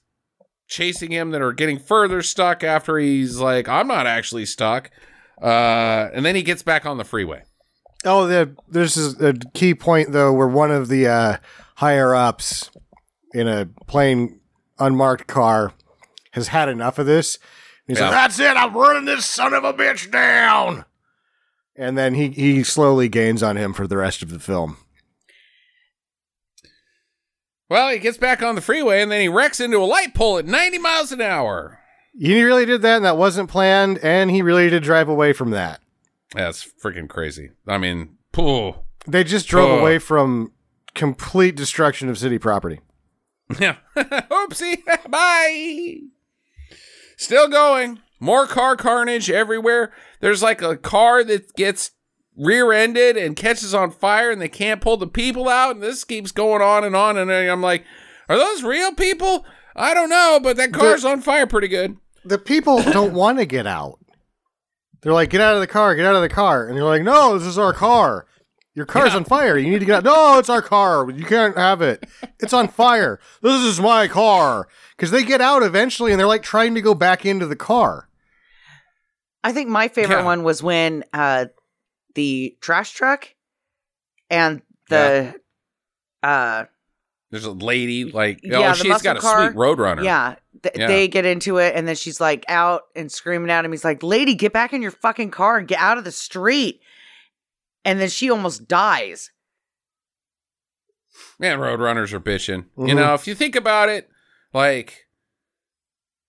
chasing 0.68 1.12
him 1.12 1.32
that 1.32 1.42
are 1.42 1.54
getting 1.54 1.78
further 1.78 2.22
stuck 2.22 2.64
after 2.64 2.98
he's 2.98 3.38
like, 3.40 3.68
I'm 3.68 3.88
not 3.88 4.08
actually 4.08 4.46
stuck. 4.46 4.90
Uh, 5.42 6.10
and 6.14 6.26
then 6.26 6.36
he 6.36 6.42
gets 6.42 6.64
back 6.64 6.86
on 6.86 6.98
the 6.98 7.04
freeway. 7.04 7.44
Oh, 8.06 8.26
the, 8.26 8.56
there's 8.70 8.98
a 9.22 9.34
key 9.54 9.76
point 9.76 10.12
though 10.12 10.32
where 10.32 10.48
one 10.48 10.72
of 10.72 10.88
the 10.88 11.08
uh, 11.08 11.38
higher 11.76 12.16
ups 12.16 12.72
in 13.36 13.48
a 13.48 13.68
plain 13.88 14.40
unmarked 14.80 15.28
car 15.28 15.74
has 16.32 16.48
had 16.48 16.70
enough 16.70 16.98
of 16.98 17.06
this. 17.06 17.38
He's 17.88 17.98
Yeah. 18.00 18.06
like, 18.06 18.12
"That's 18.14 18.40
it! 18.40 18.58
I'm 18.58 18.74
running 18.76 19.06
this 19.06 19.26
son 19.26 19.54
of 19.54 19.64
a 19.64 19.74
bitch 19.74 20.10
down." 20.10 20.86
And 21.76 21.98
then 21.98 22.14
he 22.16 22.30
he 22.30 22.64
slowly 22.64 23.10
gains 23.10 23.44
on 23.44 23.58
him 23.58 23.74
for 23.74 23.86
the 23.88 23.98
rest 23.98 24.22
of 24.24 24.30
the 24.30 24.40
film. 24.40 24.78
Well, 27.70 27.90
he 27.92 28.00
gets 28.00 28.18
back 28.18 28.44
on 28.44 28.56
the 28.56 28.62
freeway, 28.62 29.02
and 29.02 29.12
then 29.12 29.22
he 29.22 29.28
wrecks 29.28 29.60
into 29.60 29.78
a 29.80 29.86
light 29.86 30.14
pole 30.14 30.38
at 30.38 30.46
90 30.46 30.78
miles 30.78 31.12
an 31.12 31.22
hour. 31.22 31.80
He 32.18 32.42
really 32.44 32.66
did 32.66 32.82
that, 32.84 32.98
and 32.98 33.06
that 33.06 33.18
wasn't 33.18 33.50
planned. 33.50 33.98
And 34.00 34.30
he 34.32 34.42
really 34.42 34.70
did 34.70 34.84
drive 34.84 35.10
away 35.10 35.34
from 35.34 35.50
that. 35.52 35.82
That's 36.34 36.66
freaking 36.84 37.10
crazy. 37.10 37.52
I 37.68 37.78
mean, 37.78 38.18
pooh. 38.32 38.76
They 39.08 39.24
just 39.24 39.48
drove 39.48 39.80
away 39.80 40.00
from 40.00 40.52
complete 40.94 41.56
destruction 41.56 42.08
of 42.10 42.18
city 42.18 42.38
property. 42.38 42.80
Yeah. 43.60 43.78
Oopsie. 43.96 44.80
Bye. 45.10 46.00
Still 47.18 47.48
going. 47.48 48.00
More 48.20 48.48
car 48.48 48.76
carnage 48.76 49.30
everywhere. 49.30 49.94
There's 50.20 50.42
like 50.42 50.62
a 50.62 50.78
car 50.78 51.24
that 51.24 51.54
gets 51.56 51.92
rear 52.38 52.72
ended 52.72 53.18
and 53.18 53.36
catches 53.36 53.74
on 53.74 53.92
fire 53.92 54.32
and 54.32 54.42
they 54.42 54.50
can't 54.50 54.82
pull 54.82 54.98
the 54.98 55.08
people 55.08 55.48
out. 55.48 55.76
And 55.76 55.84
this 55.84 56.04
keeps 56.04 56.32
going 56.32 56.62
on 56.62 56.84
and 56.84 56.96
on. 56.96 57.18
And 57.18 57.32
I'm 57.32 57.62
like, 57.62 57.84
are 58.28 58.38
those 58.38 58.64
real 58.64 58.94
people? 58.94 59.46
I 59.76 59.94
don't 59.94 60.10
know, 60.10 60.40
but 60.42 60.58
that 60.58 60.72
car's 60.74 61.04
on 61.06 61.22
fire 61.22 61.48
pretty 61.48 61.68
good. 61.68 61.98
the 62.24 62.38
people 62.38 62.82
don't 62.82 63.14
want 63.14 63.38
to 63.40 63.46
get 63.46 63.68
out. 63.68 64.00
They're 65.02 65.14
like, 65.14 65.30
get 65.30 65.42
out 65.42 65.54
of 65.54 65.60
the 65.62 65.68
car, 65.68 65.94
get 65.96 66.06
out 66.06 66.16
of 66.16 66.22
the 66.22 66.30
car. 66.30 66.66
And 66.66 66.76
you're 66.76 66.86
like, 66.88 67.04
no, 67.04 67.38
this 67.38 67.48
is 67.48 67.60
our 67.60 67.74
car. 67.74 68.26
Your 68.76 68.86
car's 68.86 69.12
Yeah. 69.12 69.18
on 69.18 69.24
fire. 69.26 69.58
You 69.58 69.70
need 69.72 69.80
to 69.80 69.86
get 69.86 69.96
out. 69.98 70.04
No, 70.04 70.38
it's 70.38 70.50
our 70.50 70.62
car. 70.62 71.10
You 71.10 71.24
can't 71.26 71.56
have 71.58 71.82
it. 71.82 72.06
It's 72.40 72.54
on 72.54 72.68
fire. 72.68 73.20
This 73.42 73.62
is 73.64 73.80
my 73.80 74.08
car. 74.08 74.68
Because 74.98 75.12
they 75.12 75.24
get 75.24 75.40
out 75.42 75.64
eventually 75.64 76.12
and 76.12 76.20
they're 76.20 76.28
like 76.28 76.44
trying 76.44 76.76
to 76.76 76.82
go 76.82 76.94
back 76.94 77.26
into 77.26 77.46
the 77.46 77.56
car. 77.56 78.10
I 79.44 79.54
think 79.54 79.70
my 79.70 79.88
favorite 79.88 80.18
Yeah. 80.20 80.24
one 80.26 80.44
was 80.44 80.62
when 80.62 81.04
uh 81.14 81.46
the 82.16 82.58
trash 82.62 82.92
truck 82.92 83.34
and 84.30 84.62
the 84.90 85.36
uh 86.24 86.66
There's 87.32 87.46
a 87.46 87.52
lady 87.52 88.06
like, 88.06 88.40
Yeah, 88.44 88.58
oh, 88.58 88.62
the 88.70 88.74
she's 88.76 89.02
got 89.02 89.18
a 89.18 89.20
car. 89.20 89.48
sweet 89.48 89.56
Roadrunner. 89.58 90.04
yeah, 90.04 90.36
th- 90.64 90.76
Yeah. 90.78 90.88
they 90.88 91.08
get 91.08 91.26
into 91.26 91.58
it 91.58 91.76
and 91.76 91.88
then 91.88 91.96
she's 91.96 92.20
like 92.20 92.44
out 92.50 92.84
and 92.96 93.12
screaming 93.12 93.52
at 93.52 93.64
him. 93.66 93.72
He's 93.72 93.86
like, 93.86 94.02
"Lady, 94.04 94.34
get 94.36 94.52
back 94.54 94.74
in 94.74 94.82
your 94.82 94.92
fucking 94.92 95.32
car 95.32 95.58
and 95.58 95.68
get 95.68 95.80
out 95.80 95.98
of 95.98 96.04
the 96.04 96.12
street." 96.12 96.82
And 97.86 98.00
then 98.02 98.10
she 98.10 98.30
almost 98.30 98.68
dies. 98.68 99.32
Man, 101.40 101.60
Roadrunners 101.60 102.12
are 102.14 102.20
bitching. 102.20 102.66
You 102.78 102.94
Mhm. 102.94 102.96
know, 102.96 103.14
if 103.14 103.28
you 103.28 103.36
think 103.36 103.56
about 103.56 103.90
it, 103.90 104.10
like 104.54 105.08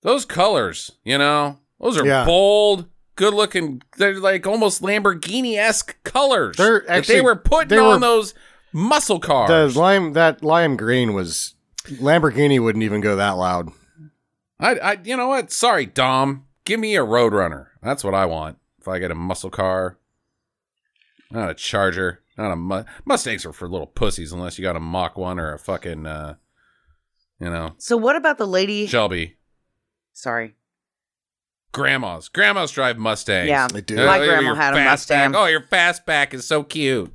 those 0.03 0.25
colors, 0.25 0.93
you 1.05 1.17
know, 1.19 1.59
those 1.81 1.99
are 1.99 2.07
Yeah. 2.07 2.25
bold, 2.25 2.87
good 3.17 3.35
looking. 3.35 3.83
They're 3.97 4.21
like 4.21 4.47
almost 4.47 4.83
Lamborghini 4.83 5.57
esque 5.57 5.97
colors. 6.05 6.57
They're 6.57 6.81
that 6.87 6.99
actually- 6.99 7.15
they 7.17 7.21
were 7.23 7.37
putting 7.37 7.69
they 7.69 7.79
on 7.79 7.95
were- 7.95 7.99
those 8.07 8.35
muscle 8.73 9.19
cars. 9.19 9.75
The 9.75 9.81
lime, 9.81 10.13
that 10.13 10.45
lime 10.45 10.77
green 10.77 11.15
was, 11.15 11.55
Lamborghini 11.87 12.61
wouldn't 12.63 12.83
even 12.85 13.01
go 13.01 13.17
that 13.17 13.31
loud. 13.33 13.71
I, 14.61 14.75
I, 14.79 14.99
you 15.05 15.17
know 15.17 15.29
what? 15.29 15.51
Sorry, 15.53 15.87
Dom. 15.87 16.47
Give 16.65 16.81
me 16.81 16.97
a 16.97 17.01
Roadrunner. 17.05 17.69
That's 17.83 18.03
what 18.05 18.15
I 18.15 18.27
want. 18.27 18.59
If 18.81 18.89
I 18.89 18.99
get 18.99 19.11
a 19.11 19.15
muscle 19.15 19.51
car, 19.51 19.99
not 21.31 21.51
a 21.51 21.55
Charger, 21.55 22.21
not 22.39 22.53
a 22.53 22.57
mu- 22.57 22.85
Mustangs 23.05 23.45
are 23.47 23.53
for 23.53 23.69
little 23.69 23.87
pussies 23.87 24.33
unless 24.33 24.59
you 24.59 24.63
got 24.63 24.77
a 24.77 24.81
Mach 24.81 25.17
one 25.17 25.39
or 25.39 25.53
a 25.53 25.59
fucking, 25.59 26.07
uh, 26.07 26.35
you 27.41 27.51
know, 27.51 27.75
So 27.79 27.97
what 27.97 28.17
about 28.17 28.39
the 28.39 28.47
lady? 28.47 28.87
Shelby. 28.87 29.37
Sorry. 30.13 30.55
Grandmas. 31.73 32.29
Grandmas 32.29 32.71
drive 32.71 32.97
Mustangs. 32.99 33.49
Yeah. 33.49 33.69
They 33.69 33.83
do. 33.83 33.99
Uh, 33.99 34.07
My 34.07 34.17
your 34.19 34.27
grandma 34.27 34.55
had 34.55 34.75
a 34.75 34.79
fastback. 34.79 34.85
Mustang. 34.85 35.35
Oh, 35.37 35.47
your 35.47 35.61
fastback 35.61 36.33
is 36.33 36.47
so 36.47 36.63
cute. 36.63 37.13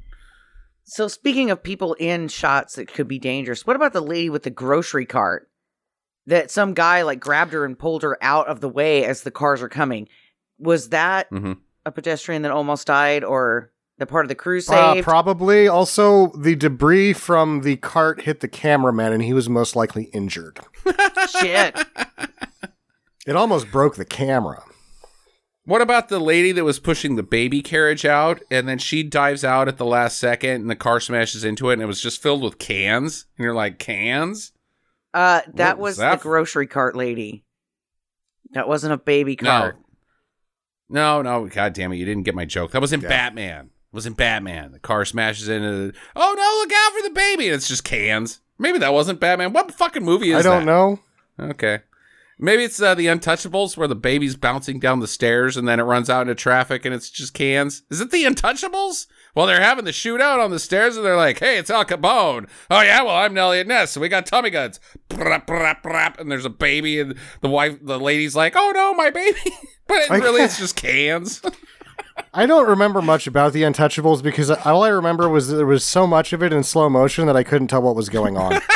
So 0.84 1.08
speaking 1.08 1.50
of 1.50 1.64
people 1.64 1.94
in 1.96 2.28
shots 2.28 2.76
that 2.76 2.88
could 2.94 3.08
be 3.08 3.18
dangerous, 3.18 3.66
what 3.66 3.76
about 3.76 3.94
the 3.94 4.02
lady 4.02 4.30
with 4.30 4.44
the 4.44 4.50
grocery 4.50 5.06
cart? 5.06 5.50
That 6.28 6.52
some 6.52 6.74
guy 6.76 7.02
like 7.02 7.20
grabbed 7.20 7.54
her 7.54 7.66
and 7.66 7.80
pulled 7.80 8.04
her 8.04 8.18
out 8.22 8.48
of 8.48 8.62
the 8.62 8.70
way 8.70 9.04
as 9.06 9.24
the 9.24 9.32
cars 9.32 9.62
are 9.62 9.70
coming. 9.70 10.08
Was 10.60 10.90
that 10.90 11.32
Mhm. 11.32 11.58
a 11.86 11.92
pedestrian 11.92 12.44
that 12.44 12.52
almost 12.52 12.86
died 12.86 13.24
or 13.24 13.72
The 14.02 14.08
part 14.08 14.26
of 14.26 14.30
the 14.30 14.36
crew 14.36 14.58
Uh, 14.58 14.62
saved. 14.96 15.04
probably. 15.04 15.68
Also, 15.68 16.30
the 16.36 16.56
debris 16.56 17.14
from 17.14 17.62
the 17.62 17.76
cart 17.76 18.22
hit 18.22 18.40
the 18.40 18.48
cameraman, 18.48 19.14
and 19.14 19.22
he 19.24 19.32
was 19.32 19.48
most 19.48 19.76
likely 19.76 20.06
injured. 20.06 20.60
Shit. 21.40 21.78
It 23.28 23.36
almost 23.36 23.72
broke 23.72 23.98
the 23.98 24.06
camera. 24.06 24.64
What 25.66 25.82
about 25.84 26.10
the 26.10 26.18
lady 26.20 26.52
that 26.54 26.64
was 26.64 26.80
pushing 26.80 27.16
the 27.16 27.22
baby 27.22 27.62
carriage 27.62 28.04
out 28.04 28.42
and 28.50 28.68
then 28.68 28.80
she 28.80 29.04
dives 29.04 29.44
out 29.46 29.68
at 29.68 29.78
the 29.78 29.86
last 29.86 30.18
second 30.18 30.62
and 30.62 30.70
the 30.72 30.76
car 30.76 31.00
smashes 31.00 31.44
into 31.44 31.70
it 31.70 31.74
and 31.74 31.84
it 31.84 31.86
was 31.86 32.02
just 32.02 32.24
filled 32.24 32.42
with 32.42 32.58
cans? 32.58 33.28
And 33.38 33.44
you're 33.44 33.54
like, 33.54 33.78
cans? 33.78 34.52
Uh, 35.14 35.42
that 35.54 35.78
was 35.78 35.92
was 35.92 35.98
that 35.98 36.18
the 36.18 36.24
grocery 36.24 36.66
cart 36.66 36.96
lady. 36.96 37.46
That 38.54 38.68
wasn't 38.68 38.94
a 38.94 38.98
baby 38.98 39.36
cart. 39.36 39.78
No. 40.90 41.22
No, 41.24 41.42
no, 41.44 41.48
god 41.48 41.74
damn 41.74 41.94
it, 41.94 41.98
you 41.98 42.06
didn't 42.06 42.24
get 42.24 42.34
my 42.34 42.46
joke. 42.46 42.72
That 42.72 42.82
was 42.82 42.92
in 42.94 43.02
Yeah. 43.02 43.10
Batman. 43.10 43.70
Was 43.92 44.06
in 44.06 44.14
Batman. 44.14 44.72
The 44.72 44.80
car 44.80 45.04
smashes 45.04 45.50
into 45.50 45.70
the 45.70 45.94
Oh 46.16 46.34
no, 46.38 46.62
look 46.62 46.72
out 46.74 46.94
for 46.94 47.08
the 47.08 47.14
baby. 47.14 47.48
And 47.48 47.56
it's 47.56 47.68
just 47.68 47.84
cans. 47.84 48.40
Maybe 48.58 48.78
that 48.80 48.94
wasn't 48.94 49.20
Batman. 49.20 49.54
What 49.54 49.72
fucking 49.74 50.04
movie 50.04 50.32
is 50.32 50.46
I 50.46 50.50
don't 50.50 50.66
that? 50.66 50.72
know. 50.72 51.00
Okay. 51.40 51.80
Maybe 52.44 52.64
it's 52.64 52.82
uh, 52.82 52.96
the 52.96 53.06
Untouchables 53.06 53.78
where 53.78 53.88
the 53.88 53.96
baby's 53.96 54.36
bouncing 54.36 54.80
down 54.80 55.00
the 55.00 55.08
stairs 55.08 55.58
and 55.58 55.68
then 55.68 55.80
it 55.80 55.84
runs 55.84 56.10
out 56.10 56.22
into 56.22 56.34
traffic 56.34 56.86
and 56.86 56.96
it's 56.96 57.12
just 57.12 57.36
cans. 57.36 57.84
Is 57.92 58.02
it 58.02 58.10
the 58.10 58.24
Untouchables? 58.24 59.06
Well, 59.36 59.46
they're 59.46 59.62
having 59.62 59.86
the 59.86 59.92
shootout 59.92 60.44
on 60.44 60.50
the 60.50 60.58
stairs 60.58 60.98
and 60.98 61.06
they're 61.06 61.16
like, 61.16 61.38
hey, 61.38 61.60
it's 61.60 61.70
Al 61.70 61.86
Capone. 61.86 62.50
Oh, 62.72 62.82
yeah, 62.82 63.04
well, 63.04 63.16
I'm 63.16 63.38
Eliot 63.38 63.68
Ness. 63.68 63.92
So 63.92 64.02
we 64.02 64.10
got 64.10 64.26
Tommy 64.26 64.50
guns. 64.50 64.80
Brap, 65.08 65.46
brap, 65.46 65.84
brap, 65.84 66.20
and 66.20 66.32
there's 66.32 66.46
a 66.46 66.50
baby 66.50 67.00
and 67.00 67.16
the 67.42 67.50
wife, 67.50 67.78
the 67.80 68.00
lady's 68.00 68.36
like, 68.36 68.54
oh 68.56 68.72
no, 68.74 68.96
my 68.96 69.12
baby. 69.12 69.38
but 69.88 69.98
it, 69.98 70.10
really, 70.10 70.42
it's 70.42 70.58
just 70.60 70.76
cans. 70.76 71.44
I 72.34 72.46
don't 72.46 72.68
remember 72.68 73.02
much 73.02 73.28
about 73.28 73.54
the 73.54 73.64
Untouchables 73.64 74.24
because 74.24 74.50
all 74.50 74.84
I 74.84 74.90
remember 74.90 75.28
was 75.30 75.50
there 75.50 75.66
was 75.66 75.84
so 75.84 76.08
much 76.08 76.34
of 76.34 76.42
it 76.42 76.54
in 76.54 76.64
slow 76.64 76.90
motion 76.90 77.26
that 77.28 77.36
I 77.36 77.44
couldn't 77.44 77.68
tell 77.68 77.82
what 77.82 77.96
was 77.96 78.10
going 78.10 78.38
on. 78.38 78.60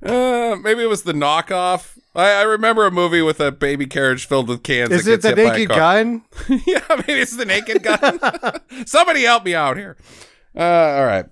Uh, 0.00 0.56
maybe 0.62 0.82
it 0.82 0.88
was 0.88 1.02
the 1.02 1.12
knockoff. 1.12 1.98
I, 2.14 2.30
I 2.30 2.42
remember 2.42 2.86
a 2.86 2.90
movie 2.90 3.20
with 3.20 3.40
a 3.40 3.52
baby 3.52 3.86
carriage 3.86 4.26
filled 4.26 4.48
with 4.48 4.62
cans. 4.62 4.90
Is 4.90 5.06
it 5.06 5.22
the 5.22 5.34
Naked. 5.34 5.68
Gun? 5.68 6.22
yeah, 6.66 6.82
maybe 6.88 7.20
it's 7.20 7.36
the 7.36 7.44
naked 7.44 7.82
gun. 7.82 8.18
Somebody 8.86 9.24
help 9.24 9.44
me 9.44 9.54
out 9.54 9.76
here. 9.76 9.96
Uh, 10.56 10.62
all 10.62 11.04
right. 11.04 11.26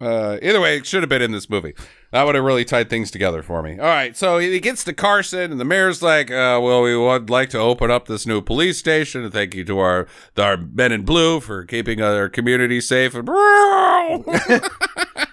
Uh, 0.00 0.38
either 0.42 0.60
way, 0.60 0.76
it 0.76 0.86
should 0.86 1.02
have 1.02 1.10
been 1.10 1.22
in 1.22 1.32
this 1.32 1.50
movie. 1.50 1.74
That 2.16 2.24
would 2.24 2.34
have 2.34 2.44
really 2.44 2.64
tied 2.64 2.88
things 2.88 3.10
together 3.10 3.42
for 3.42 3.62
me. 3.62 3.72
All 3.72 3.84
right, 3.84 4.16
so 4.16 4.38
he 4.38 4.58
gets 4.58 4.82
to 4.84 4.94
Carson, 4.94 5.50
and 5.50 5.60
the 5.60 5.66
mayor's 5.66 6.02
like, 6.02 6.30
uh, 6.30 6.58
"Well, 6.62 6.80
we 6.80 6.96
would 6.96 7.28
like 7.28 7.50
to 7.50 7.58
open 7.58 7.90
up 7.90 8.08
this 8.08 8.26
new 8.26 8.40
police 8.40 8.78
station, 8.78 9.22
and 9.22 9.30
thank 9.30 9.54
you 9.54 9.64
to 9.64 9.78
our 9.78 10.06
our 10.38 10.56
men 10.56 10.92
in 10.92 11.02
blue 11.02 11.40
for 11.40 11.66
keeping 11.66 12.00
our 12.00 12.30
community 12.30 12.80
safe." 12.80 13.14
And 13.14 13.28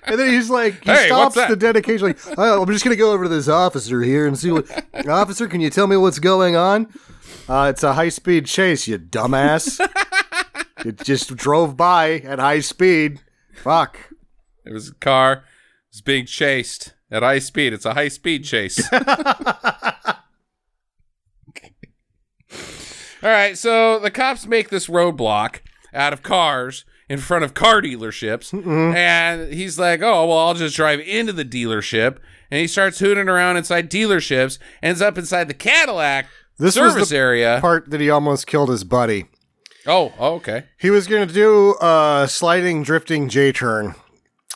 And 0.04 0.20
then 0.20 0.34
he's 0.34 0.50
like, 0.50 0.84
he 0.84 0.92
Hey, 0.92 1.06
stops 1.06 1.36
the 1.36 1.56
dedication, 1.56 2.08
like, 2.08 2.20
oh, 2.38 2.62
I'm 2.62 2.68
just 2.68 2.84
going 2.84 2.94
to 2.94 3.00
go 3.00 3.14
over 3.14 3.24
to 3.24 3.30
this 3.30 3.48
officer 3.48 4.02
here 4.02 4.28
and 4.28 4.38
see 4.38 4.52
what. 4.52 4.66
officer, 5.08 5.48
can 5.48 5.62
you 5.62 5.70
tell 5.70 5.88
me 5.88 5.96
what's 5.96 6.20
going 6.20 6.58
on? 6.58 6.94
Uh, 7.48 7.68
it's 7.74 7.84
a 7.84 7.94
high 7.94 8.10
speed 8.10 8.46
chase, 8.46 8.90
you 8.90 9.00
dumbass. 9.00 9.80
it 10.86 10.98
just 11.02 11.34
drove 11.38 11.78
by 11.78 12.16
at 12.16 12.40
high 12.40 12.60
speed. 12.60 13.22
Fuck. 13.54 13.98
it 14.66 14.74
was 14.74 14.90
a 14.90 14.94
car. 14.96 15.46
It's 15.94 16.02
being 16.02 16.26
chased 16.26 16.96
at 17.12 17.22
high 17.22 17.38
speed. 17.38 17.72
It's 17.72 17.86
a 17.86 17.94
high 17.94 18.08
speed 18.08 18.46
chase. 18.46 18.92
All 18.94 19.04
right, 23.22 23.56
so 23.56 24.00
the 24.00 24.10
cops 24.10 24.48
make 24.48 24.70
this 24.70 24.88
roadblock 24.88 25.60
out 25.94 26.12
of 26.12 26.24
cars 26.24 26.84
in 27.08 27.20
front 27.20 27.44
of 27.44 27.54
car 27.54 27.80
dealerships, 27.80 28.52
mm-hmm. 28.52 28.96
and 28.96 29.54
he's 29.54 29.78
like, 29.78 30.02
"Oh, 30.02 30.26
well, 30.26 30.40
I'll 30.40 30.56
just 30.56 30.76
drive 30.76 31.00
into 31.00 31.32
the 31.32 31.46
dealership." 31.46 32.18
And 32.50 32.60
he 32.60 32.66
starts 32.66 32.98
hooting 32.98 33.30
around 33.30 33.58
inside 33.58 33.92
dealerships, 33.92 34.58
ends 34.82 35.00
up 35.00 35.16
inside 35.16 35.48
the 35.48 35.54
Cadillac 35.54 36.26
This 36.58 36.74
service 36.74 37.10
the 37.10 37.16
area. 37.16 37.60
Part 37.62 37.92
that 37.92 38.02
he 38.02 38.10
almost 38.10 38.48
killed 38.48 38.70
his 38.70 38.84
buddy. 38.84 39.26
oh, 39.86 40.12
oh, 40.18 40.34
okay. 40.38 40.64
He 40.80 40.90
was 40.90 41.06
going 41.06 41.28
to 41.28 41.34
do 41.34 41.76
a 41.82 42.26
sliding, 42.28 42.82
drifting 42.82 43.30
J 43.30 43.52
turn, 43.52 43.94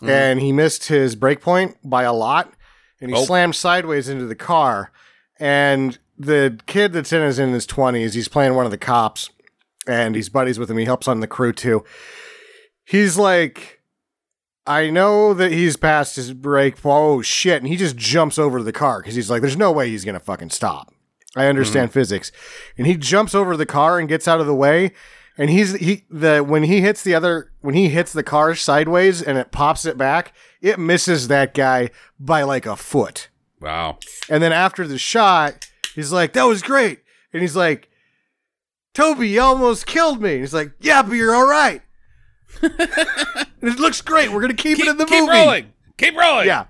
Mm. 0.01 0.09
and 0.09 0.39
he 0.39 0.51
missed 0.51 0.87
his 0.87 1.15
brake 1.15 1.41
point 1.41 1.77
by 1.83 2.03
a 2.03 2.13
lot, 2.13 2.53
and 3.01 3.09
he 3.09 3.17
Oh. 3.17 3.25
slammed 3.25 3.55
sideways 3.55 4.07
into 4.07 4.25
the 4.25 4.35
car. 4.35 4.91
And 5.39 5.97
the 6.17 6.59
kid 6.67 6.93
that's 6.93 7.13
in 7.13 7.21
is 7.21 7.39
in 7.39 7.51
his 7.51 7.65
twenties. 7.65 8.13
He's 8.13 8.27
playing 8.27 8.55
one 8.55 8.65
of 8.65 8.71
the 8.71 8.77
cops, 8.77 9.29
and 9.87 10.15
he's 10.15 10.29
buddies 10.29 10.59
with 10.59 10.69
him. 10.69 10.77
He 10.77 10.85
helps 10.85 11.07
on 11.07 11.19
the 11.19 11.27
crew 11.27 11.53
too. 11.53 11.83
He's 12.85 13.17
like, 13.17 13.81
I 14.67 14.89
know 14.89 15.33
that 15.33 15.51
he's 15.51 15.77
past 15.77 16.15
his 16.15 16.33
brake. 16.33 16.75
Oh 16.83 17.21
shit! 17.21 17.61
And 17.61 17.67
he 17.67 17.77
just 17.77 17.95
jumps 17.95 18.37
over 18.37 18.61
the 18.61 18.73
car 18.73 18.99
because 18.99 19.15
he's 19.15 19.29
like, 19.29 19.41
"There's 19.41 19.57
no 19.57 19.71
way 19.71 19.89
he's 19.89 20.05
gonna 20.05 20.19
fucking 20.19 20.49
stop." 20.49 20.93
I 21.35 21.47
understand 21.47 21.89
mm-hmm. 21.89 21.99
physics, 21.99 22.31
and 22.77 22.85
he 22.85 22.97
jumps 22.97 23.33
over 23.33 23.55
the 23.55 23.65
car 23.65 23.99
and 23.99 24.09
gets 24.09 24.27
out 24.27 24.41
of 24.41 24.47
the 24.47 24.55
way. 24.55 24.91
And 25.37 25.49
he's 25.49 25.75
he 25.75 26.05
the 26.09 26.39
when 26.39 26.63
he 26.63 26.81
hits 26.81 27.03
the 27.03 27.13
other 27.13 27.51
when 27.61 27.75
he 27.75 27.89
hits 27.89 28.11
the 28.11 28.23
car 28.23 28.55
sideways 28.55 29.21
and 29.21 29.37
it 29.37 29.51
pops 29.51 29.85
it 29.85 29.97
back, 29.97 30.33
it 30.61 30.79
misses 30.79 31.27
that 31.27 31.53
guy 31.53 31.91
by 32.19 32.41
like 32.41 32.65
a 32.65 32.75
foot. 32.75 33.29
Wow. 33.61 33.99
And 34.29 34.41
then 34.41 34.51
after 34.51 34.87
the 34.87 34.97
shot, 34.97 35.69
he's 35.93 36.11
like, 36.11 36.33
"That 36.33 36.43
was 36.43 36.61
great." 36.61 37.01
And 37.33 37.41
he's 37.41 37.55
like, 37.55 37.89
"Tobey, 38.93 39.29
you 39.29 39.41
almost 39.41 39.85
killed 39.85 40.21
me." 40.21 40.33
And 40.33 40.39
he's 40.41 40.53
like, 40.53 40.71
"Yeah, 40.79 41.03
but 41.03 41.13
you're 41.13 41.35
all 41.35 41.47
right." 41.47 41.81
and 42.61 42.73
it 43.61 43.79
looks 43.79 44.01
great. 44.01 44.31
We're 44.31 44.41
gonna 44.41 44.53
keep, 44.53 44.79
it 44.79 44.87
in 44.87 44.97
the 44.97 45.05
keep 45.05 45.21
movie. 45.21 45.31
Keep 45.31 45.45
rolling. 45.45 45.73
Keep 45.97 46.17
rolling. 46.17 46.47
Yeah. 46.47 46.65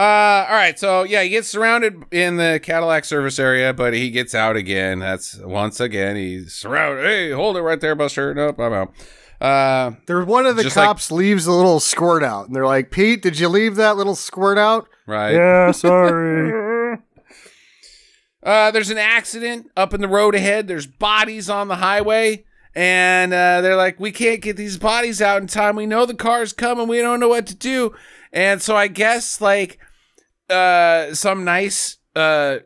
Uh, 0.00 0.46
all 0.48 0.54
right. 0.56 0.78
So 0.78 1.02
yeah, 1.02 1.22
he 1.22 1.28
gets 1.28 1.48
surrounded 1.48 2.04
in 2.10 2.36
the 2.36 2.58
Cadillac 2.62 3.04
service 3.04 3.38
area, 3.38 3.74
but 3.74 3.92
he 3.92 4.10
gets 4.10 4.34
out 4.34 4.56
again. 4.56 4.98
That's 5.00 5.36
once 5.38 5.78
again 5.78 6.16
he's 6.16 6.54
surrounded. 6.54 7.04
Hey, 7.04 7.30
hold 7.32 7.58
it 7.58 7.62
right 7.62 7.78
there, 7.80 7.94
Buster. 7.94 8.32
Nope, 8.32 8.58
I'm 8.58 8.72
out. 8.72 8.94
Uh, 9.42 9.96
There, 10.06 10.24
one 10.24 10.46
of 10.46 10.56
the 10.56 10.62
Just 10.62 10.76
like- 10.76 10.86
cops 10.86 11.10
leaves 11.10 11.46
a 11.46 11.52
little 11.52 11.80
squirt 11.80 12.22
out, 12.22 12.46
and 12.46 12.56
they're 12.56 12.66
like, 12.66 12.90
"Pete, 12.90 13.20
did 13.20 13.38
you 13.38 13.48
leave 13.48 13.76
that 13.76 13.96
little 13.98 14.14
squirt 14.16 14.56
out?" 14.56 14.88
right. 15.06 15.34
Yeah, 15.34 15.70
sorry. 15.72 16.98
Uh, 18.42 18.70
there's 18.70 18.88
an 18.88 18.96
accident 18.96 19.70
up 19.76 19.92
in 19.92 20.00
the 20.00 20.08
road 20.08 20.34
ahead. 20.34 20.66
There's 20.66 20.86
bodies 20.86 21.50
on 21.50 21.68
the 21.68 21.76
highway, 21.76 22.44
and 22.74 23.34
uh, 23.34 23.60
they're 23.60 23.76
like, 23.76 24.00
"We 24.00 24.12
can't 24.12 24.40
get 24.40 24.56
these 24.56 24.78
bodies 24.78 25.20
out 25.20 25.42
in 25.42 25.46
time. 25.46 25.76
We 25.76 25.84
know 25.84 26.06
the 26.06 26.14
car's 26.14 26.54
coming. 26.54 26.88
We 26.88 27.02
don't 27.02 27.20
know 27.20 27.28
what 27.28 27.46
to 27.48 27.54
do." 27.54 27.94
And 28.32 28.62
so 28.62 28.74
I 28.74 28.86
guess 28.88 29.42
like 29.42 29.78
uh, 30.50 31.14
some 31.14 31.44
nice 31.44 31.98
uh, 32.16 32.58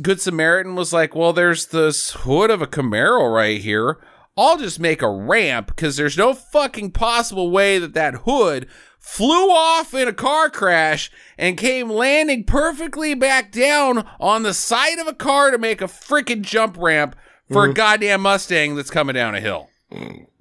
good 0.00 0.20
Samaritan 0.20 0.74
was 0.74 0.92
like, 0.92 1.14
"Well, 1.14 1.32
there's 1.32 1.66
this 1.66 2.12
hood 2.12 2.50
of 2.50 2.62
a 2.62 2.66
Camaro 2.66 3.34
right 3.34 3.60
here. 3.60 3.98
I'll 4.36 4.56
just 4.56 4.80
make 4.80 5.02
a 5.02 5.10
ramp 5.10 5.68
because 5.68 5.96
there's 5.96 6.16
no 6.16 6.34
fucking 6.34 6.92
possible 6.92 7.50
way 7.50 7.78
that 7.78 7.94
that 7.94 8.14
hood." 8.24 8.68
Flew 9.04 9.50
off 9.50 9.94
in 9.94 10.06
a 10.06 10.12
car 10.12 10.48
crash 10.48 11.10
and 11.36 11.58
came 11.58 11.90
landing 11.90 12.44
perfectly 12.44 13.14
back 13.14 13.50
down 13.50 14.06
on 14.20 14.44
the 14.44 14.54
side 14.54 15.00
of 15.00 15.08
a 15.08 15.12
car 15.12 15.50
to 15.50 15.58
make 15.58 15.80
a 15.80 15.86
freaking 15.86 16.42
jump 16.42 16.76
ramp 16.78 17.16
for 17.50 17.64
a 17.64 17.74
goddamn 17.74 18.22
Mustang 18.22 18.76
that's 18.76 18.90
coming 18.90 19.16
down 19.16 19.34
a 19.34 19.40
hill. 19.40 19.68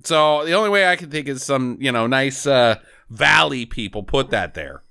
So 0.03 0.45
the 0.45 0.53
only 0.53 0.69
way 0.69 0.87
I 0.87 0.95
can 0.95 1.09
think 1.09 1.27
is 1.27 1.43
some, 1.43 1.77
you 1.81 1.91
know, 1.91 2.05
nice 2.05 2.45
uh, 2.45 2.75
valley 3.09 3.65
people 3.65 4.03
put 4.03 4.29
that 4.29 4.53
there. 4.53 4.83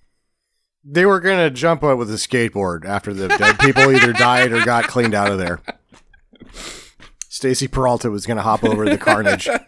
They 0.85 1.05
were 1.07 1.21
gonna 1.21 1.51
jump 1.51 1.85
out 1.85 1.99
with 1.99 2.11
a 2.11 2.15
skateboard 2.15 2.85
after 2.85 3.13
the 3.13 3.29
dead 3.29 3.59
people 3.59 3.95
either 3.95 4.13
died 4.13 4.53
or 4.53 4.65
got 4.65 4.89
cleaned 4.89 5.15
out 5.15 5.31
of 5.31 5.39
there. 5.39 5.61
Stacy 7.29 7.69
Peralta 7.69 8.11
was 8.11 8.27
gonna 8.27 8.43
hop 8.43 8.65
over 8.65 8.89
the 8.89 8.99
carnage. 8.99 9.49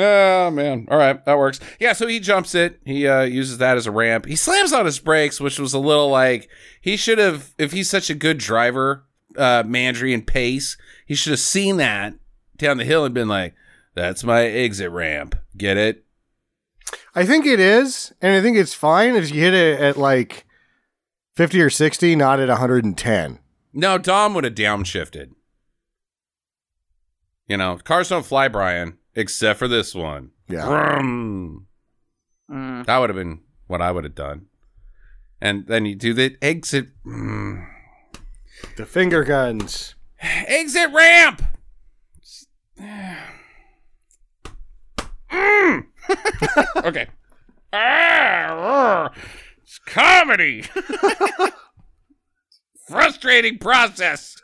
Oh 0.00 0.52
man. 0.52 0.86
All 0.92 0.96
right, 0.96 1.24
that 1.24 1.38
works. 1.38 1.58
Yeah, 1.80 1.92
so 1.92 2.06
he 2.06 2.20
jumps 2.20 2.54
it. 2.54 2.80
He 2.84 3.08
uh 3.08 3.22
uses 3.22 3.58
that 3.58 3.76
as 3.76 3.88
a 3.88 3.90
ramp. 3.90 4.26
He 4.26 4.36
slams 4.36 4.72
on 4.72 4.86
his 4.86 5.00
brakes, 5.00 5.40
which 5.40 5.58
was 5.58 5.74
a 5.74 5.78
little 5.80 6.08
like 6.08 6.48
he 6.80 6.96
should 6.96 7.18
have 7.18 7.52
if 7.58 7.72
he's 7.72 7.90
such 7.90 8.08
a 8.08 8.14
good 8.14 8.38
driver, 8.38 9.04
uh 9.36 9.64
Maindrian 9.64 10.24
Pace, 10.24 10.76
he 11.04 11.16
should 11.16 11.30
have 11.32 11.40
seen 11.40 11.78
that 11.78 12.14
down 12.56 12.76
the 12.76 12.84
hill 12.84 13.04
and 13.04 13.12
been 13.12 13.26
like, 13.26 13.54
That's 13.96 14.22
my 14.22 14.42
exit 14.44 14.92
ramp. 14.92 15.34
Get 15.56 15.76
it? 15.76 16.04
I 17.18 17.26
think 17.26 17.46
it 17.46 17.58
is, 17.58 18.12
and 18.22 18.36
I 18.36 18.40
think 18.40 18.56
it's 18.56 18.74
fine 18.74 19.16
if 19.16 19.34
you 19.34 19.40
hit 19.40 19.52
it 19.52 19.80
at 19.80 19.96
like 19.96 20.46
fifty 21.34 21.60
or 21.60 21.68
sixty, 21.68 22.14
not 22.14 22.38
at 22.38 22.48
one 22.48 22.56
hundred 22.56 22.84
and 22.84 22.96
ten. 22.96 23.40
No, 23.72 23.98
Dom 23.98 24.34
would 24.34 24.44
have 24.44 24.54
downshifted. 24.54 25.30
You 27.48 27.56
know, 27.56 27.76
cars 27.82 28.10
don't 28.10 28.24
fly, 28.24 28.46
Brian, 28.46 28.98
except 29.16 29.58
for 29.58 29.66
this 29.66 29.96
one. 29.96 30.30
Yeah. 30.48 31.00
Mm. 31.00 32.86
That 32.86 32.98
would 32.98 33.10
have 33.10 33.16
been 33.16 33.40
what 33.66 33.82
I 33.82 33.90
would 33.90 34.04
have 34.04 34.14
done. 34.14 34.46
And 35.40 35.66
then 35.66 35.86
you 35.86 35.96
do 35.96 36.14
the 36.14 36.36
exit. 36.40 36.86
Mm. 37.04 37.66
The 38.76 38.86
finger 38.86 39.24
guns. 39.24 39.96
Exit 40.20 40.92
ramp. 40.92 41.42
Mm. 45.30 45.84
Okay. 46.76 47.06
Ah, 47.72 49.12
it's 49.62 49.78
comedy. 49.86 50.64
Frustrating 52.86 53.58
process. 53.58 54.36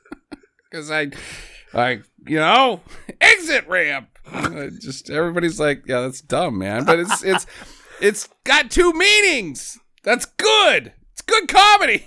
Because 0.71 0.91
I, 0.91 1.11
I, 1.73 2.01
you 2.27 2.39
know, 2.39 2.83
exit 3.21 3.67
ramp. 3.69 4.09
Just 4.81 5.11
everybody's 5.11 5.59
like, 5.59 5.85
yeah, 5.87 6.01
that's 6.01 6.21
dumb, 6.21 6.59
man. 6.59 6.85
But 6.85 6.99
it's 6.99 7.23
it's 7.23 7.47
it's 8.01 8.29
got 8.45 8.71
two 8.71 8.93
meanings. 8.93 9.79
That's 10.03 10.27
good. 10.27 10.93
It's 11.13 11.23
good 11.23 11.49
comedy. 11.49 12.07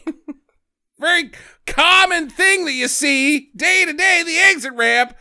Very 1.00 1.32
common 1.66 2.30
thing 2.30 2.66
that 2.66 2.74
you 2.74 2.88
see 2.88 3.52
day 3.56 3.86
to 3.86 3.94
day, 3.94 4.24
the 4.26 4.38
exit 4.38 4.74
ramp. 4.74 5.16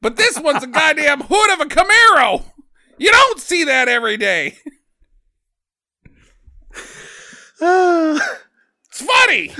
But 0.00 0.16
this 0.16 0.38
one's 0.38 0.62
a 0.62 0.68
goddamn 0.68 1.22
hood 1.22 1.52
of 1.52 1.60
a 1.60 1.64
Camaro. 1.64 2.44
You 2.98 3.10
don't 3.10 3.40
see 3.40 3.64
that 3.64 3.88
every 3.88 4.16
day. 4.16 4.58
It's 8.98 9.04
funny. 9.04 9.50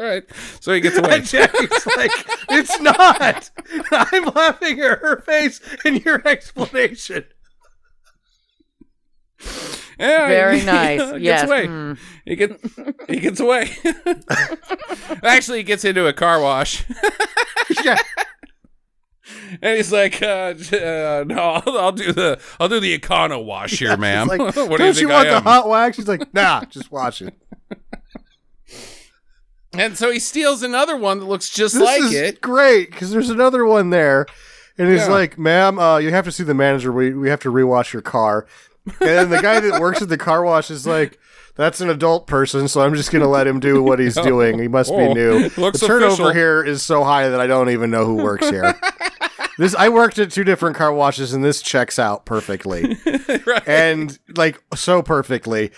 All 0.00 0.06
right. 0.06 0.24
So 0.60 0.72
he 0.72 0.80
gets 0.80 0.96
away. 0.96 1.16
And 1.16 1.24
Jackie's 1.26 1.86
like, 1.96 2.10
it's 2.48 2.80
not. 2.80 3.50
I'm 3.90 4.24
laughing 4.34 4.80
at 4.80 4.98
her 5.00 5.20
face 5.20 5.60
and 5.84 6.02
your 6.04 6.26
explanation. 6.26 7.24
Yeah, 10.00 10.28
Very 10.28 10.58
he- 10.60 10.66
nice. 10.66 11.00
he 11.00 11.06
gets 11.12 11.22
yes. 11.22 11.44
away. 11.44 11.66
Mm. 11.66 11.98
He 12.24 12.36
gets 12.36 12.78
he 13.08 13.20
gets 13.20 13.38
away. 13.40 13.70
Actually, 15.22 15.58
he 15.58 15.64
gets 15.64 15.84
into 15.84 16.06
a 16.06 16.12
car 16.14 16.40
wash, 16.40 16.84
Yeah. 17.84 17.98
and 19.62 19.76
he's 19.76 19.92
like, 19.92 20.22
uh, 20.22 20.54
uh, 20.72 21.24
"No, 21.26 21.60
I'll, 21.66 21.78
I'll 21.78 21.92
do 21.92 22.12
the 22.12 22.40
I'll 22.58 22.68
do 22.68 22.80
the 22.80 22.98
Econo 22.98 23.44
wash 23.44 23.78
here, 23.78 23.96
ma'am. 23.96 24.28
It's 24.30 24.38
like, 24.56 24.56
what 24.70 24.78
do 24.78 24.84
don't 24.84 24.86
you 24.88 24.94
think 24.94 25.10
want 25.10 25.28
I 25.28 25.30
the 25.32 25.36
am?" 25.36 25.42
hot 25.42 25.68
wax? 25.68 25.96
She's 25.96 26.08
like, 26.08 26.32
nah, 26.32 26.64
just 26.64 26.90
wash 26.90 27.20
it. 27.22 27.34
and 29.72 29.96
so 29.96 30.10
he 30.10 30.18
steals 30.18 30.62
another 30.62 30.96
one 30.96 31.18
that 31.20 31.26
looks 31.26 31.48
just 31.50 31.74
This 31.74 31.82
like 31.82 32.00
is 32.02 32.14
it. 32.14 32.40
great 32.40 32.90
because 32.90 33.10
there's 33.10 33.30
another 33.30 33.64
one 33.64 33.90
there, 33.90 34.26
and 34.78 34.88
he's 34.88 35.00
Yeah. 35.02 35.08
like, 35.08 35.38
"Ma'am, 35.38 35.78
uh, 35.78 35.98
you 35.98 36.10
have 36.10 36.24
to 36.24 36.32
see 36.32 36.42
the 36.44 36.54
manager. 36.54 36.90
We 36.92 37.12
we 37.12 37.28
have 37.28 37.40
to 37.40 37.52
rewash 37.52 37.92
your 37.92 38.02
car." 38.02 38.46
And 39.00 39.08
then 39.08 39.30
the 39.30 39.40
guy 39.42 39.60
that 39.60 39.80
works 39.80 40.02
at 40.02 40.08
the 40.08 40.18
car 40.18 40.42
wash 40.42 40.70
is 40.70 40.86
like, 40.86 41.18
"That's 41.56 41.80
an 41.80 41.90
adult 41.90 42.26
person, 42.26 42.68
so 42.68 42.80
I'm 42.80 42.94
just 42.94 43.10
gonna 43.12 43.28
let 43.28 43.46
him 43.46 43.60
do 43.60 43.82
what 43.82 43.98
he's 43.98 44.14
doing. 44.14 44.58
He 44.58 44.68
must 44.68 44.90
Oh, 44.92 44.96
be 44.96 45.14
new." 45.14 45.48
the 45.48 45.72
turnover 45.84 46.06
official. 46.06 46.30
here 46.32 46.62
is 46.64 46.82
so 46.82 47.04
high 47.04 47.28
that 47.28 47.40
I 47.40 47.46
don't 47.46 47.70
even 47.70 47.90
know 47.90 48.04
who 48.04 48.16
works 48.16 48.48
here. 48.48 48.74
this 49.58 49.74
I 49.74 49.88
worked 49.88 50.18
at 50.18 50.30
two 50.30 50.44
different 50.44 50.76
car 50.76 50.92
washes, 50.92 51.32
and 51.32 51.44
this 51.44 51.60
checks 51.62 51.98
out 51.98 52.24
perfectly 52.26 52.96
right. 53.46 53.62
and 53.68 54.18
like 54.36 54.62
so 54.74 55.02
perfectly. 55.02 55.70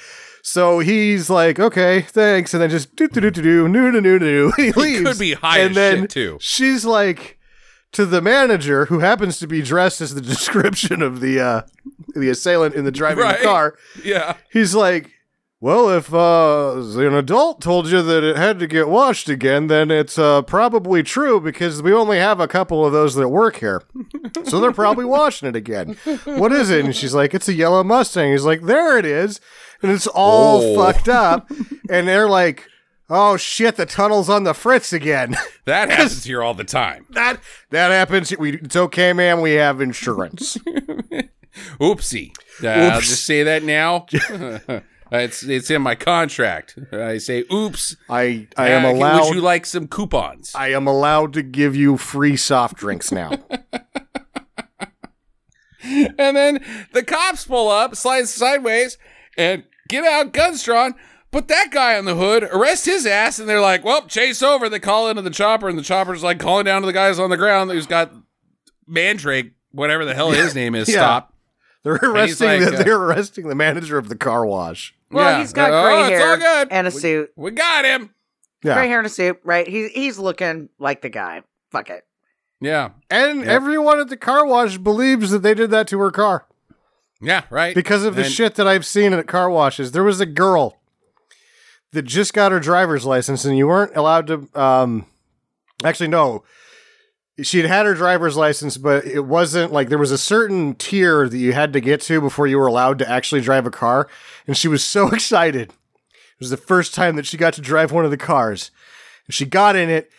So 0.44 0.80
he's 0.80 1.30
like, 1.30 1.60
okay, 1.60 2.00
thanks, 2.02 2.52
and 2.52 2.60
then 2.62 2.68
just 2.70 2.96
do 2.96 3.06
do 3.06 3.20
do 3.20 3.30
do 3.30 3.42
do 3.42 3.68
do 3.72 3.92
do 3.92 4.00
do 4.02 4.18
do. 4.18 4.52
He 4.56 4.72
leaves. 4.72 5.02
could 5.08 5.18
be 5.18 5.34
high 5.34 5.58
and 5.60 5.70
as 5.70 5.74
then 5.76 6.00
shit, 6.02 6.10
too. 6.10 6.38
She's 6.40 6.84
like 6.84 7.38
to 7.92 8.06
the 8.06 8.20
manager, 8.20 8.86
who 8.86 8.98
happens 9.00 9.38
to 9.38 9.46
be 9.46 9.62
dressed 9.62 10.00
as 10.00 10.14
the 10.14 10.20
description 10.34 11.02
of 11.02 11.20
the 11.20 11.40
uh 11.40 11.62
the 12.14 12.28
assailant 12.30 12.74
in 12.74 12.84
the 12.84 12.90
driving 12.92 13.24
Right. 13.24 13.40
car. 13.42 13.76
yeah. 14.04 14.36
He's 14.52 14.74
like. 14.74 15.10
Well, 15.64 15.90
if 15.90 16.12
uh, 16.12 16.72
an 16.98 17.14
adult 17.14 17.60
told 17.60 17.86
you 17.88 18.02
that 18.02 18.24
it 18.24 18.34
had 18.36 18.58
to 18.58 18.66
get 18.66 18.88
washed 18.88 19.28
again, 19.28 19.68
then 19.68 19.92
it's 19.92 20.18
uh, 20.18 20.42
probably 20.42 21.04
true 21.04 21.40
because 21.40 21.80
we 21.80 21.92
only 21.92 22.18
have 22.18 22.40
a 22.40 22.48
couple 22.48 22.84
of 22.84 22.92
those 22.92 23.14
that 23.14 23.28
work 23.28 23.54
here. 23.58 23.80
So 24.42 24.58
they're 24.58 24.72
probably 24.72 25.04
washing 25.18 25.48
it 25.48 25.54
again. 25.54 25.96
What 26.24 26.50
is 26.50 26.68
it? 26.68 26.84
And 26.84 26.96
she's 26.96 27.14
like, 27.14 27.32
it's 27.32 27.46
a 27.46 27.52
yellow 27.54 27.84
Mustang. 27.84 28.32
He's 28.32 28.44
like, 28.44 28.62
there 28.62 28.98
it 28.98 29.04
is. 29.06 29.40
And 29.84 29.92
it's 29.92 30.08
all 30.08 30.62
Oh. 30.62 30.74
fucked 30.74 31.08
up. 31.08 31.48
And 31.88 32.08
they're 32.08 32.28
like, 32.28 32.66
oh 33.14 33.36
shit, 33.36 33.76
the 33.76 33.84
tunnel's 33.86 34.28
on 34.30 34.44
the 34.44 34.54
fritz 34.54 34.92
again. 34.92 35.36
That 35.64 35.90
happens 35.92 36.24
here 36.24 36.42
all 36.42 36.54
the 36.54 36.64
time. 36.64 37.06
that 37.10 37.38
that 37.70 37.90
happens. 37.92 38.36
We, 38.36 38.54
it's 38.56 38.74
okay, 38.74 39.12
man. 39.12 39.40
We 39.42 39.52
have 39.52 39.80
insurance. 39.80 40.56
Oopsie. 41.80 42.32
Uh, 42.62 42.66
I'll 42.68 43.00
just 43.00 43.24
say 43.24 43.44
that 43.44 43.62
now. 43.62 44.06
it's 45.12 45.44
it's 45.44 45.70
in 45.70 45.82
my 45.82 45.94
contract. 45.94 46.76
I 46.92 47.18
say, 47.18 47.44
"Oops." 47.52 47.96
I 48.10 48.48
I 48.56 48.70
am 48.70 48.84
Uh, 48.84 48.90
allowed. 48.90 49.24
Would 49.26 49.34
you 49.36 49.40
like 49.40 49.66
some 49.66 49.86
coupons? 49.86 50.50
I 50.56 50.72
am 50.72 50.88
allowed 50.88 51.32
to 51.34 51.42
give 51.44 51.76
you 51.76 51.96
free 51.96 52.36
soft 52.36 52.76
drinks 52.76 53.12
now. 53.12 53.30
And 55.84 56.36
then 56.36 56.64
the 56.92 57.02
cops 57.02 57.44
pull 57.44 57.68
up, 57.68 57.96
slide 57.96 58.26
sideways, 58.28 58.98
and 59.36 59.64
get 59.88 60.04
out 60.04 60.32
guns 60.32 60.62
drawn. 60.64 60.94
Put 61.32 61.48
that 61.48 61.70
guy 61.72 61.96
on 61.96 62.04
the 62.04 62.14
hood, 62.14 62.44
arrest 62.44 62.84
his 62.86 63.06
ass, 63.06 63.38
and 63.38 63.48
they're 63.48 63.60
like, 63.60 63.84
"Well, 63.84 64.02
chase 64.06 64.42
over." 64.42 64.68
They 64.68 64.78
call 64.78 65.08
into 65.08 65.22
the 65.22 65.30
chopper, 65.30 65.68
and 65.68 65.78
the 65.78 65.82
chopper's 65.82 66.22
like 66.22 66.38
calling 66.38 66.66
down 66.66 66.82
to 66.82 66.86
the 66.86 66.92
guys 66.92 67.18
on 67.18 67.30
the 67.30 67.36
ground 67.38 67.70
who's 67.70 67.86
got 67.86 68.12
Mandrake, 68.86 69.52
whatever 69.70 70.04
the 70.04 70.14
hell 70.14 70.30
his 70.30 70.54
name 70.54 70.74
is. 70.74 70.88
Yeah. 70.88 70.96
Stop. 70.96 71.34
They're 71.84 71.94
arresting. 71.94 72.46
like, 72.48 72.60
the, 72.60 72.78
uh, 72.78 72.82
they're 72.84 72.96
arresting 73.02 73.48
the 73.48 73.54
manager 73.54 73.98
of 73.98 74.08
the 74.08 74.16
car 74.16 74.46
wash. 74.46 74.94
Well, 75.10 75.24
Yeah. 75.32 75.38
he's 75.40 75.52
got 75.52 75.70
Oh, 75.72 75.82
gray 75.82 76.12
it's 76.14 76.22
all 76.22 76.28
hair 76.28 76.36
good. 76.36 76.68
and 76.70 76.86
a 76.86 76.90
We- 76.90 77.00
suit. 77.00 77.30
We 77.36 77.50
got 77.50 77.84
him. 77.84 78.10
Yeah, 78.62 78.74
Gray 78.74 78.88
hair 78.88 78.98
and 78.98 79.06
a 79.06 79.10
suit, 79.10 79.40
right? 79.42 79.66
He's 79.66 79.90
he's 79.90 80.18
looking 80.18 80.68
like 80.78 81.02
the 81.02 81.08
guy. 81.08 81.42
Fuck 81.72 81.90
it. 81.90 82.04
Yeah. 82.60 82.90
and 83.10 83.40
Yep. 83.40 83.48
everyone 83.48 83.98
at 83.98 84.08
the 84.08 84.16
car 84.16 84.46
wash 84.46 84.78
believes 84.78 85.30
that 85.32 85.42
they 85.42 85.54
did 85.54 85.70
that 85.72 85.88
to 85.88 85.98
her 85.98 86.12
car 86.12 86.46
Yeah. 87.20 87.42
Right. 87.50 87.74
because 87.74 88.04
of 88.04 88.14
the 88.14 88.22
And- 88.22 88.30
shit 88.30 88.54
that 88.54 88.68
I've 88.68 88.86
seen 88.86 89.12
at 89.12 89.26
car 89.26 89.50
washes. 89.50 89.90
There 89.92 90.04
was 90.04 90.20
a 90.20 90.26
girl 90.26 90.78
that 91.92 92.02
just 92.02 92.34
got 92.34 92.52
her 92.52 92.60
driver's 92.60 93.04
license, 93.04 93.44
and 93.44 93.56
you 93.56 93.66
weren't 93.66 93.96
allowed 93.96 94.26
to. 94.28 94.48
Um, 94.54 95.06
actually, 95.84 96.08
no. 96.08 96.44
She 97.42 97.58
had 97.58 97.66
had 97.66 97.86
her 97.86 97.94
driver's 97.94 98.36
license, 98.36 98.76
but 98.76 99.06
it 99.06 99.24
wasn't 99.24 99.72
like 99.72 99.88
there 99.88 99.98
was 99.98 100.10
a 100.10 100.18
certain 100.18 100.74
tier 100.74 101.28
that 101.28 101.38
you 101.38 101.54
had 101.54 101.72
to 101.72 101.80
get 101.80 102.00
to 102.02 102.20
before 102.20 102.46
you 102.46 102.58
were 102.58 102.66
allowed 102.66 102.98
to 102.98 103.08
actually 103.08 103.40
drive 103.40 103.66
a 103.66 103.70
car. 103.70 104.06
And 104.46 104.56
she 104.56 104.68
was 104.68 104.84
so 104.84 105.08
excited. 105.08 105.70
It 105.70 106.40
was 106.40 106.50
the 106.50 106.56
first 106.56 106.94
time 106.94 107.16
that 107.16 107.26
she 107.26 107.36
got 107.36 107.54
to 107.54 107.60
drive 107.60 107.90
one 107.90 108.04
of 108.04 108.10
the 108.10 108.16
cars. 108.16 108.70
And 109.26 109.34
she 109.34 109.46
got 109.46 109.76
in 109.76 109.88
it 109.88 110.10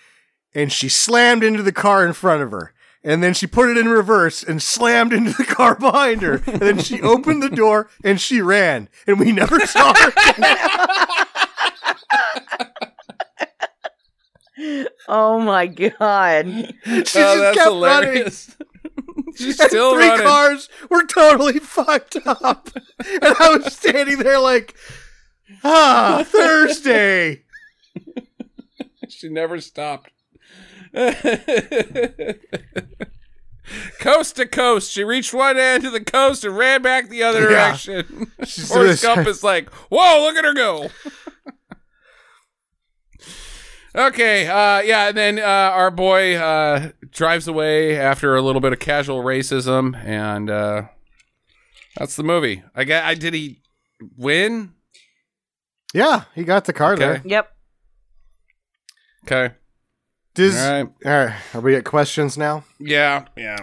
and 0.55 0.71
she 0.71 0.89
slammed 0.89 1.43
into 1.43 1.61
the 1.63 1.71
car 1.71 2.05
in 2.05 2.13
front 2.13 2.41
of 2.41 2.51
her. 2.51 2.73
And 3.03 3.21
then 3.21 3.33
she 3.33 3.47
put 3.47 3.69
it 3.69 3.77
in 3.77 3.89
reverse 3.89 4.43
and 4.43 4.61
slammed 4.61 5.11
into 5.11 5.33
the 5.33 5.43
car 5.43 5.75
behind 5.75 6.21
her. 6.21 6.41
And 6.47 6.61
then 6.61 6.79
she 6.79 7.01
opened 7.01 7.43
the 7.43 7.49
door 7.49 7.89
and 8.03 8.19
she 8.19 8.41
ran. 8.41 8.87
And 9.05 9.19
we 9.19 9.31
never 9.31 9.59
saw 9.59 9.93
her. 9.93 11.25
Oh 15.07 15.39
my 15.39 15.67
god. 15.67 16.45
She 16.47 16.91
oh, 16.91 17.01
just 17.03 17.15
that's 17.15 17.57
kept 17.57 17.67
running. 17.69 17.73
hilarious. 17.73 18.55
She's 19.35 19.59
And 19.59 19.69
still 19.69 19.93
three 19.93 20.07
running. 20.07 20.25
cars 20.25 20.69
were 20.89 21.05
totally 21.05 21.59
fucked 21.59 22.17
up. 22.25 22.69
and 22.75 23.23
I 23.39 23.57
was 23.57 23.73
standing 23.73 24.19
there 24.19 24.39
like, 24.39 24.75
ah, 25.63 26.23
Thursday. 26.27 27.43
She 29.09 29.29
never 29.29 29.59
stopped. 29.61 30.11
coast 33.99 34.35
to 34.35 34.45
coast. 34.45 34.91
She 34.91 35.03
reached 35.03 35.33
one 35.33 35.57
end 35.57 35.85
of 35.85 35.93
the 35.93 36.03
coast 36.03 36.43
and 36.43 36.55
ran 36.57 36.81
back 36.81 37.09
the 37.09 37.23
other 37.23 37.41
Yeah. 37.41 37.47
direction. 37.49 38.31
She's 38.45 38.67
Forrest 38.67 39.03
Gump 39.03 39.27
is 39.27 39.43
like, 39.43 39.69
whoa, 39.89 40.21
look 40.23 40.35
at 40.35 40.45
her 40.45 40.53
go. 40.53 40.89
Okay, 43.95 44.47
uh, 44.47 44.81
yeah, 44.81 45.07
and 45.09 45.17
then 45.17 45.39
uh, 45.39 45.41
our 45.41 45.91
boy 45.91 46.35
uh, 46.35 46.91
drives 47.11 47.47
away 47.47 47.97
after 47.99 48.35
a 48.35 48.41
little 48.41 48.61
bit 48.61 48.73
of 48.73 48.79
casual 48.79 49.23
racism, 49.23 49.95
and 50.03 50.49
uh, 50.49 50.83
that's 51.97 52.15
the 52.15 52.23
movie. 52.23 52.63
I 52.75 52.83
got. 52.83 53.03
I 53.03 53.13
did 53.15 53.33
he 53.33 53.61
win? 54.17 54.73
Yeah, 55.93 56.23
he 56.35 56.43
got 56.43 56.65
the 56.65 56.73
car 56.73 56.93
Okay. 56.93 56.99
there. 57.05 57.21
Yep. 57.25 57.51
Okay. 59.25 59.55
Does, 60.35 60.57
All 60.57 60.71
right. 60.71 60.87
all 61.05 61.11
right, 61.25 61.35
are 61.53 61.61
we 61.61 61.75
at 61.75 61.85
questions 61.85 62.37
now? 62.37 62.63
Yeah. 62.79 63.25
Yeah. 63.37 63.57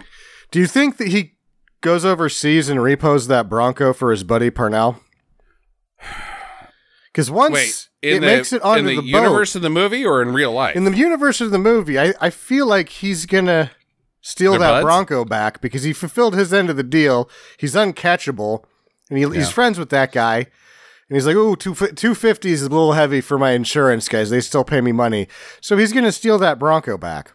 Do 0.52 0.61
you 0.61 0.69
think 0.69 0.98
that 0.98 1.09
he 1.09 1.35
goes 1.81 2.05
overseas 2.05 2.69
and 2.69 2.81
repos 2.81 3.27
that 3.27 3.48
Bronco 3.48 3.93
for 3.93 4.12
his 4.12 4.23
buddy 4.24 4.51
Parnell? 4.51 5.01
Because 7.12 7.28
once 7.28 7.52
Wait, 7.55 7.89
in 8.02 8.16
it 8.16 8.20
the, 8.20 8.27
makes 8.27 8.52
it 8.52 8.62
onto 8.62 8.81
in 8.81 8.97
the, 8.97 9.02
the, 9.02 9.06
universe 9.09 9.55
of 9.55 9.62
the 9.62 9.70
movie 9.70 10.05
or 10.05 10.22
in 10.22 10.32
real 10.32 10.52
life? 10.52 10.77
in 10.77 10.85
the 10.85 10.97
universe 10.97 11.40
of 11.40 11.51
the 11.51 11.59
movie, 11.59 11.98
I, 11.98 12.14
I 12.20 12.31
feel 12.31 12.66
like 12.66 12.89
he's 12.89 13.27
gonna 13.27 13.70
steal 14.22 14.52
Their 14.52 14.60
that 14.60 14.70
buds? 14.70 14.85
Bronco 14.85 15.24
back 15.24 15.60
because 15.60 15.82
he 15.82 15.93
fulfilled 15.93 16.35
his 16.35 16.52
end 16.52 16.70
of 16.70 16.77
the 16.77 16.82
deal. 16.82 17.28
He's 17.59 17.74
uncatchable, 17.74 18.64
and 19.09 19.18
he, 19.18 19.24
Yeah. 19.24 19.31
he's 19.35 19.51
friends 19.51 19.78
with 19.78 19.90
that 19.90 20.12
guy. 20.12 20.47
And 21.09 21.16
he's 21.16 21.27
like, 21.27 21.35
"Ooh, 21.36 21.56
two 21.56 21.74
two 21.74 22.14
fifty 22.14 22.52
is 22.52 22.62
a 22.62 22.68
little 22.68 22.93
heavy 22.93 23.20
for 23.20 23.36
my 23.39 23.51
insurance 23.51 24.09
guys. 24.09 24.31
They 24.31 24.40
still 24.40 24.62
pay 24.62 24.81
me 24.81 24.93
money." 24.93 25.27
So 25.60 25.77
he's 25.77 25.93
going 25.93 26.05
to 26.05 26.12
steal 26.12 26.39
that 26.39 26.59
Bronco 26.60 26.97
back. 26.97 27.32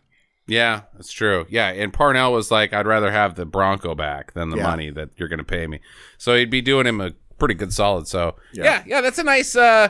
Yeah, 0.48 0.82
that's 0.94 1.12
true. 1.12 1.46
Yeah, 1.50 1.68
and 1.70 1.92
Parnell 1.92 2.32
was 2.32 2.52
like, 2.52 2.72
"I'd 2.72 2.88
rather 2.88 3.12
have 3.12 3.36
the 3.36 3.46
Bronco 3.46 3.94
back 3.94 4.34
than 4.34 4.50
the 4.50 4.58
Yeah. 4.58 4.64
money 4.64 4.92
that 4.92 5.10
you're 5.18 5.28
going 5.28 5.40
to 5.40 5.44
pay 5.44 5.68
me." 5.68 5.82
So 6.18 6.36
he'd 6.36 6.50
be 6.50 6.62
doing 6.62 6.86
him 6.88 7.02
a 7.02 7.12
pretty 7.38 7.56
good 7.56 7.74
solid. 7.74 8.08
So 8.08 8.36
yeah, 8.54 8.64
Yeah. 8.64 8.84
yeah, 8.88 9.02
that's 9.02 9.18
a 9.20 9.24
nice 9.24 9.58
uh, 9.58 9.90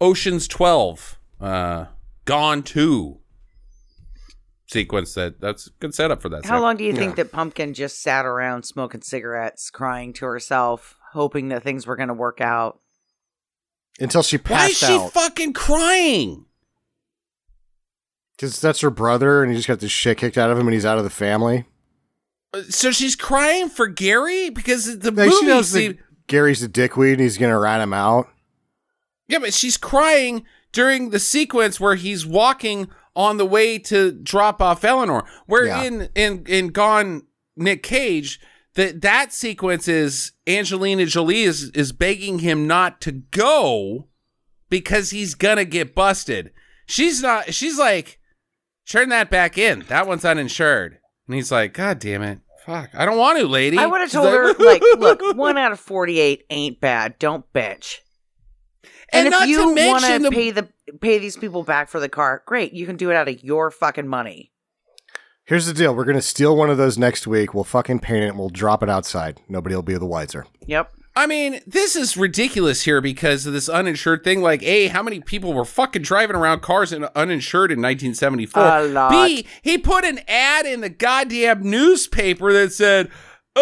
Ocean's 0.00 0.48
Twelve, 0.48 1.18
uh, 1.40 1.86
Gone 2.24 2.62
Two 2.62 3.18
sequence. 4.66 5.14
That 5.14 5.40
that's 5.40 5.66
a 5.66 5.70
good 5.80 5.94
setup 5.94 6.22
for 6.22 6.28
that. 6.30 6.44
How 6.44 6.56
sec- 6.56 6.62
long 6.62 6.76
do 6.76 6.84
you 6.84 6.92
Yeah. 6.92 6.98
think 6.98 7.16
that 7.16 7.32
Pumpkin 7.32 7.74
just 7.74 8.00
sat 8.02 8.24
around 8.26 8.64
smoking 8.64 9.02
cigarettes, 9.02 9.70
crying 9.70 10.12
to 10.14 10.24
herself, 10.26 10.96
hoping 11.12 11.48
that 11.48 11.62
things 11.62 11.86
were 11.86 11.96
going 11.96 12.08
to 12.08 12.14
work 12.14 12.40
out? 12.40 12.78
Until 13.98 14.22
she 14.22 14.38
passed. 14.38 14.52
out. 14.54 14.58
Why 14.58 14.66
is 14.70 14.78
passed 14.80 14.92
she 14.92 14.98
out. 14.98 15.12
fucking 15.12 15.52
crying? 15.52 16.46
Because 18.36 18.58
that's 18.60 18.80
her 18.80 18.88
brother, 18.90 19.42
and 19.42 19.52
he 19.52 19.56
just 19.58 19.68
got 19.68 19.80
the 19.80 19.88
shit 19.88 20.16
kicked 20.16 20.38
out 20.38 20.50
of 20.50 20.58
him, 20.58 20.66
and 20.66 20.72
he's 20.72 20.86
out 20.86 20.96
of 20.96 21.04
the 21.04 21.10
family. 21.10 21.66
Uh, 22.54 22.62
So 22.70 22.90
she's 22.90 23.14
crying 23.14 23.68
for 23.68 23.86
Gary 23.86 24.48
because 24.48 24.86
the 25.00 25.10
Like, 25.10 25.26
movie. 25.28 25.30
she 25.40 25.46
knows 25.46 25.68
se- 25.68 25.88
that 25.88 25.98
Gary's 26.26 26.62
a 26.62 26.68
dickweed, 26.68 27.12
and 27.14 27.20
he's 27.20 27.36
going 27.36 27.52
to 27.52 27.58
rat 27.58 27.82
him 27.82 27.92
out. 27.92 28.28
Yeah, 29.30 29.38
but 29.38 29.54
she's 29.54 29.76
crying 29.76 30.44
during 30.72 31.10
the 31.10 31.18
sequence 31.18 31.78
where 31.80 31.94
he's 31.94 32.26
walking 32.26 32.88
on 33.16 33.36
the 33.38 33.46
way 33.46 33.78
to 33.78 34.12
drop 34.12 34.60
off 34.60 34.84
Eleanor. 34.84 35.24
Where 35.46 35.66
Yeah. 35.66 35.82
in 35.82 36.08
in 36.14 36.44
in 36.46 36.68
Gone 36.68 37.22
Nick 37.56 37.82
Cage, 37.82 38.40
that 38.74 39.00
that 39.02 39.32
sequence 39.32 39.88
is 39.88 40.32
Angelina 40.46 41.06
Jolie 41.06 41.42
is 41.42 41.70
is 41.70 41.92
begging 41.92 42.40
him 42.40 42.66
not 42.66 43.00
to 43.02 43.12
go 43.12 44.08
because 44.68 45.10
he's 45.10 45.34
gonna 45.34 45.64
get 45.64 45.94
busted. 45.94 46.52
She's 46.86 47.22
not. 47.22 47.54
She's 47.54 47.78
like, 47.78 48.18
turn 48.88 49.08
that 49.10 49.30
back 49.30 49.56
in. 49.58 49.84
That 49.88 50.06
one's 50.06 50.24
uninsured. 50.24 50.98
And 51.26 51.34
he's 51.36 51.52
like, 51.52 51.72
God 51.74 51.98
damn 52.00 52.22
it. 52.22 52.40
Fuck. 52.66 52.90
I 52.94 53.06
don't 53.06 53.16
want 53.18 53.38
to, 53.38 53.46
lady. 53.46 53.78
I 53.78 53.86
would 53.86 54.00
have 54.00 54.10
She's 54.10 54.14
told 54.20 54.32
her, 54.32 54.52
like, 54.58 54.82
look, 54.98 55.20
one 55.36 55.56
out 55.56 55.72
of 55.72 55.80
48 55.80 56.44
ain't 56.50 56.80
bad. 56.80 57.18
Don't 57.18 57.44
bitch. 57.52 57.98
And, 59.12 59.26
And, 59.26 59.30
not 59.30 59.42
if 59.42 59.48
you 59.48 59.74
want 59.74 60.04
to 60.04 60.18
the 60.18 60.30
pay 60.30 60.50
the 60.50 60.68
pay 61.00 61.18
these 61.18 61.36
people 61.36 61.62
back 61.62 61.88
for 61.88 62.00
the 62.00 62.08
car, 62.08 62.42
great. 62.46 62.72
You 62.72 62.86
can 62.86 62.96
do 62.96 63.10
it 63.10 63.16
out 63.16 63.28
of 63.28 63.42
your 63.42 63.70
fucking 63.70 64.08
money. 64.08 64.52
Here's 65.44 65.66
the 65.66 65.74
deal: 65.74 65.94
we're 65.94 66.04
going 66.04 66.16
to 66.16 66.22
steal 66.22 66.56
one 66.56 66.70
of 66.70 66.78
those 66.78 66.96
next 66.98 67.26
week. 67.26 67.54
We'll 67.54 67.64
fucking 67.64 68.00
paint 68.00 68.24
it, 68.24 68.28
and 68.28 68.38
we'll 68.38 68.50
drop 68.50 68.82
it 68.82 68.90
outside. 68.90 69.40
Nobody 69.48 69.74
will 69.74 69.82
be 69.82 69.96
the 69.96 70.06
wiser. 70.06 70.46
Yep. 70.66 70.92
I 71.16 71.26
mean, 71.26 71.60
this 71.66 71.96
is 71.96 72.16
ridiculous 72.16 72.82
here 72.82 73.00
because 73.00 73.44
of 73.44 73.52
this 73.52 73.68
uninsured 73.68 74.22
thing. 74.22 74.42
Like, 74.42 74.62
A, 74.62 74.86
how 74.86 75.02
many 75.02 75.20
people 75.20 75.52
were 75.52 75.64
fucking 75.64 76.02
driving 76.02 76.36
around 76.36 76.62
cars 76.62 76.92
in 76.92 77.04
uninsured 77.16 77.72
in 77.72 77.78
1974? 77.78 78.62
A 78.62 78.84
lot. 78.84 79.10
B, 79.10 79.44
he 79.60 79.76
put 79.76 80.04
an 80.04 80.20
ad 80.28 80.66
in 80.66 80.82
the 80.82 80.88
goddamn 80.88 81.68
newspaper 81.68 82.52
that 82.52 82.72
said, 82.72 83.10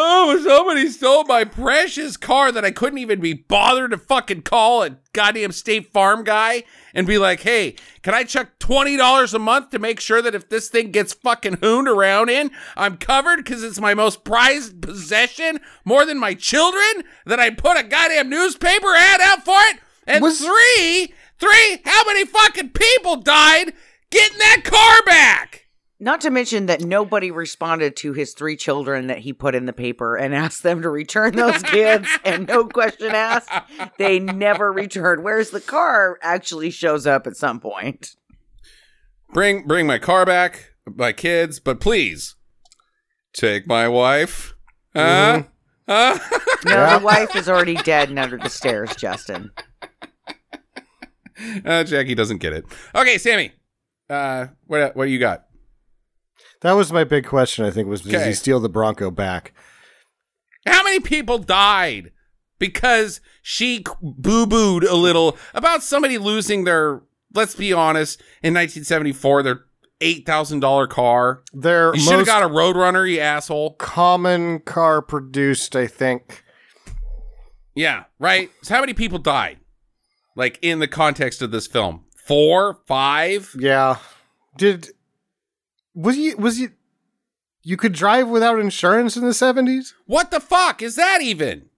Oh, 0.01 0.39
somebody 0.45 0.89
stole 0.91 1.25
my 1.25 1.43
precious 1.45 2.17
car 2.17 2.53
that 2.53 2.65
I 2.65 2.71
couldn't 2.71 2.99
even 2.99 3.21
be 3.21 3.33
bothered 3.33 3.91
to 3.91 3.99
fucking 3.99 4.43
call 4.43 4.85
a 4.85 4.97
goddamn 5.13 5.51
State 5.51 5.93
Farm 5.93 6.23
guy 6.23 6.63
and 6.95 7.05
be 7.05 7.19
like, 7.19 7.41
hey, 7.41 7.75
can 8.03 8.15
I 8.15 8.23
chuck 8.23 8.61
$20 8.61 9.35
a 9.35 9.39
month 9.41 9.71
to 9.71 9.81
make 9.81 9.99
sure 9.99 10.23
that 10.23 10.37
if 10.37 10.49
this 10.49 10.69
thing 10.69 10.93
gets 10.93 11.15
fucking 11.15 11.59
hooned 11.61 11.89
around 11.89 12.29
in, 12.29 12.53
I'm 12.77 12.97
covered 12.97 13.39
because 13.39 13.65
it's 13.65 13.81
my 13.81 13.95
most 13.95 14.23
prized 14.23 14.81
possession 14.83 15.59
more 15.85 16.07
than 16.07 16.19
my 16.19 16.35
children? 16.35 17.03
That 17.27 17.41
I 17.41 17.51
put 17.51 17.77
a 17.77 17.83
goddamn 17.83 18.31
newspaper 18.31 18.95
ad 18.95 19.21
out 19.21 19.45
for 19.45 19.59
it? 19.71 19.81
And 20.07 20.23
Was- 20.23 20.39
three, 20.41 21.13
three, 21.41 21.81
how 21.85 22.05
many 22.07 22.25
fucking 22.25 22.71
people 22.71 23.17
died 23.17 23.73
getting 24.11 24.39
that 24.39 24.63
car 24.65 25.03
back? 25.05 25.67
Not 26.01 26.21
to 26.21 26.31
mention 26.31 26.67
that 26.67 26.81
nobody 26.81 27.31
responded 27.33 27.97
to 27.97 28.13
his 28.13 28.33
three 28.33 28.57
children 28.57 29.09
that 29.09 29.19
he 29.19 29.33
put 29.33 29.57
in 29.57 29.67
the 29.67 29.73
paper 29.73 30.15
and 30.17 30.33
asked 30.45 30.63
them 30.63 30.83
to 30.83 30.89
return 30.89 31.35
those 31.35 31.63
kids, 31.65 32.07
and 32.25 32.47
no 32.47 32.67
question 32.67 33.11
asked, 33.15 33.51
they 33.99 34.21
never 34.21 34.73
returned. 34.73 35.25
Whereas 35.25 35.51
the 35.51 35.61
car 35.61 36.19
actually 36.23 36.71
shows 36.71 37.07
up 37.07 37.27
at 37.27 37.37
some 37.37 37.59
point. 37.59 38.15
bring 39.33 39.67
bring 39.67 39.87
my 39.89 39.99
car 39.99 40.25
back, 40.25 40.75
my 40.87 41.13
kids, 41.13 41.59
but 41.59 41.81
please 41.81 42.37
take 43.33 43.67
my 43.67 43.89
wife. 43.89 44.55
Huh? 44.95 45.43
Huh? 45.89 46.19
No, 46.65 46.73
Yeah. 46.73 46.99
the 46.99 47.05
wife 47.05 47.37
is 47.37 47.49
already 47.49 47.77
dead 47.77 48.09
and 48.09 48.19
under 48.19 48.37
the 48.37 48.51
stairs, 48.51 48.95
Justin. 48.97 49.53
uh, 51.65 51.85
Jackie 51.85 52.15
doesn't 52.17 52.39
get 52.39 52.53
it. 52.53 52.65
Okay, 52.95 53.17
Sammy. 53.19 53.53
Uh, 54.11 54.47
what 54.67 54.97
what 54.97 55.05
do 55.07 55.11
you 55.11 55.19
got? 55.21 55.45
That 56.61 56.73
was 56.73 56.93
my 56.93 57.05
big 57.05 57.27
question. 57.27 57.65
I 57.65 57.71
think 57.71 57.89
was 57.89 58.01
does 58.03 58.15
Okay. 58.15 58.27
he 58.29 58.35
steal 58.35 58.61
the 58.61 58.69
Bronco 58.69 59.11
back? 59.11 59.53
How 60.67 60.83
many 60.83 61.01
people 61.01 61.39
died 61.39 62.13
because 62.59 63.21
she 63.43 63.85
boo 64.03 64.47
booed 64.47 64.85
a 64.85 64.95
little 64.97 65.37
about 65.55 65.83
somebody 65.83 66.19
losing 66.19 66.65
their? 66.65 67.03
Let's 67.35 67.55
be 67.55 67.73
honest. 67.73 68.21
In 68.43 68.55
1974, 68.55 69.43
their 69.43 69.61
eight 70.01 70.27
thousand 70.27 70.61
dollar 70.61 70.87
car. 70.87 71.43
Their 71.53 71.95
You 71.95 72.01
should 72.01 72.19
have 72.19 72.27
got 72.27 72.43
a 72.43 72.49
Roadrunner, 72.49 73.09
you 73.11 73.21
asshole. 73.21 73.75
common 73.75 74.61
car 74.61 75.01
produced, 75.03 75.77
I 75.77 75.87
think. 75.87 76.43
Yeah, 77.75 78.05
right. 78.19 78.51
So 78.63 78.75
how 78.75 78.81
many 78.81 78.95
people 78.95 79.19
died? 79.19 79.59
Like 80.35 80.59
in 80.63 80.79
the 80.81 80.89
context 80.89 81.43
of 81.43 81.51
this 81.51 81.67
film, 81.67 82.05
four, 82.27 82.79
five. 82.87 83.55
Yeah. 83.59 83.97
Did 84.57 84.89
was 85.99 86.17
you 86.17 86.37
was 86.37 86.61
you 86.61 86.71
you 87.63 87.77
could 87.77 87.93
drive 87.93 88.29
without 88.29 88.61
insurance 88.61 89.17
in 89.17 89.25
the 89.25 89.35
seventies? 89.35 89.95
What 90.07 90.31
the 90.31 90.41
fuck 90.41 90.81
is 90.83 90.97
that 90.97 91.21
even? 91.23 91.69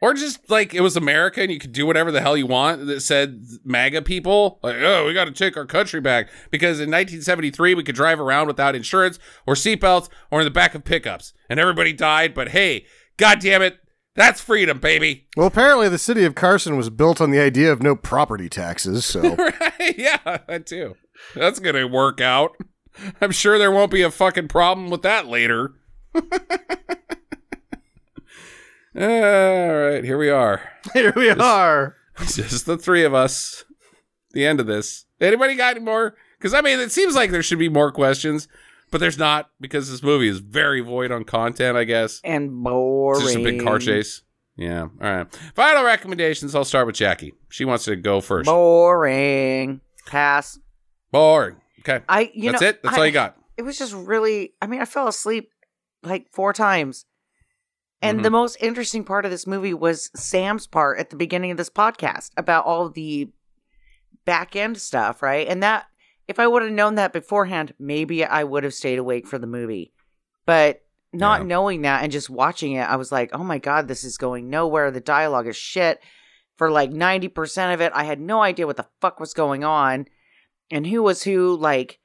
Or 0.00 0.14
just 0.14 0.48
like 0.48 0.74
it 0.74 0.80
was 0.80 0.96
America 0.96 1.42
and 1.42 1.50
you 1.50 1.58
could 1.58 1.72
do 1.72 1.84
whatever 1.84 2.12
the 2.12 2.20
hell 2.20 2.36
you 2.36 2.46
want 2.46 2.86
that 2.86 3.00
said 3.00 3.44
MAGA 3.64 4.02
people. 4.02 4.60
Like, 4.62 4.76
oh, 4.78 5.06
we 5.06 5.14
got 5.14 5.24
to 5.24 5.32
take 5.32 5.56
our 5.56 5.66
country 5.66 6.00
back. 6.00 6.28
Because 6.52 6.78
in 6.78 6.88
1973, 6.88 7.74
we 7.74 7.82
could 7.82 7.96
drive 7.96 8.20
around 8.20 8.46
without 8.46 8.76
insurance 8.76 9.18
or 9.44 9.54
seatbelts 9.54 10.08
or 10.30 10.40
in 10.40 10.44
the 10.44 10.52
back 10.52 10.76
of 10.76 10.84
pickups. 10.84 11.32
And 11.50 11.58
everybody 11.58 11.92
died. 11.92 12.32
But 12.32 12.50
hey, 12.50 12.86
God 13.16 13.40
damn 13.40 13.60
it, 13.60 13.80
that's 14.14 14.40
freedom, 14.40 14.78
baby. 14.78 15.28
Well, 15.36 15.46
apparently 15.46 15.88
the 15.88 15.98
city 15.98 16.24
of 16.24 16.34
Carson 16.34 16.76
was 16.76 16.90
built 16.90 17.20
on 17.20 17.30
the 17.30 17.40
idea 17.40 17.72
of 17.72 17.82
no 17.82 17.94
property 17.94 18.48
taxes, 18.48 19.04
so 19.04 19.34
right? 19.36 19.94
Yeah, 19.96 20.38
that 20.48 20.66
too. 20.66 20.96
That's 21.34 21.60
going 21.60 21.76
to 21.76 21.86
work 21.86 22.20
out. 22.20 22.56
I'm 23.20 23.30
sure 23.32 23.58
there 23.58 23.70
won't 23.70 23.90
be 23.90 24.02
a 24.02 24.10
fucking 24.10 24.48
problem 24.48 24.90
with 24.90 25.02
that 25.02 25.26
later. 25.26 25.72
All 28.98 29.02
right, 29.02 30.02
here 30.04 30.18
we 30.18 30.30
are. 30.30 30.60
here 30.92 31.12
we 31.14 31.30
are. 31.30 31.96
Just 32.26 32.66
the 32.66 32.76
three 32.76 33.04
of 33.04 33.14
us. 33.14 33.64
The 34.32 34.44
end 34.46 34.60
of 34.60 34.66
this. 34.66 35.04
Anybody 35.20 35.54
got 35.54 35.76
any 35.76 35.84
more? 35.84 36.16
Because 36.38 36.52
I 36.54 36.60
mean, 36.60 36.80
it 36.80 36.90
seems 36.92 37.14
like 37.14 37.30
there 37.30 37.42
should 37.42 37.58
be 37.58 37.68
more 37.68 37.92
questions, 37.92 38.48
but 38.90 38.98
there's 38.98 39.18
not 39.18 39.50
because 39.60 39.90
this 39.90 40.02
movie 40.02 40.28
is 40.28 40.38
very 40.40 40.80
void 40.80 41.12
on 41.12 41.24
content. 41.24 41.76
I 41.76 41.84
guess 41.84 42.20
And 42.24 42.62
boring. 42.64 43.20
it's 43.22 43.32
just 43.32 43.38
a 43.38 43.44
big 43.44 43.62
car 43.62 43.78
chase. 43.78 44.22
Yeah. 44.56 44.82
All 44.82 44.88
right. 45.00 45.32
Final 45.54 45.84
recommendations. 45.84 46.54
I'll 46.54 46.64
start 46.64 46.86
with 46.86 46.96
Jackie. 46.96 47.34
She 47.48 47.64
wants 47.64 47.84
to 47.84 47.94
go 47.94 48.20
first. 48.20 48.46
Boring. 48.46 49.80
Pass. 50.06 50.58
Boring. 51.12 51.56
Okay. 51.80 52.00
I. 52.08 52.30
You 52.34 52.50
That's 52.52 52.62
know, 52.62 52.68
it. 52.68 52.82
That's 52.82 52.96
I- 52.96 53.00
all 53.00 53.06
you 53.06 53.12
got. 53.12 53.36
It 53.56 53.62
was 53.62 53.78
just 53.78 53.92
really. 53.94 54.54
I 54.62 54.66
mean, 54.66 54.80
I 54.80 54.84
fell 54.84 55.08
asleep 55.08 55.50
like 56.02 56.28
four 56.32 56.52
times. 56.52 57.04
And 58.00 58.20
Mhm. 58.20 58.22
the 58.22 58.30
most 58.30 58.56
interesting 58.60 59.02
part 59.02 59.24
of 59.24 59.32
this 59.32 59.46
movie 59.46 59.74
was 59.74 60.10
Sam's 60.14 60.68
part 60.68 60.98
at 61.00 61.10
the 61.10 61.16
beginning 61.16 61.50
of 61.50 61.56
this 61.56 61.68
podcast 61.70 62.30
about 62.36 62.64
all 62.64 62.88
the 62.88 63.28
back 64.24 64.54
end 64.54 64.78
stuff, 64.78 65.20
right? 65.22 65.48
And 65.48 65.62
that, 65.64 65.86
if 66.28 66.38
I 66.38 66.46
would 66.46 66.62
have 66.62 66.70
known 66.70 66.94
that 66.94 67.12
beforehand, 67.12 67.74
maybe 67.78 68.24
I 68.24 68.44
would 68.44 68.62
have 68.62 68.74
stayed 68.74 69.00
awake 69.00 69.26
for 69.26 69.38
the 69.38 69.48
movie. 69.48 69.92
But 70.46 70.82
not 71.12 71.40
Yeah. 71.40 71.46
knowing 71.46 71.82
that 71.82 72.04
and 72.04 72.12
just 72.12 72.30
watching 72.30 72.72
it, 72.74 72.82
I 72.88 72.94
was 72.94 73.10
like, 73.10 73.30
oh 73.32 73.42
my 73.42 73.58
God, 73.58 73.88
this 73.88 74.04
is 74.04 74.16
going 74.18 74.48
nowhere. 74.48 74.90
The 74.92 75.00
dialogue 75.00 75.48
is 75.48 75.56
shit. 75.56 76.00
For 76.56 76.70
like 76.70 76.90
90% 76.90 77.74
of 77.74 77.80
it, 77.80 77.90
I 77.94 78.04
had 78.04 78.20
no 78.20 78.42
idea 78.42 78.66
what 78.66 78.76
the 78.76 78.86
fuck 79.00 79.18
was 79.18 79.34
going 79.34 79.64
on 79.64 80.06
and 80.70 80.86
who 80.86 81.02
was 81.02 81.22
who. 81.22 81.56
Like, 81.56 81.98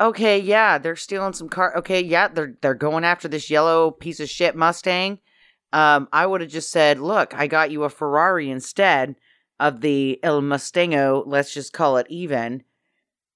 okay, 0.00 0.38
yeah, 0.38 0.78
they're 0.78 0.96
stealing 0.96 1.32
some 1.32 1.48
car. 1.48 1.76
Okay, 1.78 2.00
yeah, 2.00 2.28
they're 2.28 2.54
they're 2.62 2.74
going 2.74 3.04
after 3.04 3.28
this 3.28 3.50
yellow 3.50 3.90
piece 3.90 4.20
of 4.20 4.28
shit 4.28 4.56
Mustang. 4.56 5.18
Um, 5.72 6.08
I 6.12 6.26
would 6.26 6.40
have 6.40 6.50
just 6.50 6.70
said, 6.72 6.98
look, 6.98 7.32
I 7.34 7.46
got 7.46 7.70
you 7.70 7.84
a 7.84 7.88
Ferrari 7.90 8.50
instead 8.50 9.14
of 9.60 9.80
the 9.82 10.18
El 10.22 10.42
Mustango. 10.42 11.22
Let's 11.26 11.54
just 11.54 11.72
call 11.72 11.96
it 11.98 12.06
even. 12.10 12.64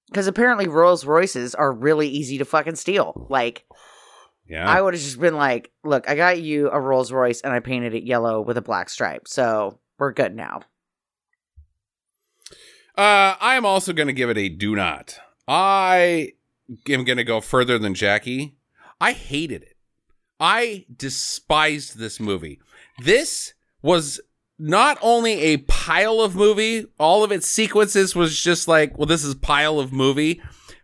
Because 0.07 0.27
apparently 0.27 0.67
Rolls 0.67 1.05
Royces 1.05 1.55
are 1.55 1.71
really 1.71 2.07
easy 2.09 2.37
to 2.37 2.45
fucking 2.45 2.75
steal. 2.75 3.25
Like, 3.29 3.65
Yeah. 4.47 4.69
I 4.69 4.81
would 4.81 4.93
have 4.93 5.01
just 5.01 5.19
been 5.19 5.35
like, 5.35 5.71
look, 5.83 6.09
I 6.09 6.15
got 6.15 6.41
you 6.41 6.69
a 6.69 6.79
Rolls 6.79 7.11
Royce 7.11 7.41
and 7.41 7.53
I 7.53 7.59
painted 7.59 7.93
it 7.95 8.03
yellow 8.03 8.41
with 8.41 8.57
a 8.57 8.61
black 8.61 8.89
stripe. 8.89 9.27
So 9.27 9.79
we're 9.97 10.11
good 10.11 10.35
now. 10.35 10.61
Uh, 12.97 13.35
I 13.39 13.55
am 13.55 13.65
also 13.65 13.93
going 13.93 14.07
to 14.07 14.13
give 14.13 14.29
it 14.29 14.37
a 14.37 14.49
do 14.49 14.75
not. 14.75 15.19
I 15.47 16.33
am 16.89 17.03
going 17.03 17.17
to 17.17 17.23
go 17.23 17.41
further 17.41 17.77
than 17.77 17.93
Jackie. 17.93 18.55
I 19.01 19.11
hated 19.11 19.63
it. 19.63 19.75
I 20.39 20.85
despised 20.95 21.97
this 21.97 22.19
movie. 22.19 22.59
This 23.03 23.53
was 23.81 24.19
not 24.57 24.97
only 25.01 25.33
a 25.41 25.57
pile 25.57 26.21
of 26.21 26.35
movie, 26.35 26.85
all 26.97 27.23
of 27.23 27.31
its 27.31 27.47
sequences 27.47 28.15
was 28.15 28.39
just 28.39 28.67
like, 28.67 28.97
well, 28.97 29.05
this 29.05 29.23
is 29.23 29.35
pile 29.35 29.79
of 29.79 29.91
movie, 29.91 30.41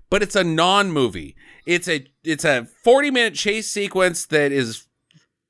but 0.09 0.21
it's 0.21 0.35
a 0.35 0.43
non-movie. 0.43 1.35
It's 1.65 1.87
a 1.87 2.05
it's 2.23 2.43
a 2.43 2.67
40 2.83 3.11
minute 3.11 3.35
chase 3.35 3.69
sequence 3.69 4.25
that 4.27 4.51
is 4.51 4.87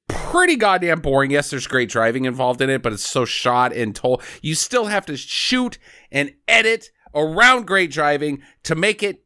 pretty 0.07 0.55
goddamn 0.55 1.01
boring. 1.01 1.31
Yes, 1.31 1.49
there's 1.49 1.67
great 1.67 1.89
driving 1.89 2.25
involved 2.25 2.61
in 2.61 2.69
it, 2.69 2.81
but 2.81 2.93
it's 2.93 3.07
so 3.07 3.25
shot 3.25 3.73
and 3.73 3.95
told. 3.95 4.21
You 4.41 4.55
still 4.55 4.85
have 4.85 5.05
to 5.07 5.17
shoot 5.17 5.77
and 6.11 6.33
edit 6.47 6.91
around 7.13 7.67
great 7.67 7.91
driving 7.91 8.41
to 8.63 8.75
make 8.75 9.03
it. 9.03 9.23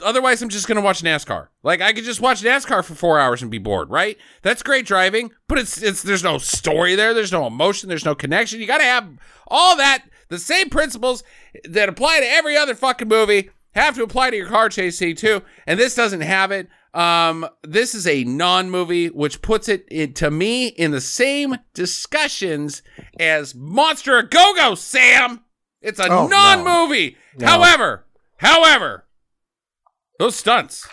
Otherwise, 0.00 0.42
I'm 0.42 0.48
just 0.48 0.66
gonna 0.66 0.80
watch 0.80 1.02
NASCAR. 1.02 1.48
Like 1.62 1.80
I 1.80 1.92
could 1.92 2.04
just 2.04 2.20
watch 2.20 2.42
NASCAR 2.42 2.84
for 2.84 2.94
four 2.94 3.20
hours 3.20 3.42
and 3.42 3.50
be 3.50 3.58
bored, 3.58 3.90
right? 3.90 4.18
That's 4.42 4.62
great 4.62 4.86
driving, 4.86 5.30
but 5.48 5.58
it's 5.58 5.80
it's 5.80 6.02
there's 6.02 6.24
no 6.24 6.38
story 6.38 6.94
there. 6.94 7.14
There's 7.14 7.32
no 7.32 7.46
emotion. 7.46 7.88
There's 7.88 8.04
no 8.04 8.14
connection. 8.14 8.60
You 8.60 8.66
got 8.66 8.78
to 8.78 8.84
have 8.84 9.08
all 9.46 9.76
that. 9.76 10.04
The 10.28 10.38
same 10.38 10.70
principles 10.70 11.22
that 11.64 11.88
apply 11.88 12.20
to 12.20 12.26
every 12.26 12.56
other 12.56 12.74
fucking 12.74 13.08
movie 13.08 13.50
have 13.74 13.94
to 13.96 14.02
apply 14.02 14.30
to 14.30 14.36
your 14.36 14.48
car 14.48 14.68
chase 14.68 14.98
too. 14.98 15.42
And 15.66 15.78
this 15.78 15.94
doesn't 15.94 16.20
have 16.22 16.50
it. 16.50 16.68
Um, 16.94 17.46
this 17.62 17.94
is 17.94 18.06
a 18.06 18.24
non-movie, 18.24 19.08
which 19.08 19.40
puts 19.40 19.68
it 19.68 20.14
to 20.16 20.30
me 20.30 20.68
in 20.68 20.90
the 20.90 21.00
same 21.00 21.56
discussions 21.74 22.82
as 23.18 23.54
Monster 23.54 24.22
Go 24.22 24.54
Go. 24.54 24.74
Sam, 24.74 25.40
it's 25.82 25.98
a 26.00 26.08
Oh, 26.10 26.26
non-movie. 26.26 27.16
No. 27.38 27.46
However, 27.46 28.04
however, 28.38 29.04
those 30.18 30.36
stunts 30.36 30.86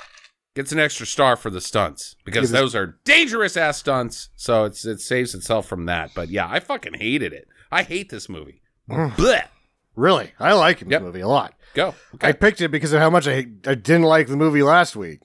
gets 0.55 0.71
an 0.71 0.79
extra 0.79 1.05
star 1.05 1.35
for 1.35 1.49
the 1.49 1.61
stunts 1.61 2.15
because 2.25 2.51
those 2.51 2.75
are 2.75 2.97
dangerous 3.05 3.55
ass 3.55 3.77
stunts. 3.77 4.29
So 4.35 4.65
it's 4.65 4.85
it 4.85 4.99
saves 5.01 5.33
itself 5.35 5.67
from 5.67 5.85
that. 5.85 6.11
But 6.15 6.29
yeah, 6.29 6.47
I 6.49 6.59
fucking 6.59 6.95
hated 6.95 7.33
it. 7.33 7.47
I 7.71 7.83
hate 7.83 8.09
this 8.09 8.27
movie. 8.27 8.61
Mm. 8.89 9.11
Blech. 9.11 9.47
Really, 9.95 10.31
I 10.39 10.53
like 10.53 10.79
this 10.79 10.89
Yep. 10.89 11.01
movie 11.01 11.19
a 11.21 11.27
lot. 11.27 11.53
Go. 11.75 11.93
I 12.21 12.31
picked 12.31 12.61
it 12.61 12.69
because 12.69 12.93
of 12.93 12.99
how 13.01 13.09
much 13.09 13.27
I 13.27 13.45
I 13.67 13.75
didn't 13.75 14.03
like 14.03 14.27
the 14.27 14.37
movie 14.37 14.63
last 14.63 14.95
week. 14.95 15.19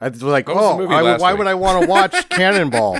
I 0.00 0.08
was 0.08 0.22
like, 0.22 0.48
What 0.48 0.56
oh, 0.58 0.78
movie 0.78 0.92
I 0.94 1.16
why 1.16 1.32
week?" 1.32 1.38
would 1.38 1.46
I 1.46 1.54
want 1.54 1.82
to 1.82 1.88
watch 1.88 2.28
Cannonball? 2.30 2.98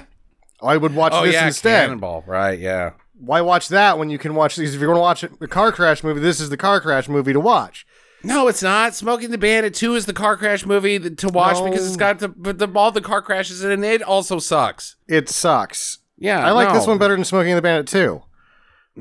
I 0.62 0.76
would 0.76 0.94
watch 0.94 1.12
oh 1.14 1.24
this 1.24 1.34
yeah, 1.34 1.46
instead. 1.48 1.86
Cannonball. 1.86 2.24
Right. 2.26 2.58
Yeah. 2.58 2.92
Why 3.18 3.40
watch 3.40 3.68
that 3.68 3.98
when 3.98 4.10
you 4.10 4.18
can 4.18 4.34
watch 4.34 4.56
these? 4.56 4.74
If 4.74 4.80
you're 4.80 4.88
going 4.88 4.96
to 4.96 5.00
watch 5.00 5.22
a 5.22 5.28
car 5.48 5.72
crash 5.72 6.02
movie, 6.02 6.20
this 6.20 6.40
is 6.40 6.50
the 6.50 6.56
car 6.56 6.80
crash 6.80 7.08
movie 7.08 7.32
to 7.32 7.40
watch. 7.40 7.86
No, 8.22 8.48
it's 8.48 8.62
not. 8.62 8.94
Smokey 8.94 9.26
and 9.26 9.34
the 9.34 9.38
Bandit 9.38 9.74
2 9.74 9.94
is 9.94 10.06
the 10.06 10.12
car 10.14 10.36
crash 10.36 10.64
movie 10.66 10.98
to 10.98 11.28
watch 11.28 11.56
No. 11.58 11.64
because 11.70 11.86
it's 11.86 11.96
got 11.96 12.18
the, 12.20 12.28
but 12.28 12.58
the 12.58 12.68
all 12.74 12.90
the 12.90 13.00
car 13.02 13.20
crashes 13.22 13.62
in 13.62 13.70
it 13.70 13.74
and 13.74 13.84
it 13.84 14.02
also 14.02 14.38
sucks. 14.38 14.96
It 15.06 15.28
sucks. 15.28 15.98
Yeah. 16.16 16.44
I 16.46 16.52
like 16.52 16.68
no. 16.68 16.74
this 16.74 16.86
one 16.86 16.98
better 16.98 17.14
than 17.14 17.24
Smokey 17.24 17.50
and 17.50 17.58
the 17.58 17.62
Bandit 17.62 17.86
2. 17.86 18.22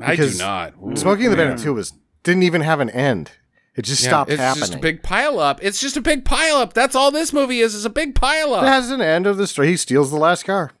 I 0.02 0.16
do 0.16 0.30
not. 0.36 0.74
Ooh, 0.84 0.94
Smoking 0.96 1.30
the 1.30 1.36
man. 1.36 1.48
Bandit 1.48 1.64
2 1.64 1.74
was 1.74 1.92
didn't 2.22 2.42
even 2.42 2.60
have 2.60 2.80
an 2.80 2.90
end. 2.90 3.32
It 3.76 3.82
just 3.82 4.02
Yeah, 4.02 4.10
stopped 4.10 4.30
it's 4.30 4.40
happening. 4.40 4.60
just 4.60 4.74
a 4.74 4.78
big 4.78 5.02
pile 5.02 5.40
up. 5.40 5.58
It's 5.62 5.80
just 5.80 5.96
a 5.96 6.00
big 6.00 6.24
pile 6.24 6.56
up. 6.56 6.72
That's 6.74 6.94
all 6.94 7.10
this 7.10 7.32
movie 7.32 7.60
is. 7.60 7.74
Is 7.74 7.84
a 7.84 7.90
big 7.90 8.14
pile 8.14 8.54
it 8.54 8.58
up. 8.58 8.64
has 8.64 8.90
an 8.90 9.00
end 9.00 9.26
of 9.26 9.36
the 9.36 9.46
story. 9.46 9.68
He 9.68 9.76
steals 9.76 10.10
the 10.10 10.16
last 10.16 10.44
car. 10.44 10.72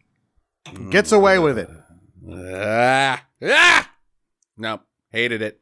Gets 0.90 1.12
away 1.12 1.38
with 1.38 1.58
it. 1.58 1.68
Ah, 2.30 3.24
ah! 3.42 3.90
No, 4.56 4.80
hated 5.10 5.42
it. 5.42 5.58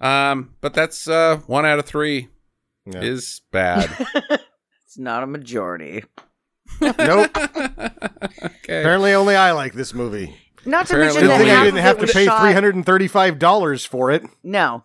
Um, 0.00 0.54
but 0.60 0.74
that's 0.74 1.08
uh 1.08 1.38
one 1.46 1.64
out 1.66 1.78
of 1.78 1.86
three 1.86 2.28
Yeah. 2.86 3.00
is 3.00 3.40
bad. 3.50 3.90
It's 4.84 4.98
not 4.98 5.22
a 5.22 5.26
majority. 5.28 6.02
nope. 6.80 7.30
okay. 7.36 7.90
Apparently, 8.64 9.12
only 9.14 9.36
I 9.36 9.52
like 9.52 9.72
this 9.72 9.94
movie. 9.94 10.34
Not 10.66 10.88
to 10.88 10.94
Apparently 10.94 11.22
mention 11.22 11.28
that 11.28 11.38
thing 11.38 11.46
half 11.46 11.60
I 11.60 11.64
didn't 11.66 11.78
of 11.78 11.84
have 11.84 12.02
it 12.02 12.06
to 12.08 12.12
pay 12.12 12.24
shot- 12.24 12.40
three 12.42 12.52
hundred 12.52 12.74
and 12.74 12.84
thirty-five 12.84 13.38
dollars 13.38 13.84
for 13.84 14.10
it. 14.10 14.24
No, 14.42 14.82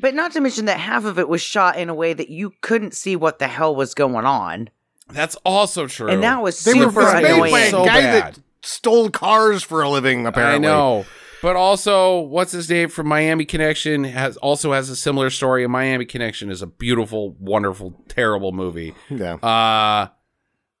but 0.00 0.14
not 0.14 0.30
to 0.34 0.40
mention 0.40 0.66
that 0.66 0.78
half 0.78 1.04
of 1.04 1.18
it 1.18 1.28
was 1.28 1.42
shot 1.42 1.76
in 1.76 1.88
a 1.88 1.94
way 1.94 2.12
that 2.12 2.28
you 2.28 2.52
couldn't 2.60 2.94
see 2.94 3.16
what 3.16 3.40
the 3.40 3.48
hell 3.48 3.74
was 3.74 3.94
going 3.94 4.24
on, 4.24 4.70
That's 5.10 5.34
also 5.44 5.88
true. 5.88 6.08
and 6.08 6.22
that 6.22 6.40
was 6.40 6.62
They 6.62 6.74
super 6.74 6.90
were 7.00 7.16
annoying. 7.16 7.50
by 7.50 7.58
a 7.62 7.70
So 7.72 7.84
guy 7.84 8.00
bad. 8.00 8.34
that 8.36 8.40
stole 8.62 9.10
cars 9.10 9.62
for 9.62 9.82
a 9.82 9.88
living. 9.88 10.26
Apparently, 10.26 10.68
I 10.68 10.70
know. 10.70 11.06
But 11.40 11.54
also, 11.54 12.20
what's 12.20 12.52
his 12.52 12.68
name 12.68 12.88
from 12.88 13.06
Miami 13.06 13.44
Connection 13.44 14.04
has 14.04 14.36
also 14.38 14.72
has 14.72 14.90
a 14.90 14.96
similar 14.96 15.30
story. 15.30 15.62
And 15.62 15.72
Miami 15.72 16.04
Connection 16.04 16.50
is 16.50 16.62
a 16.62 16.66
beautiful, 16.66 17.36
wonderful, 17.38 18.02
terrible 18.08 18.52
movie. 18.52 18.94
Yeah. 19.08 19.34
Uh 19.34 20.08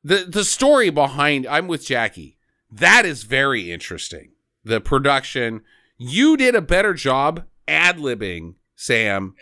the 0.02 0.26
the 0.28 0.44
story 0.44 0.90
behind 0.90 1.46
I'm 1.46 1.68
with 1.68 1.84
Jackie. 1.84 2.38
That 2.70 3.06
is 3.06 3.22
very 3.22 3.70
interesting. 3.70 4.32
The 4.64 4.80
production. 4.80 5.62
You 5.96 6.36
did 6.36 6.54
a 6.54 6.60
better 6.60 6.94
job 6.94 7.44
ad 7.66 7.98
libbing, 7.98 8.54
Sam. 8.76 9.34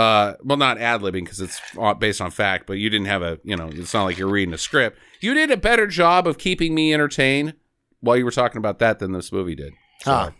Uh, 0.00 0.34
well, 0.42 0.56
not 0.56 0.78
ad 0.78 1.00
libbing 1.02 1.24
because 1.24 1.40
it's 1.40 1.60
uh, 1.78 1.92
based 1.94 2.20
on 2.20 2.30
fact, 2.30 2.66
but 2.66 2.74
you 2.74 2.88
didn't 2.88 3.06
have 3.06 3.22
a, 3.22 3.38
you 3.44 3.56
know, 3.56 3.68
it's 3.72 3.92
not 3.92 4.04
like 4.04 4.16
you're 4.18 4.30
reading 4.30 4.54
a 4.54 4.58
script. 4.58 4.98
You 5.20 5.34
did 5.34 5.50
a 5.50 5.56
better 5.56 5.86
job 5.86 6.26
of 6.26 6.38
keeping 6.38 6.74
me 6.74 6.94
entertained 6.94 7.54
while 8.00 8.16
you 8.16 8.24
were 8.24 8.30
talking 8.30 8.58
about 8.58 8.78
that 8.78 8.98
than 8.98 9.12
this 9.12 9.30
movie 9.32 9.54
did. 9.54 9.72
So, 10.02 10.10
Huh. 10.12 10.30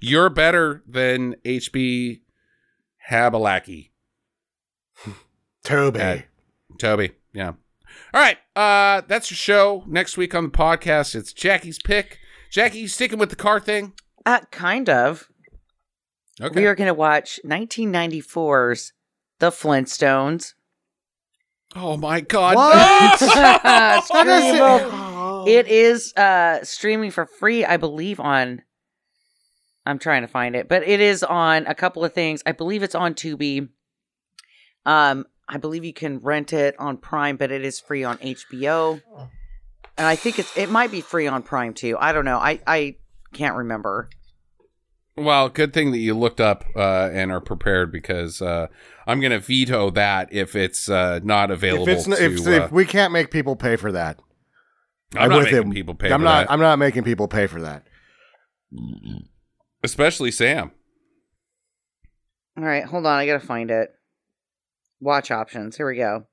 you're 0.00 0.30
better 0.30 0.82
than 0.88 1.34
HB 1.44 2.22
Halicki. 3.10 3.90
Tobey. 5.64 6.00
Uh, 6.00 6.18
Tobey, 6.78 7.12
yeah. 7.32 7.52
All 8.14 8.20
right, 8.22 8.38
uh, 8.54 9.02
that's 9.08 9.30
your 9.30 9.36
show. 9.36 9.82
Next 9.86 10.16
week 10.16 10.34
on 10.34 10.44
the 10.44 10.50
podcast, 10.50 11.14
it's 11.14 11.32
Jackie's 11.32 11.78
pick. 11.82 12.18
Jackie, 12.50 12.78
you 12.78 12.88
sticking 12.88 13.18
with 13.18 13.30
the 13.30 13.36
car 13.36 13.58
thing? 13.60 13.92
Uh, 14.24 14.40
kind 14.50 14.88
of. 14.88 15.28
Okay. 16.40 16.60
We 16.60 16.66
are 16.66 16.74
going 16.74 16.88
to 16.88 16.94
watch 16.94 17.40
1994's 17.44 18.92
The 19.38 19.50
Flintstones. 19.50 20.54
oh 21.74 21.96
my 21.96 22.20
God! 22.20 22.56
What? 22.56 23.20
no! 23.20 23.26
That 23.28 24.02
is- 24.26 24.60
Streamable. 24.60 25.48
It 25.48 25.68
is 25.68 26.12
uh 26.16 26.64
streaming 26.64 27.10
for 27.12 27.24
free, 27.26 27.64
I 27.64 27.76
believe, 27.76 28.18
on. 28.20 28.62
I'm 29.86 29.98
trying 30.00 30.22
to 30.22 30.28
find 30.28 30.56
it, 30.56 30.68
but 30.68 30.82
it 30.82 31.00
is 31.00 31.22
on 31.22 31.66
a 31.66 31.74
couple 31.74 32.04
of 32.04 32.12
things. 32.12 32.42
I 32.44 32.50
believe 32.52 32.82
it's 32.82 32.96
on 32.96 33.14
Tubi. 33.14 33.68
Um, 34.84 35.26
I 35.48 35.58
believe 35.58 35.84
you 35.84 35.92
can 35.92 36.18
rent 36.18 36.52
it 36.52 36.74
on 36.80 36.96
Prime, 36.96 37.36
but 37.36 37.52
it 37.52 37.64
is 37.64 37.78
free 37.78 38.02
on 38.02 38.18
HBO. 38.18 39.00
And 39.96 40.06
I 40.06 40.16
think 40.16 40.38
it's 40.40 40.56
it 40.56 40.68
might 40.70 40.90
be 40.90 41.00
free 41.00 41.28
on 41.28 41.42
Prime 41.44 41.72
too. 41.72 41.96
I 41.98 42.12
don't 42.12 42.24
know. 42.24 42.38
I 42.38 42.60
I 42.66 42.96
can't 43.32 43.56
remember. 43.56 44.10
Well, 45.18 45.48
good 45.48 45.72
thing 45.72 45.92
that 45.92 45.98
you 45.98 46.14
looked 46.14 46.40
up 46.40 46.64
uh, 46.76 47.08
and 47.12 47.32
are 47.32 47.40
prepared 47.40 47.90
because 47.90 48.42
uh, 48.42 48.66
I'm 49.06 49.20
going 49.20 49.32
to 49.32 49.38
veto 49.38 49.90
that 49.90 50.30
if 50.30 50.54
it's 50.54 50.90
uh, 50.90 51.20
not 51.22 51.50
available. 51.50 51.88
If 51.88 51.98
it's 51.98 52.04
to, 52.04 52.12
if, 52.22 52.46
uh, 52.46 52.64
if 52.64 52.72
we 52.72 52.84
can't 52.84 53.12
make 53.12 53.30
people 53.30 53.56
pay 53.56 53.76
for 53.76 53.92
that, 53.92 54.20
I'm 55.16 55.30
not 55.30 55.36
with 55.38 55.44
making 55.46 55.62
him. 55.68 55.72
people 55.72 55.94
pay 55.94 56.12
I'm 56.12 56.20
for 56.20 56.24
not. 56.24 56.46
that, 56.46 56.52
I'm 56.52 56.60
not 56.60 56.78
making 56.78 57.04
people 57.04 57.28
pay 57.28 57.46
for 57.46 57.62
that. 57.62 57.86
especially 59.82 60.30
Sam. 60.30 60.72
All 62.58 62.64
right, 62.64 62.84
hold 62.84 63.06
on. 63.06 63.18
I 63.18 63.26
gotta 63.26 63.40
find 63.40 63.70
it. 63.70 63.90
Watch 65.00 65.30
options. 65.30 65.76
Here 65.76 65.86
we 65.86 65.96
go. 65.96 66.24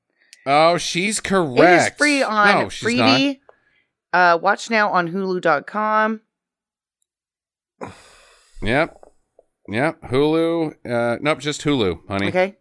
Oh, 0.45 0.77
she's 0.77 1.19
correct. 1.21 1.59
It 1.59 1.93
is 1.93 1.97
free 1.97 2.23
on 2.23 2.63
no, 2.63 2.69
she's 2.69 2.95
not. 2.95 3.19
Freevee. 3.19 3.39
Uh, 4.11 4.37
watch 4.41 4.69
now 4.69 4.89
on 4.91 5.09
Hulu.com. 5.09 6.21
Yep. 8.63 8.99
Yep. 9.69 10.01
Hulu. 10.03 10.73
Uh, 10.89 11.17
nope, 11.21 11.39
just 11.39 11.61
Hulu, 11.63 12.07
honey. 12.07 12.27
Okay. 12.29 12.55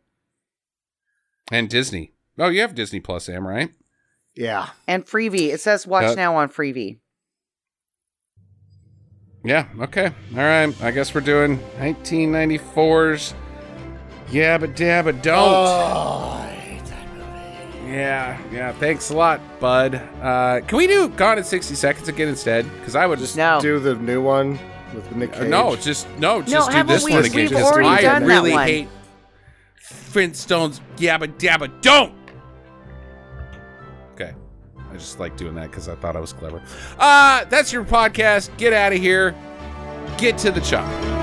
And 1.50 1.68
Disney. 1.68 2.14
Oh, 2.38 2.48
you 2.48 2.60
have 2.60 2.74
Disney 2.74 3.00
Plus, 3.00 3.24
Sam, 3.26 3.46
right? 3.46 3.70
Yeah. 4.34 4.70
And 4.86 5.04
Freevee. 5.04 5.52
It 5.52 5.60
says 5.60 5.86
watch 5.86 6.04
Uh, 6.04 6.14
now 6.14 6.36
on 6.36 6.48
Freevee. 6.48 6.98
Yeah. 9.44 9.66
Okay. 9.80 10.06
All 10.06 10.38
right. 10.38 10.82
I 10.82 10.90
guess 10.92 11.14
we're 11.14 11.20
doing 11.20 11.58
1994's. 11.78 13.34
Yeah, 14.30 14.56
but 14.56 14.78
yeah, 14.78 15.02
but 15.02 15.22
don't. 15.22 15.36
Oh, 15.36 16.38
I 16.40 16.46
hate 16.52 16.84
that 16.86 17.06
movie. 17.14 17.92
Yeah. 17.92 18.40
Yeah. 18.52 18.72
Thanks 18.72 19.10
a 19.10 19.16
lot, 19.16 19.40
bud. 19.60 19.96
Uh, 20.22 20.60
can 20.66 20.78
we 20.78 20.86
do 20.86 21.08
Gone 21.08 21.38
in 21.38 21.44
60 21.44 21.74
Seconds 21.74 22.08
again 22.08 22.28
instead? 22.28 22.64
Because 22.78 22.94
I 22.96 23.04
would 23.06 23.18
just. 23.18 23.36
No. 23.36 23.60
Do 23.60 23.78
the 23.78 23.96
new 23.96 24.22
one 24.22 24.58
with 24.94 25.14
Nick 25.16 25.34
Uh, 25.36 25.40
Cage. 25.40 25.48
no, 25.48 25.76
just 25.76 26.06
no, 26.18 26.42
just 26.42 26.70
do 26.70 26.82
this 26.84 27.04
we- 27.04 27.12
one 27.12 27.22
we've 27.22 27.34
again. 27.50 27.62
already 27.62 27.88
I 27.88 28.02
done 28.02 28.22
that 28.22 28.28
really 28.28 28.52
one. 28.52 28.66
hate 28.66 28.88
Flintstones. 30.12 30.80
Yabba 30.96 31.28
dabba 31.38 31.70
don't. 31.82 32.14
Okay, 34.14 34.34
I 34.90 34.94
just 34.96 35.18
like 35.20 35.36
doing 35.36 35.54
that 35.54 35.70
because 35.70 35.88
I 35.88 35.94
thought 35.96 36.16
I 36.16 36.20
was 36.20 36.32
clever. 36.32 36.62
Uh, 36.98 37.44
that's 37.46 37.72
your 37.72 37.84
podcast. 37.84 38.54
Get 38.58 38.72
out 38.72 38.92
of 38.92 38.98
here. 38.98 39.34
get 40.18 40.36
to 40.38 40.50
the 40.50 40.60
chopper. 40.60 41.21